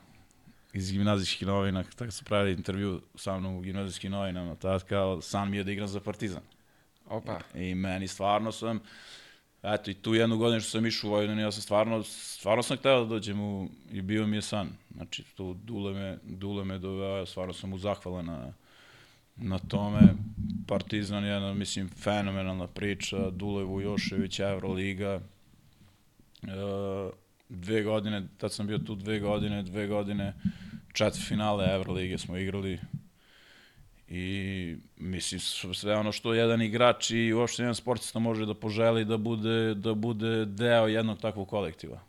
iz 0.73 0.93
gimnazijskih 0.93 1.49
novina, 1.49 1.85
tako 1.97 2.11
su 2.11 2.25
pravili 2.25 2.53
intervju 2.53 3.03
sa 3.15 3.39
mnom 3.39 3.57
u 3.57 3.61
gimnazijskim 3.61 4.13
novinama, 4.13 4.55
tada 4.55 4.79
kao, 4.79 5.21
san 5.21 5.51
mi 5.51 5.57
je 5.57 5.65
da 5.65 5.73
igram 5.73 5.89
za 5.89 6.01
Partizan. 6.01 6.43
Opa. 7.07 7.41
I 7.55 7.75
meni 7.75 8.09
stvarno 8.09 8.53
sam, 8.53 8.81
eto 9.75 9.91
i 9.91 9.95
tu 9.95 10.15
jednu 10.15 10.39
godinu 10.39 10.61
što 10.61 10.71
sam 10.71 10.87
išao 10.87 11.09
u 11.09 11.13
Vojvodinu, 11.13 11.41
ja 11.41 11.53
sam 11.53 11.63
stvarno, 11.63 12.03
stvarno 12.03 12.63
sam 12.63 12.77
hteo 12.77 13.01
da 13.01 13.09
dođem 13.09 13.41
u, 13.41 13.69
i 13.93 14.03
bio 14.03 14.27
mi 14.27 14.37
je 14.37 14.43
san. 14.43 14.69
Znači, 14.95 15.23
tu 15.37 15.55
Dule 15.55 15.93
me, 15.93 16.19
Dule 16.23 16.65
me 16.65 16.79
doveo, 16.79 17.27
stvarno 17.27 17.53
sam 17.53 17.71
mu 17.71 17.79
zahvalan 17.79 18.27
na, 18.27 18.53
na 19.37 19.59
tome. 19.59 20.01
Partizan 20.67 21.25
je 21.25 21.31
jedna, 21.31 21.55
mislim, 21.55 21.89
fenomenalna 21.89 22.67
priča, 22.67 23.31
Dule 23.31 23.65
Vujošević, 23.65 24.41
Evroliga. 24.41 25.21
E, 26.43 26.49
dve 27.49 27.83
godine, 27.83 28.29
tad 28.39 28.53
sam 28.53 28.67
bio 28.67 28.79
tu 28.79 28.95
dve 28.95 29.21
godine, 29.21 29.63
dve 29.63 29.87
godine, 29.87 30.35
četiri 30.93 31.23
finale 31.23 31.75
Evrolige 31.75 32.19
smo 32.19 32.37
igrali 32.37 32.79
i 34.09 34.77
mislim 34.97 35.41
sve 35.75 35.97
ono 35.97 36.13
što 36.13 36.35
jedan 36.35 36.63
igrač 36.63 37.11
i 37.11 37.33
uopšte 37.33 37.63
jedan 37.63 37.75
sportista 37.75 38.19
može 38.19 38.47
da 38.47 38.55
poželi 38.55 39.05
da 39.05 39.17
bude, 39.17 39.75
da 39.75 39.95
bude 39.95 40.45
deo 40.45 40.87
jednog 40.87 41.21
takvog 41.21 41.49
kolektiva. 41.49 42.01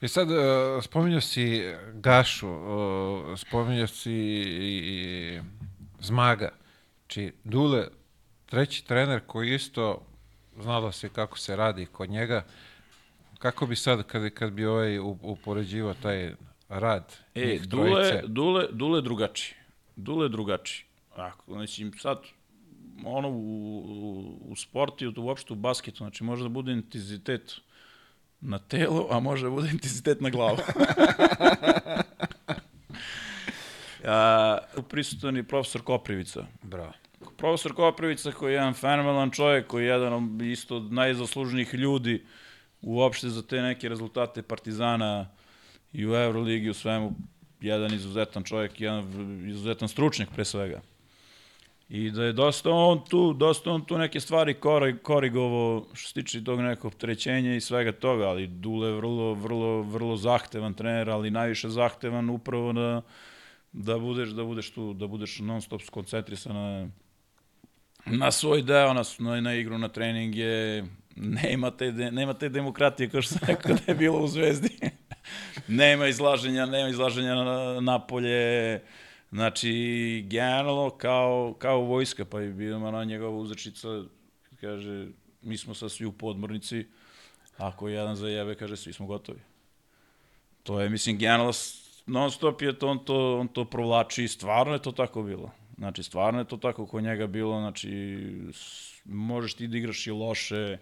I 0.00 0.08
sad, 0.08 0.30
uh, 0.30 0.36
spominjao 0.82 1.20
si 1.20 1.62
Gašu, 1.94 2.48
uh, 2.48 3.38
spominjao 3.38 3.86
si 3.86 4.12
i, 4.12 5.40
Zmaga, 6.00 6.52
či 7.06 7.32
Dule, 7.44 7.88
treći 8.46 8.86
trener 8.86 9.20
koji 9.26 9.54
isto 9.54 10.06
znalo 10.60 10.92
se 10.92 11.08
kako 11.08 11.38
se 11.38 11.56
radi 11.56 11.86
kod 11.86 12.10
njega, 12.10 12.44
kako 13.38 13.66
bi 13.66 13.76
sad, 13.76 14.06
kad, 14.06 14.30
kad 14.30 14.52
bi 14.52 14.66
ovaj 14.66 14.98
upoređivao 15.22 15.94
taj 15.94 16.34
rad 16.68 17.16
E, 17.34 17.46
njih 17.46 17.68
Dule, 17.68 17.90
trojice? 17.90 18.22
Dule, 18.26 18.66
Dule 18.72 19.02
drugačiji. 19.02 19.54
Dule 19.96 20.28
drugačiji. 20.28 20.84
Ako, 21.16 21.52
znači, 21.52 21.90
sad, 21.98 22.18
ono 23.04 23.28
u, 23.28 23.78
u, 23.78 24.38
u 24.50 24.56
sportu 24.56 25.04
i 25.04 25.12
uopšte 25.16 25.52
u 25.52 25.56
basketu, 25.56 25.96
znači 25.96 26.24
može 26.24 26.42
da 26.42 26.48
bude 26.48 26.72
intenzitet 26.72 27.54
na 28.40 28.58
telo, 28.58 29.08
a 29.10 29.20
može 29.20 29.44
da 29.44 29.50
bude 29.50 29.70
intenzitet 29.76 30.20
na 30.20 30.30
glavu. 30.30 30.58
a, 34.04 34.58
prisutan 34.88 35.36
je 35.36 35.42
profesor 35.42 35.82
Koprivica. 35.82 36.46
Bravo. 36.62 36.92
Profesor 37.36 37.74
Koprivica 37.74 38.32
koji 38.32 38.52
je 38.52 38.54
jedan 38.54 38.74
fenomenalan 38.74 39.30
čovjek, 39.30 39.66
koji 39.66 39.84
je 39.84 39.88
jedan 39.88 40.40
isto 40.40 40.76
od 40.76 40.92
najzaslužnijih 40.92 41.74
ljudi 41.74 42.26
uopšte 42.82 43.28
za 43.28 43.42
te 43.42 43.62
neke 43.62 43.88
rezultate 43.88 44.42
Partizana 44.42 45.28
i 45.92 46.06
u 46.06 46.14
Euroligi 46.14 46.70
u 46.70 46.74
svemu 46.74 47.12
jedan 47.60 47.94
izuzetan 47.94 48.44
čovjek, 48.44 48.80
jedan 48.80 49.04
izuzetan 49.48 49.88
stručnjak 49.88 50.28
pre 50.34 50.44
svega. 50.44 50.80
I 51.92 52.10
da 52.10 52.24
je 52.24 52.32
dosta 52.32 52.70
on 52.70 53.04
tu, 53.04 53.32
dosta 53.32 53.70
on 53.70 53.84
tu 53.84 53.98
neke 53.98 54.20
stvari 54.20 54.54
kori, 54.54 54.98
korigovo 54.98 55.88
što 55.92 56.08
se 56.08 56.14
tiče 56.14 56.44
tog 56.44 56.60
nekog 56.60 56.92
opterećenja 56.92 57.54
i 57.54 57.60
svega 57.60 57.92
toga, 57.92 58.24
ali 58.28 58.46
Dule 58.46 58.88
je 58.88 58.94
vrlo, 58.94 59.34
vrlo, 59.34 59.82
vrlo 59.82 60.16
zahtevan 60.16 60.74
trener, 60.74 61.10
ali 61.10 61.30
najviše 61.30 61.68
zahtevan 61.68 62.30
upravo 62.30 62.72
da, 62.72 63.02
da 63.72 63.98
budeš, 63.98 64.28
da 64.28 64.44
budeš 64.44 64.70
tu, 64.70 64.92
da 64.92 65.06
budeš 65.06 65.38
non 65.38 65.60
stop 65.60 65.82
skoncentrisan 65.82 66.56
na, 66.56 66.88
na 68.06 68.30
svoj 68.30 68.62
deo, 68.62 68.94
na, 68.94 69.02
na, 69.18 69.40
na 69.40 69.54
igru, 69.54 69.78
na 69.78 69.88
treninge, 69.88 70.82
Nema 71.16 71.70
te, 71.70 71.90
de, 71.90 72.10
nema 72.10 72.34
te 72.34 72.48
demokratije 72.48 73.08
kao 73.08 73.22
što 73.22 73.34
rekao 73.46 73.74
da 73.74 73.80
je 73.86 73.94
bilo 73.94 74.18
u 74.18 74.28
Zvezdi. 74.28 74.78
nema 75.68 76.06
izlaženja, 76.06 76.66
nema 76.66 76.88
izlaženja 76.88 77.34
na, 77.34 77.80
napolje. 77.80 78.80
Znači, 79.32 79.72
generalno 80.26 80.90
kao, 80.90 81.54
kao 81.58 81.80
vojska, 81.80 82.24
pa 82.24 82.40
je 82.40 82.52
bio 82.52 82.90
na 82.90 83.04
njegova 83.04 83.36
uzrečica, 83.36 83.88
kaže, 84.60 85.06
mi 85.42 85.56
smo 85.56 85.74
sad 85.74 85.92
svi 85.92 86.06
u 86.06 86.12
podmornici, 86.12 86.86
ako 87.56 87.88
jedan 87.88 88.16
zajebe, 88.16 88.54
kaže, 88.54 88.76
svi 88.76 88.92
smo 88.92 89.06
gotovi. 89.06 89.40
To 90.62 90.80
je, 90.80 90.88
mislim, 90.88 91.18
generalno 91.18 91.52
non 92.06 92.30
stop 92.30 92.62
je 92.62 92.78
to, 92.78 92.88
on 92.88 93.04
to, 93.04 93.38
on 93.38 93.48
to 93.48 93.64
provlači 93.64 94.24
i 94.24 94.28
stvarno 94.28 94.72
je 94.72 94.82
to 94.82 94.92
tako 94.92 95.22
bilo. 95.22 95.50
Znači, 95.78 96.02
stvarno 96.02 96.38
je 96.38 96.44
to 96.44 96.56
tako 96.56 96.86
kod 96.86 97.02
njega 97.02 97.26
bilo, 97.26 97.60
znači, 97.60 98.18
možeš 99.04 99.54
ti 99.54 99.66
da 99.66 99.78
igraš 99.78 100.06
i 100.06 100.10
loše, 100.10 100.78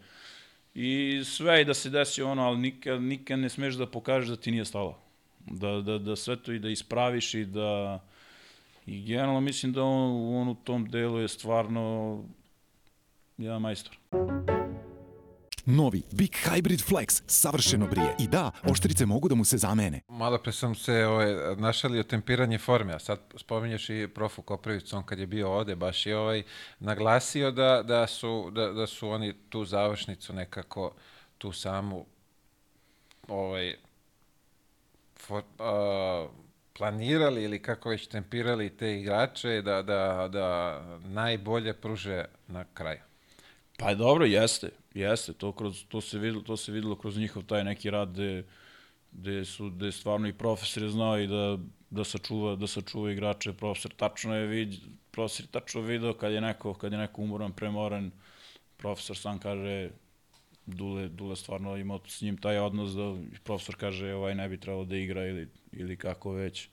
i 0.75 1.23
sve 1.25 1.63
i 1.63 1.65
da 1.65 1.75
se 1.75 1.91
desi 1.91 2.23
ono, 2.23 2.43
ali 2.43 2.59
nikad, 2.59 3.03
nikad 3.03 3.39
ne 3.39 3.49
smeš 3.49 3.75
da 3.75 3.87
pokažeš 3.87 4.29
da 4.29 4.37
ti 4.37 4.51
nije 4.51 4.65
stalo. 4.65 4.99
Da, 5.47 5.81
da, 5.81 5.99
da 5.99 6.17
sve 6.17 6.37
to 6.37 6.53
i 6.53 6.59
da 6.59 6.69
ispraviš 6.69 7.35
i 7.35 7.45
da... 7.45 8.01
I 8.86 9.02
generalno 9.02 9.40
mislim 9.40 9.73
da 9.73 9.82
on, 9.82 10.36
on 10.36 10.48
u 10.48 10.55
tom 10.55 10.90
delu 10.90 11.19
je 11.19 11.28
stvarno 11.28 12.19
jedan 13.39 13.61
majstor. 13.61 13.98
Novi 15.66 16.02
Big 16.12 16.31
Hybrid 16.31 16.82
Flex 16.89 17.23
savršeno 17.27 17.86
brije. 17.86 18.16
I 18.19 18.28
da, 18.28 18.51
oštrice 18.70 19.07
mogu 19.07 19.28
da 19.28 19.35
mu 19.35 19.44
se 19.44 19.59
zamene. 19.59 20.01
Malo 20.09 20.39
pre 20.39 20.52
sam 20.52 20.74
se 20.74 21.07
ovaj, 21.07 21.57
našalio 21.57 22.02
tempiranje 22.02 22.59
forme, 22.59 22.93
a 22.93 22.98
sad 22.98 23.20
spominješ 23.36 23.90
i 23.90 24.09
profu 24.15 24.43
Koprivicu, 24.43 24.97
on 24.97 25.02
kad 25.02 25.19
je 25.19 25.27
bio 25.27 25.52
ovde, 25.52 25.77
baš 25.77 26.07
je 26.07 26.16
ovaj, 26.16 26.43
naglasio 26.78 27.51
da, 27.51 27.82
da, 27.82 28.07
su, 28.07 28.51
da, 28.51 28.73
da 28.73 28.86
su 28.86 29.09
oni 29.09 29.35
tu 29.48 29.65
završnicu 29.65 30.32
nekako, 30.32 30.94
tu 31.39 31.52
samu 31.52 32.07
ovaj, 33.28 33.77
for, 35.16 35.43
uh, 35.59 36.31
planirali 36.81 37.44
ili 37.44 37.62
kako 37.62 37.90
već 37.90 38.07
tempirali 38.07 38.77
te 38.77 38.94
igrače 38.94 39.62
da, 39.62 39.82
da, 39.82 40.28
da 40.32 40.81
najbolje 41.05 41.74
pruže 41.74 42.24
na 42.48 42.65
kraju. 42.74 43.01
Pa 43.78 43.94
dobro, 43.94 44.24
jeste, 44.24 44.70
jeste, 44.94 45.32
to, 45.32 45.52
kroz, 45.52 45.85
to, 45.89 46.01
se 46.01 46.19
videlo, 46.19 46.43
to 46.43 46.57
se 46.57 46.73
videlo 46.73 46.97
kroz 46.97 47.19
njihov 47.19 47.43
taj 47.43 47.65
neki 47.65 47.90
rad 47.90 48.12
gde, 48.12 48.44
gde 49.12 49.44
su 49.44 49.70
gde 49.70 49.93
stvarno 49.93 50.28
i 50.28 50.32
profesor 50.32 50.82
je 50.82 50.89
znao 50.89 51.19
i 51.19 51.27
da, 51.27 51.59
da 51.90 52.05
sačuva, 52.05 52.57
da 52.57 52.66
sačuva 52.66 53.12
igrače, 53.12 53.52
profesor 53.52 53.93
tačno 53.97 54.35
je 54.35 54.47
vid, 54.47 54.74
profesor 55.11 55.47
tačno 55.47 55.81
video 55.81 56.15
kad 56.15 56.32
je 56.32 56.40
neko, 56.40 56.74
kad 56.74 56.93
je 56.93 56.98
neko 56.98 57.23
umoran, 57.23 57.52
premoran, 57.52 58.11
profesor 58.77 59.16
sam 59.16 59.39
kaže 59.39 59.90
Dule, 60.71 61.09
Dule 61.09 61.37
stvarno 61.37 61.77
ima 61.77 61.99
s 62.07 62.21
njim 62.21 62.37
taj 62.37 62.59
odnos 62.59 62.93
da 62.93 63.17
profesor 63.45 63.77
kaže 63.77 64.15
ovaj 64.15 64.35
ne 64.35 64.49
bi 64.49 64.61
trebalo 64.61 64.85
da 64.85 64.97
igra 64.97 65.27
ili, 65.27 65.49
ili 65.73 65.97
kako 65.97 66.33
već. 66.33 66.69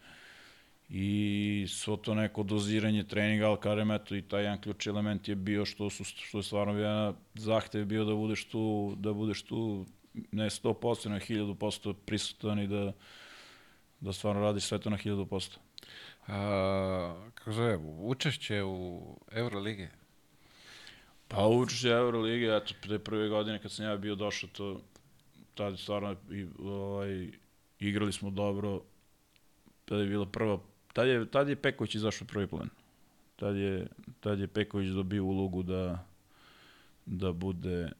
I 0.89 1.65
svo 1.69 1.97
to 1.97 2.15
neko 2.15 2.43
doziranje 2.43 3.03
treninga, 3.03 3.47
ali 3.47 3.57
kažem, 3.59 3.91
eto, 3.91 4.15
i 4.15 4.21
taj 4.21 4.43
jedan 4.43 4.61
ključ 4.61 4.87
element 4.87 5.27
je 5.27 5.35
bio 5.35 5.65
što, 5.65 5.89
su, 5.89 6.03
što 6.03 6.37
je 6.37 6.43
stvarno 6.43 6.73
bio 6.73 7.13
zahtev 7.33 7.85
bio 7.85 8.05
da 8.05 8.15
budeš 8.15 8.45
tu, 8.45 8.95
da 8.97 9.13
budeš 9.13 9.43
tu 9.43 9.85
ne 10.31 10.49
100%, 10.49 11.09
na 11.09 11.19
1000% 11.19 11.93
prisutan 12.05 12.59
i 12.59 12.67
da, 12.67 12.93
da 13.99 14.13
stvarno 14.13 14.41
radiš 14.41 14.63
sve 14.63 14.79
to 14.79 14.89
na 14.89 14.97
1000%. 14.97 15.57
A, 16.27 17.29
kako 17.33 17.51
zove, 17.51 17.77
učešće 17.99 18.63
u 18.63 19.01
Euroligi? 19.31 19.87
Pa 21.27 21.47
učešće 21.47 21.89
Euroligi, 21.89 22.45
eto, 22.45 22.73
pre 22.81 22.99
prve 22.99 23.29
godine 23.29 23.59
kad 23.59 23.71
sam 23.71 23.85
ja 23.85 23.97
bio 23.97 24.15
došao, 24.15 24.49
to 24.53 24.81
tada 25.55 25.77
stvarno 25.77 26.15
i, 26.31 26.47
ovaj, 26.59 27.29
igrali 27.79 28.13
smo 28.13 28.29
dobro, 28.29 28.81
tada 29.85 30.01
je 30.01 30.07
bila 30.07 30.25
prva 30.25 30.59
Tad 30.97 31.07
je, 31.07 31.25
tad 31.25 31.49
je 31.49 31.55
Peković 31.55 31.95
izašao 31.95 32.27
prvi 32.27 32.47
plan. 32.47 32.69
Tad 33.35 33.55
je, 33.55 33.87
tad 34.19 34.39
je 34.39 34.47
Peković 34.47 34.89
dobio 34.89 35.23
ulogu 35.23 35.63
da, 35.63 36.05
da 37.05 37.31
bude 37.31 37.91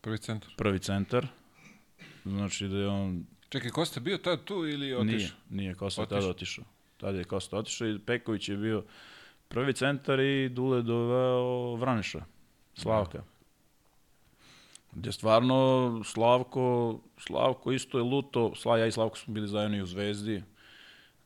prvi 0.00 0.18
centar. 0.18 0.50
Prvi 0.56 0.78
centar. 0.78 1.26
Znači 2.24 2.68
da 2.68 2.76
je 2.76 2.88
on... 2.88 3.26
Čekaj, 3.48 3.70
Kosta 3.70 4.00
bio 4.00 4.18
tad 4.18 4.44
tu 4.44 4.54
ili 4.54 4.94
otišao? 4.94 5.16
Nije, 5.16 5.30
nije 5.50 5.74
Kosta 5.74 6.02
otišao. 6.02 6.20
tada 6.20 6.30
otišao. 6.30 6.64
Tad 6.96 7.14
je 7.14 7.24
Kosta 7.24 7.56
otišao 7.56 7.88
i 7.88 7.98
Peković 7.98 8.48
je 8.48 8.56
bio 8.56 8.84
prvi 9.48 9.72
centar 9.72 10.20
i 10.20 10.48
Dule 10.48 10.82
doveo 10.82 11.74
Vraniša, 11.74 12.24
Slavka. 12.76 13.22
Gde 14.92 15.12
stvarno 15.12 16.00
Slavko, 16.04 16.98
Slavko 17.18 17.72
isto 17.72 17.98
je 17.98 18.04
luto, 18.04 18.52
Sla, 18.54 18.78
ja 18.78 18.86
i 18.86 18.92
Slavko 18.92 19.18
smo 19.18 19.34
bili 19.34 19.48
zajedno 19.48 19.76
i 19.76 19.82
u 19.82 19.86
Zvezdi, 19.86 20.42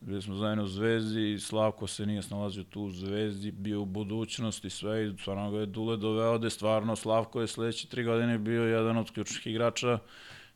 Bili 0.00 0.22
smo 0.22 0.34
zajedno 0.34 0.64
u 0.64 0.66
Zvezdi, 0.66 1.38
Slavko 1.40 1.86
se 1.86 2.06
nije 2.06 2.22
snalazio 2.22 2.64
tu 2.64 2.82
u 2.82 2.90
Zvezdi, 2.90 3.50
bio 3.50 3.82
u 3.82 3.84
budućnosti, 3.84 4.70
sve 4.70 5.06
i 5.06 5.12
stvarno 5.20 5.50
ga 5.50 5.58
je 5.58 5.66
Dule 5.66 5.96
doveo 5.96 6.38
da 6.38 6.50
stvarno 6.50 6.96
Slavko 6.96 7.40
je 7.40 7.46
sledeće 7.46 7.88
tri 7.88 8.04
godine 8.04 8.38
bio 8.38 8.64
jedan 8.64 8.96
od 8.96 9.10
ključnih 9.10 9.46
igrača 9.46 9.98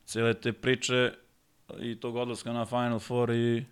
cele 0.04 0.34
te 0.34 0.52
priče 0.52 1.12
i 1.80 2.00
tog 2.00 2.16
odlaska 2.16 2.52
na 2.52 2.66
Final 2.66 2.98
Four 2.98 3.30
i, 3.30 3.64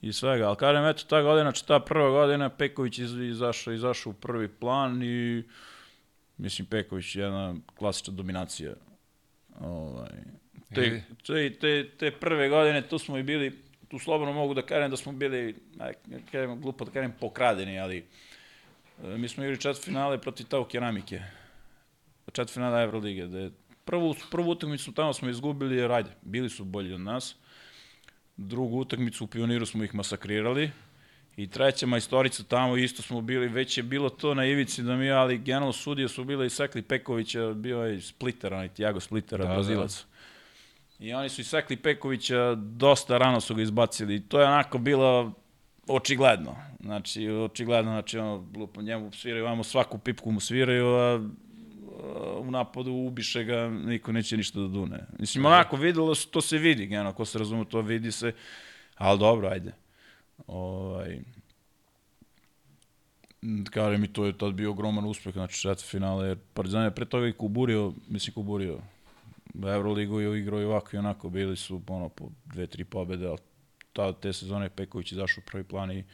i 0.00 0.12
svega. 0.12 0.48
Ali 0.48 0.56
kažem, 0.56 0.84
eto, 0.84 1.04
ta 1.08 1.22
godina, 1.22 1.50
znači 1.50 1.66
ta 1.66 1.80
prva 1.80 2.10
godina, 2.10 2.48
Peković 2.48 2.98
iz, 2.98 3.14
izašao, 3.14 3.72
izašao 3.72 4.10
u 4.10 4.14
prvi 4.14 4.48
plan 4.48 5.02
i 5.02 5.42
mislim, 6.40 6.66
Peković 6.66 7.16
je 7.16 7.22
jedna 7.22 7.54
klasična 7.74 8.14
dominacija. 8.14 8.72
Ovaj, 9.60 10.10
te, 10.74 11.02
te, 11.26 11.54
te, 11.54 11.90
te 11.98 12.10
prve 12.10 12.48
godine, 12.48 12.82
tu 12.88 12.98
smo 12.98 13.18
i 13.18 13.22
bili 13.22 13.70
tu 13.90 13.98
slobodno 13.98 14.32
mogu 14.32 14.54
da 14.54 14.62
kažem 14.62 14.90
da 14.90 14.96
smo 14.96 15.12
bili, 15.12 15.56
kažem, 16.32 16.60
glupo 16.60 16.84
da 16.84 16.90
kažem, 16.90 17.12
pokradeni, 17.20 17.78
ali 17.78 18.04
e, 19.04 19.18
mi 19.18 19.28
smo 19.28 19.44
igrali 19.44 19.60
četvrt 19.60 19.84
finale 19.84 20.18
protiv 20.18 20.46
Tau 20.46 20.64
Keramike. 20.64 21.22
Četvrt 22.26 22.52
finale 22.54 22.82
Evrolige. 22.82 23.26
Da 23.26 23.50
prvu, 23.84 24.14
prvu 24.30 24.50
utakmicu 24.50 24.92
tamo 24.92 25.12
smo 25.12 25.28
izgubili, 25.28 25.76
jer 25.76 25.92
ajde, 25.92 26.10
bili 26.22 26.50
su 26.50 26.64
bolji 26.64 26.92
od 26.92 27.00
nas. 27.00 27.36
Drugu 28.36 28.78
utakmicu 28.78 29.24
u 29.24 29.26
Pioniru 29.26 29.66
smo 29.66 29.84
ih 29.84 29.94
masakrirali. 29.94 30.70
I 31.42 31.46
treća 31.46 31.86
majstorica 31.86 32.42
tamo 32.42 32.76
isto 32.76 33.02
smo 33.02 33.20
bili, 33.20 33.48
već 33.48 33.76
je 33.76 33.82
bilo 33.82 34.08
to 34.08 34.34
na 34.34 34.44
ivici 34.44 34.82
da 34.82 34.96
mi, 34.96 35.10
ali 35.10 35.38
generalno 35.38 35.72
sudije 35.72 36.08
su 36.08 36.24
bile 36.24 36.46
i 36.46 36.50
Sekli 36.50 36.82
Pekovića, 36.82 37.52
bio 37.52 37.78
je 37.78 38.00
Splitter, 38.00 38.54
onaj 38.54 38.68
Tiago 38.68 39.00
Splittera, 39.00 39.44
da, 39.44 39.54
Brazilac. 39.54 40.04
Da 40.98 41.06
I 41.06 41.12
oni 41.12 41.28
su 41.28 41.40
isekli 41.40 41.76
Pekovića, 41.76 42.54
dosta 42.54 43.18
rano 43.18 43.40
su 43.40 43.54
ga 43.54 43.62
izbacili. 43.62 44.14
I 44.14 44.20
to 44.20 44.40
je 44.40 44.46
onako 44.46 44.78
bilo 44.78 45.32
očigledno. 45.88 46.56
Znači, 46.80 47.28
očigledno, 47.28 47.90
znači, 47.90 48.18
ono, 48.18 48.46
lupo 48.56 48.82
njemu 48.82 49.12
sviraju, 49.12 49.44
vamo 49.44 49.64
svaku 49.64 49.98
pipku 49.98 50.30
mu 50.30 50.40
sviraju, 50.40 50.86
a 50.86 51.20
u 52.38 52.50
napadu 52.50 52.92
ubiše 52.92 53.44
ga, 53.44 53.68
niko 53.68 54.12
neće 54.12 54.36
ništa 54.36 54.60
da 54.60 54.68
dune. 54.68 54.98
Mislim, 55.18 55.46
onako, 55.46 55.76
videlo 55.76 56.14
se, 56.14 56.28
to 56.28 56.40
se 56.40 56.58
vidi, 56.58 56.86
geno, 56.86 57.12
ko 57.12 57.24
se 57.24 57.38
razume, 57.38 57.64
to 57.64 57.80
vidi 57.80 58.12
se, 58.12 58.32
ali 58.96 59.18
dobro, 59.18 59.48
ajde. 59.48 59.72
Ovaj, 60.46 61.20
kažem 63.70 64.00
mi, 64.00 64.12
to 64.12 64.24
je 64.24 64.38
tad 64.38 64.54
bio 64.54 64.70
ogroman 64.70 65.04
uspeh, 65.04 65.32
znači 65.32 65.60
četiri 65.60 65.86
finale, 65.86 66.28
jer 66.28 66.38
Partizan 66.54 66.84
je 66.84 66.94
pre 66.94 67.04
toga 67.04 67.28
i 67.28 67.32
kuburio, 67.32 67.92
mislim 68.08 68.34
kuburio, 68.34 68.78
Euroligu 69.54 70.20
je 70.20 70.40
igrao 70.40 70.60
i 70.60 70.64
ovako 70.64 70.96
i 70.96 70.98
onako, 70.98 71.30
bili 71.30 71.56
su 71.56 71.82
ono, 71.88 72.08
po 72.08 72.28
dve, 72.44 72.66
tri 72.66 72.84
pobede, 72.84 73.26
ali 73.26 73.38
ta, 73.92 74.12
te 74.12 74.32
sezone 74.32 74.68
Peković 74.68 75.12
izašao 75.12 75.42
u 75.46 75.50
prvi 75.50 75.64
plan 75.64 75.90
i, 75.92 76.04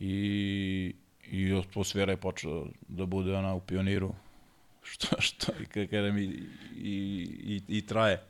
i, 0.00 0.94
i 1.30 1.52
atmosfera 1.52 2.12
je 2.12 2.16
počela 2.16 2.66
da 2.88 3.06
bude 3.06 3.34
ona 3.34 3.54
u 3.54 3.60
pioniru, 3.60 4.14
što, 4.90 5.20
što 5.20 5.52
i, 5.62 5.86
kada 5.86 6.12
mi 6.12 6.22
i, 6.22 6.40
i, 6.78 7.62
i 7.68 7.86
traje. 7.86 8.22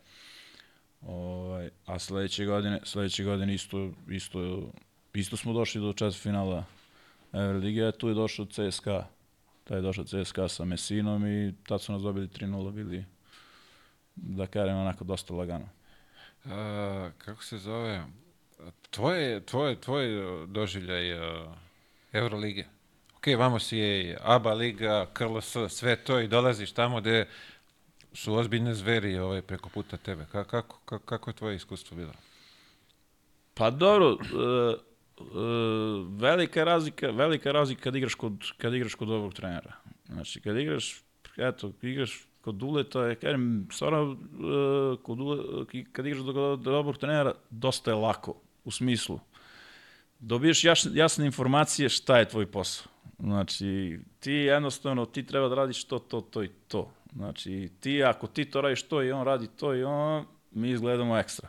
Ovaj, 1.02 1.70
a 1.86 1.98
sledeće 1.98 2.44
godine, 2.44 2.80
sledeće 2.84 3.24
godine 3.24 3.54
isto, 3.54 3.92
isto, 4.08 4.70
isto 5.14 5.36
smo 5.36 5.52
došli 5.52 5.80
do 5.80 5.92
četvrta 5.92 6.22
finala 6.22 6.64
Euroliga, 7.32 7.88
a 7.88 7.92
tu 7.92 8.08
je 8.08 8.14
došao 8.14 8.46
CSKA. 8.46 9.06
Taj 9.64 9.78
je 9.78 9.82
došao 9.82 10.04
CSKA 10.04 10.48
sa 10.48 10.64
Mesinom 10.64 11.26
i 11.26 11.54
tad 11.66 11.82
su 11.82 11.92
nas 11.92 12.02
dobili 12.02 12.28
3-0, 12.28 12.72
bili 12.72 13.04
da 14.16 14.46
kažem 14.46 14.76
onako 14.76 15.04
dosta 15.04 15.34
lagano. 15.34 15.68
A, 16.44 17.10
kako 17.18 17.44
se 17.44 17.58
zove? 17.58 18.04
Tvoje, 18.90 19.46
tvoje, 19.46 19.80
tvoje 19.80 20.46
doživljaj 20.46 21.12
uh, 21.14 21.52
Eurolige. 22.12 22.64
Ok, 23.16 23.26
vamo 23.38 23.58
si 23.58 23.78
je 23.78 24.18
ABA 24.22 24.52
liga, 24.52 25.06
KLS, 25.12 25.56
sve 25.68 25.96
to 25.96 26.20
i 26.20 26.28
dolaziš 26.28 26.72
tamo 26.72 27.00
gde 27.00 27.28
su 28.12 28.34
ozbiljne 28.34 28.74
zveri 28.74 29.18
ovaj, 29.18 29.42
preko 29.42 29.68
puta 29.68 29.96
tebe. 29.96 30.26
Ka, 30.32 30.44
kako, 30.44 30.80
kako, 30.84 31.04
kako 31.06 31.30
je 31.30 31.34
tvoje 31.34 31.56
iskustvo 31.56 31.96
bilo? 31.96 32.12
Pa 33.54 33.70
dobro, 33.70 34.10
uh, 34.10 34.18
velika 36.10 36.64
razlika, 36.64 37.10
velika 37.10 37.52
razlika 37.52 37.82
kad 37.82 37.96
igraš 37.96 38.14
kod, 38.14 38.32
kad 38.58 38.74
igraš 38.74 38.94
kod 38.94 39.08
dobrog 39.08 39.34
trenera. 39.34 39.72
Znači, 40.06 40.40
kad 40.40 40.56
igraš, 40.56 41.02
eto, 41.36 41.72
igraš 41.82 42.26
kod 42.40 42.54
Duleta 42.54 43.04
je, 43.04 43.14
kažem, 43.14 43.68
stvarno, 43.72 44.02
uh, 44.02 45.02
kod 45.02 45.18
Dule, 45.18 45.66
ki- 45.66 45.86
kad 45.92 46.06
igraš 46.06 46.22
do 46.22 46.56
dobrog 46.56 46.98
trenera, 46.98 47.34
dosta 47.50 47.90
je 47.90 47.94
lako, 47.94 48.34
u 48.64 48.70
smislu. 48.70 49.20
Dobiješ 50.18 50.64
jasne, 50.64 50.90
jasne 50.94 51.26
informacije 51.26 51.88
šta 51.88 52.18
je 52.18 52.28
tvoj 52.28 52.46
posao. 52.46 52.92
Znači, 53.18 53.98
ti 54.20 54.32
jednostavno, 54.32 55.06
ti 55.06 55.26
treba 55.26 55.48
da 55.48 55.54
radiš 55.54 55.84
to, 55.84 55.98
to, 55.98 56.20
to 56.20 56.42
i 56.44 56.48
to. 56.68 56.90
Znači, 57.12 57.70
ti, 57.80 58.04
ako 58.04 58.26
ti 58.26 58.44
to 58.44 58.60
radiš 58.60 58.82
to 58.82 59.02
i 59.02 59.12
on 59.12 59.24
radi 59.24 59.48
to 59.56 59.74
i 59.74 59.84
on, 59.84 60.24
mi 60.50 60.70
izgledamo 60.70 61.18
ekstra. 61.18 61.48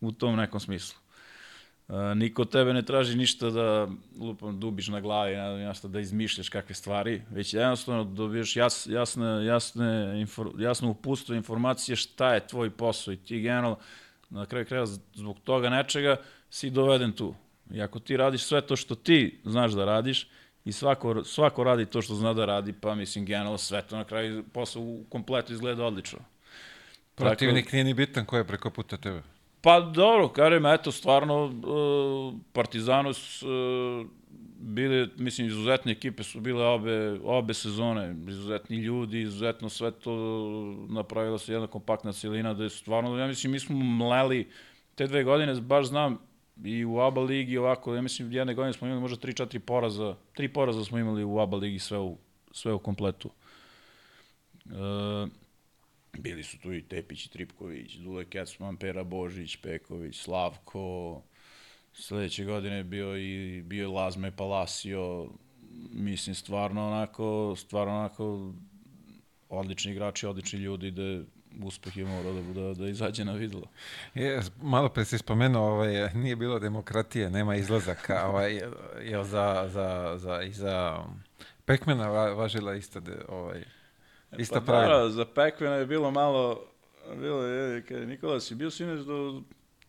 U 0.00 0.12
tom 0.12 0.36
nekom 0.36 0.60
smislu. 0.60 0.98
Niko 2.14 2.42
od 2.42 2.50
tebe 2.50 2.72
ne 2.72 2.82
traži 2.82 3.16
ništa 3.16 3.50
da 3.50 3.88
lupam 4.20 4.60
dubiš 4.60 4.88
na 4.88 5.00
glavi, 5.00 5.36
ne 5.36 5.56
znam 5.56 5.74
šta, 5.74 5.88
da 5.88 6.00
izmišljaš 6.00 6.48
kakve 6.48 6.74
stvari, 6.74 7.22
već 7.30 7.54
jednostavno 7.54 8.04
dobiješ 8.04 8.56
jas, 8.56 8.86
jasne, 8.90 9.44
jasne, 9.46 10.20
infor, 10.20 10.50
jasno 10.58 10.90
upustvo 10.90 11.34
informacije 11.34 11.96
šta 11.96 12.34
je 12.34 12.46
tvoj 12.46 12.70
posao 12.70 13.14
i 13.14 13.16
ti 13.16 13.40
generalno 13.40 13.78
na 14.30 14.46
kraju 14.46 14.66
kraja 14.66 14.86
zbog 15.14 15.40
toga 15.44 15.70
nečega 15.70 16.16
si 16.50 16.70
doveden 16.70 17.12
tu. 17.12 17.34
I 17.70 17.82
ako 17.82 17.98
ti 17.98 18.16
radiš 18.16 18.42
sve 18.42 18.60
to 18.60 18.76
što 18.76 18.94
ti 18.94 19.40
znaš 19.44 19.72
da 19.72 19.84
radiš 19.84 20.28
i 20.64 20.72
svako, 20.72 21.24
svako 21.24 21.64
radi 21.64 21.86
to 21.86 22.02
što 22.02 22.14
zna 22.14 22.32
da 22.32 22.44
radi, 22.44 22.72
pa 22.72 22.94
mislim 22.94 23.26
generalno 23.26 23.58
sve 23.58 23.82
to 23.82 23.96
na 23.96 24.04
kraju 24.04 24.44
posao 24.52 24.82
u 24.82 25.04
kompletu 25.08 25.52
izgleda 25.52 25.84
odlično. 25.84 26.18
Protivnik 27.14 27.72
nije 27.72 27.84
ni 27.84 27.94
bitan 27.94 28.24
ko 28.24 28.36
je 28.36 28.44
preko 28.44 28.70
puta 28.70 28.96
tebe. 28.96 29.22
Pa 29.66 29.80
dobro, 29.80 30.28
kažem, 30.28 30.66
eto, 30.66 30.92
stvarno, 30.92 31.44
uh, 31.44 32.34
Partizanu 32.52 33.12
su 33.12 33.48
uh, 33.48 34.06
bile, 34.58 35.08
mislim, 35.16 35.46
izuzetne 35.46 35.92
ekipe 35.92 36.22
su 36.22 36.40
bile 36.40 36.66
obe, 36.66 37.20
obe 37.24 37.54
sezone, 37.54 38.16
izuzetni 38.28 38.76
ljudi, 38.76 39.20
izuzetno 39.20 39.68
sve 39.68 39.90
to 39.90 40.12
napravila 40.88 41.38
se 41.38 41.52
jedna 41.52 41.66
kompaktna 41.66 42.12
celina, 42.12 42.54
da 42.54 42.62
je 42.64 42.70
stvarno, 42.70 43.18
ja 43.18 43.26
mislim, 43.26 43.52
mi 43.52 43.60
smo 43.60 43.76
mleli 43.76 44.50
te 44.94 45.06
dve 45.06 45.24
godine, 45.24 45.54
baš 45.60 45.86
znam, 45.86 46.18
i 46.64 46.84
u 46.84 47.00
ABA 47.00 47.20
ligi 47.20 47.58
ovako, 47.58 47.94
ja 47.94 48.02
mislim, 48.02 48.32
jedne 48.32 48.54
godine 48.54 48.72
smo 48.72 48.86
imali 48.86 49.00
možda 49.00 49.28
3-4 49.28 49.58
poraza, 49.58 50.14
tri 50.34 50.48
poraza 50.48 50.84
smo 50.84 50.98
imali 50.98 51.24
u 51.24 51.40
ABA 51.40 51.56
ligi 51.56 51.78
sve 51.78 51.98
u, 51.98 52.16
sve 52.50 52.72
u 52.72 52.78
kompletu. 52.78 53.30
Uh, 54.64 55.28
Bili 56.18 56.42
su 56.42 56.58
tu 56.58 56.72
i 56.72 56.82
Tepić, 56.82 57.26
i 57.26 57.30
Tripković, 57.30 57.94
Dule 57.94 58.24
Kecman, 58.24 58.76
Pera 58.76 59.04
Božić, 59.04 59.56
Peković, 59.56 60.20
Slavko. 60.20 61.22
Sledeće 61.92 62.44
godine 62.44 62.76
je 62.76 62.84
bio 62.84 63.16
i 63.16 63.62
bio 63.62 63.82
je 63.82 63.88
Lazme 63.88 64.36
Palacio. 64.36 65.28
Mislim, 65.92 66.34
stvarno 66.34 66.86
onako, 66.86 67.54
stvarno 67.56 67.98
onako 67.98 68.52
odlični 69.48 69.92
igrači, 69.92 70.26
odlični 70.26 70.58
ljudi 70.58 70.90
da 70.90 71.22
uspeh 71.64 71.96
je 71.96 72.04
morao 72.04 72.32
da, 72.32 72.60
da, 72.60 72.74
da 72.74 72.88
izađe 72.88 73.24
na 73.24 73.32
videlo. 73.32 73.66
Je, 74.14 74.40
malo 74.62 74.88
pre 74.88 75.04
si 75.04 75.18
spomenuo, 75.18 75.62
ovaj, 75.62 76.14
nije 76.14 76.36
bilo 76.36 76.58
demokratije, 76.58 77.30
nema 77.30 77.56
izlazaka, 77.56 78.24
ovaj, 78.28 78.54
je 79.02 79.24
za, 79.24 79.68
za, 79.68 80.14
za, 80.18 80.42
i 80.42 80.52
za 80.52 81.04
Pekmena 81.64 82.08
va, 82.08 82.32
važila 82.32 82.74
ista, 82.74 83.00
de, 83.00 83.16
ovaj, 83.28 83.64
ista 84.38 84.60
pa, 84.60 84.66
pravila. 84.66 84.98
Da, 84.98 85.10
za 85.10 85.24
Pekvena 85.24 85.74
je 85.74 85.86
bilo 85.86 86.10
malo, 86.10 86.64
bilo 87.20 87.42
je, 87.42 87.82
kada 87.82 88.06
Nikola 88.06 88.40
si 88.40 88.54
bio 88.54 88.70
sinoć 88.70 89.00
do, 89.00 89.42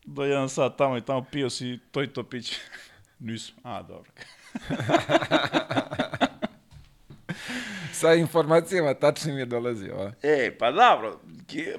do 0.06 0.24
jedan 0.24 0.50
sat 0.50 0.78
tamo 0.78 0.98
i 0.98 1.02
tamo 1.02 1.26
pio 1.32 1.50
si 1.50 1.80
to 1.92 2.04
i 2.04 2.08
to 2.08 2.24
piće. 2.24 2.60
Nisam. 3.20 3.56
A, 3.64 3.82
dobro. 3.82 4.12
Sa 7.92 8.14
informacijama 8.14 8.94
tačnim 8.94 9.38
je 9.38 9.46
dolazio. 9.46 9.96
A? 9.96 10.12
E, 10.24 10.58
pa 10.60 10.72
dobro, 10.72 11.20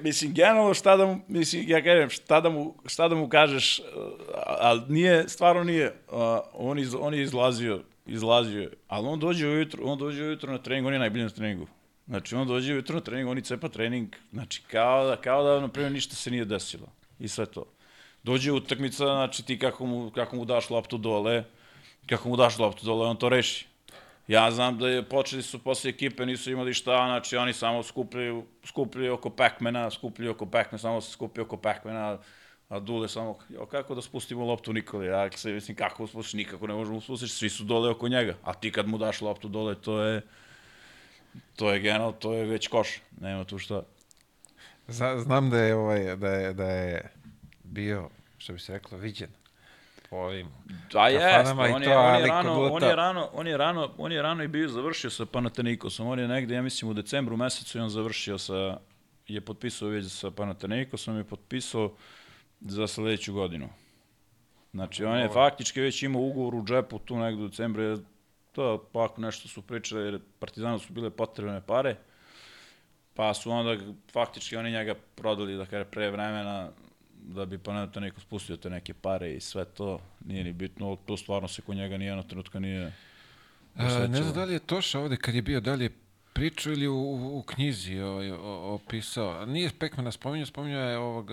mislim, 0.01 0.33
generalno 0.33 0.73
šta 0.73 0.97
da 0.97 1.05
mu, 1.05 1.19
mislim, 1.27 1.63
ja 1.67 1.83
kažem, 1.83 2.09
šta 2.09 2.41
da 2.41 2.49
mu, 2.49 2.75
šta 2.85 3.07
da 3.07 3.15
mu 3.15 3.29
kažeš, 3.29 3.79
uh, 3.79 3.85
ali 4.45 4.81
nije, 4.87 5.29
stvarno 5.29 5.63
nije, 5.63 5.87
uh, 5.87 6.19
on, 6.53 6.79
iz, 6.79 6.95
on 6.99 7.13
je 7.13 7.21
izlazio, 7.21 7.81
izlazio 8.05 8.61
je, 8.61 8.71
ali 8.87 9.07
on 9.07 9.19
dođe 9.19 9.47
ujutro, 9.47 9.83
on 9.85 9.97
dođe 9.97 10.23
ujutro 10.23 10.51
na 10.51 10.57
trening, 10.57 10.87
on 10.87 10.93
je 10.93 10.99
najbolji 10.99 11.23
na 11.23 11.29
treningu. 11.29 11.67
Znači, 12.09 12.35
on 12.35 12.47
dođe 12.47 12.73
ujutro 12.73 12.95
na 12.95 13.01
trening, 13.01 13.29
on 13.29 13.37
i 13.37 13.41
cepa 13.41 13.69
trening, 13.69 14.15
znači, 14.31 14.61
kao 14.71 15.05
da, 15.07 15.15
kao 15.15 15.43
da, 15.43 15.59
na 15.59 15.67
primjer, 15.67 15.91
ništa 15.91 16.15
se 16.15 16.31
nije 16.31 16.45
desilo. 16.45 16.87
I 17.19 17.27
sve 17.27 17.45
to. 17.45 17.65
Dođe 18.23 18.51
utakmica, 18.51 19.05
znači, 19.05 19.45
ti 19.45 19.59
kako 19.59 19.85
mu, 19.85 20.11
kako 20.11 20.35
mu 20.35 20.45
daš 20.45 20.69
loptu 20.69 20.97
dole, 20.97 21.43
kako 22.05 22.29
mu 22.29 22.35
daš 22.35 22.57
loptu 22.57 22.85
dole, 22.85 23.07
on 23.07 23.17
to 23.17 23.29
reši. 23.29 23.67
Ja 24.27 24.51
znam 24.51 24.77
da 24.77 24.89
je 24.89 25.03
počeli 25.03 25.43
su 25.43 25.59
posle 25.59 25.89
ekipe, 25.89 26.25
nisu 26.25 26.51
imali 26.51 26.73
šta, 26.73 27.05
znači 27.07 27.37
oni 27.37 27.53
samo 27.53 27.83
skupljaju, 27.83 28.43
skupljaju 28.65 29.13
oko 29.13 29.29
Pekmena, 29.29 29.89
skupljaju 29.91 30.31
oko 30.31 30.45
Pekmena, 30.45 30.77
samo 30.77 31.01
se 31.01 31.11
skupljaju 31.11 31.45
oko 31.45 31.57
Pekmena, 31.57 32.17
a 32.69 32.79
Dule 32.79 33.07
samo, 33.07 33.37
jo, 33.49 33.65
kako 33.65 33.95
da 33.95 34.01
spustimo 34.01 34.45
loptu 34.45 34.73
Nikoli, 34.73 35.05
ja 35.05 35.31
se 35.31 35.51
mislim 35.51 35.77
kako 35.77 36.07
spustiš, 36.07 36.33
nikako 36.33 36.67
ne 36.67 36.73
možemo 36.73 37.01
spustiti, 37.01 37.31
svi 37.31 37.49
su 37.49 37.63
dole 37.63 37.89
oko 37.89 38.07
njega, 38.07 38.35
a 38.43 38.53
ti 38.53 38.71
kad 38.71 38.87
mu 38.87 38.97
daš 38.97 39.21
loptu 39.21 39.47
dole, 39.47 39.75
to 39.75 40.01
je, 40.01 40.21
to 41.55 41.71
je 41.71 41.79
general, 41.79 42.13
to 42.19 42.33
je 42.33 42.45
već 42.45 42.67
koš, 42.67 43.01
nema 43.21 43.43
tu 43.43 43.57
šta. 43.57 43.83
Zna, 44.87 45.19
znam 45.19 45.49
da 45.49 45.57
je, 45.57 45.75
ovaj, 45.75 46.15
da 46.15 46.29
je, 46.29 46.53
da 46.53 46.65
je 46.71 47.11
bio, 47.63 48.09
što 48.37 48.53
bi 48.53 48.59
se 48.59 48.73
reklo, 48.73 48.97
viđen 48.97 49.29
po 50.09 50.15
ovim 50.15 50.47
Da 50.91 51.07
jest, 51.07 51.51
on 51.51 51.65
je, 51.65 51.73
on 51.73 51.83
je 51.83 52.27
rano, 52.27 52.69
on 52.71 52.83
je 52.83 52.95
rano, 52.95 53.29
on 53.33 53.47
je 53.47 53.57
rano, 53.57 53.91
on 53.97 54.11
je 54.11 54.21
rano 54.21 54.43
i 54.43 54.47
bio 54.47 54.69
završio 54.69 55.09
sa 55.09 55.25
Panathinaikosom. 55.25 56.07
On 56.07 56.19
je 56.19 56.27
negde, 56.27 56.55
ja 56.55 56.61
mislim, 56.61 56.91
u 56.91 56.93
decembru 56.93 57.37
mesecu 57.37 57.77
i 57.77 57.81
on 57.81 57.89
završio 57.89 58.37
sa, 58.37 58.77
je 59.27 59.41
potpisao 59.41 59.89
već 59.89 60.11
sa 60.11 60.31
Panathinaikosom 60.31 61.19
i 61.19 61.23
potpisao 61.23 61.91
za 62.61 62.87
sledeću 62.87 63.33
godinu. 63.33 63.69
Znači, 64.73 65.05
on 65.05 65.19
je 65.19 65.29
faktički 65.29 65.81
već 65.81 66.03
imao 66.03 66.21
ugovor 66.21 66.55
u 66.55 66.65
džepu 66.65 66.99
tu 66.99 67.17
negde 67.17 67.43
u 67.43 67.47
decembru, 67.47 67.97
to 68.59 68.89
ovako 68.93 69.21
nešto 69.21 69.47
su 69.47 69.61
pričali, 69.61 70.05
jer 70.05 70.19
Partizanu 70.39 70.79
su 70.79 70.93
bile 70.93 71.09
potrebne 71.09 71.61
pare, 71.61 71.95
pa 73.13 73.33
su 73.33 73.51
onda 73.51 73.83
faktički 74.11 74.55
oni 74.55 74.71
njega 74.71 74.95
prodali, 75.15 75.57
da 75.57 75.65
kaže, 75.65 75.85
pre 75.85 76.11
vremena, 76.11 76.71
da 77.13 77.45
bi 77.45 77.57
pa 77.57 77.87
to 77.87 77.99
neko 77.99 78.19
spustio 78.19 78.57
te 78.57 78.69
neke 78.69 78.93
pare 78.93 79.33
i 79.33 79.39
sve 79.39 79.65
to, 79.65 80.01
nije 80.25 80.43
ni 80.43 80.53
bitno, 80.53 80.97
to 81.05 81.17
stvarno 81.17 81.47
se 81.47 81.61
kod 81.61 81.75
njega 81.75 81.97
nijedna 81.97 82.23
trenutka 82.23 82.59
nije 82.59 82.93
A, 83.75 83.83
ne 83.83 83.89
znam 83.89 84.11
osjećalo. 84.11 84.31
da 84.31 84.43
li 84.43 84.53
je 84.53 84.59
Toša 84.59 84.99
ovde 84.99 85.17
kad 85.17 85.35
je 85.35 85.41
bio, 85.41 85.59
da 85.59 85.73
li 85.73 85.85
je 85.85 85.95
pričao 86.33 86.73
ili 86.73 86.87
u, 86.87 86.95
u, 86.95 87.39
u 87.39 87.43
knjizi 87.43 87.99
opisao. 88.63 89.45
Nije 89.45 89.69
Pekmana 89.79 90.11
spominjao, 90.11 90.45
spominjao 90.45 90.89
je 90.89 90.97
ovog, 90.97 91.29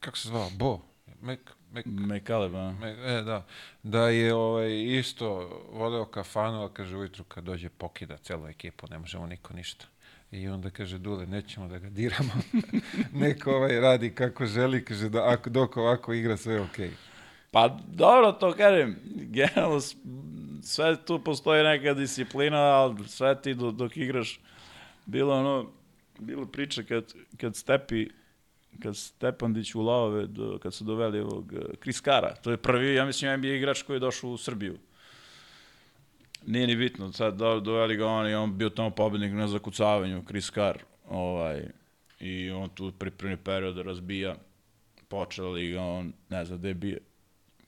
kako 0.00 0.18
se 0.18 0.28
zvao, 0.28 0.50
Bo. 0.58 0.80
Mek, 1.20 1.40
Mek, 1.74 1.86
Mekaleb, 1.86 2.54
a? 2.54 2.72
Mek, 2.72 2.98
e, 3.04 3.22
da. 3.22 3.46
Da 3.82 4.08
je 4.08 4.34
ovaj, 4.34 4.82
isto 4.98 5.28
voleo 5.72 6.04
kafanu, 6.04 6.60
ali 6.60 6.70
kaže 6.72 6.96
ujutru 6.96 7.24
kad 7.24 7.44
dođe 7.44 7.68
pokida 7.68 8.16
celu 8.16 8.48
ekipu, 8.48 8.86
ne 8.90 8.98
možemo 8.98 9.26
niko 9.26 9.54
ništa. 9.54 9.86
I 10.30 10.48
onda 10.48 10.70
kaže 10.70 10.98
Dule, 10.98 11.26
nećemo 11.26 11.68
da 11.68 11.78
ga 11.78 11.90
diramo. 11.90 12.32
Neko 13.24 13.50
ovaj 13.50 13.80
radi 13.80 14.10
kako 14.10 14.46
želi, 14.46 14.84
kaže 14.84 15.08
da 15.08 15.28
ako, 15.28 15.50
dok 15.50 15.76
ovako 15.76 16.12
igra 16.12 16.36
sve 16.36 16.54
je 16.54 16.60
okej. 16.60 16.90
Pa 17.50 17.78
dobro, 17.86 18.32
to 18.32 18.52
kažem, 18.52 18.96
generalno 19.14 19.80
sve 20.62 21.04
tu 21.04 21.24
postoji 21.24 21.64
neka 21.64 21.94
disciplina, 21.94 22.58
ali 22.58 23.08
sve 23.08 23.42
ti 23.42 23.54
do, 23.54 23.70
dok 23.70 23.96
igraš, 23.96 24.40
bilo 25.06 25.38
ono, 25.38 25.70
bilo 26.18 26.46
priča 26.46 26.82
kad, 26.82 27.14
kad 27.36 27.56
Stepi, 27.56 28.08
kad 28.82 28.96
Stepandić 28.96 29.74
u 29.74 29.82
Lavove, 29.82 30.26
do, 30.26 30.58
kad 30.62 30.74
su 30.74 30.84
doveli 30.84 31.20
ovog 31.20 31.52
eh, 31.52 31.76
Chris 31.82 32.00
Kara, 32.00 32.34
to 32.34 32.50
je 32.50 32.56
prvi, 32.56 32.94
ja 32.94 33.04
mislim, 33.04 33.38
NBA 33.38 33.48
igrač 33.48 33.82
koji 33.82 33.96
je 33.96 34.00
došao 34.00 34.30
u 34.30 34.36
Srbiju. 34.36 34.78
Nije 36.46 36.66
ni 36.66 36.76
bitno, 36.76 37.12
sad 37.12 37.36
do, 37.36 37.60
doveli 37.60 37.96
ga 37.96 38.06
on 38.06 38.28
i 38.28 38.34
on 38.34 38.58
bio 38.58 38.68
tamo 38.68 38.90
pobednik 38.90 39.32
na 39.32 39.48
zakucavanju, 39.48 40.24
Chris 40.26 40.50
Carr, 40.50 40.78
ovaj, 41.08 41.62
i 42.20 42.50
on 42.50 42.68
tu 42.68 42.92
pripremni 42.98 43.36
period 43.36 43.78
razbija, 43.78 44.34
počela 45.08 45.50
liga, 45.50 45.82
on 45.82 46.12
ne 46.28 46.44
zna 46.44 46.56
gde 46.56 46.68
je 46.68 46.74
bio. 46.74 46.98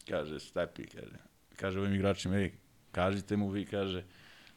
Kaže, 0.08 0.40
Stepi, 0.40 0.86
kaže, 0.86 1.16
kaže 1.56 1.80
ovim 1.80 1.94
igračima, 1.94 2.36
ej, 2.36 2.52
kažite 2.92 3.36
mu 3.36 3.48
vi, 3.48 3.66
kaže, 3.66 4.02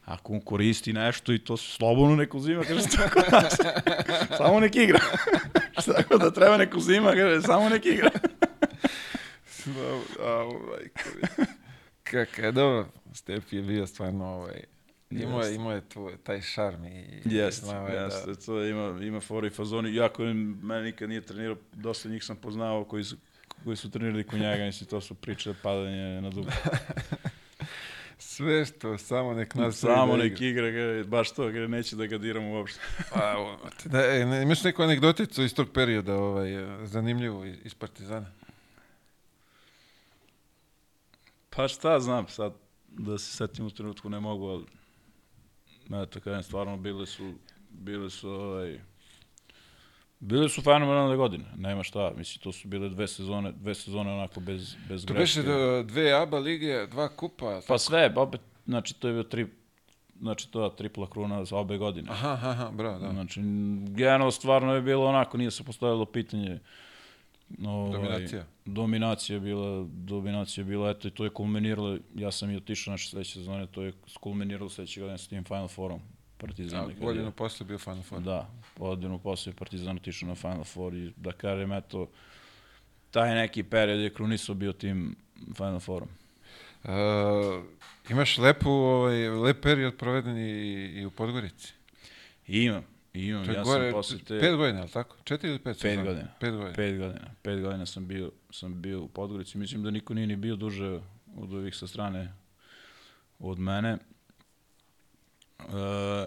ako 0.04 0.32
on 0.32 0.40
koristi 0.40 0.92
nešto 0.92 1.32
i 1.32 1.38
to 1.38 1.56
slobodno 1.56 2.16
neko 2.16 2.38
uzima, 2.38 2.62
kaže, 2.62 2.82
tako 2.96 3.20
da, 3.30 3.50
samo 4.36 4.60
nek 4.60 4.76
igra. 4.76 5.00
tako 5.96 6.18
da 6.18 6.30
treba 6.30 6.56
neko 6.56 6.78
uzima, 6.78 7.12
kaže, 7.12 7.42
samo 7.42 7.68
nek 7.68 7.86
igra. 7.86 8.10
Majko. 9.66 11.10
Kaka 12.02 12.46
je 12.46 12.52
dobro. 12.52 12.86
Stepi 13.14 13.56
je 13.56 13.62
bio 13.62 13.86
stvarno 13.86 14.26
ovaj, 14.26 14.64
imao 15.10 15.42
je, 15.42 15.54
imao 15.54 15.72
je 15.72 15.80
tu, 15.80 16.10
taj 16.22 16.40
šarm 16.40 16.84
i 16.84 17.22
Jeste, 17.24 17.66
znao 17.66 17.88
je 17.88 18.02
jeste, 18.02 18.34
to 18.46 18.64
ima, 18.64 19.04
ima 19.04 19.20
fora 19.20 19.46
i 19.46 19.50
fazoni, 19.50 19.90
iako 19.90 20.22
je 20.22 20.34
mene 20.34 20.82
nikad 20.82 21.08
nije 21.08 21.20
trenirao, 21.20 21.56
dosta 21.72 22.08
njih 22.08 22.24
sam 22.24 22.36
poznao 22.36 22.84
koji 22.84 23.04
su, 23.04 23.16
koji 23.64 23.76
su 23.76 23.90
trenirali 23.90 24.24
kod 24.24 24.40
njega, 24.40 24.64
mislim, 24.64 24.90
to 24.90 25.00
su 25.00 25.14
priče 25.14 25.54
padanje 25.62 26.20
na 26.20 26.30
dubu. 26.30 26.50
Sve 28.22 28.64
što, 28.66 28.98
samo 28.98 29.34
nek 29.34 29.54
nas 29.54 29.76
Samo 29.76 30.16
nek 30.16 30.40
igra, 30.40 30.70
ga, 30.70 31.04
baš 31.08 31.32
to, 31.32 31.50
ga, 31.50 31.66
neće 31.66 31.96
da 31.96 32.06
ga 32.06 32.18
diramo 32.18 32.50
uopšte. 32.50 32.80
Pa, 33.12 33.34
o, 33.38 33.58
da, 33.84 33.98
e, 33.98 34.26
ne, 34.26 34.42
imaš 34.42 34.64
neku 34.64 34.82
anegdoticu 34.82 35.42
iz 35.42 35.54
tog 35.54 35.68
perioda, 35.74 36.16
ovaj, 36.16 36.50
zanimljivu 36.84 37.44
iz, 37.46 37.56
iz 37.64 37.74
Partizana? 37.74 38.26
Pa 41.50 41.68
šta 41.68 42.00
znam 42.00 42.28
sad, 42.28 42.52
da 42.88 43.18
se 43.18 43.36
setim 43.36 43.66
u 43.66 43.70
trenutku 43.70 44.10
ne 44.10 44.20
mogu, 44.20 44.46
ali 44.46 44.64
eto, 46.02 46.20
kažem, 46.20 46.42
stvarno 46.42 46.76
bile 46.76 47.06
su, 47.06 47.32
bile 47.70 48.10
su, 48.10 48.30
ovaj, 48.30 48.80
Bile 50.20 50.48
su 50.48 50.62
fenomenalne 50.62 51.16
godine, 51.16 51.44
nema 51.56 51.82
šta, 51.82 52.12
mislim, 52.16 52.42
to 52.42 52.52
su 52.52 52.68
bile 52.68 52.88
dve 52.88 53.08
sezone, 53.08 53.52
dve 53.52 53.74
sezone 53.74 54.12
onako 54.12 54.40
bez, 54.40 54.74
bez 54.88 55.06
To 55.06 55.14
greške. 55.14 55.40
beše 55.40 55.52
do, 55.52 55.82
dve 55.82 56.12
ABA 56.12 56.38
lige, 56.38 56.86
dva 56.86 57.08
kupa. 57.08 57.60
Pa 57.68 57.78
sve, 57.78 58.12
opet, 58.16 58.40
znači, 58.66 58.94
to 58.94 59.08
je 59.08 59.14
bio 59.14 59.22
tri, 59.22 59.46
znači, 60.18 60.50
to 60.50 60.64
je 60.64 60.76
tripla 60.76 61.06
kruna 61.06 61.44
za 61.44 61.56
obe 61.56 61.78
godine. 61.78 62.08
Aha, 62.10 62.38
aha, 62.42 62.70
bravo, 62.72 62.98
da. 62.98 63.10
Znači, 63.10 63.40
generalno 63.86 64.30
stvarno 64.30 64.74
je 64.74 64.82
bilo 64.82 65.06
onako, 65.06 65.38
nije 65.38 65.50
se 65.50 65.64
postavilo 65.64 66.04
pitanje 66.04 66.58
ovaj, 67.60 67.92
Dominacija. 67.92 68.44
Dominacija 68.64 69.36
je 69.36 69.40
bila, 69.40 69.86
dominacija 69.88 70.62
je 70.62 70.66
bila, 70.66 70.90
eto 70.90 71.08
i 71.08 71.10
to 71.10 71.24
je 71.24 71.30
kulminiralo, 71.30 71.98
ja 72.14 72.32
sam 72.32 72.50
i 72.50 72.56
otišao 72.56 72.90
naše 72.90 73.08
sledeće 73.08 73.32
sezone, 73.32 73.66
to 73.66 73.82
je 73.82 73.92
kulminiralo 74.20 74.68
sledeće 74.70 75.00
godine 75.00 75.18
sa 75.18 75.28
tim 75.28 75.44
Final 75.44 75.68
Fourom 75.68 76.00
Partizana. 76.38 76.82
A, 76.82 76.86
kad 76.86 76.96
je- 76.96 77.00
godinu 77.00 77.32
posle 77.32 77.66
bio 77.66 77.78
Final 77.78 78.02
Four. 78.02 78.20
Da, 78.22 78.50
godinu 78.80 79.18
posle 79.18 79.52
Partizan 79.52 79.96
otišao 79.96 80.28
na 80.28 80.34
Final 80.34 80.64
Four 80.64 80.94
i 80.94 81.12
da 81.16 81.32
kažem, 81.32 81.72
eto, 81.72 82.08
taj 83.10 83.34
neki 83.34 83.62
period 83.62 84.00
je 84.00 84.14
krunisao 84.14 84.54
bio 84.54 84.72
tim 84.72 85.16
Final 85.56 85.80
Fourom. 85.80 86.08
Uh, 86.84 86.90
imaš 88.10 88.38
lepu, 88.38 88.70
ovaj, 88.70 89.28
lep 89.28 89.62
period 89.62 89.96
proveden 89.96 90.38
i, 90.38 90.50
i 91.00 91.06
u 91.06 91.10
Podgorici. 91.10 91.72
Imam, 92.46 92.84
imam, 93.12 93.46
To 93.46 93.52
ja 93.52 93.62
gore, 93.62 93.84
sam 93.84 93.92
posle 93.92 94.18
te... 94.18 94.40
pet 94.40 94.56
godina, 94.56 94.80
ali 94.80 94.90
tako? 94.90 95.16
Četiri 95.24 95.50
ili 95.50 95.58
pet? 95.58 95.78
Pet 95.82 96.04
godina. 96.04 96.28
Pet 96.40 96.52
godina. 96.52 96.72
Pet 96.76 96.98
godina. 96.98 97.34
Pet 97.42 97.60
godina 97.60 97.86
sam 97.86 98.06
bio, 98.06 98.30
sam 98.50 98.82
bio 98.82 99.02
u 99.02 99.08
Podgorici. 99.08 99.58
Mislim 99.58 99.82
da 99.82 99.90
niko 99.90 100.14
nije 100.14 100.26
ni 100.26 100.36
bio 100.36 100.56
duže 100.56 101.00
od 101.36 101.54
ovih 101.54 101.76
sa 101.76 101.86
strane 101.86 102.32
od 103.38 103.58
mene. 103.58 103.98
E, 105.58 106.26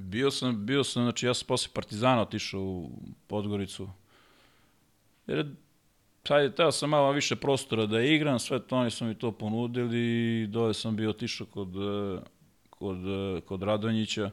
bio 0.00 0.30
sam, 0.30 0.66
bio 0.66 0.84
sam, 0.84 1.02
znači 1.02 1.26
ja 1.26 1.34
sam 1.34 1.46
posle 1.46 1.70
Partizana 1.74 2.22
otišao 2.22 2.60
u 2.60 2.90
Podgoricu. 3.26 3.88
Jer 5.26 5.46
sad 6.28 6.54
teo 6.56 6.72
sam 6.72 6.90
malo 6.90 7.12
više 7.12 7.36
prostora 7.36 7.86
da 7.86 8.00
igram, 8.00 8.38
sve 8.38 8.58
to 8.58 8.76
oni 8.76 8.90
su 8.90 9.04
mi 9.04 9.14
to 9.14 9.32
ponudili 9.32 9.98
i 10.42 10.46
dole 10.46 10.74
sam 10.74 10.96
bio 10.96 11.10
otišao 11.10 11.46
kod, 11.46 11.68
e, 11.76 12.20
kod, 12.70 12.98
e, 13.08 13.40
kod 13.40 13.62
Radonjića. 13.62 14.30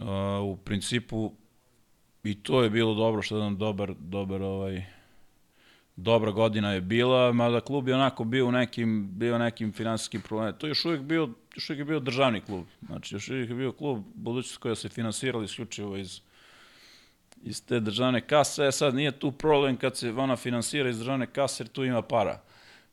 A, 0.00 0.40
u 0.44 0.56
principu 0.56 1.32
i 2.24 2.42
to 2.42 2.62
je 2.62 2.70
bilo 2.70 2.94
dobro 2.94 3.22
što 3.22 3.36
jedan 3.36 3.56
dobar, 3.56 3.94
dobar 3.98 4.42
ovaj, 4.42 4.84
dobra 5.96 6.30
godina 6.30 6.72
je 6.72 6.80
bila, 6.80 7.32
mada 7.32 7.60
klub 7.60 7.88
je 7.88 7.94
onako 7.94 8.24
bio 8.24 8.46
u 8.46 8.52
nekim, 8.52 9.08
bio 9.12 9.38
nekim 9.38 9.72
finansijskim 9.72 10.20
problemima. 10.20 10.58
To 10.58 10.66
je 10.66 10.70
još 10.70 10.84
uvijek 10.84 11.02
bio, 11.02 11.28
još 11.54 11.70
uvijek 11.70 11.78
je 11.78 11.84
bio 11.84 12.00
državni 12.00 12.40
klub. 12.40 12.64
Znači, 12.86 13.14
još 13.14 13.28
uvijek 13.28 13.48
je 13.50 13.56
bio 13.56 13.72
klub 13.72 14.02
budućnost 14.14 14.56
koja 14.56 14.74
se 14.74 14.88
finansirala 14.88 15.44
isključivo 15.44 15.96
iz, 15.96 16.20
iz 17.42 17.64
te 17.66 17.80
državne 17.80 18.20
kase. 18.20 18.66
E 18.66 18.72
sad 18.72 18.94
nije 18.94 19.12
tu 19.12 19.32
problem 19.32 19.76
kad 19.76 19.96
se 19.96 20.10
ona 20.12 20.36
finansira 20.36 20.88
iz 20.88 20.98
državne 20.98 21.26
kase 21.26 21.62
jer 21.62 21.68
tu 21.68 21.84
ima 21.84 22.02
para. 22.02 22.40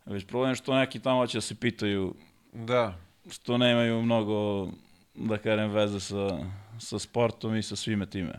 Već 0.06 0.26
problem 0.26 0.52
je 0.52 0.56
što 0.56 0.76
neki 0.76 1.00
tamo 1.00 1.28
će 1.28 1.38
da 1.38 1.42
se 1.42 1.56
pitaju 1.56 2.14
Da. 2.54 2.94
što 3.32 3.58
nemaju 3.58 4.02
mnogo, 4.02 4.68
da 5.16 5.38
kažem, 5.38 5.72
veze 5.72 6.00
sa, 6.00 6.40
sa 6.80 7.00
sportom 7.00 7.56
i 7.56 7.64
sa 7.64 7.76
svime 7.76 8.06
time. 8.06 8.34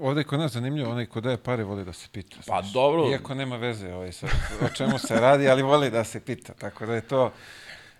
Ovde 0.00 0.20
je 0.20 0.24
kod 0.24 0.38
nas 0.38 0.52
zanimljivo, 0.52 0.90
onaj 0.90 1.06
ko 1.06 1.20
daje 1.20 1.36
pare 1.36 1.64
voli 1.64 1.84
da 1.84 1.92
se 1.92 2.08
pita. 2.12 2.36
Pa 2.36 2.42
znaš. 2.42 2.72
dobro. 2.72 3.10
Iako 3.10 3.34
nema 3.34 3.56
veze 3.56 3.92
ovaj, 3.94 4.12
sa, 4.12 4.26
o 4.64 4.68
čemu 4.76 4.98
se 4.98 5.14
radi, 5.14 5.48
ali 5.48 5.62
voli 5.62 5.90
da 5.90 6.04
se 6.04 6.20
pita. 6.20 6.52
Tako 6.54 6.86
da 6.86 6.94
je 6.94 7.00
to, 7.00 7.32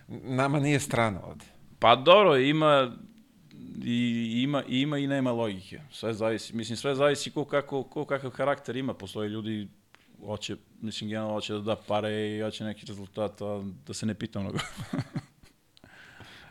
nama 0.09 0.61
nije 0.61 0.81
strano 0.81 1.21
ovde. 1.27 1.45
Pa 1.79 1.97
dobro, 1.97 2.37
ima 2.37 2.93
i 3.85 4.41
ima, 4.43 4.63
ima 4.69 4.99
i 4.99 5.07
nema 5.07 5.33
logike. 5.33 5.81
Sve 5.91 6.15
zavisi, 6.15 6.57
mislim, 6.57 6.77
sve 6.77 6.95
zavisi 6.95 7.31
ko, 7.31 7.45
kako, 7.45 7.83
ko 7.83 8.05
kakav 8.05 8.31
karakter 8.31 8.77
ima. 8.77 8.95
Postoje 8.95 9.29
ljudi, 9.29 9.69
hoće, 10.27 10.57
mislim, 10.81 11.11
generalno 11.11 11.35
hoće 11.35 11.53
da 11.53 11.61
da 11.61 11.77
pare 11.77 12.37
i 12.37 12.43
hoće 12.43 12.65
neki 12.65 12.87
rezultat, 12.87 13.43
a 13.43 13.63
da 13.87 13.95
se 13.95 14.07
ne 14.07 14.15
pita 14.15 14.41
mnogo. 14.41 14.59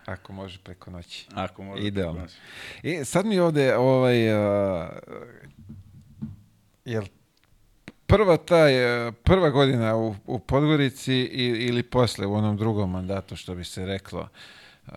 Ako 0.05 0.33
može 0.33 0.59
preko 0.63 0.91
noći. 0.91 1.27
Ako 1.33 1.63
može. 1.63 1.87
Idealno. 1.87 2.27
I 2.83 3.05
sad 3.05 3.25
mi 3.25 3.39
ovde, 3.39 3.75
ovaj, 3.75 4.33
uh, 4.33 4.89
jel 6.85 7.03
prva 8.11 8.37
taj, 8.37 9.07
uh, 9.07 9.13
prva 9.23 9.49
godina 9.49 9.95
u, 9.95 10.15
u 10.25 10.39
Podgorici 10.39 11.13
i, 11.13 11.45
ili 11.67 11.83
posle 11.83 12.25
u 12.25 12.33
onom 12.33 12.57
drugom 12.57 12.91
mandatu, 12.91 13.35
što 13.35 13.55
bi 13.55 13.63
se 13.63 13.85
reklo, 13.85 14.27
uh, 14.87 14.93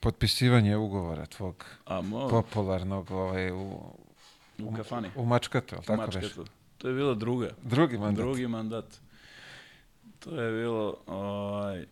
potpisivanje 0.00 0.76
ugovora 0.76 1.26
tvog 1.26 1.64
A 1.86 2.02
popularnog 2.30 3.10
ovaj, 3.10 3.50
u, 3.52 3.72
u 4.58 4.74
kafani. 4.76 5.10
u 5.16 5.24
Mačkatu, 5.24 5.74
ali 5.74 5.84
tako 5.84 6.10
već? 6.14 6.34
To 6.78 6.88
je 6.88 6.94
bila 6.94 7.14
druga. 7.14 7.50
Drugi 7.62 7.98
mandat. 7.98 8.24
Drugi 8.24 8.48
mandat. 8.48 8.84
To 10.18 10.40
je 10.40 10.62
bilo, 10.62 10.96
ovaj, 11.06 11.86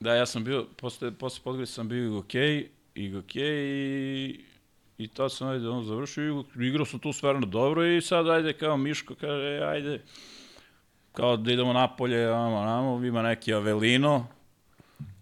da, 0.00 0.14
ja 0.14 0.26
sam 0.26 0.44
bio, 0.44 0.66
posle, 0.76 1.10
posle 1.10 1.44
Podgorice 1.44 1.72
sam 1.72 1.88
bio 1.88 2.06
i 2.06 2.10
gokej, 2.10 2.68
i 2.94 3.10
gokej 3.10 3.66
i, 4.26 4.40
i 4.98 5.08
tad 5.08 5.32
sam 5.32 5.48
ajde, 5.48 5.68
ono, 5.68 5.82
završio 5.82 6.44
i 6.60 6.66
igrao 6.66 6.86
sam 6.86 7.00
tu 7.00 7.12
stvarno 7.12 7.46
dobro 7.46 7.86
i 7.86 8.00
sad 8.00 8.28
ajde 8.28 8.52
kao 8.52 8.76
Miško 8.76 9.14
kaže, 9.14 9.56
"E, 9.56 9.64
ajde, 9.64 10.00
kao 11.12 11.36
da 11.36 11.52
idemo 11.52 11.72
napolje, 11.72 12.26
amo, 12.26 12.64
namo, 12.64 13.04
ima 13.04 13.22
neki 13.22 13.54
Avelino, 13.54 14.26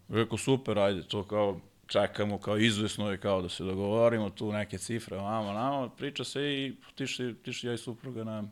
rekao 0.09 0.39
super, 0.39 0.79
ajde, 0.79 1.03
to 1.03 1.23
kao 1.25 1.61
čekamo, 1.87 2.39
kao 2.39 2.59
izvesno 2.59 3.11
je 3.11 3.19
kao 3.19 3.43
da 3.43 3.49
se 3.49 3.65
dogovorimo, 3.65 4.31
tu 4.31 4.53
neke 4.53 4.79
cifre, 4.79 5.17
vamo, 5.17 5.53
namo, 5.53 5.89
priča 5.89 6.25
se 6.25 6.43
i 6.43 6.77
tišli, 6.95 7.35
tišli 7.35 7.69
ja 7.69 7.75
i 7.75 7.79
supruga 7.79 8.25
na, 8.25 8.45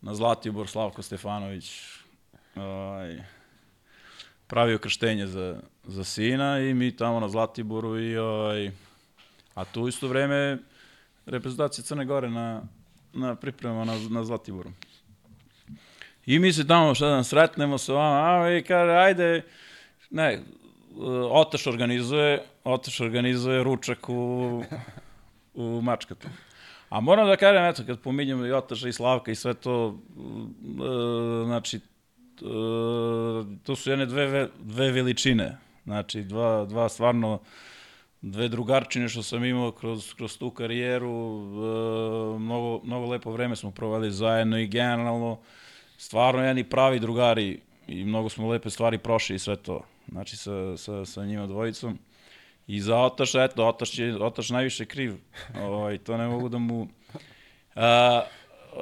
na 0.00 0.14
Zlatibor, 0.14 0.68
Slavko 0.68 1.02
Stefanović, 1.02 1.80
ovaj, 2.56 3.22
pravio 4.46 4.78
krštenje 4.78 5.26
za, 5.26 5.60
za 5.84 6.04
sina 6.04 6.60
i 6.60 6.74
mi 6.74 6.96
tamo 6.96 7.20
na 7.20 7.28
Zlatiboru 7.28 8.00
i 8.00 8.16
ovaj, 8.16 8.70
a 9.54 9.64
tu 9.64 9.88
isto 9.88 10.08
vreme 10.08 10.58
reprezentacija 11.26 11.84
Crne 11.84 12.04
Gore 12.04 12.30
na, 12.30 12.62
na 13.12 13.34
pripremama 13.34 13.84
na, 13.84 13.94
na 14.10 14.24
Zlatiboru. 14.24 14.70
I 16.26 16.38
mi 16.38 16.52
se 16.52 16.66
tamo 16.66 16.94
šta 16.94 17.06
da 17.06 17.24
sretnemo 17.24 17.78
sa 17.78 17.92
vama, 17.92 18.44
a 18.44 18.56
i 18.56 18.62
kaže, 18.62 18.92
ajde, 18.92 19.42
ne, 20.10 20.42
Otaš 21.30 21.66
organizuje, 21.66 22.42
Otaš 22.64 23.00
organizuje 23.00 23.62
ručak 23.62 24.08
u, 24.08 24.62
u 25.54 25.80
Mačkatu. 25.82 26.28
A 26.88 27.00
moram 27.00 27.28
da 27.28 27.36
kažem, 27.36 27.64
eto, 27.64 27.82
kad 27.86 28.00
pominjem 28.00 28.44
i 28.46 28.52
Otaša 28.52 28.88
i 28.88 28.92
Slavka 28.92 29.30
i 29.30 29.34
sve 29.34 29.54
to, 29.54 29.98
e, 30.16 31.44
znači, 31.44 31.76
e, 31.76 31.80
to 33.62 33.76
su 33.76 33.90
jedne 33.90 34.06
dve, 34.06 34.26
ve- 34.26 34.48
dve 34.58 34.90
veličine. 34.90 35.58
Znači, 35.84 36.22
dva, 36.22 36.64
dva 36.64 36.88
stvarno, 36.88 37.40
dve 38.22 38.48
drugarčine 38.48 39.08
što 39.08 39.22
sam 39.22 39.44
imao 39.44 39.72
kroz, 39.72 40.14
kroz 40.14 40.38
tu 40.38 40.50
karijeru. 40.50 41.08
E, 41.08 42.38
mnogo, 42.38 42.80
mnogo 42.84 43.06
lepo 43.06 43.30
vreme 43.30 43.56
smo 43.56 43.70
proveli 43.70 44.10
zajedno 44.10 44.58
i 44.58 44.66
generalno, 44.66 45.38
stvarno 45.96 46.44
jedni 46.44 46.64
pravi 46.64 47.00
drugari 47.00 47.60
i 47.86 48.04
mnogo 48.04 48.28
smo 48.28 48.48
lepe 48.48 48.70
stvari 48.70 48.98
prošli 48.98 49.36
i 49.36 49.38
sve 49.38 49.56
to. 49.56 49.80
Znači, 50.08 50.36
sa, 50.36 50.76
sa, 50.76 51.04
sa 51.04 51.24
njima 51.24 51.46
dvojicom. 51.46 51.98
I 52.66 52.80
za 52.80 52.98
Otaš, 52.98 53.34
eto, 53.34 53.66
Otaš 53.66 53.98
je 53.98 54.24
Otaš 54.24 54.50
najviše 54.50 54.84
kriv. 54.84 55.14
Ovaj, 55.60 55.98
to 55.98 56.16
ne 56.16 56.28
mogu 56.28 56.48
da 56.48 56.58
mu... 56.58 56.88
A, 57.76 58.22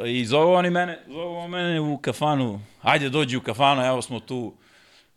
I 0.07 0.25
zovu 0.25 0.53
oni 0.53 0.71
mene, 0.71 0.99
zovu 1.09 1.49
mene 1.49 1.81
u 1.81 1.99
kafanu. 1.99 2.61
Ajde, 2.83 3.09
dođi 3.09 3.37
u 3.37 3.41
kafanu, 3.41 3.83
evo 3.83 4.03
smo 4.03 4.21
tu. 4.21 4.55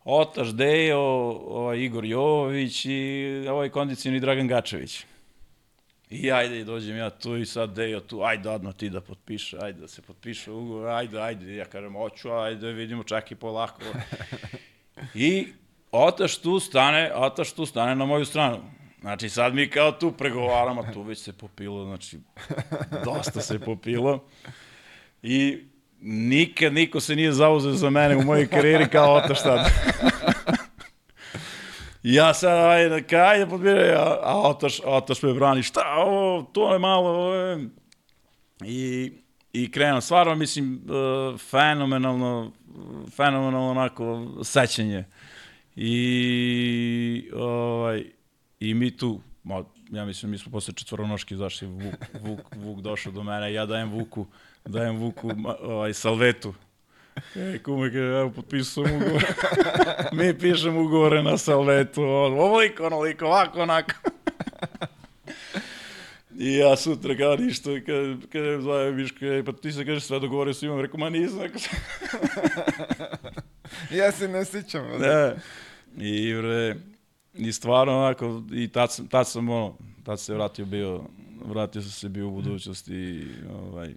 Otaš, 0.06 0.54
Dejo, 0.54 1.00
ovaj, 1.00 1.80
Igor 1.80 2.06
Jovović 2.06 2.86
i 2.86 3.26
ovaj 3.50 3.70
kondicioni 3.70 4.20
Dragan 4.20 4.48
Gačević. 4.48 5.06
I 6.10 6.32
ajde, 6.32 6.60
i 6.60 6.64
dođem 6.64 6.98
ja 6.98 7.10
tu 7.10 7.38
i 7.38 7.46
sad 7.46 7.76
Dejo 7.76 8.00
tu, 8.00 8.22
ajde 8.24 8.50
odmah 8.50 8.74
ti 8.76 8.90
da 8.90 9.02
potpiše, 9.02 9.58
ajde 9.62 9.80
da 9.80 9.88
se 9.88 10.02
potpiše 10.02 10.52
ugovor, 10.52 10.88
ajde, 10.88 11.22
ajde, 11.22 11.56
ja 11.56 11.66
kažem, 11.66 11.94
hoću, 11.94 12.32
ajde, 12.32 12.72
vidimo, 12.72 13.04
čak 13.04 13.32
i 13.32 13.36
polako. 13.36 13.82
I 15.14 15.48
Otaš 15.92 16.38
tu 16.38 16.60
stane, 16.60 17.12
Otaš 17.16 17.52
tu 17.54 17.66
stane 17.66 17.96
na 17.96 18.06
moju 18.06 18.26
stranu. 18.26 18.60
Znači, 19.02 19.30
sad 19.30 19.56
mi 19.56 19.70
kao 19.70 19.92
tu 19.92 20.12
pregovaramo, 20.12 20.86
tu 20.94 21.02
već 21.02 21.20
se 21.20 21.34
popilo, 21.34 21.86
znači, 21.86 22.20
dosta 23.06 23.42
se 23.42 23.60
popilo. 23.60 24.24
I 25.24 25.64
nikad 26.04 26.74
niko 26.74 27.00
se 27.00 27.16
nije 27.16 27.32
zauzeo 27.32 27.72
za 27.72 27.90
mene 27.90 28.18
u 28.18 28.24
mojoj 28.24 28.48
karijeri 28.48 28.90
kao 28.90 29.14
Otaš 29.14 29.44
tad. 29.44 29.68
I 32.04 32.14
ja 32.20 32.34
sad, 32.34 32.72
ajde, 32.72 33.04
kaj 33.04 33.40
da 33.40 33.48
podbire, 33.48 33.94
a, 33.98 34.20
a 34.24 34.50
Otaš, 34.50 34.80
Otaš 34.86 35.22
me 35.22 35.34
brani, 35.34 35.64
šta 35.64 35.96
ovo, 35.98 36.44
to 36.44 36.74
je 36.74 36.80
malo, 36.80 37.10
ovo. 37.10 37.60
I, 38.66 39.12
i 39.54 39.72
krenuo, 39.72 40.02
stvarno, 40.02 40.36
mislim, 40.36 40.82
uh, 40.86 41.40
fenomenalno, 41.40 42.52
fenomenalno 43.16 43.70
onako 43.70 44.28
sećanje. 44.44 45.04
I, 45.76 47.30
ovaj, 47.36 48.04
i 48.60 48.74
mi 48.74 48.98
tu, 48.98 49.22
ma, 49.44 49.64
ja 49.92 50.06
mislim, 50.06 50.32
mi 50.32 50.38
smo 50.38 50.52
posle 50.52 50.74
četvoronoški 50.74 51.36
zašli, 51.36 51.68
Vuk, 51.68 51.96
Vuk, 52.22 52.40
Vuk 52.56 52.80
došao 52.82 53.12
do 53.12 53.24
mene, 53.24 53.54
ja 53.54 53.66
dajem 53.66 53.90
Vuku, 53.90 54.28
dajem 54.66 54.98
Vuku 54.98 55.32
ovaj, 55.62 55.94
salvetu. 55.94 56.54
E, 57.36 57.60
kume, 57.64 57.90
kaže, 57.90 58.20
evo, 58.20 58.30
potpisao 58.30 58.86
sam 58.86 58.96
ugovor. 58.96 59.24
mi 60.18 60.40
pišemo 60.40 60.82
ugovore 60.82 61.24
na 61.24 61.38
salvetu, 61.38 62.02
on, 62.02 62.34
ovoliko, 62.34 62.86
onoliko, 62.86 63.26
ovako, 63.26 63.62
onako. 63.62 63.94
I 66.38 66.56
ja 66.56 66.76
sutra 66.76 67.18
kao 67.18 67.36
ništa, 67.36 67.70
kad 68.32 68.44
je 68.44 68.62
zove 68.62 68.92
Miško, 68.92 69.20
pa 69.46 69.52
ti 69.52 69.72
se 69.72 69.86
kaže 69.86 70.00
sve 70.00 70.20
dogovorio 70.20 70.54
s 70.54 70.64
imam, 70.64 70.82
rekao, 70.82 71.00
ma 71.00 71.10
nisam, 71.10 71.40
ja 74.00 74.12
se 74.12 74.28
ne 74.28 74.46
sjećam. 74.46 75.00
Da. 75.00 75.36
I, 75.98 76.34
bre, 76.34 76.76
i 77.34 77.52
stvarno 77.52 77.98
onako, 77.98 78.44
i 78.54 78.68
tad 78.68 78.92
sam, 78.92 79.08
tad 79.08 79.28
sam 79.28 79.50
ono, 79.50 79.78
tad 80.04 80.20
se 80.20 80.34
vratio 80.34 80.66
bio, 80.66 81.04
vratio 81.46 81.82
sam 81.82 81.92
se 81.92 82.10
bio 82.10 82.28
u 82.28 82.32
budućnosti 82.32 82.94
i, 82.94 83.28
ovaj, 83.52 83.94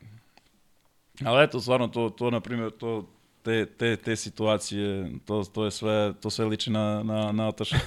ali 1.25 1.45
eto, 1.45 1.61
stvarno, 1.61 1.89
to, 1.89 2.11
to 2.11 2.31
na 2.31 2.41
primjer, 2.41 2.71
to, 2.71 3.05
te, 3.43 3.67
te, 3.67 3.97
te 3.97 4.17
situacije, 4.17 5.11
to, 5.25 5.45
to 5.45 5.65
je 5.65 5.71
sve, 5.71 6.13
to 6.21 6.31
sve 6.31 6.45
liči 6.45 6.71
na, 6.71 7.03
na, 7.03 7.33
na 7.33 7.49
Ataša. 7.49 7.77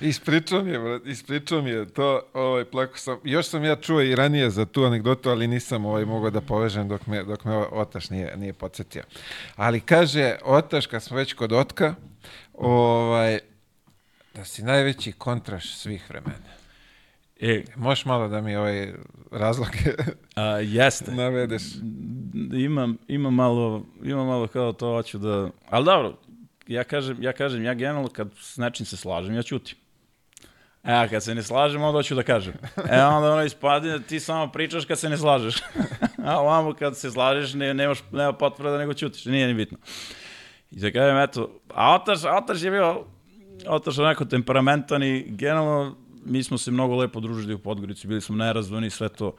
Ispričao 0.00 0.62
mi 0.62 0.70
je, 0.70 0.78
brat, 0.78 1.06
ispričao 1.06 1.62
mi 1.62 1.70
je 1.70 1.88
to, 1.88 2.22
ovaj, 2.32 2.64
plako 2.64 2.98
sam, 2.98 3.18
još 3.24 3.46
sam 3.46 3.64
ja 3.64 3.76
čuo 3.76 4.00
i 4.00 4.14
ranije 4.14 4.50
za 4.50 4.66
tu 4.66 4.84
anegdotu, 4.84 5.30
ali 5.30 5.46
nisam 5.46 5.84
ovaj, 5.84 6.04
mogao 6.04 6.30
da 6.30 6.40
povežem 6.40 6.88
dok 6.88 7.06
me, 7.06 7.24
dok 7.24 7.44
me 7.44 7.56
Otaš 7.56 8.10
nije, 8.10 8.36
nije 8.36 8.52
podsjetio. 8.52 9.02
Ali 9.56 9.80
kaže, 9.80 10.36
Otaš, 10.44 10.86
kad 10.86 11.02
smo 11.02 11.16
već 11.16 11.32
kod 11.32 11.52
Otka, 11.52 11.94
ovaj, 12.54 13.38
da 14.34 14.44
si 14.44 14.62
najveći 14.62 15.12
kontraš 15.12 15.74
svih 15.76 16.10
vremena. 16.10 16.59
E, 17.40 17.64
Možeš 17.76 18.04
malo 18.04 18.28
da 18.28 18.40
mi 18.40 18.56
ovaj 18.56 18.92
razloge 19.30 19.78
a, 20.34 20.44
jeste. 20.44 21.12
navedeš? 21.12 21.62
Imam, 22.52 22.98
imam 23.08 23.34
malo, 23.34 23.84
imam 24.02 24.26
malo 24.26 24.46
kao 24.46 24.72
to 24.72 24.86
hoću 24.86 25.18
da, 25.18 25.50
ali 25.70 25.84
dobro, 25.84 26.16
ja 26.66 26.84
kažem, 26.84 27.16
ja 27.20 27.32
kažem, 27.32 27.64
ja 27.64 27.74
generalno 27.74 28.08
kad 28.08 28.28
s 28.40 28.56
nečim 28.56 28.86
se 28.86 28.96
slažem, 28.96 29.34
ja 29.34 29.42
ćutim. 29.42 29.76
E, 30.84 30.92
a 30.92 31.08
kad 31.08 31.24
se 31.24 31.34
ne 31.34 31.42
slažem, 31.42 31.82
onda 31.82 31.98
hoću 31.98 32.14
da 32.14 32.22
kažem. 32.22 32.54
E, 32.90 33.02
onda 33.04 33.32
ono 33.32 33.44
ispadne, 33.44 33.90
da 33.90 33.98
ti 33.98 34.20
samo 34.20 34.52
pričaš 34.52 34.84
kad 34.84 34.98
se 34.98 35.08
ne 35.08 35.16
slažeš. 35.16 35.56
a 36.26 36.40
ovamo 36.40 36.74
kad 36.74 36.96
se 36.96 37.10
slažeš, 37.10 37.54
ne, 37.54 37.74
nemaš, 37.74 37.98
nema 38.12 38.32
potvrda, 38.32 38.78
nego 38.78 38.94
ćutiš. 38.94 39.24
Nije 39.24 39.46
ni 39.46 39.54
bitno. 39.54 39.78
I 40.70 40.80
da 40.80 40.90
kažem, 40.90 41.18
eto, 41.18 41.60
a 41.74 41.94
Otaš, 41.94 42.18
Otaš 42.24 42.62
je 42.62 42.70
bio, 42.70 43.04
Otaš 43.66 43.98
onako 43.98 44.24
temperamentan 44.24 45.02
i 45.02 45.24
generalno 45.28 45.96
mi 46.24 46.42
smo 46.42 46.58
se 46.58 46.70
mnogo 46.70 46.96
lepo 46.96 47.20
družili 47.20 47.54
u 47.54 47.58
Podgorici, 47.58 48.06
bili 48.06 48.20
smo 48.20 48.36
nerazvojni 48.36 48.86
i 48.86 48.90
sve 48.90 49.08
to. 49.08 49.36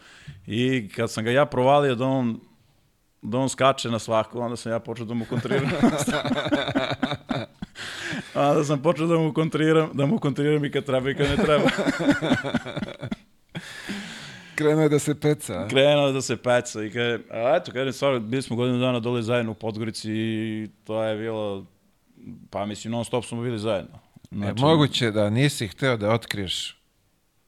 I 0.48 0.90
kad 0.96 1.12
sam 1.12 1.24
ga 1.24 1.32
ja 1.32 1.46
provalio 1.46 1.96
da 1.96 2.06
on 2.06 2.40
da 3.22 3.38
on 3.38 3.50
skače 3.50 3.90
na 3.90 4.00
svaku, 4.00 4.40
onda 4.40 4.56
sam 4.56 4.72
ja 4.72 4.80
počeo 4.80 5.06
da 5.06 5.14
mu 5.14 5.26
kontriram. 5.26 5.72
onda 8.36 8.64
sam 8.64 8.82
počeo 8.82 9.08
da 9.08 9.18
mu 9.18 9.34
kontriram, 9.34 9.90
da 9.94 10.06
mu 10.06 10.20
kontriram 10.20 10.66
i 10.66 10.72
kad 10.72 10.86
treba 10.86 11.10
i 11.10 11.16
kad 11.16 11.30
ne 11.30 11.36
treba. 11.38 11.70
Krenuo 14.56 14.84
je 14.84 14.90
da 14.90 15.00
se 15.00 15.20
peca. 15.20 15.68
Krenuo 15.68 16.08
je 16.08 16.14
da 16.14 16.22
se 16.22 16.38
peca 16.38 16.84
i 16.84 16.92
kaže, 16.92 17.20
a 17.32 17.56
eto, 17.56 17.72
kažem, 17.72 17.94
stvarno, 17.94 18.20
bili 18.20 18.42
smo 18.42 18.56
godinu 18.56 18.80
dana 18.80 19.00
dole 19.00 19.22
zajedno 19.22 19.52
u 19.52 19.56
Podgorici 19.56 20.12
i 20.12 20.70
to 20.84 21.04
je 21.04 21.18
bilo, 21.18 21.66
pa 22.50 22.66
mislim, 22.66 22.92
non 22.92 23.06
stop 23.06 23.26
smo 23.26 23.42
bili 23.42 23.60
zajedno. 23.60 24.00
Znači, 24.32 24.62
e, 24.62 24.66
moguće 24.66 25.12
da 25.12 25.30
nisi 25.30 25.68
hteo 25.68 25.98
da 25.98 26.10
otkriješ 26.12 26.78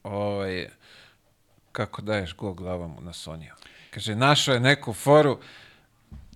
ovaj, 0.02 0.68
kako 1.72 2.02
daješ 2.02 2.34
gol 2.36 2.52
glavom 2.54 2.96
na 3.00 3.12
Soniju. 3.12 3.52
Kaže, 3.90 4.14
našao 4.14 4.54
je 4.54 4.60
neku 4.60 4.92
foru, 4.92 5.38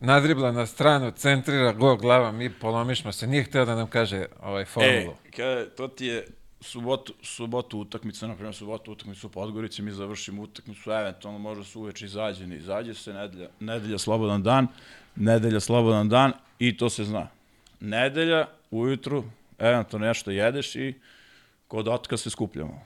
nadribla 0.00 0.52
na 0.52 0.66
stranu, 0.66 1.10
centrira 1.10 1.72
gol 1.72 1.96
glava, 1.96 2.32
mi 2.32 2.50
polomišmo 2.50 3.12
se, 3.12 3.26
nije 3.26 3.42
hteo 3.44 3.64
da 3.64 3.74
nam 3.74 3.86
kaže 3.86 4.26
ovaj 4.42 4.62
E, 4.62 4.64
formulu. 4.64 5.14
kaže, 5.36 5.68
to 5.68 5.88
ti 5.88 6.06
je 6.06 6.26
subotu, 6.60 7.14
subotu 7.22 7.78
utakmica, 7.78 8.26
na 8.26 8.34
primjer 8.34 8.54
subotu 8.54 8.92
utakmicu 8.92 9.26
u 9.26 9.30
Podgorici, 9.30 9.82
mi 9.82 9.90
završimo 9.92 10.42
utakmicu, 10.42 10.90
eventualno 10.90 11.38
može 11.38 11.64
se 11.64 11.78
uveče 11.78 12.04
izađe, 12.04 12.46
ne 12.46 12.56
izađe 12.56 12.94
se, 12.94 13.12
nedelja, 13.12 13.48
nedelja 13.60 13.98
slobodan 13.98 14.42
dan, 14.42 14.66
nedelja 15.16 15.60
slobodan 15.60 16.08
dan 16.08 16.32
i 16.58 16.76
to 16.76 16.90
se 16.90 17.04
zna. 17.04 17.28
Nedelja, 17.80 18.46
ujutru, 18.70 19.24
eventualno 19.59 20.06
nešto 20.06 20.30
jedeš 20.30 20.76
i 20.76 20.94
kod 21.68 21.89
otka 21.89 22.16
se 22.16 22.30
skupljamo. 22.30 22.82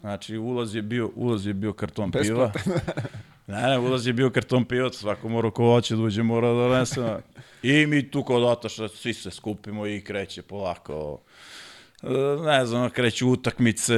Znači, 0.00 0.36
ulaz 0.36 0.74
je 0.74 0.82
bio, 0.82 1.10
ulaz 1.14 1.46
je 1.46 1.54
bio 1.54 1.72
karton 1.72 2.10
piva. 2.10 2.52
Ne, 3.46 3.62
ne, 3.62 3.78
ulaz 3.78 4.06
je 4.06 4.12
bio 4.12 4.30
karton 4.30 4.64
piva, 4.64 4.92
svako 4.92 5.28
mora 5.28 5.50
ko 5.50 5.64
hoće 5.64 5.96
da 5.96 6.02
uđe, 6.02 6.22
mora 6.22 6.48
da 6.48 6.54
donese. 6.54 7.20
I 7.62 7.86
mi 7.86 8.10
tu 8.10 8.22
kod 8.22 8.42
otaša 8.42 8.88
svi 8.88 9.14
se 9.14 9.30
skupimo 9.30 9.86
i 9.86 10.00
kreće 10.00 10.42
polako 10.42 11.20
e, 12.02 12.08
ne 12.44 12.66
znam, 12.66 12.90
kreću 12.90 13.28
utakmice, 13.28 13.94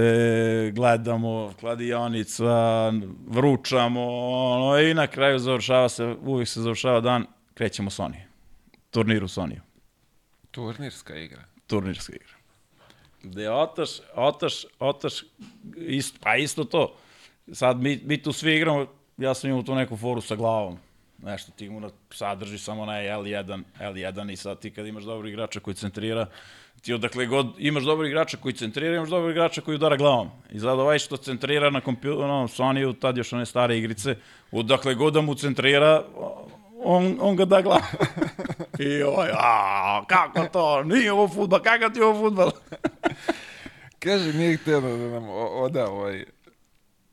gledamo 0.74 1.52
kladionica, 1.60 2.92
vručamo, 3.26 4.02
ono, 4.28 4.80
i 4.80 4.94
na 4.94 5.06
kraju 5.06 5.38
završava 5.38 5.88
se, 5.88 6.16
uvijek 6.22 6.48
se 6.48 6.60
završava 6.60 7.00
dan, 7.00 7.26
krećemo 7.54 7.90
Sony. 7.90 8.20
Turniru 8.90 9.28
Sony. 9.28 9.58
Turnirska 10.50 11.16
igra. 11.16 11.53
Turnirska 11.74 12.12
igra. 12.12 12.34
Gde 13.22 13.50
Otaš, 13.50 13.90
Otaš, 14.14 14.64
Otaš, 14.78 15.24
isto, 15.76 16.18
pa 16.22 16.36
isto 16.36 16.64
to. 16.64 16.96
Sad 17.52 17.80
mi, 17.80 18.00
mi 18.04 18.22
tu 18.22 18.32
svi 18.32 18.56
igramo, 18.56 18.86
ja 19.16 19.34
sam 19.34 19.50
imao 19.50 19.62
tu 19.62 19.74
neku 19.74 19.96
foru 19.96 20.20
sa 20.20 20.36
glavom. 20.36 20.78
Nešto 21.22 21.52
ti 21.52 21.68
mu 21.68 21.90
sadrži 22.10 22.58
samo 22.58 22.86
na 22.86 22.92
L1, 22.92 23.62
L1 23.80 24.32
i 24.32 24.36
sad 24.36 24.60
ti 24.60 24.70
kad 24.70 24.86
imaš 24.86 25.04
dobro 25.04 25.28
igrača 25.28 25.60
koji 25.60 25.74
centrira, 25.74 26.26
ti 26.82 26.94
odakle 26.94 27.26
god 27.26 27.54
imaš 27.58 27.84
dobro 27.84 28.06
igrača 28.06 28.36
koji 28.36 28.54
centrira, 28.54 28.96
imaš 28.96 29.08
dobro 29.08 29.30
igrača 29.30 29.60
koji 29.60 29.74
udara 29.74 29.96
glavom. 29.96 30.30
I 30.52 30.60
sad 30.60 30.78
ovaj 30.78 30.98
što 30.98 31.16
centrira 31.16 31.70
na 31.70 31.80
kompjuteru, 31.80 32.28
no, 32.28 32.48
Sony-u, 32.48 32.92
tad 32.92 33.16
još 33.16 33.32
one 33.32 33.46
stare 33.46 33.78
igrice, 33.78 34.16
odakle 34.52 34.94
god 34.94 35.14
da 35.14 35.20
mu 35.20 35.34
centrira, 35.34 36.04
on, 36.84 37.18
on 37.20 37.36
ga 37.36 37.44
da 37.44 37.62
glavom. 37.62 37.82
I 38.78 39.02
ovaj, 39.02 39.30
a, 39.32 40.04
kako 40.06 40.46
to, 40.52 40.82
nije 40.82 41.12
ovo 41.12 41.28
futbal, 41.28 41.60
kakav 41.60 41.92
ti 41.92 42.00
ovo 42.00 42.28
futbal? 42.28 42.50
Kaže, 44.04 44.32
nije 44.32 44.56
hteo 44.56 44.80
da 44.80 44.88
nam 44.88 45.24
oda 45.30 45.90
ovaj 45.90 46.24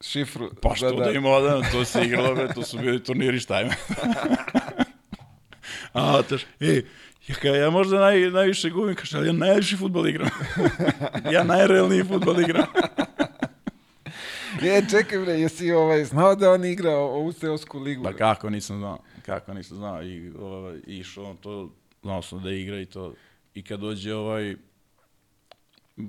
šifru. 0.01 0.49
Pa 0.61 0.75
što 0.75 0.91
da, 0.91 1.11
ima 1.11 1.29
odan, 1.29 1.63
to 1.71 1.85
se 1.85 2.01
igralo, 2.01 2.35
bre, 2.35 2.47
to 2.53 2.63
su 2.63 2.77
bili 2.77 3.03
turniri, 3.03 3.39
šta 3.39 3.61
ima. 3.61 3.73
A, 5.93 6.17
otaš, 6.17 6.45
ej, 6.59 6.85
ja, 7.27 7.35
kao, 7.35 7.55
ja 7.55 7.69
možda 7.69 7.99
naj, 7.99 8.19
najviše 8.19 8.69
gubim, 8.69 8.95
kaže, 8.95 9.17
ali 9.17 9.27
ja 9.27 9.33
najviše 9.33 9.77
futbol 9.77 10.07
igram. 10.07 10.29
ja 11.31 11.43
najrealniji 11.43 12.03
futbol 12.03 12.41
igram. 12.41 12.65
Je, 14.61 14.85
čekaj 14.89 15.19
bre, 15.19 15.33
jesi 15.33 15.71
ovaj, 15.71 16.05
znao 16.05 16.35
da 16.35 16.51
on 16.51 16.65
igra 16.65 16.91
ovu 16.91 17.31
seosku 17.31 17.79
ligu? 17.79 18.03
Pa 18.03 18.13
kako 18.13 18.49
nisam 18.49 18.77
znao, 18.77 18.97
kako 19.21 19.53
nisam 19.53 19.77
znao. 19.77 20.03
I, 20.03 20.31
ovaj, 20.39 20.79
išao 20.87 21.29
on 21.29 21.37
to, 21.37 21.69
znao 22.01 22.21
sam 22.21 22.43
da 22.43 22.51
igra 22.51 22.79
i 22.79 22.85
to. 22.85 23.13
I 23.53 23.63
kad 23.63 23.79
dođe 23.79 24.15
ovaj, 24.15 24.55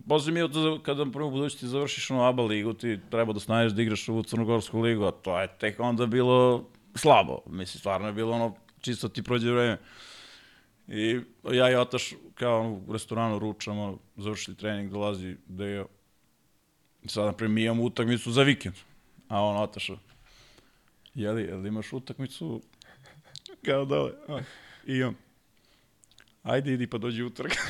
Posle 0.08 0.32
mi 0.32 0.40
je 0.40 0.52
to, 0.52 0.82
kada 0.82 1.06
prvo 1.12 1.30
budućnosti 1.30 1.66
završiš 1.66 2.10
ono 2.10 2.24
ABA 2.24 2.42
ligu, 2.42 2.72
ti 2.72 2.98
treba 3.10 3.32
da 3.32 3.40
snaješ 3.40 3.72
da 3.72 3.82
igraš 3.82 4.08
u 4.08 4.22
Crnogorsku 4.22 4.80
ligu, 4.80 5.04
a 5.04 5.10
to 5.10 5.40
je 5.40 5.48
tek 5.58 5.80
onda 5.80 6.06
bilo 6.06 6.68
slabo. 6.94 7.42
Mislim, 7.46 7.78
stvarno 7.78 8.06
je 8.06 8.12
bilo 8.12 8.32
ono, 8.32 8.54
čisto 8.80 9.08
ti 9.08 9.22
prođe 9.22 9.50
vreme. 9.50 9.78
I 10.88 11.20
ja 11.52 11.70
i 11.70 11.74
Otaš, 11.74 12.14
kao 12.34 12.80
u 12.86 12.92
restoranu 12.92 13.38
ručamo, 13.38 13.98
završili 14.16 14.56
trening, 14.56 14.92
dolazi 14.92 15.36
Dejo. 15.46 15.86
I 17.02 17.08
sad, 17.08 17.24
naprimjer, 17.24 17.54
mi 17.54 17.64
imamo 17.64 17.82
utakmicu 17.82 18.32
za 18.32 18.42
vikend. 18.42 18.74
A 19.28 19.42
on 19.42 19.56
Otaša, 19.56 19.96
jeli, 21.14 21.42
jel 21.42 21.66
imaš 21.66 21.92
utakmicu? 21.92 22.62
Kao 23.64 23.84
dole. 23.84 24.12
I 24.86 25.02
on, 25.02 25.14
ajde 26.42 26.72
idi 26.72 26.86
pa 26.86 26.98
dođi 26.98 27.22
utorak. 27.22 27.52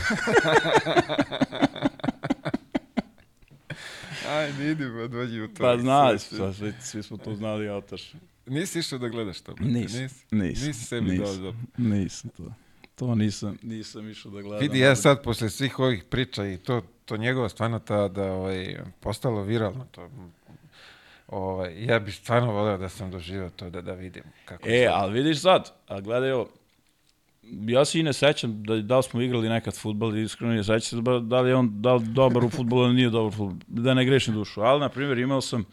Ajde, 4.28 4.70
idi, 4.70 4.84
ba, 4.88 5.08
dođi 5.08 5.40
u 5.40 5.48
to. 5.48 5.62
Pa 5.62 5.78
znali 5.78 6.18
smo, 6.18 6.52
svi, 6.52 6.72
svi, 6.72 6.72
svi 6.80 7.02
smo 7.02 7.16
to 7.16 7.34
znali, 7.34 7.68
Otaš. 7.68 8.12
Nisi 8.46 8.78
išao 8.78 8.98
da 8.98 9.08
gledaš 9.08 9.40
to? 9.40 9.54
Nisam, 9.60 10.02
Nisi, 10.02 10.24
nisam. 10.30 10.68
Nisi 10.68 10.84
sebi 10.84 11.18
dao 11.18 11.32
nisam. 11.32 11.66
Nisam 11.76 12.30
to. 12.30 12.52
To 12.94 13.14
nisam, 13.14 13.58
nisam 13.62 14.10
išao 14.10 14.32
da 14.32 14.42
gledam. 14.42 14.60
Vidi, 14.60 14.78
ja 14.78 14.96
sad 14.96 15.22
posle 15.22 15.50
svih 15.50 15.78
ovih 15.78 16.04
priča 16.04 16.46
i 16.46 16.56
to, 16.56 16.82
to 17.04 17.16
njegovo 17.16 17.48
stvarno 17.48 17.78
ta, 17.78 18.08
da 18.08 18.32
ovaj, 18.32 18.80
postalo 19.00 19.42
viralno. 19.42 19.86
To, 19.90 20.10
ovaj, 21.26 21.84
ja 21.84 21.98
bih 21.98 22.14
stvarno 22.14 22.52
voleo 22.52 22.78
da 22.78 22.88
sam 22.88 23.10
doživio 23.10 23.50
to 23.56 23.70
da, 23.70 23.80
da 23.80 23.92
vidim 23.92 24.22
kako 24.44 24.68
E, 24.68 24.86
ali 24.92 25.12
vidiš 25.12 25.40
sad, 25.40 25.72
a 25.88 26.00
gledaj 26.00 26.32
ovo, 26.32 26.48
ja 27.66 27.84
se 27.84 28.00
i 28.00 28.02
ne 28.02 28.12
sećam 28.12 28.62
da, 28.62 28.76
da 28.76 28.96
li 28.96 29.02
smo 29.02 29.20
igrali 29.20 29.48
nekad 29.48 29.74
futbol, 29.74 30.16
iskreno 30.16 30.52
ne 30.54 30.64
sećam 30.64 30.80
se 30.80 30.96
da, 30.96 31.18
da 31.18 31.40
li 31.40 31.50
je 31.50 31.56
on 31.56 31.82
da 31.82 31.94
li 31.94 32.04
dobar 32.06 32.44
u 32.44 32.50
futbolu 32.50 32.84
ili 32.84 32.94
nije 32.94 33.10
dobar 33.10 33.28
u 33.28 33.30
futbolu, 33.30 33.60
da 33.66 33.94
ne 33.94 34.04
grešim 34.04 34.34
dušu. 34.34 34.60
Ali, 34.60 34.80
na 34.80 34.88
primjer, 34.88 35.18
imao 35.18 35.40
sam 35.40 35.64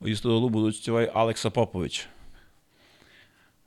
isto 0.00 0.40
do 0.40 0.48
budućnosti 0.48 0.90
ovaj 0.90 1.08
Aleksa 1.14 1.50
Popovića. 1.50 2.02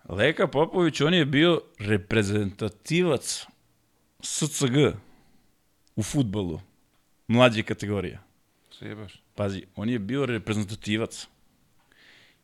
Leka 0.09 0.47
Popović, 0.47 1.01
on 1.01 1.13
je 1.13 1.25
bio 1.25 1.61
reprezentativac 1.79 3.45
SCG 4.23 4.75
u 5.95 6.03
futbolu, 6.03 6.59
mlađe 7.27 7.63
kategorije. 7.63 8.19
Sjebaš. 8.81 9.13
Pazi, 9.35 9.63
on 9.75 9.89
je 9.89 9.99
bio 9.99 10.25
reprezentativac. 10.25 11.27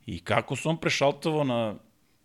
I 0.05 0.19
kako 0.19 0.55
se 0.55 0.69
on 0.69 0.77
prešaltavo 0.77 1.43
na... 1.43 1.75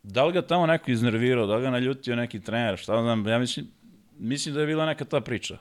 Da 0.02 0.24
li 0.24 0.32
ga 0.32 0.42
tamo 0.42 0.66
neko 0.66 0.90
iznervirao, 0.90 1.46
da 1.46 1.56
li 1.56 1.62
ga 1.62 1.70
naljutio 1.70 2.16
neki 2.16 2.40
trener, 2.40 2.78
šta 2.78 3.02
znam, 3.02 3.26
ja 3.26 3.38
mislim, 3.38 3.66
mislim 4.18 4.54
da 4.54 4.60
je 4.60 4.66
bila 4.66 4.86
neka 4.86 5.04
ta 5.04 5.20
priča. 5.20 5.58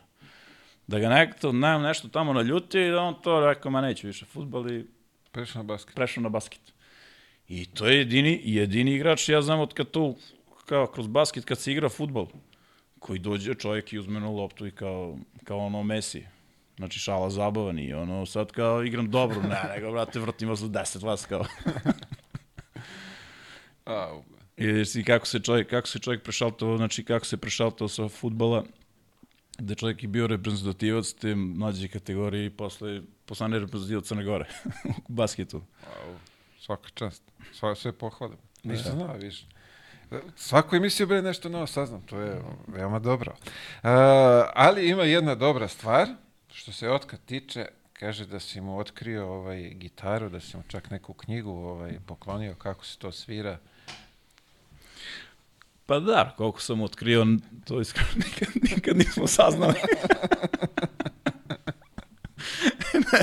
Da 0.88 1.00
ga 1.00 1.10
neko, 1.10 1.52
ne, 1.52 1.80
nešto 1.80 2.08
tamo 2.08 2.34
naljutio 2.34 2.88
i 2.88 2.92
da 2.92 3.02
on 3.02 3.22
to 3.22 3.48
rekao, 3.48 3.72
ma 3.72 3.82
neću 3.82 4.08
više 4.08 4.26
futbol 4.26 4.72
i 4.72 4.86
Prešao 5.32 5.64
na 5.64 5.68
basket. 5.68 5.96
prešao 5.96 6.24
na 6.24 6.30
basket. 6.30 6.74
I 7.48 7.66
to 7.66 7.88
je 7.88 7.98
jedini, 7.98 8.42
jedini 8.44 8.96
igrač, 8.96 9.30
ja 9.30 9.42
znam 9.42 9.60
od 9.60 9.74
kad 9.74 9.92
to, 9.92 10.16
kao 10.66 10.88
kroz 10.88 11.08
basket, 11.08 11.46
kad 11.46 11.60
se 11.60 11.72
igra 11.72 11.90
futbol, 11.90 12.28
koji 13.00 13.20
dođe 13.20 13.54
čovjek 13.54 13.94
i 13.94 14.00
uzme 14.00 14.20
na 14.20 14.30
loptu 14.30 14.68
i 14.68 14.72
kao, 14.72 15.18
kao 15.44 15.58
ono 15.58 15.84
Messi. 15.84 16.26
Znači 16.82 17.00
šala 17.00 17.30
zabava 17.30 17.72
nije, 17.72 17.98
ono 17.98 18.26
sad 18.26 18.52
kao 18.52 18.84
igram 18.84 19.10
dobro, 19.10 19.42
ne, 19.42 19.62
nego 19.76 19.92
brate 19.92 20.20
vrtimo 20.20 20.56
se 20.56 20.66
10 20.66 21.04
vas 21.04 21.26
kao. 21.26 21.46
A, 23.86 24.14
u- 24.14 24.24
I 24.58 24.66
vidiš 24.66 24.94
ti 24.94 25.04
kako 25.04 25.26
se 25.26 25.40
čovjek, 25.40 25.70
kako 25.70 25.88
se 25.88 26.00
čovjek 26.00 26.24
prešaltao, 26.24 26.78
znači 26.78 27.04
kako 27.04 27.26
se 27.26 27.38
prešaltao 27.38 27.88
sa 27.88 28.08
futbala, 28.10 28.64
da 29.60 29.76
čovjek 29.76 30.04
je 30.04 30.10
bio 30.10 30.28
reprezentativac 30.28 31.12
te 31.12 31.36
mlađe 31.36 31.88
kategorije 31.88 32.46
i 32.46 32.50
posle 32.50 33.02
postane 33.26 33.60
reprezentativac 33.60 34.06
Crne 34.06 34.24
Gore 34.24 34.46
u 35.00 35.14
basketu. 35.14 35.58
u- 35.58 36.18
svaka 36.60 36.90
čast. 36.90 37.24
Sva, 37.54 37.76
sve 37.76 37.92
pohvalim. 37.92 38.38
Nisam 38.64 38.92
znao, 38.92 39.16
viš. 39.16 39.46
Svaku 40.36 40.76
emisiju 40.76 41.08
bre 41.08 41.22
nešto 41.22 41.50
novo 41.50 41.68
saznam, 41.68 42.02
to 42.02 42.20
je 42.20 42.42
veoma 42.68 43.00
dobro. 43.00 43.32
Uh, 43.32 43.40
ali 44.54 44.90
ima 44.90 45.04
jedna 45.04 45.36
dobra 45.36 45.68
stvar, 45.68 46.08
što 46.62 46.72
se 46.72 46.90
Otka 46.90 47.18
tiče, 47.18 47.66
kaže 47.94 48.26
da 48.26 48.40
si 48.40 48.62
mu 48.62 48.78
otkrio 48.78 49.28
ovaj 49.28 49.70
gitaru, 49.70 50.30
da 50.30 50.40
si 50.40 50.58
mu 50.58 50.64
čak 50.68 50.90
neku 50.90 51.14
knjigu 51.14 51.52
ovaj 51.52 52.00
poklonio 52.06 52.56
kako 52.56 52.86
se 52.86 52.98
to 52.98 53.12
svira. 53.12 53.58
Pa 55.86 56.00
da, 56.00 56.34
koliko 56.38 56.62
sam 56.62 56.82
otkrio, 56.82 57.26
to 57.66 57.82
iskreno 57.82 58.10
nikad, 58.16 58.48
nikad 58.76 58.98
nismo 58.98 59.28
saznali. 59.28 59.74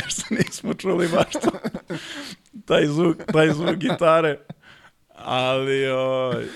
Nešto 0.05 0.35
nismo 0.35 0.75
čuli 0.75 1.09
baš 1.09 1.33
to. 1.33 1.51
Taj 2.67 2.87
zvuk, 2.87 3.17
taj 3.33 3.51
zvuk 3.51 3.77
gitare. 3.77 4.39
Ali, 5.15 5.91
oj, 5.91 6.47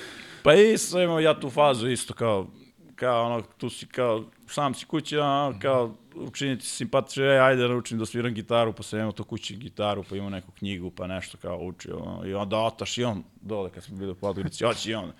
pa 0.42 0.54
isto 0.54 1.02
imam 1.02 1.22
ja 1.22 1.40
tu 1.40 1.50
fazu 1.50 1.88
isto 1.88 2.14
kao, 2.14 2.46
kao 2.94 3.26
ono, 3.26 3.42
tu 3.42 3.70
si 3.70 3.86
kao, 3.86 4.24
sam 4.48 4.74
si 4.74 4.86
kući, 4.86 5.16
kao, 5.60 5.94
učiniti 6.14 6.66
simpatično, 6.66 7.24
ej, 7.24 7.39
ajde 7.39 7.68
da 7.68 7.76
učim 7.76 7.98
da 7.98 8.06
sviram 8.06 8.34
gitaru, 8.34 8.72
pa 8.72 8.82
sam 8.82 8.98
imao 8.98 9.12
to 9.12 9.24
kući 9.24 9.56
gitaru, 9.56 10.05
pa 10.10 10.16
imao 10.16 10.30
neku 10.30 10.52
knjigu, 10.52 10.90
pa 10.90 11.06
nešto 11.06 11.39
kao 11.39 11.59
učio, 11.59 12.22
i 12.26 12.34
onda 12.34 12.59
otaš 12.59 12.98
i 12.98 13.05
on 13.05 13.24
dole 13.40 13.70
kad 13.70 13.84
smo 13.84 13.97
bili 13.97 14.12
u 14.12 14.14
Podgorici, 14.14 14.64
hoće 14.64 14.90
i 14.90 14.94
on. 14.94 15.12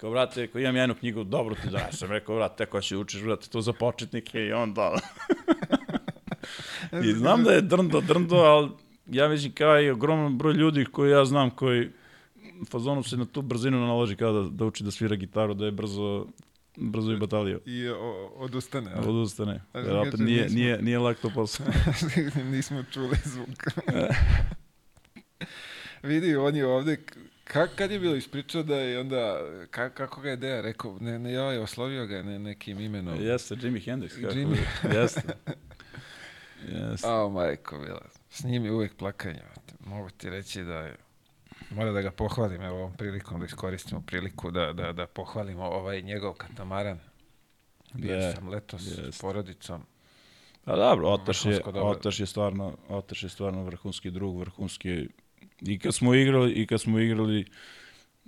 Kao, 0.00 0.10
brate, 0.10 0.44
ako 0.44 0.58
imam 0.58 0.76
jednu 0.76 0.94
knjigu, 0.94 1.24
dobro 1.24 1.54
ti 1.54 1.70
donesem. 1.70 2.10
Rekao, 2.10 2.36
brate, 2.36 2.66
ko 2.66 2.80
će 2.80 2.96
učiš, 2.96 3.22
brate, 3.22 3.48
to 3.48 3.60
za 3.60 3.72
početnike 3.72 4.40
i 4.40 4.52
on 4.52 4.74
da. 4.74 4.94
I 7.04 7.12
znam 7.12 7.44
da 7.44 7.52
je 7.52 7.60
drndo, 7.60 8.00
drndo, 8.00 8.36
ali 8.36 8.70
ja 9.06 9.28
mislim 9.28 9.52
kao 9.52 9.80
i 9.80 9.90
ogroman 9.90 10.38
broj 10.38 10.54
ljudi 10.54 10.84
koji 10.84 11.10
ja 11.10 11.24
znam 11.24 11.50
koji 11.50 11.88
fazonu 12.70 13.02
se 13.02 13.16
na 13.16 13.24
tu 13.24 13.42
brzinu 13.42 13.86
naloži 13.86 14.16
kao 14.16 14.32
da, 14.32 14.48
da 14.48 14.64
uči 14.64 14.84
da 14.84 14.90
svira 14.90 15.16
gitaru, 15.16 15.54
da 15.54 15.64
je 15.64 15.72
brzo, 15.72 16.26
brzo 16.80 17.12
i 17.12 17.16
batalio. 17.16 17.60
I 17.66 17.88
o, 17.88 18.32
odustane. 18.36 18.90
ali 18.94 19.08
Odustane. 19.08 19.60
Jer 19.74 19.96
opet 19.96 20.20
nije, 20.20 20.44
nismo- 20.44 20.54
nije, 20.54 20.82
nije 20.82 20.98
lak 20.98 21.18
to 21.18 21.30
posao. 21.34 21.66
Nismo 22.52 22.84
čuli 22.92 23.16
zvuk. 23.24 23.48
Vidi, 26.02 26.36
on 26.36 26.56
je 26.56 26.66
ovde, 26.66 26.96
ka, 27.44 27.66
kad 27.66 27.90
je 27.90 27.98
bilo 27.98 28.14
ispričao 28.14 28.62
da 28.62 28.76
je 28.76 29.00
onda, 29.00 29.40
ka, 29.70 29.90
kako 29.90 30.20
ga 30.20 30.30
je 30.30 30.36
Deja 30.36 30.60
rekao, 30.60 30.98
ne, 31.00 31.18
ne, 31.18 31.32
joj, 31.32 31.58
oslovio 31.58 32.06
ga 32.06 32.22
ne, 32.22 32.38
nekim 32.38 32.80
imenom. 32.80 33.20
Jeste, 33.22 33.56
Jimi 33.62 33.80
Hendrix. 33.80 34.22
Kako. 34.22 34.38
Jimi. 34.38 34.56
Jeste. 34.94 35.22
Jeste. 36.72 37.08
A, 37.08 37.28
majko, 37.28 37.78
bila. 37.78 38.08
S 38.30 38.44
njim 38.44 38.64
je 38.64 38.72
uvek 38.72 38.96
plakanje. 38.96 39.42
Mogu 39.86 40.10
ti 40.10 40.30
reći 40.30 40.62
da 40.62 40.74
je, 40.78 40.96
mora 41.70 41.92
da 41.92 42.02
ga 42.02 42.10
pohvalim, 42.10 42.62
evo 42.62 42.78
ovom 42.78 42.96
prilikom 42.96 43.40
da 43.40 43.46
iskoristimo 43.46 44.02
priliku 44.06 44.50
da, 44.50 44.72
da, 44.72 44.92
da 44.92 45.06
pohvalimo 45.06 45.64
ovaj 45.64 46.02
njegov 46.02 46.32
katamaran. 46.32 46.98
Bio 47.94 48.14
Je, 48.14 48.32
sam 48.32 48.48
letos 48.48 48.82
s 48.82 48.98
jest. 48.98 49.20
porodicom. 49.20 49.82
Pa 50.64 50.76
dobro, 50.76 51.08
Otaš 51.08 51.44
je. 51.44 51.60
Otaš 51.74 52.20
je 52.20 52.26
stvarno, 52.26 52.76
Otaš 52.88 53.22
je 53.22 53.28
stvarno 53.28 53.64
vrhunski 53.64 54.10
drug, 54.10 54.38
vrhunski 54.38 55.08
i 55.60 55.78
kad 55.78 55.94
smo 55.94 56.14
igrali, 56.14 56.52
i 56.52 56.66
kad 56.66 56.80
smo 56.80 56.98
igrali, 56.98 57.46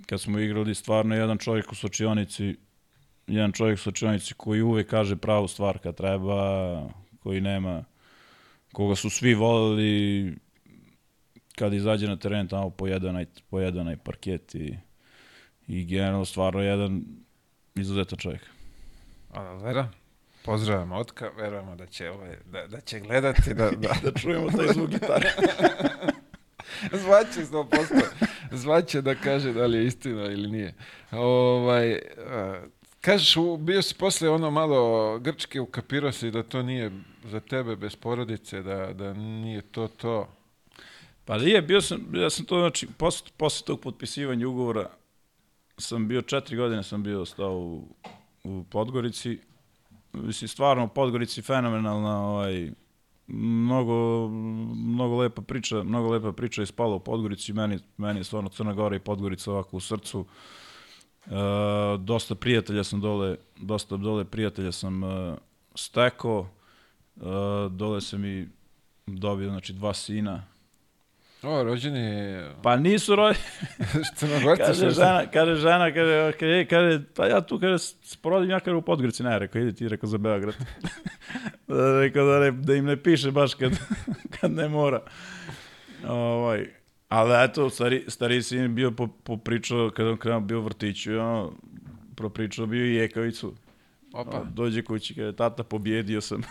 kad 0.05 0.21
smo 0.21 0.39
igrali 0.39 0.75
stvarno 0.75 1.15
jedan 1.15 1.37
čovjek 1.37 1.71
u 1.71 1.75
sočionici, 1.75 2.57
jedan 3.27 3.51
čovjek 3.51 3.75
u 3.79 3.81
sočionici 3.81 4.33
koji 4.37 4.61
uvek 4.61 4.89
kaže 4.89 5.15
pravu 5.15 5.47
stvar 5.47 5.79
kad 5.79 5.95
treba, 5.95 6.89
koji 7.19 7.41
nema, 7.41 7.83
koga 8.73 8.95
su 8.95 9.09
svi 9.09 9.33
voleli, 9.33 10.35
kad 11.55 11.73
izađe 11.73 12.07
na 12.07 12.17
teren 12.17 12.47
tamo 12.47 12.69
pojede 12.69 13.09
onaj, 13.09 13.25
pojede 13.49 13.79
onaj 13.79 13.97
parket 13.97 14.55
i, 14.55 14.77
i 15.67 15.85
generalno 15.85 16.25
stvarno 16.25 16.61
jedan 16.61 17.01
izuzetan 17.75 18.19
čovjek. 18.19 18.41
A, 19.33 19.53
Vera, 19.53 19.89
pozdravljamo 20.45 20.95
Otka, 20.95 21.29
verujemo 21.37 21.75
da 21.75 21.85
će, 21.85 22.09
ovaj, 22.09 22.37
da, 22.45 22.67
da 22.67 22.81
će 22.81 22.99
gledati, 22.99 23.53
da, 23.53 23.71
da, 23.81 23.95
Da 24.03 24.19
čujemo 24.19 24.51
taj 24.51 24.67
zvuk 24.73 24.89
gitare. 24.89 25.29
Zvaće 27.03 27.39
100%. 27.39 28.01
Zvaće 28.51 29.01
da 29.01 29.15
kaže 29.15 29.53
da 29.53 29.65
li 29.65 29.77
je 29.77 29.85
istina 29.85 30.25
ili 30.25 30.51
nije. 30.51 30.73
Ovaj, 31.11 31.99
a, 32.17 32.61
kažeš, 33.01 33.35
bio 33.59 33.81
si 33.81 33.95
posle 33.95 34.29
ono 34.29 34.51
malo 34.51 35.19
grčke, 35.19 35.59
ukapirao 35.59 36.11
si 36.11 36.31
da 36.31 36.43
to 36.43 36.63
nije 36.63 36.91
za 37.25 37.39
tebe 37.39 37.75
bez 37.75 37.95
porodice, 37.95 38.61
da, 38.61 38.93
da 38.93 39.13
nije 39.13 39.61
to 39.61 39.87
to. 39.87 40.27
Pa 41.25 41.37
nije, 41.37 41.61
bio 41.61 41.81
sam, 41.81 41.99
ja 42.13 42.29
sam 42.29 42.45
to, 42.45 42.59
znači, 42.59 42.87
posle, 42.97 43.27
posle 43.37 43.65
tog 43.65 43.79
potpisivanja 43.79 44.47
ugovora 44.47 44.89
sam 45.77 46.07
bio, 46.07 46.21
četiri 46.21 46.57
godine 46.57 46.83
sam 46.83 47.03
bio 47.03 47.25
stao 47.25 47.57
u, 47.57 47.87
u 48.43 48.63
Podgorici. 48.69 49.39
Mislim, 50.13 50.47
stvarno, 50.47 50.87
Podgorici 50.87 51.41
fenomenalna, 51.41 52.21
ovaj, 52.21 52.71
mnogo, 53.27 54.27
mnogo 54.75 55.17
lepa 55.17 55.41
priča, 55.41 55.83
mnogo 55.83 56.09
lepa 56.09 56.31
priča 56.31 56.61
je 56.61 56.65
spala 56.65 56.95
u 56.95 56.99
Podgorici, 56.99 57.53
meni, 57.53 57.79
meni 57.97 58.19
je 58.19 58.23
stvarno 58.23 58.49
Crna 58.49 58.73
Gora 58.73 58.95
i 58.95 58.99
Podgorica 58.99 59.51
ovako 59.51 59.77
u 59.77 59.79
srcu. 59.79 60.25
E, 61.25 61.31
dosta 61.99 62.35
prijatelja 62.35 62.83
sam 62.83 63.01
dole, 63.01 63.37
dosta 63.57 63.97
dole 63.97 64.25
prijatelja 64.25 64.71
sam 64.71 65.03
e, 65.03 65.35
stekao, 65.75 66.47
e, 67.17 67.21
dole 67.69 68.01
sam 68.01 68.25
i 68.25 68.47
dobio, 69.07 69.49
znači, 69.49 69.73
dva 69.73 69.93
sina, 69.93 70.43
O, 71.43 71.63
rođen 71.63 71.95
je 71.95 72.51
Pa 72.63 72.75
nisu 72.75 73.15
roj... 73.15 73.33
Crnogorci. 74.17 74.63
kaže 74.63 74.89
žena, 74.89 75.25
kaže 75.33 75.55
žena, 75.55 75.93
kaže, 75.93 76.31
kaže, 76.39 76.65
kaže, 76.65 77.01
pa 77.15 77.25
ja 77.25 77.41
tu, 77.41 77.59
kaže, 77.59 77.77
se 77.77 78.17
porodim 78.21 78.49
ja, 78.49 78.59
kaže, 78.59 78.75
u 78.75 78.81
Podgorici, 78.81 79.23
ne, 79.23 79.39
rekao, 79.39 79.61
idi 79.61 79.73
ti, 79.75 79.87
rekao, 79.87 80.09
za 80.09 80.17
Beograd. 80.17 80.55
da, 81.67 81.99
rekao, 81.99 82.25
da, 82.25 82.39
ne, 82.39 82.51
da 82.51 82.75
im 82.75 82.85
ne 82.85 83.03
piše 83.03 83.31
baš 83.31 83.53
kad, 83.53 83.71
kad 84.39 84.51
ne 84.51 84.69
mora. 84.69 85.01
Ovaj, 86.07 86.67
ali 87.09 87.43
eto, 87.43 87.69
stari, 87.69 88.05
stari 88.07 88.43
sin 88.43 88.61
je 88.61 88.67
bio 88.67 88.91
po, 88.91 89.07
popričao, 89.07 89.89
kada 89.89 90.09
on 90.09 90.17
krenuo 90.17 90.39
bio 90.39 90.59
u 90.59 90.63
vrtiću, 90.63 91.19
ono, 91.19 91.51
propričao 92.15 92.65
bio 92.65 92.85
i 92.85 92.95
jekavicu. 92.95 93.53
Opa. 94.13 94.43
Dođe 94.53 94.83
kući, 94.83 95.15
kaže, 95.15 95.35
tata, 95.35 95.63
pobjedio 95.63 96.21
sam. 96.21 96.41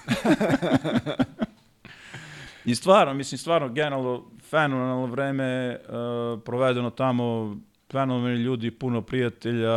I 2.64 2.74
stvarno, 2.74 3.14
mislim, 3.14 3.38
stvarno, 3.38 3.68
generalno, 3.68 4.30
fenomenalno 4.50 5.06
vreme 5.06 5.76
uh, 5.76 6.42
provedeno 6.44 6.90
tamo, 6.90 7.56
fenomenalni 7.92 8.42
ljudi, 8.42 8.70
puno 8.70 9.02
prijatelja 9.02 9.70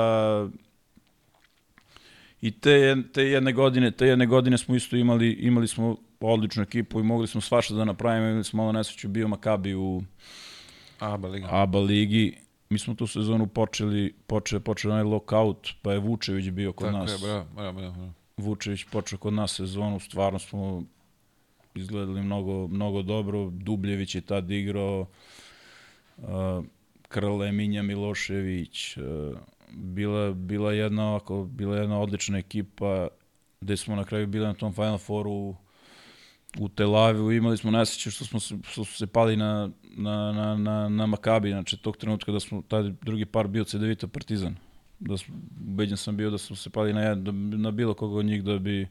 I 2.43 2.51
te, 2.51 2.95
te 3.13 3.23
jedne 3.23 3.53
godine, 3.53 3.91
te 3.91 4.07
jedne 4.07 4.25
godine 4.25 4.57
smo 4.57 4.75
isto 4.75 4.95
imali, 4.95 5.31
imali 5.31 5.67
smo 5.67 5.97
odličnu 6.19 6.63
ekipu 6.63 6.99
i 6.99 7.03
mogli 7.03 7.27
smo 7.27 7.41
svašta 7.41 7.73
da 7.73 7.85
napravimo, 7.85 8.27
imali 8.27 8.43
smo 8.43 8.57
malo 8.57 8.71
nesreću, 8.71 9.07
bio 9.07 9.27
Makabi 9.27 9.75
u 9.75 10.03
Aba 10.99 11.27
liga. 11.27 11.47
ABA 11.51 11.79
ligi. 11.79 12.37
Mi 12.69 12.79
smo 12.79 12.93
tu 12.93 13.07
sezonu 13.07 13.47
počeli, 13.47 14.13
počeo, 14.27 14.59
počeo 14.59 14.91
onaj 14.91 15.03
lockout, 15.03 15.69
pa 15.81 15.93
je 15.93 15.99
Vučević 15.99 16.49
bio 16.49 16.73
kod 16.73 16.87
Tako 16.87 16.97
nas. 16.97 17.11
je, 17.11 17.27
bravo, 17.27 17.45
bravo, 17.55 17.73
bravo. 17.73 17.91
bravo. 17.93 18.13
Vučević 18.37 18.83
počeo 18.91 19.19
kod 19.19 19.33
nas 19.33 19.55
sezonu, 19.55 19.99
stvarno 19.99 20.39
smo 20.39 20.83
izgledali 21.75 22.21
mnogo, 22.21 22.67
mnogo 22.67 23.01
dobro. 23.01 23.49
Dubljević 23.49 24.15
je 24.15 24.21
tad 24.21 24.51
igrao, 24.51 25.05
uh, 26.17 26.25
Krle, 27.07 27.51
Minja 27.51 27.81
Milošević, 27.81 28.97
uh, 28.97 29.03
bila, 29.71 30.33
bila, 30.33 30.73
jedna, 30.73 31.09
ovako, 31.09 31.43
bila 31.43 31.77
jedna 31.77 31.99
odlična 31.99 32.37
ekipa 32.37 33.07
gde 33.63 33.77
smo 33.77 33.95
na 33.95 34.03
kraju 34.03 34.27
bili 34.27 34.45
na 34.45 34.53
tom 34.53 34.73
Final 34.73 34.97
Fouru 34.97 35.55
u 36.59 36.69
Tel 36.75 36.95
Avivu, 36.95 37.31
imali 37.31 37.57
smo 37.57 37.71
nesreće 37.71 38.11
što 38.11 38.25
smo 38.25 38.39
se, 38.39 38.55
što 38.63 38.85
su 38.85 38.97
se 38.97 39.07
pali 39.07 39.37
na, 39.37 39.69
na, 39.83 40.31
na, 40.31 40.57
na, 40.57 40.89
na 40.89 41.05
Makabi, 41.05 41.49
znači 41.49 41.77
tog 41.77 41.97
trenutka 41.97 42.31
da 42.31 42.39
smo, 42.39 42.61
taj 42.67 42.83
drugi 43.01 43.25
par 43.25 43.47
bio 43.47 43.63
CDVita 43.63 44.07
Partizan 44.07 44.55
da 44.99 45.17
smo, 45.17 45.35
ubeđen 45.67 45.97
sam 45.97 46.17
bio 46.17 46.29
da 46.29 46.37
smo 46.37 46.55
se 46.55 46.69
pali 46.69 46.93
na, 46.93 47.15
na 47.57 47.71
bilo 47.71 47.93
koga 47.93 48.15
od 48.15 48.25
njih 48.25 48.43
da 48.43 48.59
bi, 48.59 48.87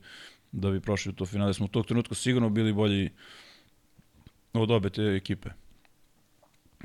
da 0.52 0.70
bi 0.70 0.80
prošli 0.80 1.10
u 1.10 1.12
to 1.12 1.26
finale. 1.26 1.54
Smo 1.54 1.66
u 1.66 1.68
tog 1.68 1.86
trenutka 1.86 2.14
sigurno 2.14 2.50
bili 2.50 2.72
bolji 2.72 3.10
od 4.52 4.70
obe 4.70 4.90
te 4.90 5.02
ekipe. 5.02 5.48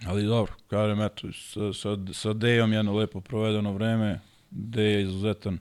Ali 0.06 0.26
dobro, 0.26 0.54
kažem, 0.68 1.02
eto, 1.02 1.28
sa, 1.34 1.74
sa, 1.74 1.98
sa 2.14 2.34
Dejom 2.34 2.74
jedno 2.74 2.94
lepo 2.94 3.22
provedeno 3.22 3.74
vreme, 3.74 4.20
Dej 4.50 4.94
je 4.94 5.02
izuzetan, 5.02 5.60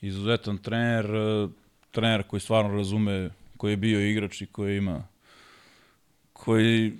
izuzetan 0.00 0.58
trener, 0.58 1.04
eh, 1.04 1.48
trener 1.90 2.22
koji 2.22 2.40
stvarno 2.40 2.76
razume, 2.76 3.30
koji 3.56 3.72
je 3.72 3.76
bio 3.76 4.00
igrač 4.00 4.40
i 4.40 4.46
koji 4.46 4.76
ima, 4.76 5.04
koji, 6.32 6.98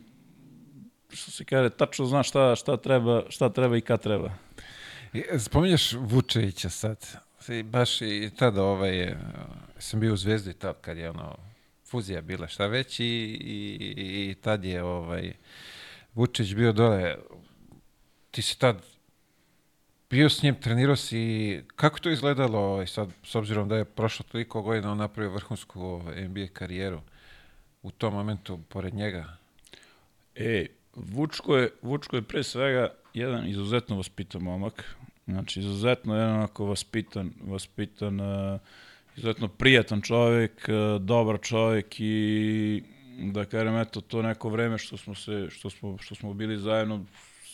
što 1.11 1.31
se 1.31 1.45
kaže, 1.45 1.71
tačno 1.71 2.07
zna 2.07 2.23
šta, 2.23 2.57
šta, 2.57 2.77
treba, 2.77 3.23
šta 3.29 3.49
treba 3.49 3.77
i 3.77 3.81
kad 3.81 4.03
treba. 4.03 4.35
I, 5.13 5.23
Spominješ 5.39 5.93
Vučevića 5.93 6.71
sad. 6.71 7.07
Baš 7.65 8.01
i 8.01 8.31
tada 8.39 8.63
ovaj, 8.63 9.03
e, 9.03 9.17
sam 9.79 10.01
bio 10.01 10.15
u 10.15 10.17
Zvezdi 10.17 10.55
tad 10.55 10.81
kad 10.81 10.97
je 10.97 11.11
ono 11.11 11.37
fuzija 11.87 12.21
bila 12.21 12.49
šta 12.49 12.67
već 12.67 13.01
i, 13.01 13.05
i, 13.05 14.31
i 14.31 14.35
tad 14.35 14.65
je 14.65 14.83
ovaj 14.83 15.33
Vučević 16.15 16.55
bio 16.55 16.73
dole. 16.73 17.17
Ti 18.31 18.43
si 18.43 18.59
tad 18.59 18.83
bio 20.11 20.29
s 20.29 20.43
njim, 20.43 20.55
trenirao 20.55 20.97
si, 20.97 21.63
kako 21.77 21.99
to 21.99 22.11
izgledalo 22.11 22.59
ovaj, 22.59 22.87
sad, 22.87 23.09
s 23.23 23.35
obzirom 23.35 23.69
da 23.69 23.77
je 23.77 23.85
prošlo 23.85 24.25
toliko 24.33 24.63
godina, 24.63 24.93
on 24.93 24.99
napravio 24.99 25.33
vrhunsku 25.33 25.81
ovaj, 25.81 26.29
NBA 26.29 26.47
karijeru 26.53 27.01
u 27.83 27.91
tom 27.91 28.15
momentu 28.15 28.59
pored 28.69 28.95
njega? 28.95 29.37
E, 30.35 30.67
Vučko 30.95 31.57
je, 31.57 31.71
Vučko 31.83 32.17
je 32.17 32.23
pre 32.23 32.43
svega 32.43 32.95
jedan 33.15 33.49
izuzetno 33.49 33.97
vaspitan 33.97 34.43
momak. 34.43 34.97
Znači, 35.27 35.61
izuzetno 35.61 36.15
jedan 36.15 36.35
onako 36.35 36.65
vaspitan, 36.67 37.33
vaspitan, 37.41 38.21
uh, 38.21 38.61
izuzetno 39.19 39.49
prijatan 39.49 40.03
čovjek, 40.03 40.69
uh, 40.69 41.03
dobar 41.03 41.39
čovjek 41.41 42.01
i 42.01 42.83
da 43.19 43.45
kažem, 43.45 43.77
eto, 43.77 44.01
to 44.01 44.23
neko 44.23 44.49
vreme 44.49 44.79
što 44.79 44.97
smo, 44.97 45.15
se, 45.15 45.47
što 45.51 45.71
smo, 45.71 45.99
što 45.99 46.15
smo 46.15 46.35
bili 46.35 46.59
zajedno, 46.59 47.05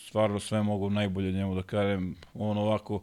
stvarno 0.07 0.39
sve 0.39 0.63
mogu 0.63 0.89
najbolje 0.89 1.31
njemu 1.31 1.55
da 1.55 1.63
kažem, 1.63 2.15
on 2.33 2.57
ovako, 2.57 3.01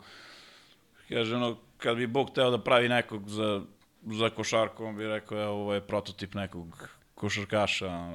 kaže 1.09 1.37
ono, 1.37 1.57
kad 1.79 1.97
bi 1.97 2.07
Bog 2.07 2.31
teo 2.35 2.51
da 2.51 2.59
pravi 2.59 2.89
nekog 2.89 3.29
za, 3.29 3.63
za 4.03 4.31
košarku, 4.31 4.85
on 4.85 4.97
bi 4.97 5.07
rekao, 5.07 5.43
evo, 5.43 5.53
ovo 5.53 5.75
je 5.75 5.81
prototip 5.81 6.35
nekog 6.35 6.89
košarkaša, 7.15 8.13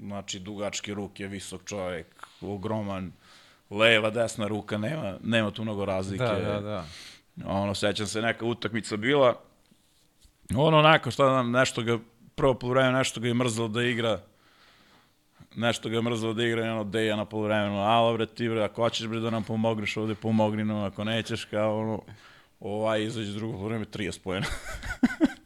znači 0.00 0.38
dugačke 0.38 0.94
ruke, 0.94 1.26
visok 1.26 1.64
čovjek, 1.64 2.26
ogroman, 2.40 3.12
leva, 3.70 4.10
desna 4.10 4.46
ruka, 4.46 4.78
nema, 4.78 5.14
nema 5.22 5.50
tu 5.50 5.62
mnogo 5.62 5.84
razlike. 5.84 6.24
Da, 6.24 6.38
da, 6.40 6.60
da. 6.60 6.84
Ono, 7.44 7.74
sećam 7.74 8.06
se, 8.06 8.22
neka 8.22 8.44
utakmica 8.44 8.96
bila, 8.96 9.45
ono 10.54 10.78
onako, 10.78 11.10
šta 11.10 11.32
nam, 11.32 11.50
nešto 11.50 11.82
ga, 11.82 11.98
prvo 12.34 12.54
polovreme, 12.54 12.92
nešto 12.92 13.20
ga 13.20 13.28
je 13.28 13.34
mrzelo 13.34 13.68
da 13.68 13.82
igra, 13.82 14.20
nešto 15.56 15.88
ga 15.88 15.96
je 15.96 16.02
mrzelo 16.02 16.32
da 16.32 16.44
igra 16.44 16.72
ono 16.72 16.84
Deja 16.84 17.16
na 17.16 17.24
polovremenu, 17.24 17.80
alo 17.80 18.12
bre 18.14 18.26
ti 18.26 18.48
bre, 18.48 18.64
ako 18.64 18.82
hoćeš 18.82 19.06
bre 19.06 19.20
da 19.20 19.30
nam 19.30 19.44
pomogneš 19.44 19.96
ovde, 19.96 20.14
pomogni 20.14 20.64
nam, 20.64 20.84
ako 20.84 21.04
nećeš 21.04 21.44
kao 21.44 21.78
ono, 21.78 22.02
ovaj 22.60 23.04
izađe 23.04 23.32
drugo 23.32 23.52
polovreme, 23.52 23.84
30 23.84 24.20
pojena. 24.22 24.46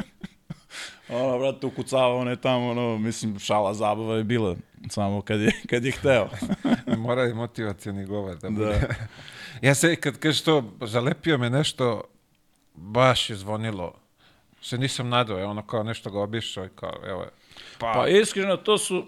ono, 1.08 1.38
brate, 1.38 1.66
ukucava 1.66 2.14
one 2.14 2.36
tamo, 2.36 2.70
ono, 2.70 2.98
mislim, 2.98 3.38
šala 3.38 3.74
zabava 3.74 4.16
je 4.16 4.24
bila, 4.24 4.56
samo 4.88 5.22
kad 5.22 5.40
je, 5.40 5.52
kad 5.70 5.84
je 5.84 5.92
hteo. 5.92 6.28
Mora 6.98 7.26
i 7.26 7.34
motivacijani 7.34 8.06
govor 8.06 8.36
da 8.36 8.50
bude. 8.50 8.64
Da. 8.64 8.94
ja 9.68 9.74
se 9.74 9.96
kad 9.96 10.18
kažeš 10.18 10.42
to, 10.42 10.72
zalepio 10.80 11.38
me 11.38 11.50
nešto, 11.50 12.02
baš 12.74 13.30
je 13.30 13.36
zvonilo. 13.36 13.94
Se 14.60 14.78
nisam 14.78 15.08
nadao, 15.08 15.38
je 15.38 15.46
ono 15.46 15.62
kao 15.66 15.82
nešto 15.82 16.10
ga 16.10 16.20
obišao 16.20 16.64
i 16.64 16.68
kao, 16.74 17.00
evo, 17.06 17.22
je. 17.22 17.28
pa, 17.78 17.92
Pa 17.92 18.08
iskreno, 18.08 18.56
to 18.56 18.78
su, 18.78 19.06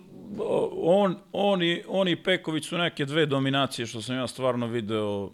on, 0.82 1.16
on, 1.32 1.62
i, 1.62 1.82
on 1.88 2.08
i 2.08 2.22
Peković 2.22 2.68
su 2.68 2.78
neke 2.78 3.04
dve 3.04 3.26
dominacije 3.26 3.86
što 3.86 4.02
sam 4.02 4.16
ja 4.16 4.26
stvarno 4.26 4.66
video 4.66 5.30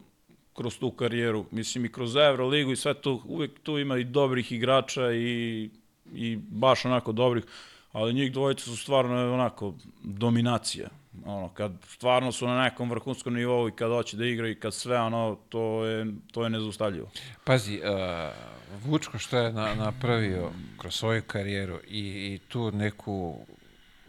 kroz 0.55 0.79
tu 0.79 0.91
karijeru. 0.91 1.45
Mislim 1.51 1.85
i 1.85 1.93
kroz 1.93 2.17
Euroligu 2.17 2.73
i 2.73 2.77
sve 2.77 2.95
to, 2.95 3.23
uvek 3.25 3.61
tu 3.63 3.79
ima 3.79 3.99
i 3.99 4.05
dobrih 4.05 4.53
igrača 4.53 5.13
i, 5.13 5.71
i 6.15 6.37
baš 6.37 6.85
onako 6.85 7.13
dobrih, 7.13 7.45
ali 7.93 8.15
njih 8.15 8.33
dvojica 8.33 8.65
su 8.65 8.77
stvarno 8.77 9.35
onako 9.35 9.75
dominacija. 10.03 10.89
Ono, 11.27 11.49
kad 11.49 11.73
stvarno 11.89 12.33
su 12.33 12.47
na 12.47 12.63
nekom 12.63 12.91
vrhunskom 12.91 13.35
nivou 13.35 13.69
i 13.69 13.73
kad 13.73 13.91
hoće 13.91 14.17
da 14.17 14.25
igra 14.25 14.49
i 14.49 14.55
kad 14.55 14.75
sve, 14.75 15.01
ono, 15.01 15.39
to 15.49 15.85
je, 15.85 16.07
to 16.33 16.45
je 16.45 16.51
nezaustavljivo. 16.51 17.11
pazi, 17.45 17.81
uh, 17.85 18.85
Vučko 18.85 19.19
što 19.19 19.39
je 19.39 19.53
na, 19.53 19.75
napravio 19.75 20.51
kroz 20.79 20.95
svoju 20.95 21.23
karijeru 21.23 21.81
i, 21.89 22.01
i 22.35 22.39
tu 22.49 22.73
neku 22.73 23.39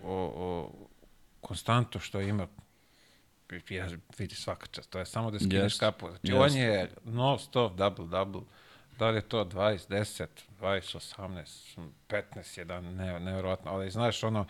o, 0.04 0.34
o, 0.36 0.72
konstantu 1.42 2.00
što 2.00 2.22
ima 2.22 2.48
ja 3.70 3.88
vidi 4.18 4.36
svaka 4.36 4.68
čast, 4.68 4.90
to 4.90 5.00
je 5.00 5.06
samo 5.06 5.32
da 5.32 5.40
skineš 5.40 5.64
Jest, 5.64 5.80
kapu. 5.80 6.10
Znači, 6.10 6.28
jest. 6.28 6.40
on 6.40 6.58
je 6.58 6.92
non 7.06 7.40
stop 7.40 7.74
double-double. 7.78 8.42
Da 9.00 9.10
li 9.10 9.18
je 9.18 9.22
to 9.22 9.46
20, 9.46 9.90
10, 9.90 10.28
20, 10.62 10.98
18, 10.98 11.78
15, 12.08 12.62
1, 12.62 12.82
ne, 12.82 13.20
nevjerojatno. 13.20 13.72
Ali 13.72 13.92
znaš, 13.92 14.24
ono, 14.24 14.46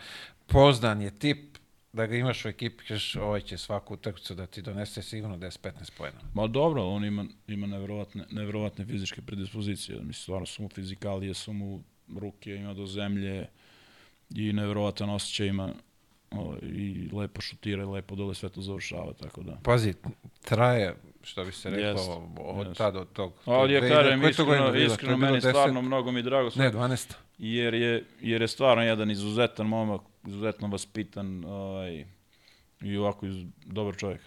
poznan 0.46 1.02
je 1.02 1.18
tip 1.18 1.58
da 1.92 2.06
ga 2.06 2.16
imaš 2.16 2.44
u 2.44 2.48
ekipi, 2.48 2.84
kažeš, 2.84 3.16
ovaj 3.16 3.40
će 3.40 3.58
svaku 3.58 3.94
utakmicu 3.94 4.34
da 4.34 4.46
ti 4.46 4.62
donese 4.62 5.02
sigurno 5.02 5.36
10-15 5.36 5.90
pojena. 5.98 6.18
Ma 6.34 6.46
dobro, 6.46 6.84
on 6.84 7.04
ima, 7.04 7.24
ima 7.48 7.66
nevjerovatne, 7.66 8.24
nevjerovatne 8.30 8.86
fizičke 8.86 9.22
predispozicije. 9.22 9.94
Mislim, 9.96 10.14
stvarno 10.14 10.46
su 10.46 10.62
mu 10.62 10.68
fizikalije, 10.68 11.34
su 11.34 11.52
mu 11.52 11.82
ruke, 12.20 12.54
ima 12.54 12.74
do 12.74 12.86
zemlje 12.86 13.46
i 14.30 14.52
nevjerovatan 14.52 15.10
osjećaj 15.10 15.46
ima 15.46 15.72
o, 16.30 16.54
i 16.62 17.08
lepo 17.12 17.40
šutira 17.40 17.82
i 17.82 17.86
lepo 17.86 18.14
dole 18.14 18.34
sve 18.34 18.48
to 18.48 18.60
završava, 18.62 19.12
tako 19.12 19.42
da. 19.42 19.58
Pazi, 19.62 19.94
traje, 20.40 20.94
što 21.22 21.44
bi 21.44 21.52
se 21.52 21.70
reklo, 21.70 22.28
od 22.38 22.66
jest. 22.66 22.78
tada, 22.78 23.00
od 23.00 23.12
tog... 23.12 23.32
Ali 23.44 23.72
ja 23.72 23.80
dve- 23.80 23.88
kažem, 23.88 24.28
iskreno, 24.28 24.74
je 24.74 24.86
iskreno 24.86 25.16
meni 25.16 25.36
10? 25.36 25.48
stvarno 25.48 25.82
mnogo 25.82 26.12
mi 26.12 26.22
drago, 26.22 26.50
Ne, 26.56 26.72
12. 26.72 27.12
jer 27.40 27.74
je, 27.74 28.04
jer 28.20 28.42
je 28.42 28.48
stvarno 28.48 28.82
jedan 28.82 29.10
izuzetan 29.10 29.66
momak, 29.66 30.00
izuzetno 30.26 30.68
vaspitan 30.68 31.44
ovaj, 31.44 32.04
i 32.80 32.96
ovako 32.96 33.26
iz, 33.26 33.44
dobar 33.66 33.96
čovjek. 33.96 34.20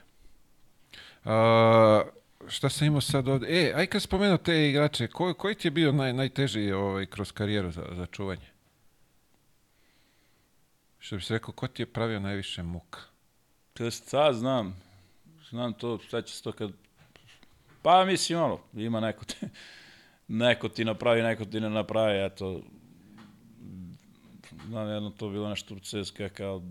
A, 1.26 2.04
šta 2.48 2.70
sam 2.70 2.88
imao 2.88 3.02
sad 3.02 3.28
ovde? 3.28 3.48
E, 3.50 3.74
aj 3.76 3.88
kad 3.88 4.02
spomenuo 4.02 4.38
te 4.38 4.70
igrače, 4.70 5.08
ko, 5.08 5.34
koji 5.34 5.56
ti 5.56 5.68
je 5.68 5.72
bio 5.72 5.92
naj, 5.92 6.14
najteži 6.14 6.72
ovaj, 6.72 7.06
kroz 7.06 7.32
karijeru 7.32 7.72
za, 7.72 7.86
za 7.92 8.06
čuvanje? 8.06 8.48
Što 11.00 11.16
bi 11.16 11.22
se 11.22 11.34
rekao, 11.34 11.54
ko 11.54 11.68
ti 11.68 11.82
je 11.82 11.86
pravio 11.86 12.20
najviše 12.20 12.64
muka? 12.64 13.00
To 13.74 13.92
sad 13.92 14.36
znam, 14.36 14.82
znam 15.50 15.74
to, 15.74 16.00
šta 16.08 16.22
će 16.22 16.36
se 16.36 16.44
to 16.44 16.52
kad... 16.52 16.72
Pa 17.82 18.06
mislim, 18.06 18.40
ono, 18.40 18.60
ima 18.74 19.00
neko 19.00 19.26
ti, 19.26 19.36
neko 20.28 20.70
ti 20.70 20.86
napravi, 20.86 21.22
neko 21.22 21.46
ti 21.46 21.60
ne 21.60 21.70
napravi, 21.70 22.26
eto, 22.26 22.62
znam 24.68 24.90
jedno 24.90 25.10
to 25.10 25.30
bilo 25.30 25.50
nešto 25.50 25.76
u 25.76 25.80
CSKA 25.80 26.30
kao 26.30 26.62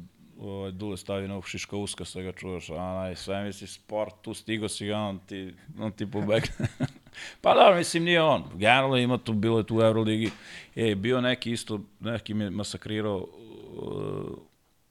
ovaj, 0.40 0.70
Dule 0.70 0.96
stavi 0.96 1.28
na 1.28 1.42
Šiška 1.46 1.76
uska, 1.76 2.04
sve 2.04 2.22
ga 2.22 2.32
čuvaš, 2.32 2.70
a 2.70 2.74
onaj, 2.74 3.16
sve 3.16 3.44
misli 3.44 3.66
sport, 3.66 4.14
tu 4.22 4.34
stigo 4.34 4.68
si 4.68 4.86
ga, 4.86 4.98
on 4.98 5.18
ti, 5.18 5.54
on 5.78 5.92
ti 5.92 6.10
pobegne. 6.10 6.68
pa 7.42 7.54
da, 7.54 7.74
mislim, 7.76 8.04
nije 8.04 8.22
on. 8.22 8.44
Generalno 8.54 8.96
ima 8.96 9.18
tu, 9.18 9.32
bilo 9.32 9.58
je 9.58 9.66
tu 9.66 9.76
u 9.76 9.82
Euroligi. 9.82 10.30
E, 10.76 10.94
bio 10.94 11.20
neki 11.20 11.52
isto, 11.52 11.80
neki 12.00 12.34
me 12.34 12.50
masakrirao, 12.50 13.28
uh, 13.72 14.38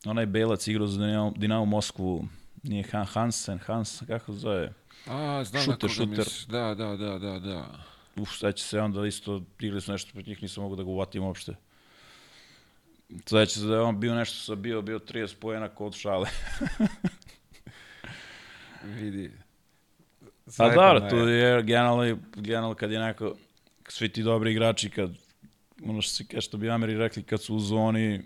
onaj 0.06 0.26
Belac 0.26 0.68
igrao 0.68 0.88
za 0.88 1.06
Dinamo, 1.06 1.34
Dinamo 1.36 1.66
Moskvu, 1.66 2.28
nije 2.64 2.84
Han, 2.84 3.06
Hansen, 3.06 3.60
Hans, 3.60 4.04
kako 4.08 4.34
se 4.34 4.40
zove? 4.40 4.74
A, 5.08 5.44
znam 5.44 5.64
Šuter, 5.64 5.70
na 5.70 5.78
koga 5.78 5.94
šuter. 5.94 6.08
misliš. 6.08 6.46
Da, 6.46 6.76
da, 6.76 6.98
da, 6.98 7.20
da, 7.20 7.40
da. 7.40 7.66
uf, 8.16 8.30
seća 8.30 8.64
se 8.64 8.80
onda 8.80 9.08
isto, 9.08 9.42
igrali 9.60 9.82
su 9.82 9.92
nešto 9.92 10.12
protiv 10.14 10.30
njih, 10.30 10.42
nisam 10.42 10.64
mogu 10.64 10.76
da 10.76 10.84
ga 10.84 10.90
uvatim 10.90 11.24
uopšte. 11.24 11.56
Se 13.26 13.68
da 13.68 13.74
je 13.74 13.82
on 13.82 14.00
bio 14.00 14.16
nešto 14.16 14.38
sa 14.38 14.56
bio, 14.56 14.82
bio 14.82 15.00
30 15.00 15.36
pojena 15.40 15.70
kod 15.70 15.94
šale. 15.94 16.30
Vidi. 18.84 19.32
A 20.58 20.70
dobro, 20.70 21.10
tu 21.10 21.16
je 21.16 21.64
generalno, 21.64 22.18
generalno 22.36 22.76
kad 22.76 22.92
je 22.92 23.00
neko, 23.00 23.36
svi 23.88 24.10
ti 24.10 24.24
dobri 24.24 24.52
igrači, 24.52 24.90
kad, 24.90 25.12
ono 25.86 26.02
što, 26.02 26.14
si, 26.14 26.42
što 26.42 26.58
bi 26.58 26.70
Ameri 26.70 26.98
rekli, 26.98 27.24
kad 27.24 27.42
su 27.42 27.56
u 27.56 27.60
zoni, 27.60 28.22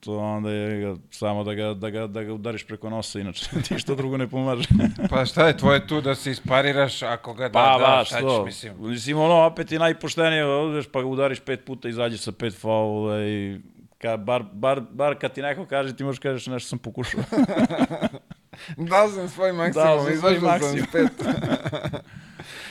to 0.00 0.18
onda 0.18 0.50
je 0.50 0.96
samo 1.10 1.44
da 1.44 1.54
ga, 1.54 1.74
da, 1.74 1.90
ga, 1.90 2.06
da 2.06 2.22
ga 2.22 2.32
udariš 2.32 2.66
preko 2.66 2.90
nosa, 2.90 3.20
inače 3.20 3.46
ti 3.68 3.78
što 3.78 3.94
drugo 3.94 4.16
ne 4.16 4.28
pomaže. 4.28 4.68
Pa 5.10 5.24
šta 5.24 5.46
je 5.46 5.56
tvoje 5.56 5.86
tu 5.86 6.00
da 6.00 6.14
se 6.14 6.30
ispariraš 6.30 7.02
ako 7.02 7.34
ga 7.34 7.48
da, 7.48 7.52
Pa, 7.52 7.78
da, 7.78 7.86
baš 7.86 8.08
šta 8.08 8.16
ćeš, 8.16 8.22
to. 8.22 8.44
mislim. 8.44 8.74
Mislim, 8.78 9.18
ono, 9.18 9.34
opet 9.34 9.72
je 9.72 9.78
najpoštenije, 9.78 10.44
odeš 10.44 10.86
pa 10.92 11.00
ga 11.00 11.06
udariš 11.06 11.40
pet 11.40 11.64
puta, 11.64 11.88
izađeš 11.88 12.20
sa 12.20 12.32
pet 12.32 12.54
faula 12.60 13.24
i 13.24 13.60
ka, 13.98 14.16
bar, 14.16 14.42
bar, 14.52 14.80
bar 14.80 15.18
kad 15.18 15.32
ti 15.32 15.42
neko 15.42 15.66
kaže, 15.66 15.96
ti 15.96 16.04
možeš 16.04 16.18
kažeš 16.18 16.46
nešto 16.46 16.68
sam 16.68 16.78
pokušao. 16.78 17.20
Dao 18.90 19.08
sam 19.08 19.28
svoj 19.28 19.52
maksimum, 19.52 20.18
svoj 20.18 20.34
izašao 20.34 20.58
sam 20.58 20.78
maksimum. 20.78 20.86
pet. 20.92 21.26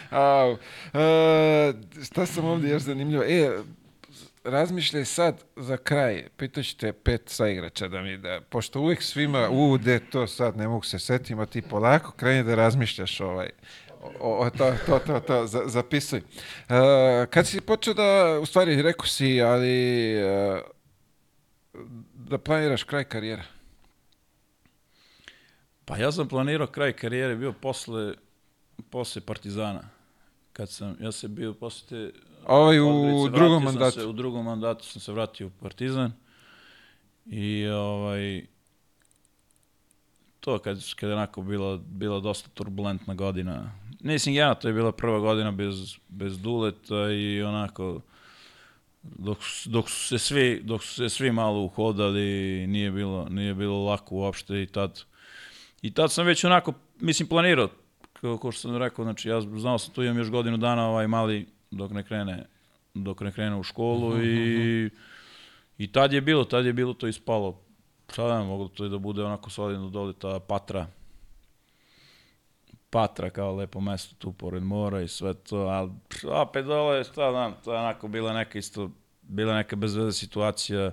Au. 0.09 0.57
E, 0.93 1.73
šta 2.03 2.25
sam 2.25 2.45
ovdje 2.45 2.69
još 2.69 2.81
zanimljivo? 2.81 3.23
E, 3.23 3.49
razmišljaj 4.43 5.05
sad 5.05 5.43
za 5.55 5.77
kraj, 5.77 6.27
pitaću 6.37 6.77
te 6.77 6.93
pet 6.93 7.21
saigrača 7.25 7.87
da 7.87 8.01
mi 8.01 8.17
da, 8.17 8.41
pošto 8.49 8.81
uvijek 8.81 9.01
svima, 9.01 9.49
u, 9.49 9.77
de 9.77 9.99
to 9.99 10.27
sad, 10.27 10.57
ne 10.57 10.67
mogu 10.67 10.83
se 10.83 10.99
setim, 10.99 11.39
a 11.39 11.45
ti 11.45 11.61
polako 11.61 12.11
kreni 12.11 12.43
da 12.43 12.55
razmišljaš 12.55 13.21
ovaj, 13.21 13.49
o, 14.19 14.45
o, 14.45 14.49
to, 14.49 14.73
to, 14.85 14.99
to, 14.99 15.19
to, 15.19 15.47
za, 15.47 15.61
zapisuj. 15.65 16.19
E, 16.19 16.23
kad 17.29 17.47
si 17.47 17.61
počeo 17.61 17.93
da, 17.93 18.39
u 18.41 18.45
stvari 18.45 18.81
rekao 18.81 19.05
si, 19.05 19.41
ali 19.41 20.13
e, 20.13 20.61
da 22.13 22.37
planiraš 22.37 22.83
kraj 22.83 23.03
karijera? 23.03 23.43
Pa 25.85 25.97
ja 25.97 26.11
sam 26.11 26.27
planirao 26.27 26.67
kraj 26.67 26.93
karijere 26.93 27.35
bio 27.35 27.53
posle, 27.53 28.13
posle 28.89 29.21
Partizana. 29.21 29.89
Kad 30.53 30.69
sam, 30.69 30.95
ja 30.99 31.11
sam 31.11 31.35
bio 31.35 31.53
posle 31.53 31.87
te 31.87 32.19
Ovaj 32.45 32.79
u 32.79 33.29
drugom 33.29 33.63
mandatu. 33.63 33.99
Se, 33.99 34.05
u 34.05 34.13
drugom 34.13 34.45
mandatu 34.45 34.85
sam 34.85 35.01
se 35.01 35.11
vratio 35.11 35.47
u 35.47 35.51
Partizan 35.61 36.11
i 37.25 37.67
ovaj 37.67 38.45
to 40.39 40.59
kad, 40.59 40.95
kad 40.95 41.09
je 41.09 41.15
onako 41.15 41.41
bila, 41.41 41.77
bila 41.77 42.19
dosta 42.19 42.49
turbulentna 42.53 43.13
godina. 43.13 43.71
Mislim, 43.99 44.35
ja, 44.35 44.53
to 44.53 44.67
je 44.67 44.73
bila 44.73 44.91
prva 44.91 45.19
godina 45.19 45.51
bez, 45.51 45.95
bez 46.07 46.39
duleta 46.39 47.11
i 47.11 47.41
onako 47.43 48.01
dok, 49.17 49.37
dok 49.65 49.89
su 49.89 50.07
se 50.07 50.17
svi 50.19 50.61
dok 50.63 50.83
su 50.83 50.93
se 50.93 51.09
svi 51.09 51.31
malo 51.31 51.61
uhodali 51.61 52.67
nije 52.67 52.91
bilo 52.91 53.27
nije 53.29 53.53
bilo 53.53 53.85
lako 53.85 54.15
uopšte 54.15 54.61
i 54.61 54.65
tad 54.65 55.03
i 55.81 55.93
tad 55.93 56.11
sam 56.11 56.25
već 56.25 56.43
onako 56.43 56.73
mislim 56.99 57.29
planirao 57.29 57.69
kao, 58.13 58.37
kao 58.37 58.51
što 58.51 58.61
sam 58.61 58.77
rekao 58.77 59.05
znači 59.05 59.29
ja 59.29 59.41
znao 59.41 59.77
sam 59.77 59.93
tu 59.93 60.03
imam 60.03 60.17
još 60.17 60.29
godinu 60.29 60.57
dana 60.57 60.89
ovaj 60.89 61.07
mali 61.07 61.47
dok 61.71 61.91
ne 61.91 62.03
krene 62.03 62.45
dok 62.93 63.21
ne 63.21 63.31
krene 63.31 63.55
u 63.55 63.63
školu 63.63 64.23
i 64.23 64.89
i 65.77 65.91
tad 65.91 66.13
je 66.13 66.21
bilo 66.21 66.43
tad 66.43 66.65
je 66.65 66.73
bilo 66.73 66.93
to 66.93 67.07
ispalo. 67.07 67.61
Šta 68.11 68.27
da 68.27 68.43
moglo 68.43 68.67
to 68.67 68.85
i 68.85 68.89
da 68.89 68.97
bude 68.97 69.23
onako 69.23 69.49
solidno 69.49 69.89
dole 69.89 70.13
ta 70.13 70.39
patra 70.39 70.87
Patra 72.95 73.29
kao 73.29 73.55
lepo 73.55 73.79
mesto 73.79 74.15
tu 74.17 74.33
pored 74.33 74.63
mora 74.63 75.01
i 75.01 75.07
sve 75.07 75.33
to, 75.33 75.57
ali 75.57 75.91
opet 76.23 76.65
dole, 76.65 77.03
šta 77.03 77.31
znam, 77.31 77.55
to 77.63 77.73
je 77.73 77.79
onako 77.79 78.07
bila 78.07 78.33
neka 78.33 78.59
isto, 78.59 78.89
bila 79.21 79.55
neka 79.55 79.75
bezveze 79.75 80.11
situacija, 80.11 80.91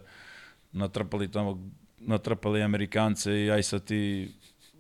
natrpali 0.73 1.31
tamo, 1.31 1.71
natrpali 1.99 2.63
Amerikance 2.63 3.33
i 3.33 3.51
aj 3.51 3.63
sad 3.63 3.85
ti, 3.85 4.33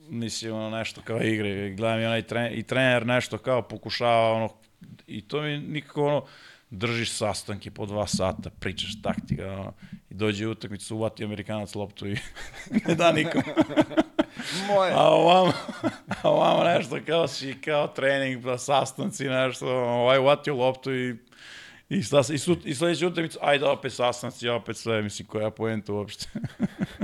mislim, 0.09 0.55
ono 0.55 0.70
nešto 0.70 1.01
kao 1.05 1.23
igre, 1.23 1.70
gledam 1.70 2.01
i 2.01 2.05
onaj 2.07 2.23
trener, 2.23 2.59
i 2.59 2.62
trener 2.62 3.07
nešto 3.07 3.39
kao 3.39 3.62
pokušava, 3.62 4.32
ono, 4.32 4.49
i 5.07 5.28
to 5.28 5.43
mi 5.43 5.59
nikako, 5.59 6.07
ono, 6.07 6.24
držiš 6.70 7.12
sastanke 7.12 7.70
po 7.70 7.86
dva 7.86 8.07
sata, 8.07 8.51
pričaš 8.51 9.03
taktika, 9.03 9.53
ono, 9.53 9.73
i 10.11 10.15
dođe 10.15 10.49
utakmicu, 10.49 10.97
uvati 10.97 11.24
Amerikanac 11.24 11.74
loptu 11.74 12.09
i 12.09 12.16
ne 12.86 12.94
da 12.94 13.12
nikom. 13.12 13.43
Moje. 14.69 14.93
A 14.93 15.03
ovamo, 15.03 15.53
a 16.23 16.31
ovamo 16.31 16.65
nešto 16.65 16.99
kao 17.07 17.29
si, 17.29 17.61
kao 17.65 17.87
trening, 17.89 18.45
pa 18.45 18.59
sastanci, 18.59 19.25
nešto, 19.25 19.67
ovaj 19.77 20.19
uvatio 20.19 20.55
loptu 20.55 20.95
i 20.95 21.17
I, 21.89 22.03
se- 22.03 22.35
i, 22.35 22.39
sut, 22.39 22.67
i 22.67 22.75
sledeću 22.75 23.07
utakmicu, 23.07 23.39
ajde 23.43 23.67
opet 23.67 23.93
sastanci, 23.93 24.49
opet 24.49 24.77
sve, 24.77 25.03
mislim, 25.03 25.29
koja 25.29 25.51
poenta 25.51 25.93
uopšte. 25.93 26.29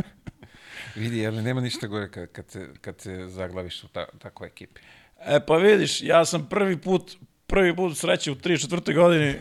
Vidi, 0.97 1.27
ali 1.27 1.43
nema 1.43 1.61
ništa 1.61 1.87
gore 1.87 2.11
kad, 2.11 2.33
kad, 2.33 2.51
se, 2.51 2.69
kad 2.81 3.01
se 3.01 3.29
zaglaviš 3.29 3.85
u 3.85 3.89
ta, 3.89 4.07
takvoj 4.19 4.47
ekipi. 4.49 4.81
E 5.21 5.41
pa 5.47 5.57
vidiš, 5.57 6.03
ja 6.03 6.25
sam 6.25 6.47
prvi 6.49 6.81
put, 6.81 7.17
prvi 7.47 7.77
put 7.77 7.97
sreće 7.99 8.31
u 8.31 8.35
3-4. 8.35 8.95
godini 8.95 9.35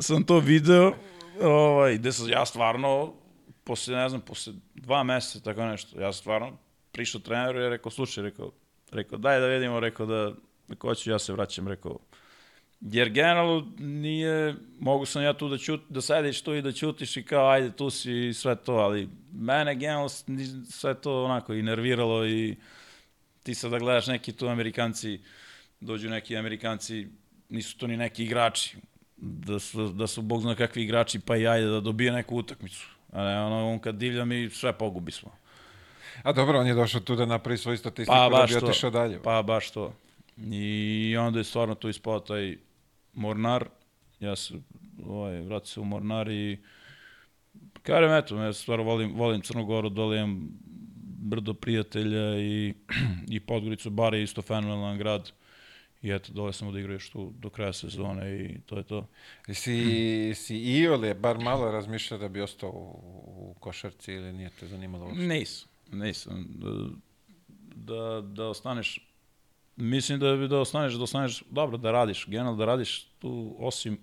sam 0.00 0.24
to 0.24 0.38
video, 0.38 0.92
ovaj, 1.42 1.94
gde 1.98 2.12
sam 2.12 2.28
ja 2.28 2.46
stvarno, 2.46 3.14
posle, 3.64 3.96
ne 3.96 4.08
znam, 4.08 4.20
posle 4.20 4.52
dva 4.74 5.02
meseca, 5.02 5.40
tako 5.44 5.66
nešto, 5.66 6.00
ja 6.00 6.12
stvarno 6.12 6.63
prišao 6.94 7.20
treneru 7.20 7.60
i 7.60 7.68
rekao, 7.68 7.90
slušaj, 7.90 8.24
rekao, 8.24 8.52
rekao, 8.92 9.18
daj 9.18 9.40
da 9.40 9.46
vidimo, 9.46 9.80
rekao 9.80 10.06
da, 10.06 10.32
rekao, 10.68 10.90
hoću, 10.90 11.10
ja 11.10 11.18
se 11.18 11.32
vraćam, 11.32 11.68
rekao, 11.68 11.98
jer 12.80 13.08
generalno 13.08 13.72
nije, 13.78 14.54
mogu 14.80 15.06
sam 15.06 15.22
ja 15.22 15.32
tu 15.32 15.48
da 15.48 15.58
ćut, 15.58 15.80
da 15.88 16.00
sediš 16.00 16.42
tu 16.42 16.54
i 16.54 16.62
da 16.62 16.72
ćutiš 16.72 17.16
i 17.16 17.22
kao, 17.22 17.48
ajde, 17.50 17.72
tu 17.72 17.90
si 17.90 18.28
i 18.28 18.34
sve 18.34 18.56
to, 18.56 18.72
ali 18.72 19.08
mene 19.32 19.74
generalno 19.74 20.08
sve 20.70 20.94
to 20.94 21.24
onako 21.24 21.54
i 21.54 21.62
nerviralo 21.62 22.26
i 22.26 22.56
ti 23.42 23.54
sad 23.54 23.70
da 23.70 23.78
gledaš 23.78 24.06
neki 24.06 24.32
tu 24.32 24.48
Amerikanci, 24.48 25.20
dođu 25.80 26.10
neki 26.10 26.36
Amerikanci, 26.36 27.06
nisu 27.48 27.78
to 27.78 27.86
ni 27.86 27.96
neki 27.96 28.24
igrači, 28.24 28.76
da 29.16 29.58
su, 29.58 29.88
da 29.88 30.06
su 30.06 30.22
bog 30.22 30.42
zna 30.42 30.54
kakvi 30.54 30.82
igrači, 30.82 31.20
pa 31.20 31.36
i 31.36 31.46
ajde 31.46 31.66
da 31.66 31.80
dobije 31.80 32.12
neku 32.12 32.36
utakmicu. 32.36 32.88
A 33.12 33.24
ne, 33.24 33.40
ono, 33.40 33.72
on 33.72 33.78
kad 33.78 33.94
divlja 33.94 34.24
mi 34.24 34.50
sve 34.50 34.72
pogubi 34.72 35.12
smo. 35.12 35.43
A 36.22 36.32
dobro, 36.32 36.60
on 36.60 36.66
je 36.66 36.74
došao 36.74 37.00
tu 37.00 37.16
da 37.16 37.26
napravi 37.26 37.58
svoju 37.58 37.78
statistiku 37.78 38.14
Pa 38.16 38.28
da 38.28 38.46
bi 38.46 38.66
otišao 38.66 38.90
dalje. 38.90 39.22
Pa 39.22 39.42
baš 39.42 39.70
to. 39.70 39.92
I 40.50 41.16
onda 41.16 41.38
je 41.38 41.44
stvarno 41.44 41.74
tu 41.74 41.88
ispao 41.88 42.20
taj 42.20 42.56
Mornar. 43.12 43.68
Ja 44.20 44.36
se 44.36 44.54
ovaj, 45.06 45.40
vratio 45.40 45.66
se 45.66 45.80
u 45.80 45.84
Mornar 45.84 46.28
i 46.28 46.58
kažem, 47.82 48.12
eto, 48.12 48.36
ja 48.36 48.52
stvarno 48.52 48.84
volim, 48.84 49.14
volim 49.14 49.40
Crnu 49.40 49.64
Goru, 49.64 49.88
dole 49.88 50.16
imam 50.16 50.48
brdo 51.24 51.54
prijatelja 51.54 52.38
i, 52.38 52.74
i 53.36 53.40
Podgoricu, 53.40 53.90
bar 53.90 54.14
je 54.14 54.22
isto 54.22 54.42
fenomenalan 54.42 54.98
grad. 54.98 55.32
I 56.02 56.10
eto, 56.10 56.32
dole 56.32 56.52
sam 56.52 56.68
odigrao 56.68 56.92
još 56.92 57.10
tu 57.10 57.32
do 57.38 57.50
kraja 57.50 57.72
sezone 57.72 58.36
i 58.36 58.60
to 58.66 58.76
je 58.76 58.82
to. 58.82 59.06
Si, 59.52 60.32
si 60.34 60.56
Iole 60.56 61.14
bar 61.14 61.38
malo 61.38 61.70
razmišljao 61.70 62.20
da 62.20 62.28
bi 62.28 62.40
ostao 62.40 62.70
u, 62.70 63.00
u 63.36 63.54
košarci 63.60 64.12
ili 64.12 64.32
nije 64.32 64.50
te 64.60 64.66
zanimalo 64.66 65.04
uopšte? 65.04 65.22
Nisam, 65.22 65.68
nisam. 65.94 66.46
Da, 66.48 66.70
da, 67.74 68.20
da 68.20 68.44
ostaneš, 68.48 69.00
mislim 69.76 70.20
da 70.20 70.36
bi 70.36 70.48
da 70.48 70.58
ostaneš, 70.58 70.94
da 70.94 71.02
ostaneš, 71.02 71.42
dobro, 71.50 71.76
da 71.76 71.92
radiš, 71.92 72.26
generalno 72.28 72.58
da 72.58 72.64
radiš 72.64 73.04
tu, 73.18 73.56
osim, 73.58 73.98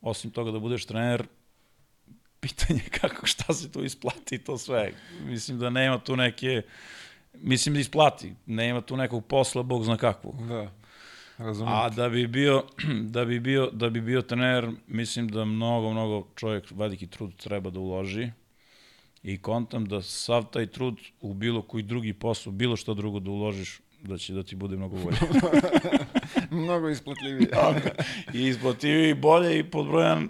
osim 0.00 0.30
toga 0.30 0.50
da 0.50 0.58
budeš 0.58 0.86
trener, 0.86 1.26
pitanje 2.40 2.80
kako, 3.00 3.26
šta 3.26 3.54
se 3.54 3.72
tu 3.72 3.84
isplati 3.84 4.38
to 4.38 4.58
sve. 4.58 4.92
Mislim 5.24 5.58
da 5.58 5.70
nema 5.70 5.98
tu 5.98 6.16
neke, 6.16 6.62
mislim 7.34 7.74
da 7.74 7.80
isplati, 7.80 8.34
nema 8.46 8.80
tu 8.80 8.96
nekog 8.96 9.26
posla, 9.26 9.62
bog 9.62 9.84
zna 9.84 9.96
kakvog. 9.96 10.48
Da, 10.48 10.70
razumijem. 11.38 11.78
A 11.78 11.88
da 11.88 12.08
bi 12.08 12.26
bio 12.26 12.64
da 13.14 13.24
bi 13.24 13.40
bio 13.40 13.70
da 13.72 13.90
bi 13.90 14.00
bio 14.00 14.22
trener, 14.22 14.70
mislim 14.86 15.28
da 15.28 15.44
mnogo 15.44 15.90
mnogo 15.90 16.26
čovjek 16.36 16.64
veliki 16.70 17.06
trud 17.06 17.36
treba 17.36 17.70
da 17.70 17.80
uloži. 17.80 18.30
I 19.22 19.38
kontam 19.38 19.84
da 19.84 20.02
sav 20.02 20.44
taj 20.52 20.66
trud 20.66 20.94
u 21.20 21.34
bilo 21.34 21.62
koji 21.62 21.82
drugi 21.82 22.12
posao, 22.12 22.52
bilo 22.52 22.76
što 22.76 22.94
drugo 22.94 23.20
da 23.20 23.30
uložiš, 23.30 23.80
da 24.02 24.18
će 24.18 24.32
da 24.32 24.42
ti 24.42 24.56
bude 24.56 24.76
mnogo 24.76 24.96
bolje. 24.96 25.16
Mnogo 26.50 26.88
isplatljivije. 26.88 27.50
I 28.34 28.46
isplativiji 28.46 29.10
i 29.10 29.14
bolje 29.14 29.58
i 29.58 29.64
pod 29.64 29.86
brojan 29.86 30.28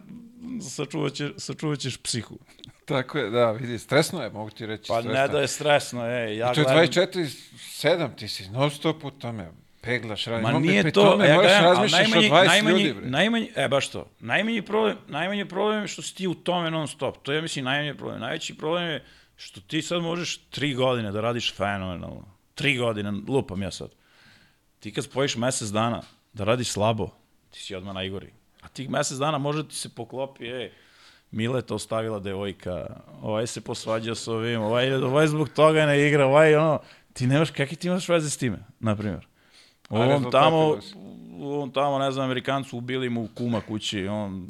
sačuvat, 0.63 1.13
će, 1.13 1.31
sačuvat 1.37 1.79
ćeš 1.79 1.97
psihu. 1.97 2.39
Tako 2.85 3.19
je, 3.19 3.31
da, 3.31 3.53
vidi, 3.53 3.79
stresno 3.79 4.23
je, 4.23 4.31
mogu 4.31 4.51
ti 4.51 4.67
reći. 4.67 4.89
Pa 4.89 5.01
stresno. 5.01 5.21
ne 5.21 5.29
da 5.29 5.41
je 5.41 5.49
stresno, 5.49 6.07
ej. 6.07 6.37
Ja 6.37 6.53
I 6.53 6.55
to 6.55 6.61
je 6.61 6.67
gledam- 6.67 7.13
24-7, 7.13 8.15
ti 8.17 8.29
si 8.29 8.49
non 8.51 8.71
stop 8.71 9.05
u 9.05 9.11
tome, 9.11 9.51
peglaš, 9.81 10.25
radi. 10.25 10.43
Ma 10.43 10.59
nije 10.59 10.83
pri 10.83 10.93
to, 10.93 11.03
tome 11.03 11.29
ja 11.29 11.35
moraš 11.35 11.53
o 11.53 11.97
najmanji, 11.97 12.31
20 12.31 12.47
najmanji, 12.47 12.83
ljudi, 12.83 13.01
bre. 13.01 13.11
najmanji, 13.11 13.51
e 13.57 13.69
baš 13.69 13.89
to, 13.89 14.07
najmanji 14.21 14.63
problem, 14.63 14.97
najmanji 15.09 15.49
problem 15.49 15.81
je 15.81 15.89
što 15.89 16.03
si 16.03 16.15
ti 16.15 16.27
u 16.27 16.35
tome 16.35 16.71
non 16.71 16.89
stop, 16.89 17.23
to 17.23 17.33
je, 17.33 17.37
ja 17.37 17.43
mislim, 17.43 17.65
najmanji 17.65 17.97
problem. 17.97 18.21
Najveći 18.21 18.57
problem 18.57 18.89
je 18.89 19.05
što 19.37 19.61
ti 19.61 19.83
sad 19.83 20.03
možeš 20.03 20.39
tri 20.51 20.75
godine 20.75 21.13
da 21.13 21.21
radiš 21.21 21.55
fenomenalno. 21.55 22.25
Tri 22.55 22.77
godine, 22.77 23.13
lupam 23.29 23.63
ja 23.63 23.71
sad. 23.71 23.91
Ti 24.81 24.93
kad 24.93 25.05
spojiš 25.05 25.37
mesec 25.37 25.69
dana 25.69 26.03
da 26.33 26.45
radiš 26.45 26.69
slabo, 26.69 27.11
ti 27.51 27.61
si 27.61 27.75
odmah 27.75 27.95
najgori. 27.95 28.33
A 28.61 28.69
tih 28.69 28.91
mesec 28.91 29.19
dana 29.19 29.39
može 29.39 29.69
ti 29.69 29.75
se 29.75 29.89
poklopi, 29.89 30.47
ej, 30.47 30.73
Mileta 31.31 31.75
ostavila 31.75 32.19
devojka, 32.19 32.87
ovaj 33.23 33.47
se 33.47 33.61
posvađao 33.61 34.15
sa 34.15 34.33
ovim, 34.33 34.61
ovaj, 34.61 34.95
ovaj 34.95 35.27
zbog 35.27 35.49
toga 35.49 35.87
ne 35.87 36.09
igra, 36.09 36.27
ovaj 36.27 36.57
ono, 36.57 36.81
ti 37.13 37.27
nemaš, 37.27 37.51
kakvi 37.51 37.77
ti 37.77 37.89
imaš 37.89 38.09
veze 38.09 38.31
s 38.31 38.37
time, 38.37 38.59
na 38.81 38.97
primjer? 38.97 39.30
Rezultati 39.91 40.33
tamo, 40.33 40.79
ovom 41.41 41.73
tamo, 41.73 41.99
ne 41.99 42.11
znam, 42.11 42.25
Amerikancu 42.25 42.79
ubili 42.79 43.11
mu 43.11 43.29
kuma 43.35 43.61
kući, 43.61 44.07
on 44.07 44.49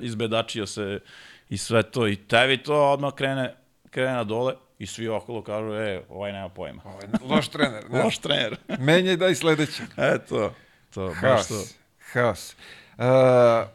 izbedačio 0.00 0.66
se 0.66 1.00
i 1.48 1.56
sve 1.56 1.82
to, 1.82 2.08
i 2.08 2.16
tebi 2.16 2.62
to 2.62 2.92
odmah 2.92 3.14
krene, 3.14 3.54
krene 3.90 4.12
na 4.12 4.24
dole 4.24 4.54
i 4.78 4.86
svi 4.86 5.08
okolo 5.08 5.42
kažu, 5.42 5.74
e, 5.74 6.02
ovaj 6.08 6.32
nema 6.32 6.48
pojma. 6.48 6.82
Ovo 6.84 7.00
je 7.00 7.08
loš 7.34 7.48
trener. 7.48 7.90
Ne? 7.90 8.04
Loš 8.04 8.18
trener. 8.18 8.56
Menjaj 8.86 9.16
daj 9.16 9.34
sledećeg. 9.34 9.86
e, 9.96 10.18
to, 10.28 10.54
to, 10.94 11.06
baš 11.06 11.20
Haos. 11.20 11.48
to. 11.48 11.64
Haos. 12.12 12.54
Uh, 12.98 13.68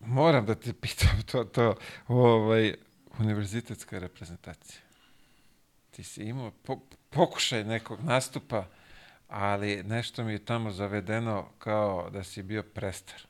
moram 0.00 0.46
da 0.46 0.54
te 0.54 0.72
pitam 0.72 1.22
to, 1.26 1.44
to 1.44 1.74
ovaj, 2.08 2.74
univerzitetska 3.18 3.98
reprezentacija. 3.98 4.80
Ti 5.90 6.04
si 6.04 6.22
imao 6.22 6.50
po, 6.50 6.80
pokušaj 7.10 7.64
nekog 7.64 8.04
nastupa, 8.04 8.64
ali 9.28 9.82
nešto 9.82 10.24
mi 10.24 10.32
je 10.32 10.44
tamo 10.44 10.70
zavedeno 10.70 11.48
kao 11.58 12.10
da 12.12 12.24
si 12.24 12.42
bio 12.42 12.62
prestar. 12.62 13.20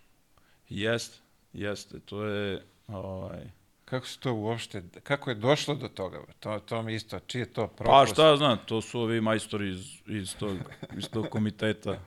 Jest, 0.69 1.23
jeste, 1.53 2.01
to 2.01 2.25
je, 2.25 2.63
ovaj, 2.89 3.51
Kako 3.87 4.07
se 4.07 4.19
to 4.21 4.33
uopšte, 4.33 4.83
kako 5.03 5.31
je 5.31 5.35
došlo 5.35 5.75
do 5.75 5.89
toga? 5.89 6.19
To, 6.41 6.59
to 6.59 6.83
mi 6.83 6.95
isto, 6.95 7.19
čiji 7.19 7.41
je 7.41 7.53
to 7.53 7.67
propust? 7.67 7.91
Pa 7.91 8.07
šta 8.07 8.37
znam, 8.37 8.59
to 8.67 8.81
su 8.81 9.01
ovi 9.01 9.21
majstori 9.21 9.71
iz, 9.71 10.01
iz, 10.07 10.37
tog, 10.37 10.57
iz 10.97 11.09
tog 11.09 11.29
komiteta. 11.29 11.99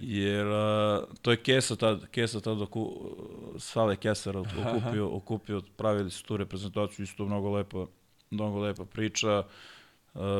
Jer 0.00 0.46
uh, 0.46 1.04
to 1.22 1.30
je 1.30 1.36
Kesa 1.36 1.76
tad, 1.76 2.06
Kesa 2.06 2.40
tad 2.40 2.62
oku, 2.62 3.16
Sale 3.58 3.96
Kesar 3.96 4.36
okupio, 4.36 5.08
okupio, 5.16 5.62
pravili 5.76 6.10
su 6.10 6.24
tu 6.24 6.36
reprezentaciju, 6.36 7.04
isto 7.04 7.24
mnogo 7.24 7.50
lepa, 7.50 7.86
mnogo 8.30 8.58
lepa 8.58 8.84
priča. 8.84 9.38
Uh, 9.38 9.44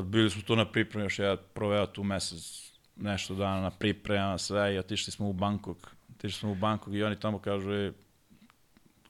bili 0.04 0.30
smo 0.30 0.42
tu 0.42 0.56
na 0.56 0.64
pripremi, 0.64 1.04
još 1.04 1.18
ja 1.18 1.36
proveo 1.36 1.86
tu 1.86 2.04
mesec, 2.04 2.72
nešto 2.96 3.34
dana 3.34 3.60
na 3.60 3.70
pripremama, 3.70 4.38
sve, 4.38 4.74
i 4.74 4.78
otišli 4.78 5.12
smo 5.12 5.28
u 5.28 5.32
Bangkok. 5.32 5.90
Otišli 6.10 6.38
smo 6.38 6.52
u 6.52 6.54
Bangkok 6.54 6.94
i 6.94 7.02
oni 7.02 7.20
tamo 7.20 7.38
kažu, 7.38 7.72
e, 7.72 7.92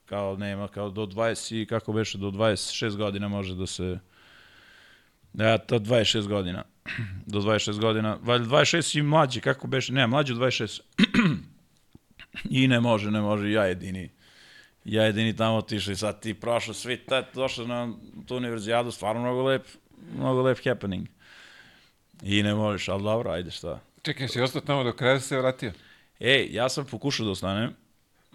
kao 0.06 0.36
nema, 0.36 0.68
kao 0.68 0.90
do 0.90 1.06
20 1.06 1.62
i 1.62 1.66
kako 1.66 1.92
beše, 1.92 2.18
do 2.18 2.30
26 2.30 2.96
godina 2.96 3.28
može 3.28 3.54
da 3.54 3.66
se 3.66 3.98
Ja, 5.34 5.58
to 5.58 5.78
26 5.78 6.28
godina. 6.28 6.64
Do 7.26 7.40
26 7.40 7.80
godina. 7.80 8.18
Valjda 8.22 8.46
26 8.46 8.98
i 8.98 9.02
mlađi, 9.02 9.40
kako 9.40 9.66
beše? 9.66 9.92
Ne, 9.92 10.06
mlađi 10.06 10.32
od 10.32 10.38
26. 10.38 10.80
I 12.50 12.68
ne 12.68 12.80
može, 12.80 13.10
ne 13.10 13.20
može, 13.20 13.50
ja 13.50 13.64
jedini. 13.64 14.10
Ja 14.84 15.04
jedini 15.04 15.36
tamo 15.36 15.56
otišao 15.56 15.92
i 15.92 15.96
sad 15.96 16.20
ti 16.20 16.34
prošao 16.34 16.74
svi, 16.74 16.96
tad 16.96 17.24
došao 17.34 17.66
na 17.66 17.92
tu 18.26 18.36
univerzijadu, 18.36 18.90
stvarno 18.90 19.22
mnogo 19.22 19.42
lep, 19.42 19.66
mnogo 20.16 20.42
lep 20.42 20.58
happening. 20.64 21.08
I 22.22 22.42
ne 22.42 22.54
možeš, 22.54 22.88
ali 22.88 23.02
dobro, 23.02 23.30
ajde 23.30 23.50
šta. 23.50 23.80
Čekaj, 24.02 24.28
si 24.28 24.40
ostao 24.40 24.60
tamo 24.60 24.84
do 24.84 24.92
kraja 24.92 25.14
da 25.14 25.20
se 25.20 25.38
vratio? 25.38 25.72
Ej, 26.20 26.48
ja 26.52 26.68
sam 26.68 26.84
pokušao 26.84 27.26
da 27.26 27.32
ostanem. 27.32 27.74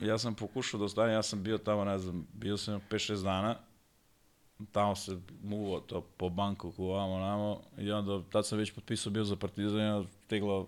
Ja 0.02 0.18
sam 0.18 0.36
pokušao 0.36 0.78
da 0.78 0.86
ostanem, 0.86 1.14
ja 1.14 1.24
sam 1.24 1.44
bio 1.44 1.58
tamo, 1.58 1.84
ne 1.86 2.00
znam, 2.00 2.28
bio 2.34 2.58
sam 2.58 2.82
5-6 2.90 3.24
dana. 3.24 3.56
Tamo 4.72 4.96
se 4.96 5.18
muvo 5.44 5.80
to 5.80 6.02
po 6.02 6.30
Bangkoku, 6.30 6.86
ovamo, 6.86 7.20
namo. 7.20 7.62
I 7.78 7.92
onda, 7.92 8.22
tad 8.32 8.48
sam 8.48 8.58
već 8.58 8.72
potpisao 8.72 9.12
bio 9.12 9.24
za 9.24 9.36
Partizan 9.36 9.80
i 9.80 9.84
onda 9.84 10.10
stiglo, 10.26 10.68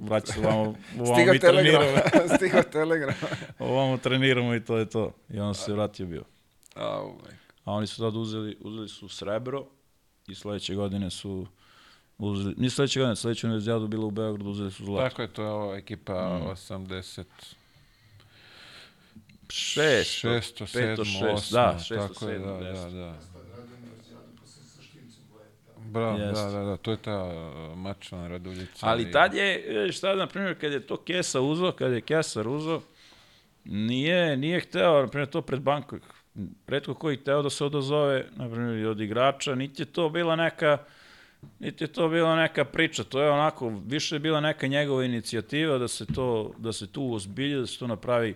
vraća 0.00 0.32
se 0.32 0.40
ovamo, 0.40 0.74
ovamo 1.00 1.32
mi 1.32 1.38
treniramo. 1.38 1.84
telegram. 1.84 2.28
Stigao 2.36 2.62
telegram. 2.62 3.14
ovamo 3.58 3.96
treniramo 3.98 4.54
i 4.54 4.64
to 4.64 4.78
je 4.78 4.88
to. 4.90 5.12
I 5.30 5.40
onda 5.40 5.54
se 5.54 5.72
vratio 5.72 6.06
bio. 6.06 6.24
Au. 6.74 7.18
A 7.64 7.72
oni 7.72 7.86
su 7.86 8.02
tad 8.02 8.16
uzeli, 8.16 8.56
uzeli 8.60 8.88
su 8.88 9.08
srebro 9.08 9.66
i 10.32 10.34
sledeće 10.34 10.74
godine 10.74 11.10
su 11.10 11.46
uzeli, 12.18 12.54
ni 12.58 12.70
sledeće 12.70 13.00
godine, 13.00 13.16
sledeće 13.16 13.46
univerzijadu 13.46 13.86
bilo 13.88 14.06
u 14.06 14.10
Beogradu, 14.10 14.50
uzeli 14.50 14.70
su 14.70 14.84
zlato. 14.84 15.08
Tako 15.08 15.22
je, 15.22 15.28
to 15.28 15.42
je 15.42 15.48
ova 15.50 15.76
ekipa 15.76 16.12
80... 16.12 17.24
Šest, 19.50 20.10
Šesto, 20.10 20.64
peto, 20.64 21.04
sedmo, 21.04 21.04
šest, 21.04 21.24
osmo, 21.34 21.56
da, 21.56 21.78
šesto, 21.78 22.08
tako 22.08 22.24
je, 22.24 22.32
sedmo, 22.32 22.46
da, 22.48 22.58
da, 22.58 22.70
deseto. 22.72 22.90
da. 22.90 23.18
Bravo, 25.78 26.18
da, 26.18 26.24
Jeste. 26.24 26.42
da, 26.42 26.60
da, 26.60 26.76
to 26.76 26.90
je 26.90 26.96
ta 26.96 27.24
uh, 27.24 27.78
mačvana 27.78 28.28
Raduljica. 28.28 28.86
Ali 28.86 29.02
i- 29.02 29.12
tad 29.12 29.34
je, 29.34 29.62
šta 29.92 30.14
na 30.14 30.26
primjer, 30.26 30.60
kad 30.60 30.72
je 30.72 30.80
to 30.80 30.96
Kesa 30.96 31.40
uzo, 31.40 31.72
kad 31.72 31.92
je 31.92 32.00
Kesar 32.00 32.48
uzo, 32.48 32.80
nije, 33.64 34.36
nije 34.36 34.60
hteo, 34.60 35.02
na 35.02 35.08
primjer, 35.08 35.28
to 35.28 35.42
pred 35.42 35.60
bankom, 35.60 36.00
redko 36.66 36.94
koji 36.94 37.16
hteo 37.16 37.42
da 37.42 37.50
se 37.50 37.64
odazove, 37.64 38.24
na 38.36 38.50
primjer, 38.50 38.86
od 38.86 39.00
igrača, 39.00 39.54
niti 39.54 39.82
je 39.82 39.86
to 39.86 40.08
bila 40.08 40.36
neka, 40.36 40.78
niti 41.60 41.84
je 41.84 41.88
to 41.88 42.08
bila 42.08 42.36
neka 42.36 42.64
priča, 42.64 43.04
to 43.04 43.22
je 43.22 43.30
onako, 43.30 43.68
više 43.86 44.14
je 44.14 44.20
bila 44.20 44.40
neka 44.40 44.66
njegova 44.66 45.04
inicijativa 45.04 45.78
da 45.78 45.88
se 45.88 46.06
to, 46.06 46.54
da 46.58 46.72
se 46.72 46.86
tu 46.86 47.14
ozbilje, 47.14 47.60
da 47.60 47.66
se 47.66 47.78
to 47.78 47.86
napravi, 47.86 48.34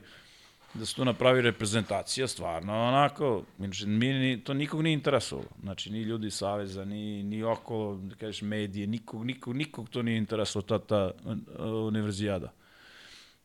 da 0.74 0.86
se 0.86 0.94
tu 0.94 1.05
napravi 1.05 1.43
reprezentacija, 1.43 2.28
stvarno, 2.28 2.89
onako, 2.89 3.43
znači, 3.59 3.86
mi, 3.86 4.09
ni, 4.09 4.40
to 4.44 4.55
nikog 4.55 4.82
nije 4.82 4.94
interesovalo, 4.94 5.48
znači, 5.62 5.93
ni 5.93 6.02
ljudi 6.02 6.31
Saveza, 6.31 6.85
ni, 6.85 7.23
ni 7.23 7.43
okolo, 7.43 7.97
da 7.97 8.14
kažeš, 8.14 8.43
medije, 8.43 8.86
nikog, 8.86 9.24
nikog, 9.24 9.56
nikog 9.56 9.89
to 9.89 10.02
nije 10.02 10.18
interesovalo, 10.18 10.66
ta, 10.66 10.78
ta 10.78 11.10
uh, 11.24 11.35
univerzijada. 11.89 12.52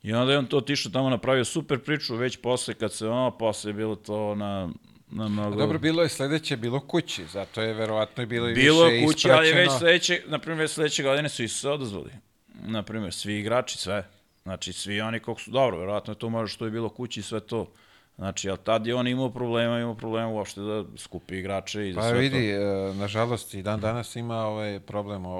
I 0.03 0.13
onda 0.13 0.31
je 0.31 0.37
on 0.37 0.45
to 0.45 0.57
otišao 0.57 0.91
tamo 0.91 1.09
napravio 1.09 1.45
super 1.45 1.79
priču, 1.79 2.15
već 2.15 2.37
posle, 2.37 2.73
kad 2.73 2.93
se 2.93 3.07
ono, 3.07 3.37
posle 3.37 3.69
je 3.69 3.73
bilo 3.73 3.95
to 3.95 4.35
na, 4.35 4.69
na 5.11 5.25
A 5.25 5.27
mnogo... 5.27 5.55
Dobro, 5.55 5.79
bilo 5.79 6.03
je 6.03 6.09
sledeće, 6.09 6.57
bilo 6.57 6.79
kući, 6.79 7.25
zato 7.25 7.61
je 7.61 7.73
verovatno 7.73 8.23
i 8.23 8.25
bilo 8.25 8.49
i 8.49 8.53
Bilo 8.53 8.85
više 8.85 9.05
kući, 9.05 9.31
ali 9.31 9.47
već 9.47 9.51
ispraćeno. 9.51 9.79
sledeće, 9.79 10.21
na 10.27 10.39
primjer, 10.39 10.61
već 10.61 10.71
sledeće 10.71 11.03
godine 11.03 11.29
su 11.29 11.43
i 11.43 11.47
se 11.47 11.69
odazvali. 11.69 12.11
Na 12.53 12.83
primjer, 12.83 13.13
svi 13.13 13.39
igrači, 13.39 13.77
sve. 13.77 14.07
Znači, 14.43 14.73
svi 14.73 15.01
oni 15.01 15.19
koliko 15.19 15.41
su, 15.41 15.51
dobro, 15.51 15.77
verovatno 15.77 16.13
je 16.13 16.19
to 16.19 16.29
može 16.29 16.53
što 16.53 16.65
je 16.65 16.71
bilo 16.71 16.89
kući 16.89 17.19
i 17.19 17.23
sve 17.23 17.39
to. 17.39 17.67
Znači, 18.15 18.49
ali 18.49 18.59
tad 18.63 18.87
je 18.87 18.95
on 18.95 19.07
imao 19.07 19.29
problema, 19.29 19.79
imao 19.79 19.95
problema 19.95 20.27
uopšte 20.27 20.61
da 20.61 20.83
skupi 20.97 21.37
igrače 21.37 21.89
i 21.89 21.93
za 21.93 21.99
Pa 21.99 22.09
sve 22.09 22.19
vidi, 22.19 22.49
e, 22.49 22.59
nažalost, 22.93 23.53
i 23.53 23.61
dan 23.61 23.79
danas 23.79 24.15
ima 24.15 24.45
ovaj 24.45 24.79
problem, 24.79 25.25
o, 25.25 25.31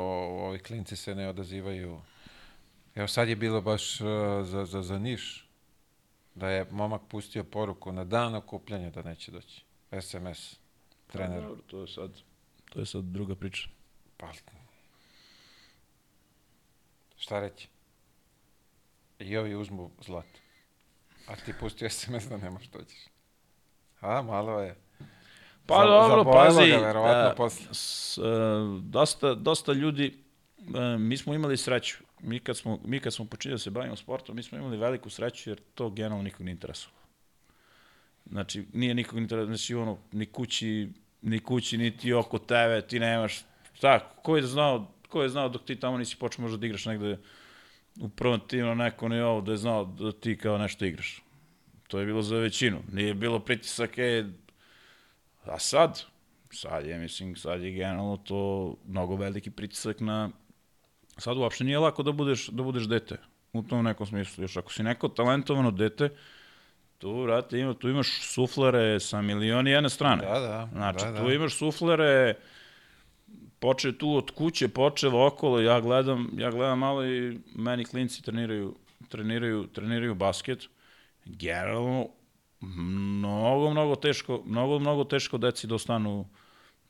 ovi 0.46 0.60
klinci 0.60 0.96
se 0.96 1.16
ne 1.16 1.30
odazivaju. 1.30 2.02
Evo 2.96 3.08
sad 3.08 3.30
je 3.30 3.36
bilo 3.36 3.62
baš 3.62 4.02
e, 4.02 4.04
za, 4.44 4.66
za, 4.66 4.82
za 4.82 5.00
Niš, 5.00 5.48
da 6.36 6.50
je 6.50 6.68
momak 6.72 7.02
pustio 7.10 7.44
poruku 7.44 7.92
na 7.92 8.04
dan 8.04 8.36
okupljanja 8.36 8.90
da 8.90 9.02
neće 9.02 9.32
doći. 9.32 9.64
SMS 10.02 10.60
trener. 11.08 11.42
Pa, 11.42 11.48
dobro, 11.48 11.62
to 11.68 11.82
je 11.82 11.88
sad, 11.88 12.12
to 12.70 12.80
je 12.80 12.86
sad 12.86 13.04
druga 13.04 13.36
priča. 13.36 13.70
Pa, 14.18 14.32
šta 17.18 17.40
reći? 17.40 17.68
I 19.20 19.38
ovi 19.38 19.56
uzmu 19.56 19.92
zlato. 20.02 20.40
A 21.28 21.36
ti 21.36 21.54
pustio 21.60 21.90
SMS 21.90 22.28
da 22.30 22.38
nemaš 22.38 22.68
dođeš. 22.68 23.08
A, 24.00 24.22
malo 24.22 24.60
je. 24.60 24.76
Pa 25.66 25.76
Za- 25.76 25.86
dobro, 25.86 26.32
pazi, 26.32 26.70
ga 26.70 26.78
verovatno 26.78 27.32
e, 27.32 27.36
posle. 27.36 27.66
s, 27.72 28.18
e, 28.18 28.22
dosta, 28.82 29.34
dosta 29.34 29.74
ljudi, 29.74 30.24
e, 30.76 30.98
mi 30.98 31.18
smo 31.18 31.34
imali 31.34 31.58
sreću. 31.58 31.98
Mi 32.24 32.40
kad 32.40 32.58
smo, 32.58 32.80
mi 32.86 33.00
kad 33.00 33.14
smo 33.14 33.26
počeli 33.26 33.54
da 33.54 33.58
se 33.58 33.70
bavimo 33.70 33.96
sportom, 33.96 34.36
mi 34.36 34.44
smo 34.44 34.58
imali 34.58 34.78
veliku 34.78 35.10
sreću 35.10 35.50
jer 35.50 35.62
to 35.76 35.90
generalno 35.90 36.24
nikog 36.24 36.42
nije 36.42 36.52
interesovalo. 36.52 37.02
Znači, 38.26 38.66
nije 38.74 38.94
nikog 38.94 39.16
nije 39.16 39.24
interesovalo, 39.24 39.56
znači 39.58 39.76
ono, 39.76 39.98
ni 40.12 40.26
kući, 40.26 40.90
ni 41.22 41.40
kući, 41.40 41.78
niti 41.78 42.14
oko 42.14 42.40
tebe, 42.40 42.82
ti 42.82 43.00
nemaš, 43.00 43.42
šta, 43.74 44.00
ko 44.00 44.38
je 44.38 44.44
znao, 44.44 44.92
ko 45.10 45.24
je 45.24 45.30
znao 45.30 45.50
dok 45.50 45.66
ti 45.66 45.76
tamo 45.76 45.98
nisi 45.98 46.18
počeo 46.18 46.42
možda 46.42 46.58
da 46.58 46.66
igraš 46.66 46.86
negde 46.86 47.18
u 48.00 48.10
prvom 48.10 48.40
timu 48.48 48.68
na 48.68 48.84
nekom 48.84 49.12
nivou, 49.12 49.42
da 49.42 49.52
je 49.52 49.58
znao 49.58 49.86
da 49.86 50.12
ti 50.12 50.38
kao 50.38 50.58
nešto 50.58 50.86
igraš. 50.86 51.24
To 51.88 52.00
je 52.00 52.06
bilo 52.06 52.22
za 52.22 52.38
većinu. 52.38 52.80
Nije 52.92 53.14
bilo 53.14 53.40
pritisak, 53.40 53.98
e, 53.98 54.26
A 55.46 55.60
sad, 55.60 56.04
sad 56.52 56.86
je, 56.86 56.98
mislim, 56.98 57.36
sad 57.36 57.64
je 57.64 57.72
generalno 57.72 58.18
to 58.18 58.76
mnogo 58.88 59.16
veliki 59.16 59.52
pritisak 59.52 60.00
na... 60.00 60.30
Sad 61.18 61.38
uopšte 61.38 61.64
nije 61.64 61.80
lako 61.80 62.04
da 62.04 62.12
budeš, 62.12 62.48
da 62.48 62.64
budeš 62.64 62.84
dete, 62.84 63.18
u 63.54 63.64
tom 63.64 63.84
nekom 63.84 64.08
smislu. 64.08 64.44
Još 64.44 64.58
ako 64.58 64.74
si 64.74 64.84
neko 64.84 65.08
talentovano 65.08 65.72
dete, 65.72 66.10
tu, 66.98 67.22
vrate, 67.22 67.60
ima, 67.60 67.74
tu 67.74 67.90
imaš 67.90 68.22
suflere 68.22 69.00
sa 69.00 69.22
milioni 69.22 69.72
jedne 69.72 69.90
strane. 69.90 70.22
Da, 70.22 70.40
da. 70.40 70.70
Znači, 70.72 71.06
da, 71.06 71.12
da. 71.12 71.20
tu 71.20 71.32
imaš 71.32 71.56
suflere, 71.58 72.36
poče 73.60 73.98
tu 73.98 74.16
od 74.16 74.32
kuće, 74.32 74.68
počevo 74.68 75.28
okolo, 75.28 75.60
ja 75.60 75.80
gledam, 75.82 76.30
ja 76.38 76.52
gledam 76.52 76.80
malo 76.80 77.06
i 77.06 77.40
meni 77.56 77.86
klinci 77.86 78.24
treniraju, 78.24 78.76
treniraju, 79.10 79.68
treniraju 79.68 80.16
basket. 80.16 80.68
Generalno, 81.26 82.08
mnogo, 82.62 83.70
mnogo 83.70 83.96
teško, 83.96 84.44
mnogo, 84.46 84.80
mnogo 84.80 85.04
teško 85.04 85.38
deci 85.38 85.68
da 85.68 85.76
ostanu, 85.76 86.26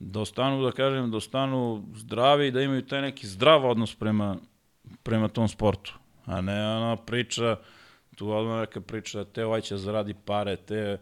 da 0.01 0.19
ostanu, 0.19 0.63
da 0.63 0.71
kažem, 0.71 1.11
da 1.11 1.17
ostanu 1.17 1.83
zdravi 1.95 2.47
i 2.47 2.51
da 2.51 2.61
imaju 2.61 2.81
taj 2.81 3.01
neki 3.01 3.27
zdrav 3.27 3.65
odnos 3.65 3.95
prema, 3.95 4.37
prema 5.03 5.27
tom 5.27 5.47
sportu. 5.47 5.97
A 6.25 6.41
ne 6.41 6.67
ona 6.67 6.95
priča, 6.95 7.57
tu 8.15 8.31
odmah 8.31 8.59
neka 8.59 8.81
priča, 8.81 9.23
te 9.23 9.45
ovaj 9.45 9.61
će 9.61 9.77
zaradi 9.77 10.13
pare, 10.25 10.55
te 10.55 10.97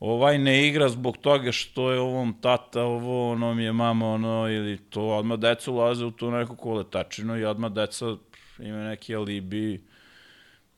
ovaj 0.00 0.38
ne 0.38 0.68
igra 0.68 0.88
zbog 0.88 1.16
toga 1.16 1.52
što 1.52 1.90
je 1.90 2.00
ovom 2.00 2.34
tata, 2.40 2.82
ovo, 2.82 3.32
ono 3.32 3.54
mi 3.54 3.64
je 3.64 3.72
mama, 3.72 4.06
ono, 4.12 4.48
ili 4.48 4.78
to 4.78 5.02
odmah 5.02 5.38
deca 5.38 5.70
ulaze 5.70 6.04
u 6.04 6.10
tu 6.10 6.30
neku 6.30 6.56
koletačinu 6.56 7.38
i 7.38 7.44
odmah 7.44 7.72
deca 7.72 8.16
imaju 8.58 8.84
neki 8.84 9.16
alibi 9.16 9.84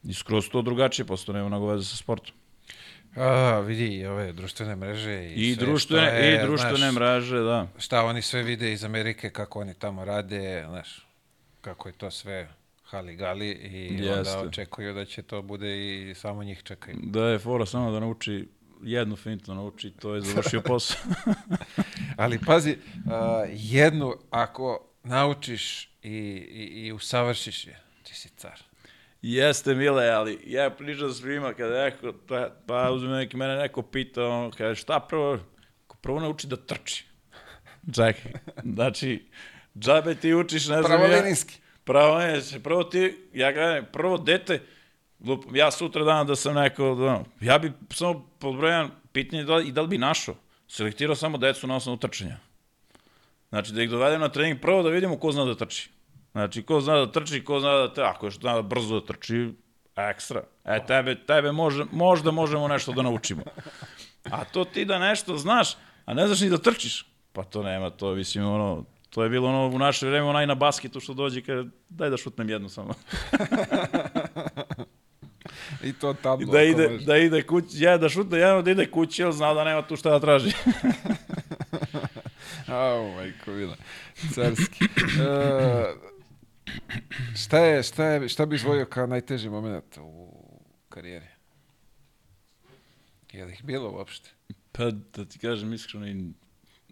i 0.02 0.14
skroz 0.14 0.48
to 0.48 0.62
drugačije, 0.62 1.06
posto 1.06 1.32
nema 1.32 1.48
mnogo 1.48 1.66
veze 1.66 1.84
sa 1.84 1.96
sportom. 1.96 2.34
A, 3.16 3.60
vidi, 3.60 3.86
i 3.86 4.06
ove 4.06 4.32
društvene 4.32 4.76
mreže 4.76 5.24
i, 5.24 5.32
I 5.32 5.54
sve 5.54 5.66
društvene, 5.66 6.06
šta 6.06 6.16
je, 6.16 6.34
i 6.34 6.46
društvene 6.46 6.76
znaš, 6.76 6.94
mreže, 6.94 7.38
da. 7.38 7.68
Šta 7.78 8.04
oni 8.04 8.22
sve 8.22 8.42
vide 8.42 8.72
iz 8.72 8.84
Amerike, 8.84 9.30
kako 9.30 9.60
oni 9.60 9.74
tamo 9.74 10.04
rade, 10.04 10.64
znaš, 10.68 11.06
kako 11.60 11.88
je 11.88 11.92
to 11.92 12.10
sve 12.10 12.48
hali 12.84 13.16
gali 13.16 13.48
i 13.48 14.04
Jeste. 14.04 14.18
onda 14.18 14.48
očekuju 14.48 14.94
da 14.94 15.04
će 15.04 15.22
to 15.22 15.42
bude 15.42 15.78
i 15.78 16.14
samo 16.14 16.44
njih 16.44 16.62
čekaju. 16.62 16.96
Da 17.02 17.26
je 17.28 17.38
fora 17.38 17.66
samo 17.66 17.90
da 17.90 18.00
nauči 18.00 18.48
jednu 18.82 19.16
fintu 19.16 19.54
nauči, 19.54 19.90
to 19.90 20.14
je 20.14 20.20
završio 20.20 20.60
posao. 20.70 21.00
Ali 22.16 22.38
pazi, 22.46 22.76
a, 23.10 23.44
jednu 23.52 24.14
ako 24.30 24.86
naučiš 25.02 25.84
i, 26.02 26.10
i, 26.12 26.86
i 26.86 26.92
usavršiš 26.92 27.66
je, 27.66 27.80
ti 28.02 28.14
si 28.14 28.28
car. 28.28 28.62
Jeste, 29.26 29.74
Mile, 29.74 30.10
ali 30.10 30.38
ja 30.46 30.70
pričam 30.70 31.12
svima 31.12 31.54
kada 31.54 31.84
neko, 31.84 32.12
pa, 32.28 32.50
pa 32.66 32.90
uzme 32.90 33.16
neki, 33.16 33.36
mene 33.36 33.56
neko 33.56 33.82
pita, 33.82 34.26
ono, 34.26 34.50
kaže, 34.50 34.80
šta 34.80 35.00
prvo, 35.00 35.38
prvo 36.00 36.20
nauči 36.20 36.46
da 36.46 36.56
trči. 36.56 37.06
Čekaj, 37.94 38.32
znači, 38.64 39.26
džabe 39.78 40.14
ti 40.14 40.34
učiš, 40.34 40.68
ne 40.68 40.82
znam, 40.82 41.00
ja, 41.00 41.22
pravo 41.84 42.20
je, 42.20 42.42
prvo 42.62 42.84
ti, 42.84 43.16
ja 43.32 43.52
gledam, 43.52 43.84
prvo 43.92 44.18
dete, 44.18 44.60
lup, 45.24 45.44
ja 45.54 45.70
sutra 45.70 46.04
dan 46.04 46.26
da 46.26 46.36
sam 46.36 46.54
neko, 46.54 46.94
da, 46.94 47.24
ja 47.40 47.58
bi 47.58 47.72
samo 47.90 48.28
podbrojan 48.38 48.90
pitanje 49.12 49.44
da, 49.44 49.60
i 49.60 49.72
da 49.72 49.82
li 49.82 49.88
bi 49.88 49.98
našao, 49.98 50.34
selektirao 50.68 51.16
samo 51.16 51.38
decu 51.38 51.66
na 51.66 51.76
osnovu 51.76 51.96
trčanja. 51.98 52.36
Znači, 53.48 53.72
da 53.72 53.82
ih 53.82 53.90
dovedem 53.90 54.20
na 54.20 54.28
trening 54.28 54.60
prvo 54.60 54.82
da 54.82 54.90
vidimo 54.90 55.16
ko 55.16 55.32
zna 55.32 55.44
da 55.44 55.54
trči. 55.54 55.93
Znači, 56.34 56.62
ko 56.62 56.80
zna 56.80 56.96
da 56.96 57.12
trči, 57.12 57.44
ko 57.44 57.60
zna 57.60 57.72
da, 57.72 57.94
te, 57.94 58.02
ako 58.02 58.26
još 58.26 58.38
zna 58.40 58.54
da 58.54 58.62
brzo 58.62 59.00
da 59.00 59.06
trči, 59.06 59.52
ekstra. 59.96 60.42
E, 60.64 60.86
tebe, 60.86 61.14
tebe 61.26 61.52
može, 61.52 61.84
možda 61.92 62.30
možemo 62.30 62.68
nešto 62.68 62.92
da 62.92 63.02
naučimo. 63.02 63.42
A 64.30 64.44
to 64.44 64.64
ti 64.64 64.84
da 64.84 64.98
nešto 64.98 65.36
znaš, 65.38 65.76
a 66.04 66.14
ne 66.14 66.26
znaš 66.26 66.40
ni 66.40 66.50
da 66.50 66.58
trčiš, 66.58 67.06
pa 67.32 67.44
to 67.44 67.62
nema, 67.62 67.90
to 67.90 68.14
mislim, 68.14 68.46
ono, 68.46 68.84
to 69.10 69.22
je 69.22 69.30
bilo 69.30 69.48
ono 69.48 69.76
u 69.76 69.78
naše 69.78 70.06
vreme, 70.06 70.26
onaj 70.26 70.46
na 70.46 70.54
basketu 70.54 71.00
što 71.00 71.14
dođe 71.14 71.42
kaže, 71.42 71.68
daj 71.88 72.10
da 72.10 72.16
šutnem 72.16 72.48
jednu 72.48 72.68
samo. 72.68 72.94
I 75.84 75.92
to 75.92 76.14
tablo. 76.14 76.46
da 76.46 76.58
ako 76.58 76.66
ide, 76.66 76.88
može. 76.88 77.04
da 77.04 77.16
ide 77.16 77.42
kući, 77.42 77.68
ja 77.82 77.98
da 77.98 78.08
šutne 78.08 78.38
jedno, 78.38 78.62
da 78.62 78.70
ide 78.70 78.90
kući, 78.90 79.22
jer 79.22 79.32
zna 79.32 79.54
da 79.54 79.64
nema 79.64 79.82
tu 79.82 79.96
šta 79.96 80.10
da 80.10 80.20
traži. 80.20 80.52
Au, 82.68 83.14
majko 83.14 83.50
mila. 83.50 83.76
Carski. 84.34 84.84
E, 84.84 86.13
šta 87.36 87.58
je, 87.58 87.82
šta 87.82 88.04
je, 88.04 88.28
šta 88.28 88.46
bi 88.46 88.56
izvojio 88.56 88.86
kao 88.86 89.06
najteži 89.06 89.48
moment 89.48 89.98
u 90.00 90.28
karijeri? 90.88 91.26
Je 93.32 93.44
li 93.44 93.52
ih 93.52 93.64
bilo 93.64 93.90
uopšte? 93.90 94.30
Pa 94.72 94.90
da 94.90 95.24
ti 95.24 95.38
kažem 95.38 95.72
iskreno 95.72 96.08
i 96.08 96.32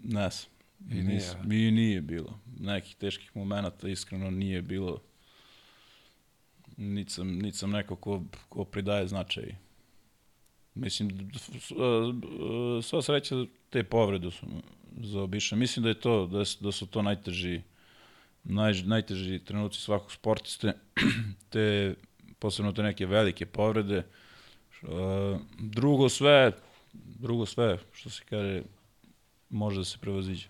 znam. 0.05 0.47
I 0.91 0.93
I 0.93 0.95
nije, 0.95 1.05
nije, 1.05 1.31
a? 1.31 1.43
mi 1.45 1.71
nije 1.71 2.01
bilo. 2.01 2.39
Nekih 2.61 2.97
teških 2.97 3.37
momenata 3.37 3.89
iskreno 3.89 4.31
nije 4.31 4.63
bilo. 4.63 5.01
Niti 6.77 7.13
sam, 7.13 7.53
sam 7.53 7.71
neko 7.71 7.97
ko, 7.97 8.23
ko 8.49 8.65
pridaje 8.65 9.09
značaj. 9.09 9.55
Mislim, 10.75 11.31
sva 12.83 13.03
sreća 13.03 13.35
te 13.71 13.85
povrede 13.85 14.31
su 14.31 14.47
zaobišle. 15.01 15.59
Mislim 15.59 15.83
da 15.83 15.89
je 15.89 16.01
to, 16.01 16.27
da, 16.27 16.45
su- 16.45 16.65
da 16.65 16.73
su 16.73 16.87
to 16.87 17.03
najteži, 17.03 17.63
naj, 18.45 18.83
najteži 18.85 19.39
trenuci 19.45 19.81
svakog 19.81 20.13
sportiste, 20.13 20.73
te 21.53 21.95
posebno 22.39 22.73
te 22.73 22.83
neke 22.83 23.07
velike 23.07 23.47
povrede. 23.47 24.07
A, 24.83 25.39
drugo 25.59 26.09
sve, 26.09 26.53
drugo 26.93 27.47
sve, 27.47 27.79
što 27.93 28.11
se 28.11 28.23
kaže, 28.31 28.63
može 29.51 29.79
da 29.79 29.85
se 29.85 29.99
prevaziđe. 29.99 30.49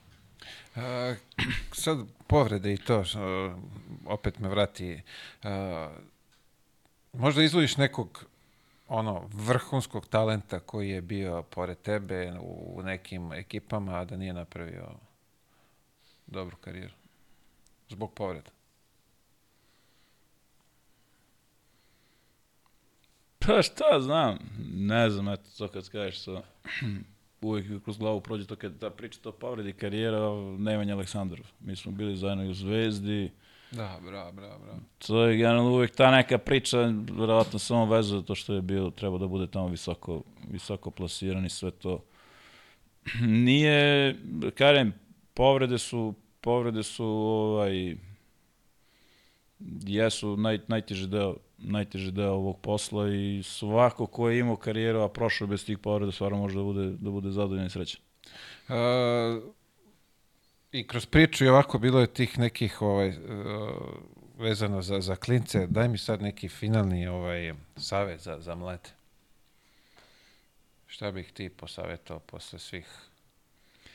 A, 0.77 1.15
sad 1.73 1.99
povrede 2.27 2.73
i 2.73 2.77
to, 2.77 3.05
što, 3.05 3.55
opet 4.07 4.39
me 4.39 4.49
vrati. 4.49 5.01
A, 5.43 5.91
možda 7.13 7.43
izvojiš 7.43 7.77
nekog 7.77 8.25
ono 8.89 9.29
vrhunskog 9.33 10.07
talenta 10.07 10.61
koji 10.61 10.91
je 10.91 11.01
bio 11.03 11.43
pored 11.43 11.79
tebe 11.79 12.33
u 12.41 12.81
nekim 12.85 13.33
ekipama, 13.33 13.95
a 13.95 14.05
da 14.05 14.17
nije 14.17 14.33
napravio 14.33 14.89
dobru 16.27 16.57
karijeru. 16.57 17.02
Zbog 17.93 18.15
povreda. 18.15 18.51
Pa 23.39 23.63
šta 23.63 24.01
znam, 24.01 24.39
ne 24.75 25.11
znam, 25.11 25.29
eto 25.29 25.43
to 25.59 25.69
kad 25.69 25.89
kažeš 25.89 26.19
sa, 26.25 26.43
uvijek 27.43 27.85
kroz 27.85 27.99
glavu 27.99 28.21
prođe 28.21 28.47
to 28.47 28.57
kad 28.57 28.79
ta 28.79 28.91
priča 28.91 29.19
to 29.23 29.33
povredi 29.33 29.73
karijera 29.73 30.19
Nemanja 30.59 30.95
Aleksandrov. 30.95 31.47
Mi 31.61 31.77
smo 31.77 31.93
bili 31.93 32.17
zajedno 32.17 32.45
i 32.45 32.49
u 32.51 32.55
Zvezdi, 32.55 33.31
Da, 33.73 33.99
bra, 34.05 34.33
bra, 34.33 34.59
bra. 34.59 34.75
to 34.99 35.25
je 35.25 35.37
generalno 35.37 35.71
uvijek 35.71 35.97
ta 35.97 36.11
neka 36.11 36.39
priča, 36.39 36.79
verovatno 37.11 37.59
samo 37.59 37.87
veza 37.87 38.17
za 38.17 38.23
to 38.23 38.35
što 38.35 38.55
je 38.55 38.63
bio, 38.63 38.91
treba 38.91 39.19
da 39.19 39.27
bude 39.27 39.47
tamo 39.47 39.69
visoko, 39.69 40.23
visoko 40.51 40.91
plasiran 40.91 41.47
i 41.47 41.51
sve 41.51 41.71
to. 41.71 42.05
Nije, 43.47 44.17
kažem, 44.55 44.95
povrede 45.35 45.79
su, 45.79 46.15
povrede 46.43 46.83
su, 46.83 47.07
ovaj, 47.07 47.97
jesu 49.87 50.37
naj, 50.37 50.59
najteži 50.69 51.07
deo 51.07 51.37
najteži 51.65 52.13
deo 52.13 52.33
ovog 52.33 52.61
posla 52.61 53.09
i 53.09 53.43
svako 53.43 54.07
ko 54.07 54.29
je 54.29 54.39
imao 54.39 54.57
karijeru, 54.57 55.01
a 55.01 55.09
prošao 55.09 55.47
bez 55.47 55.67
tih 55.67 55.79
povreda, 55.79 56.13
stvarno 56.13 56.39
može 56.39 56.57
da 56.57 56.63
bude, 56.63 56.91
da 56.91 57.11
bude 57.11 57.31
zadovoljan 57.31 57.67
i 57.67 57.71
srećan. 57.71 58.01
A, 58.69 59.41
I 60.73 60.87
kroz 60.87 61.07
priču 61.07 61.45
i 61.45 61.49
ovako 61.49 61.79
bilo 61.79 62.01
je 62.01 62.07
tih 62.07 62.39
nekih 62.39 62.83
ovaj, 62.83 63.09
uh, 63.09 63.15
vezano 64.39 64.83
za, 64.83 65.01
za 65.01 65.17
klince. 65.17 65.67
Daj 65.67 65.89
mi 65.89 65.99
sad 65.99 66.23
neki 66.23 66.49
finalni 66.49 67.07
ovaj, 67.07 67.55
savet 67.77 68.21
za, 68.21 68.41
za 68.41 68.55
mlade. 68.55 68.91
Šta 70.87 71.11
bih 71.13 71.33
ti 71.33 71.49
posavetao 71.49 72.19
posle 72.19 72.59
svih 72.59 72.87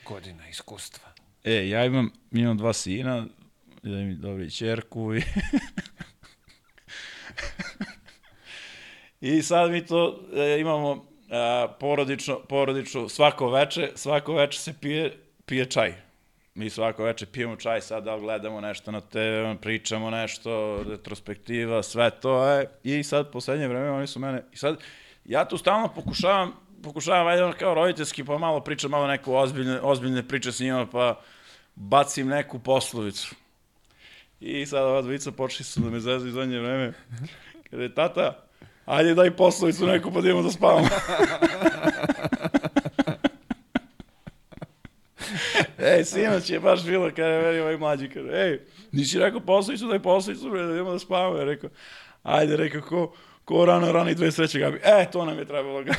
godina 0.04 0.48
iskustva? 0.48 1.17
E, 1.48 1.68
ja 1.68 1.84
imam, 1.84 2.10
imam 2.32 2.56
dva 2.56 2.72
sina, 2.72 3.26
jedan 3.82 4.06
mi 4.06 4.14
dobri 4.14 4.50
čerku 4.50 5.14
i... 5.14 5.22
I 9.30 9.42
sad 9.42 9.70
mi 9.70 9.86
to 9.86 10.20
e, 10.34 10.60
imamo 10.60 11.06
a, 11.30 11.68
porodično, 11.80 12.40
porodično, 12.48 13.08
svako 13.08 13.50
veče, 13.50 13.90
svako 13.94 14.34
veče 14.34 14.58
se 14.58 14.74
pije, 14.80 15.16
pije 15.46 15.64
čaj. 15.64 15.94
Mi 16.54 16.70
svako 16.70 17.04
veče 17.04 17.26
pijemo 17.26 17.56
čaj, 17.56 17.80
sad 17.80 18.04
da 18.04 18.18
gledamo 18.18 18.60
nešto 18.60 18.90
na 18.90 19.00
TV, 19.00 19.60
pričamo 19.60 20.10
nešto, 20.10 20.82
retrospektiva, 20.88 21.82
sve 21.82 22.10
to 22.10 22.46
je. 22.46 22.70
I 22.82 23.02
sad, 23.02 23.30
poslednje 23.32 23.68
vreme, 23.68 23.90
oni 23.90 24.06
su 24.06 24.20
mene... 24.20 24.42
I 24.52 24.56
sad, 24.56 24.78
ja 25.24 25.48
tu 25.48 25.58
stalno 25.58 25.88
pokušavam, 25.94 26.52
pokušavam, 26.82 27.26
ajde, 27.26 27.52
kao 27.58 27.74
roditeljski, 27.74 28.24
pa 28.24 28.38
malo 28.38 28.60
pričam, 28.60 28.90
malo 28.90 29.06
neku 29.06 29.34
ozbiljne, 29.34 29.80
ozbiljne 29.80 30.28
priče 30.28 30.52
s 30.52 30.60
njima, 30.60 30.86
pa 30.86 31.20
bacim 31.78 32.28
neku 32.28 32.58
poslovicu. 32.58 33.34
I 34.40 34.66
sad 34.66 34.84
ova 34.84 35.02
dvojica 35.02 35.32
počeli 35.32 35.64
su 35.64 35.80
da 35.80 35.90
me 35.90 36.00
zezu 36.00 36.28
iz 36.28 36.34
zadnje 36.34 36.58
vreme. 36.58 36.92
Kada 37.70 37.82
je 37.82 37.94
tata, 37.94 38.44
ajde 38.86 39.14
daj 39.14 39.36
poslovicu 39.36 39.86
neku 39.86 40.12
pa 40.12 40.20
da 40.20 40.28
idemo 40.28 40.42
da 40.42 40.50
spavamo. 40.50 40.88
Ej, 45.78 46.04
sinoć 46.04 46.50
je 46.50 46.60
baš 46.60 46.84
bilo 46.84 47.10
kada 47.10 47.28
je 47.28 47.42
meni 47.42 47.60
ovaj 47.60 47.76
mlađi, 47.76 48.08
kaže, 48.08 48.28
ej, 48.32 48.60
nisi 48.92 49.18
rekao 49.18 49.40
poslovicu, 49.40 49.86
daj 49.86 50.02
poslovicu, 50.02 50.50
bre, 50.50 50.62
da 50.62 50.72
idemo 50.72 50.92
da 50.92 50.98
spavamo. 50.98 51.36
Ja 51.38 51.44
rekao, 51.44 51.70
ajde, 52.22 52.56
rekao, 52.56 52.80
ko, 52.80 53.14
ko 53.44 53.64
rano 53.64 53.92
rani 53.92 54.14
dve 54.14 54.32
sreće 54.32 54.58
gabi. 54.58 54.80
E, 54.82 55.10
to 55.12 55.24
nam 55.24 55.38
je 55.38 55.44
trebalo. 55.44 55.84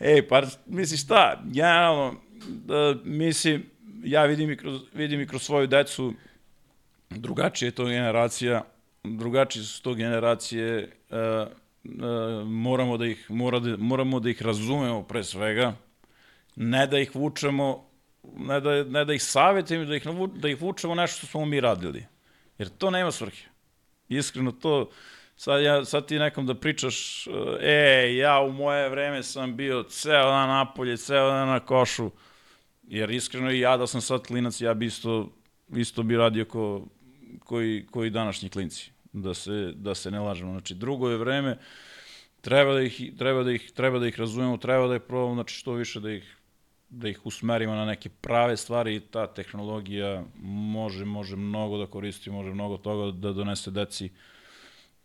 Ej, 0.00 0.28
pa 0.28 0.42
misliš 0.66 1.04
šta, 1.04 1.42
generalno, 1.44 2.14
mislim, 3.04 3.64
ja 4.04 4.24
vidim 4.24 4.50
i, 4.50 4.56
kroz, 4.56 4.80
vidim 4.92 5.20
i 5.20 5.26
kroz 5.26 5.42
svoju 5.42 5.66
decu, 5.66 6.12
drugačija 7.10 7.66
je 7.66 7.74
to 7.74 7.84
generacija, 7.84 8.64
drugačije 9.04 9.64
su 9.64 9.82
to 9.82 9.94
generacije, 9.94 10.90
uh, 11.10 11.18
uh, 11.84 12.48
moramo, 12.48 12.96
da 12.96 13.06
ih, 13.06 13.30
mora 13.30 13.58
da, 13.58 13.76
moramo 13.76 14.20
da 14.20 14.30
ih 14.30 14.42
razumemo 14.42 15.02
pre 15.02 15.24
svega, 15.24 15.74
ne 16.56 16.86
da 16.86 16.98
ih 16.98 17.14
vučemo, 17.14 17.88
ne 18.36 18.60
da, 18.60 18.84
ne 18.84 19.04
da 19.04 19.14
ih 19.14 19.22
savjetimo, 19.22 19.84
da 19.84 19.96
ih, 19.96 20.06
da 20.34 20.48
ih 20.48 20.62
vučemo 20.62 20.94
nešto 20.94 21.18
što 21.18 21.26
smo 21.26 21.44
mi 21.44 21.60
radili. 21.60 22.06
Jer 22.58 22.68
to 22.68 22.90
nema 22.90 23.10
svrhe. 23.10 23.46
Iskreno, 24.08 24.52
to 24.52 24.90
sad, 25.36 25.62
ja, 25.62 25.84
sad 25.84 26.06
ti 26.06 26.18
nekom 26.18 26.46
da 26.46 26.54
pričaš, 26.54 27.26
e, 27.60 28.16
ja 28.16 28.40
u 28.40 28.52
moje 28.52 28.88
vreme 28.88 29.22
sam 29.22 29.56
bio 29.56 29.82
ceo 29.82 30.30
dan 30.30 30.48
napolje, 30.48 30.96
ceo 30.96 31.28
dan 31.28 31.48
na 31.48 31.60
košu, 31.60 32.10
jer 32.88 33.10
iskreno 33.10 33.50
i 33.50 33.60
ja 33.60 33.76
da 33.76 33.86
sam 33.86 34.00
sad 34.00 34.26
klinac, 34.26 34.60
ja 34.60 34.74
bi 34.74 34.86
isto, 34.86 35.28
isto 35.76 36.02
bi 36.02 36.16
radio 36.16 36.44
ko, 36.44 36.86
koji, 37.38 37.86
koji 37.90 38.10
današnji 38.10 38.48
klinci, 38.48 38.90
da 39.12 39.34
se, 39.34 39.72
da 39.74 39.94
se 39.94 40.10
ne 40.10 40.20
lažemo. 40.20 40.52
Znači, 40.52 40.74
drugo 40.74 41.10
je 41.10 41.16
vreme, 41.16 41.58
treba 42.40 42.72
da 42.72 42.80
ih, 42.80 43.02
treba 43.18 43.42
da 43.42 43.52
ih, 43.52 43.70
treba 43.72 43.98
da 43.98 44.06
ih 44.06 44.18
razumemo, 44.18 44.56
treba 44.56 44.86
da 44.86 44.96
ih 44.96 45.02
probamo, 45.08 45.34
znači 45.34 45.54
što 45.54 45.72
više 45.72 46.00
da 46.00 46.12
ih 46.12 46.34
da 46.90 47.08
ih 47.08 47.26
usmerimo 47.26 47.74
na 47.74 47.84
neke 47.84 48.08
prave 48.08 48.56
stvari 48.56 48.94
i 48.96 49.00
ta 49.00 49.26
tehnologija 49.26 50.24
može, 50.42 51.04
može 51.04 51.36
mnogo 51.36 51.78
da 51.78 51.86
koristi, 51.86 52.30
može 52.30 52.50
mnogo 52.50 52.76
toga 52.76 53.18
da 53.18 53.32
donese 53.32 53.70
deci, 53.70 54.10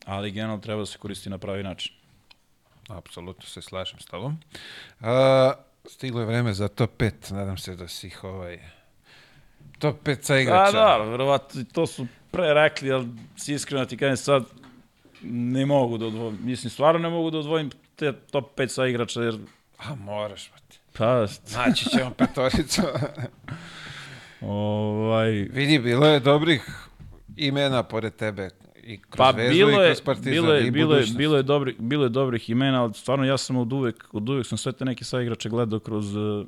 ali 0.06 0.32
generalno 0.32 0.62
treba 0.62 0.80
da 0.80 0.86
se 0.86 0.98
koristi 0.98 1.30
na 1.30 1.38
pravi 1.38 1.64
način. 1.64 1.94
Apsolutno 2.88 3.46
se 3.46 3.62
slažem 3.62 4.00
s 4.00 4.06
tobom. 4.06 4.38
A, 5.00 5.54
stiglo 5.90 6.20
je 6.20 6.26
vreme 6.26 6.54
za 6.54 6.68
top 6.68 6.92
5, 6.98 7.34
nadam 7.34 7.58
se 7.58 7.76
da 7.76 7.88
si 7.88 8.08
ih 8.08 8.24
ovaj... 8.24 8.60
Top 9.80 10.04
5 10.04 10.22
sa 10.22 10.38
igrača. 10.38 10.72
Da, 10.72 10.98
da, 10.98 11.10
verovatno, 11.10 11.64
to 11.72 11.88
su 11.88 12.08
pre 12.32 12.54
rekli, 12.54 12.92
ali 12.92 13.08
si 13.36 13.54
iskreno 13.54 13.86
ti 13.86 13.98
kažem 13.98 14.18
sad, 14.18 14.44
ne 15.22 15.66
mogu 15.66 15.98
da 15.98 16.06
odvojim, 16.06 16.40
mislim, 16.44 16.72
stvarno 16.72 17.00
ne 17.00 17.10
mogu 17.10 17.32
da 17.32 17.38
odvojim 17.38 17.70
te 17.96 18.14
top 18.32 18.60
5 18.60 18.68
sa 18.68 18.88
igrača, 18.88 19.22
jer... 19.22 19.38
A 19.78 19.96
moraš, 19.96 20.52
brate. 20.52 20.78
Pa, 20.98 21.26
Naći 21.58 21.90
ćemo 21.90 22.12
petoricu. 22.18 22.82
ovaj, 24.42 25.32
Vidi, 25.32 25.80
bilo 25.80 26.06
je 26.08 26.20
dobrih 26.20 26.70
imena 27.38 27.84
pored 27.84 28.16
tebe 28.16 28.50
i 28.84 29.02
kroz 29.02 29.18
Pa 29.18 29.32
Vezu 29.32 29.54
bilo 29.54 29.70
i 29.70 29.74
je, 29.74 29.88
kroz 29.88 30.02
Partizan 30.02 30.32
bilo 30.32 30.54
je, 30.54 30.68
i 30.68 30.72
bilo 30.72 30.96
je, 30.96 31.06
bilo 31.18 31.38
je 31.38 31.44
dobrih, 31.44 31.76
bilo 31.80 32.04
je 32.04 32.10
dobrih 32.10 32.50
imena, 32.50 32.84
ali 32.84 32.94
stvarno 32.94 33.26
ja 33.26 33.38
sam 33.38 33.58
od 33.58 33.74
uvek, 33.74 34.08
od 34.12 34.30
uvek 34.30 34.48
sam 34.48 34.58
sve 34.58 34.72
te 34.72 34.86
neke 34.86 35.04
saigrače 35.04 35.50
gledao 35.50 35.80
kroz 35.80 36.16
uh, 36.16 36.46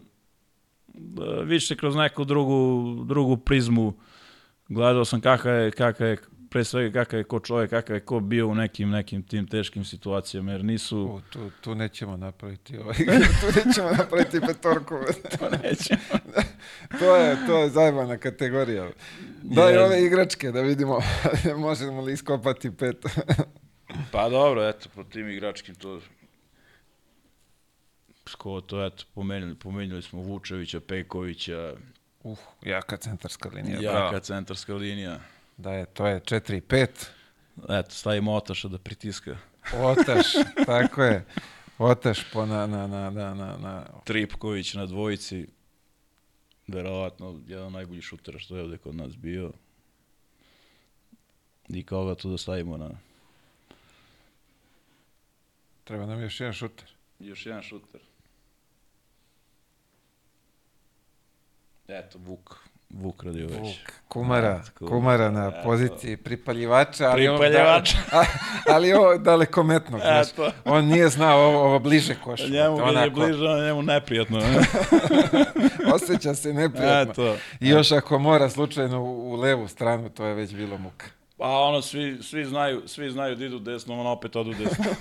više 1.44 1.76
kroz 1.76 1.96
neku 1.96 2.26
drugu, 2.26 2.96
drugu 3.06 3.38
prizmu. 3.38 3.94
Gledao 4.68 5.06
sam 5.06 5.22
kakav 5.22 5.56
je, 5.56 5.72
kakav 5.72 6.08
je, 6.08 6.18
pre 6.56 6.64
svega 6.64 7.04
kakav 7.04 7.20
je 7.20 7.24
ko 7.24 7.40
čovjek, 7.40 7.70
kakav 7.70 7.96
je 7.96 8.00
ko 8.00 8.20
bio 8.20 8.48
u 8.48 8.56
nekim, 8.56 8.90
nekim 8.90 9.24
tim 9.24 9.48
teškim 9.48 9.86
situacijama, 9.86 10.52
jer 10.52 10.64
nisu... 10.64 11.00
U, 11.00 11.22
tu, 11.30 11.52
tu 11.62 11.76
nećemo 11.76 12.18
napraviti 12.18 12.78
ovaj, 12.78 12.96
tu 13.42 13.48
nećemo 13.66 13.90
napraviti 13.98 14.40
petorku. 14.42 14.96
To 15.40 15.50
neće. 15.50 15.98
to 17.00 17.16
je, 17.16 17.38
to 17.48 17.58
je 17.58 17.70
zajebana 17.70 18.18
kategorija. 18.18 18.90
Daj 19.44 19.74
Jest. 19.74 19.86
ove 19.86 20.06
igračke 20.06 20.52
da 20.52 20.62
vidimo 20.62 21.00
možemo 21.58 22.02
li 22.02 22.14
iskopati 22.14 22.72
pet. 22.78 23.06
Pa 24.12 24.30
dobro, 24.30 24.70
eto, 24.70 24.90
po 24.96 25.04
tim 25.04 25.30
igračkim 25.30 25.76
to... 25.76 26.02
Ko 28.38 28.62
to, 28.62 28.86
eto, 28.86 29.04
pomenuli, 29.14 29.56
pomenuli 29.56 30.02
smo 30.02 30.22
Vučevića, 30.22 30.80
Pejkovića, 30.80 31.74
uh, 32.24 32.38
jaka 32.62 32.98
centarska 32.98 33.50
linija. 33.50 33.80
jaka 33.82 33.98
bravo. 34.00 34.20
centarska 34.20 34.74
linija. 34.74 35.20
Da 35.58 35.74
je, 35.74 35.86
to 35.86 36.08
je 36.08 36.20
4 36.22 36.58
i 36.58 36.62
5. 36.62 36.88
Eto, 37.70 37.92
stavimo 37.92 38.34
Otaša 38.34 38.68
da 38.68 38.78
pritiska. 38.78 39.38
Otaš, 39.74 40.26
tako 40.66 41.04
je. 41.04 41.26
Otaš 41.78 42.32
po 42.34 42.46
na, 42.46 42.68
na, 42.68 42.88
na, 42.88 43.10
na, 43.10 43.34
na, 43.34 43.58
na 43.58 43.86
Tripković 44.04 44.74
na 44.74 44.86
dvojici, 44.86 45.48
verovatno 46.68 47.42
jedan 47.48 47.66
od 47.66 47.74
najboljih 47.74 48.04
šutera 48.04 48.40
što 48.40 48.56
je 48.56 48.64
ovde 48.64 48.78
kod 48.78 48.96
nas 48.96 49.16
bio. 49.18 49.52
I 51.70 51.86
koga 51.86 52.16
tu 52.16 52.32
da 52.32 52.38
stavimo 52.38 52.78
na 52.78 52.90
Treba 55.84 56.06
nam 56.06 56.22
još 56.22 56.40
jedan 56.40 56.54
šuter. 56.54 56.90
još 57.20 57.46
jedan 57.46 57.62
šuter. 57.62 58.02
Eto, 61.88 62.18
Vuk. 62.18 62.65
Vuk 62.96 63.24
Radiović. 63.24 63.58
Vuk, 63.60 63.92
kumara, 64.08 64.62
Kumara, 64.74 64.92
kumara 64.92 65.32
na 65.32 65.48
eto. 65.48 65.62
poziciji 65.64 66.18
pripaljivača, 66.18 67.06
ali 67.06 67.28
on, 67.28 67.38
Pripaljivača. 67.40 67.98
da, 68.12 68.18
a- 68.20 68.26
ali 68.70 68.94
ovo 68.94 69.18
dalekometnog, 69.18 70.02
znaš. 70.02 70.28
On 70.66 70.86
nije 70.86 71.10
znao 71.10 71.40
ovo, 71.40 71.60
ovo 71.60 71.80
bliže 71.80 72.16
košu. 72.24 72.44
Njemu 72.44 72.78
kad 72.78 72.86
je 72.86 72.92
onako, 72.92 73.10
bliže, 73.10 73.64
njemu 73.66 73.82
neprijatno. 73.82 74.40
ne? 74.40 74.60
Osjeća 75.96 76.36
se 76.36 76.54
neprijatno. 76.54 77.12
Eto. 77.12 77.38
I 77.60 77.70
još 77.70 77.92
ako 77.92 78.20
mora 78.20 78.50
slučajno 78.50 79.02
u, 79.02 79.32
u 79.32 79.36
levu 79.36 79.68
stranu, 79.68 80.10
to 80.10 80.26
je 80.26 80.34
već 80.34 80.54
bilo 80.54 80.78
muka. 80.78 81.06
Pa 81.38 81.48
ono, 81.50 81.82
svi, 81.82 82.18
svi, 82.24 82.46
znaju, 82.46 82.82
svi 82.88 83.12
znaju 83.12 83.36
da 83.36 83.46
idu 83.46 83.60
desno, 83.60 84.00
on 84.00 84.08
opet 84.08 84.36
odu 84.36 84.54
desno. 84.54 84.86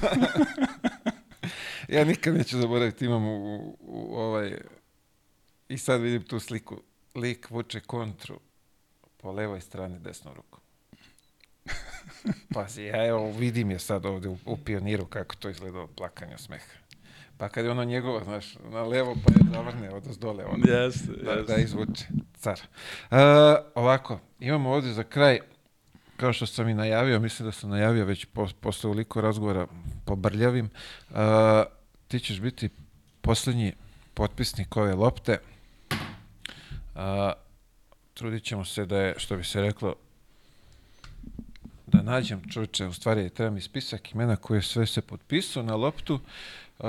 Ja 1.89 2.05
nikad 2.05 2.35
neću 2.35 2.59
zaboraviti, 2.59 3.05
imam 3.05 3.25
u, 3.25 3.57
u, 3.57 3.77
u 3.81 4.17
ovaj... 4.17 4.59
I 5.69 5.79
sad 5.79 6.01
vidim 6.01 6.23
tu 6.23 6.41
sliku. 6.41 6.77
Lik 7.15 7.51
vuče 7.51 7.81
kontru 7.81 8.41
po 9.17 9.33
levoj 9.33 9.61
strani 9.61 9.99
desnom 9.99 10.35
rukom. 10.35 10.61
Pazi, 12.55 12.83
ja 12.83 13.07
evo 13.07 13.31
vidim 13.31 13.71
je 13.71 13.79
sad 13.79 14.07
ovde 14.07 14.29
u, 14.29 14.37
u 14.47 14.57
pioniru 14.57 15.07
kako 15.07 15.35
to 15.37 15.49
izgleda 15.49 15.81
od 15.81 15.91
plakanja 15.97 16.39
smeha. 16.39 16.73
Pa 17.39 17.49
kad 17.49 17.65
je 17.65 17.71
ono 17.71 17.85
njegovo, 17.85 18.25
znaš, 18.25 18.55
na 18.71 18.83
levo 18.83 19.17
pa 19.27 19.33
je 19.33 19.53
zavrne 19.53 19.91
od 19.91 20.03
dole, 20.03 20.45
ono, 20.45 20.65
Jeste, 20.67 21.13
da, 21.13 21.33
jeste. 21.33 21.53
da 21.53 21.61
izvuče, 21.61 22.07
car. 22.35 22.61
Uh, 23.11 23.19
ovako, 23.75 24.21
imamo 24.41 24.71
ovde 24.71 24.93
za 24.93 25.03
kraj, 25.03 25.39
kao 26.17 26.33
što 26.33 26.47
sam 26.47 26.69
i 26.69 26.75
najavio, 26.75 27.21
mislim 27.21 27.49
da 27.49 27.53
sam 27.53 27.71
najavio 27.71 28.05
već 28.05 28.25
po, 28.25 28.49
posle 28.61 28.91
uliko 28.91 29.21
razgovora 29.21 29.67
po 30.05 30.17
brljavim, 30.17 30.71
uh, 31.11 31.17
ti 32.09 32.21
ćeš 32.21 32.41
biti 32.41 32.69
poslednji 33.21 33.73
potpisnik 34.15 34.77
ove 34.77 34.95
lopte. 34.95 35.39
Uh, 36.95 37.01
trudit 38.15 38.45
ćemo 38.45 38.65
se 38.65 38.87
da 38.87 38.99
je, 38.99 39.15
što 39.19 39.37
bi 39.37 39.45
se 39.45 39.61
reklo, 39.61 39.95
da 41.87 42.03
nađem 42.03 42.43
čovječe, 42.51 42.87
u 42.87 42.93
stvari 42.93 43.31
treba 43.31 43.51
mi 43.51 43.61
spisak 43.61 44.13
imena 44.13 44.37
koje 44.37 44.63
sve 44.63 44.87
se 44.87 45.03
potpisao 45.03 45.63
na 45.63 45.75
loptu, 45.77 46.15
uh, 46.15 46.89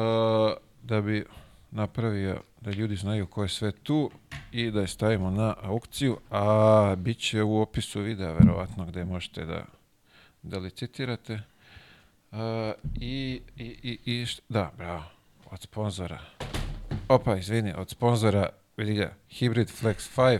da 0.83 1.01
bi 1.01 1.25
napravio 1.71 2.41
da 2.61 2.71
ljudi 2.71 2.95
znaju 2.95 3.27
ko 3.27 3.43
je 3.43 3.49
sve 3.49 3.71
tu 3.71 4.11
i 4.51 4.71
da 4.71 4.81
je 4.81 4.87
stavimo 4.87 5.31
na 5.31 5.55
aukciju, 5.61 6.17
a 6.31 6.95
bit 6.97 7.19
će 7.19 7.43
u 7.43 7.61
opisu 7.61 8.01
videa 8.01 8.31
verovatno 8.31 8.85
gde 8.85 9.05
možete 9.05 9.45
da, 9.45 9.65
da 10.43 10.59
licitirate. 10.59 11.41
Uh, 12.31 12.39
i, 12.95 13.41
i, 13.57 13.65
i, 13.65 13.99
i 14.05 14.25
da, 14.49 14.71
bravo, 14.77 15.03
od 15.51 15.61
sponzora. 15.61 16.19
Opa, 17.07 17.37
izvini, 17.37 17.73
od 17.77 17.89
sponzora, 17.89 18.49
vidi 18.77 18.93
ga, 18.93 19.13
Hybrid 19.29 19.81
Flex 19.81 20.17
5, 20.17 20.39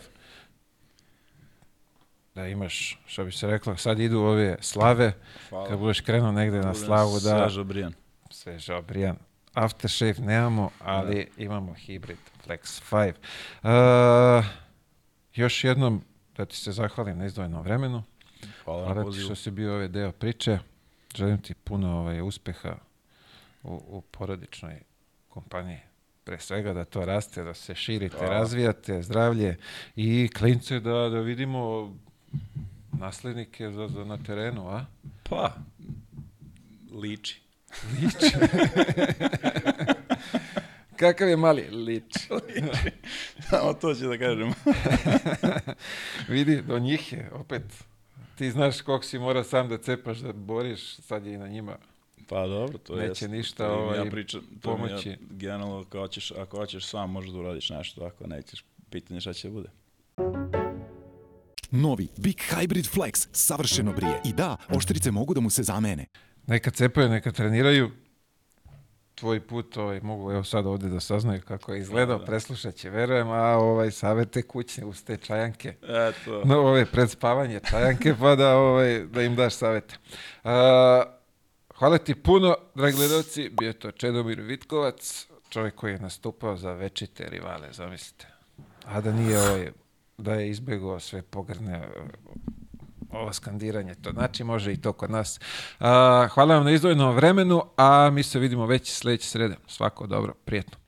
da 2.36 2.48
imaš, 2.48 3.00
što 3.06 3.26
bi 3.26 3.32
se 3.32 3.48
reklo, 3.48 3.78
sad 3.78 4.00
idu 4.00 4.20
ove 4.20 4.58
slave, 4.62 5.14
Hvala. 5.50 5.68
kad 5.68 5.80
budeš 5.80 6.02
krenuo 6.02 6.32
negde 6.32 6.58
na 6.58 6.72
Budem 6.72 6.86
slavu, 6.86 7.20
da, 7.20 7.20
Svež 7.50 7.58
obrijan. 7.58 7.94
svež 8.30 8.70
obrijan. 8.70 9.16
Aftershave 9.54 10.16
nemamo, 10.20 10.70
ali 10.80 11.28
imamo 11.38 11.74
Hybrid 11.74 12.18
Flex 12.46 12.82
5. 12.92 14.40
Uh, 14.40 14.46
još 15.34 15.64
jednom 15.64 16.02
da 16.38 16.46
ti 16.46 16.58
se 16.58 16.72
zahvalim 16.72 17.18
na 17.18 17.26
izdvojenom 17.26 17.64
vremenu. 17.64 18.04
Hvala 18.64 18.88
na 18.88 18.94
Hvala 18.94 19.12
ti 19.12 19.20
što 19.20 19.36
si 19.36 19.52
bio 19.52 19.74
ovaj 19.74 19.88
deo 19.88 20.12
priče. 20.12 20.60
Želim 21.16 21.42
ti 21.42 21.54
puno 21.54 22.00
ovaj, 22.00 22.22
uspeha 22.22 22.76
u, 23.64 23.82
u 23.88 24.02
porodičnoj 24.02 24.82
kompaniji. 25.30 25.80
Pre 26.26 26.40
svega 26.40 26.74
da 26.74 26.86
to 26.86 27.06
raste, 27.06 27.44
da 27.44 27.54
se 27.54 27.76
širite, 27.76 28.18
Hvala. 28.18 28.34
razvijate, 28.34 29.02
zdravlje 29.02 29.58
i 29.96 30.30
klince 30.38 30.80
da, 30.80 31.10
da 31.10 31.20
vidimo 31.20 31.94
naslednike 33.00 33.72
za, 33.72 33.88
za 33.88 34.06
na 34.06 34.18
terenu, 34.18 34.70
a? 34.70 34.86
Pa, 35.24 35.54
liči. 36.92 37.42
Kakav 41.00 41.30
je 41.30 41.38
mali 41.38 41.70
lič? 41.70 42.14
Samo 43.50 43.74
to 43.74 43.96
ću 43.96 44.08
da 44.08 44.18
kažem. 44.18 44.54
Vidi, 46.34 46.62
do 46.62 46.80
njih 46.80 47.14
je, 47.14 47.30
opet. 47.34 47.64
Ti 48.36 48.52
znaš 48.52 48.82
koliko 48.82 49.06
si 49.06 49.20
mora 49.20 49.44
sam 49.44 49.70
da 49.70 49.78
cepaš, 49.78 50.18
da 50.18 50.34
boriš, 50.34 50.96
sad 50.96 51.26
je 51.26 51.34
i 51.34 51.38
na 51.38 51.48
njima. 51.48 51.78
Pa 52.30 52.48
dobro, 52.48 52.78
to 52.78 53.00
je. 53.00 53.08
Neće 53.08 53.28
ništa, 53.28 53.68
to 53.68 53.74
im 53.74 53.80
ovaj, 53.80 53.98
ja 53.98 54.06
pričam, 54.12 54.42
to 54.62 54.76
pomoći. 54.76 55.10
Ja, 55.10 55.16
generalno, 55.30 55.80
ako 55.80 56.00
hoćeš, 56.00 56.32
ako 56.32 56.58
hoćeš 56.58 56.86
sam, 56.86 57.12
možeš 57.12 57.32
da 57.32 57.40
uradiš 57.40 57.70
nešto, 57.70 58.04
ako 58.06 58.28
nećeš, 58.28 58.66
pitanje 58.90 59.22
šta 59.22 59.34
će 59.34 59.48
da 59.48 59.54
bude. 59.54 59.70
Novi 61.72 62.08
Big 62.18 62.36
Hybrid 62.52 62.96
Flex 62.96 63.28
savršeno 63.32 63.94
brije. 63.94 64.22
I 64.26 64.34
da, 64.34 64.58
oštrice 64.70 65.12
mogu 65.12 65.34
da 65.34 65.40
mu 65.42 65.50
se 65.50 65.64
zamene. 65.64 66.06
Neka 66.48 66.72
cepaju, 66.72 67.10
neka 67.10 67.32
treniraju. 67.32 67.92
Tvoj 69.16 69.48
put 69.48 69.78
ovaj, 69.78 70.00
mogu 70.02 70.32
evo 70.32 70.44
sad 70.44 70.66
ovde 70.66 70.90
da 70.90 71.00
saznaju 71.00 71.42
kako 71.48 71.74
je 71.74 71.80
izgledao, 71.80 72.18
Da. 72.20 72.26
preslušat 72.26 72.76
će, 72.76 72.90
verujem, 72.90 73.30
a 73.30 73.58
ovaj, 73.58 73.92
savete 73.92 74.42
kućne 74.42 74.86
uz 74.86 75.04
te 75.04 75.18
čajanke. 75.18 75.76
Eto. 75.84 76.42
No, 76.46 76.60
ove 76.60 76.86
pred 76.86 77.10
spavanje 77.10 77.60
čajanke, 77.70 78.16
pa 78.20 78.36
da, 78.36 78.58
ovaj, 78.58 79.00
da 79.06 79.22
im 79.22 79.36
daš 79.36 79.54
savete. 79.54 79.96
A, 80.44 81.04
hvala 81.78 81.98
ti 81.98 82.16
puno, 82.16 82.56
dragi 82.76 82.96
gledalci, 82.98 83.50
bio 83.50 83.74
to 83.74 83.92
Čedomir 83.92 84.42
Vitkovac, 84.42 85.28
čovjek 85.50 85.76
koji 85.76 85.92
je 85.92 86.00
nastupao 86.00 86.58
za 86.58 86.72
večite 86.72 87.30
rivale, 87.30 87.74
zamislite. 87.74 88.28
A 88.86 89.02
da 89.02 89.12
nije 89.12 89.40
ovaj, 89.40 89.72
da 90.18 90.34
je 90.34 90.50
izbjegao 90.50 91.00
sve 91.00 91.22
pogrne 91.22 91.88
ovo 93.12 93.34
skandiranje, 93.34 93.96
to 93.96 94.12
znači 94.12 94.44
može 94.44 94.74
i 94.74 94.82
to 94.82 94.94
kod 94.94 95.12
nas. 95.12 95.40
Hvala 96.30 96.56
vam 96.56 96.64
na 96.64 96.72
izdvojenom 96.72 97.16
vremenu, 97.16 97.64
a 97.78 98.10
mi 98.10 98.24
se 98.24 98.40
vidimo 98.40 98.66
već 98.66 98.92
sljedeće 98.92 99.30
srede. 99.30 99.56
Svako 99.68 100.08
dobro, 100.08 100.34
prijetno. 100.46 100.85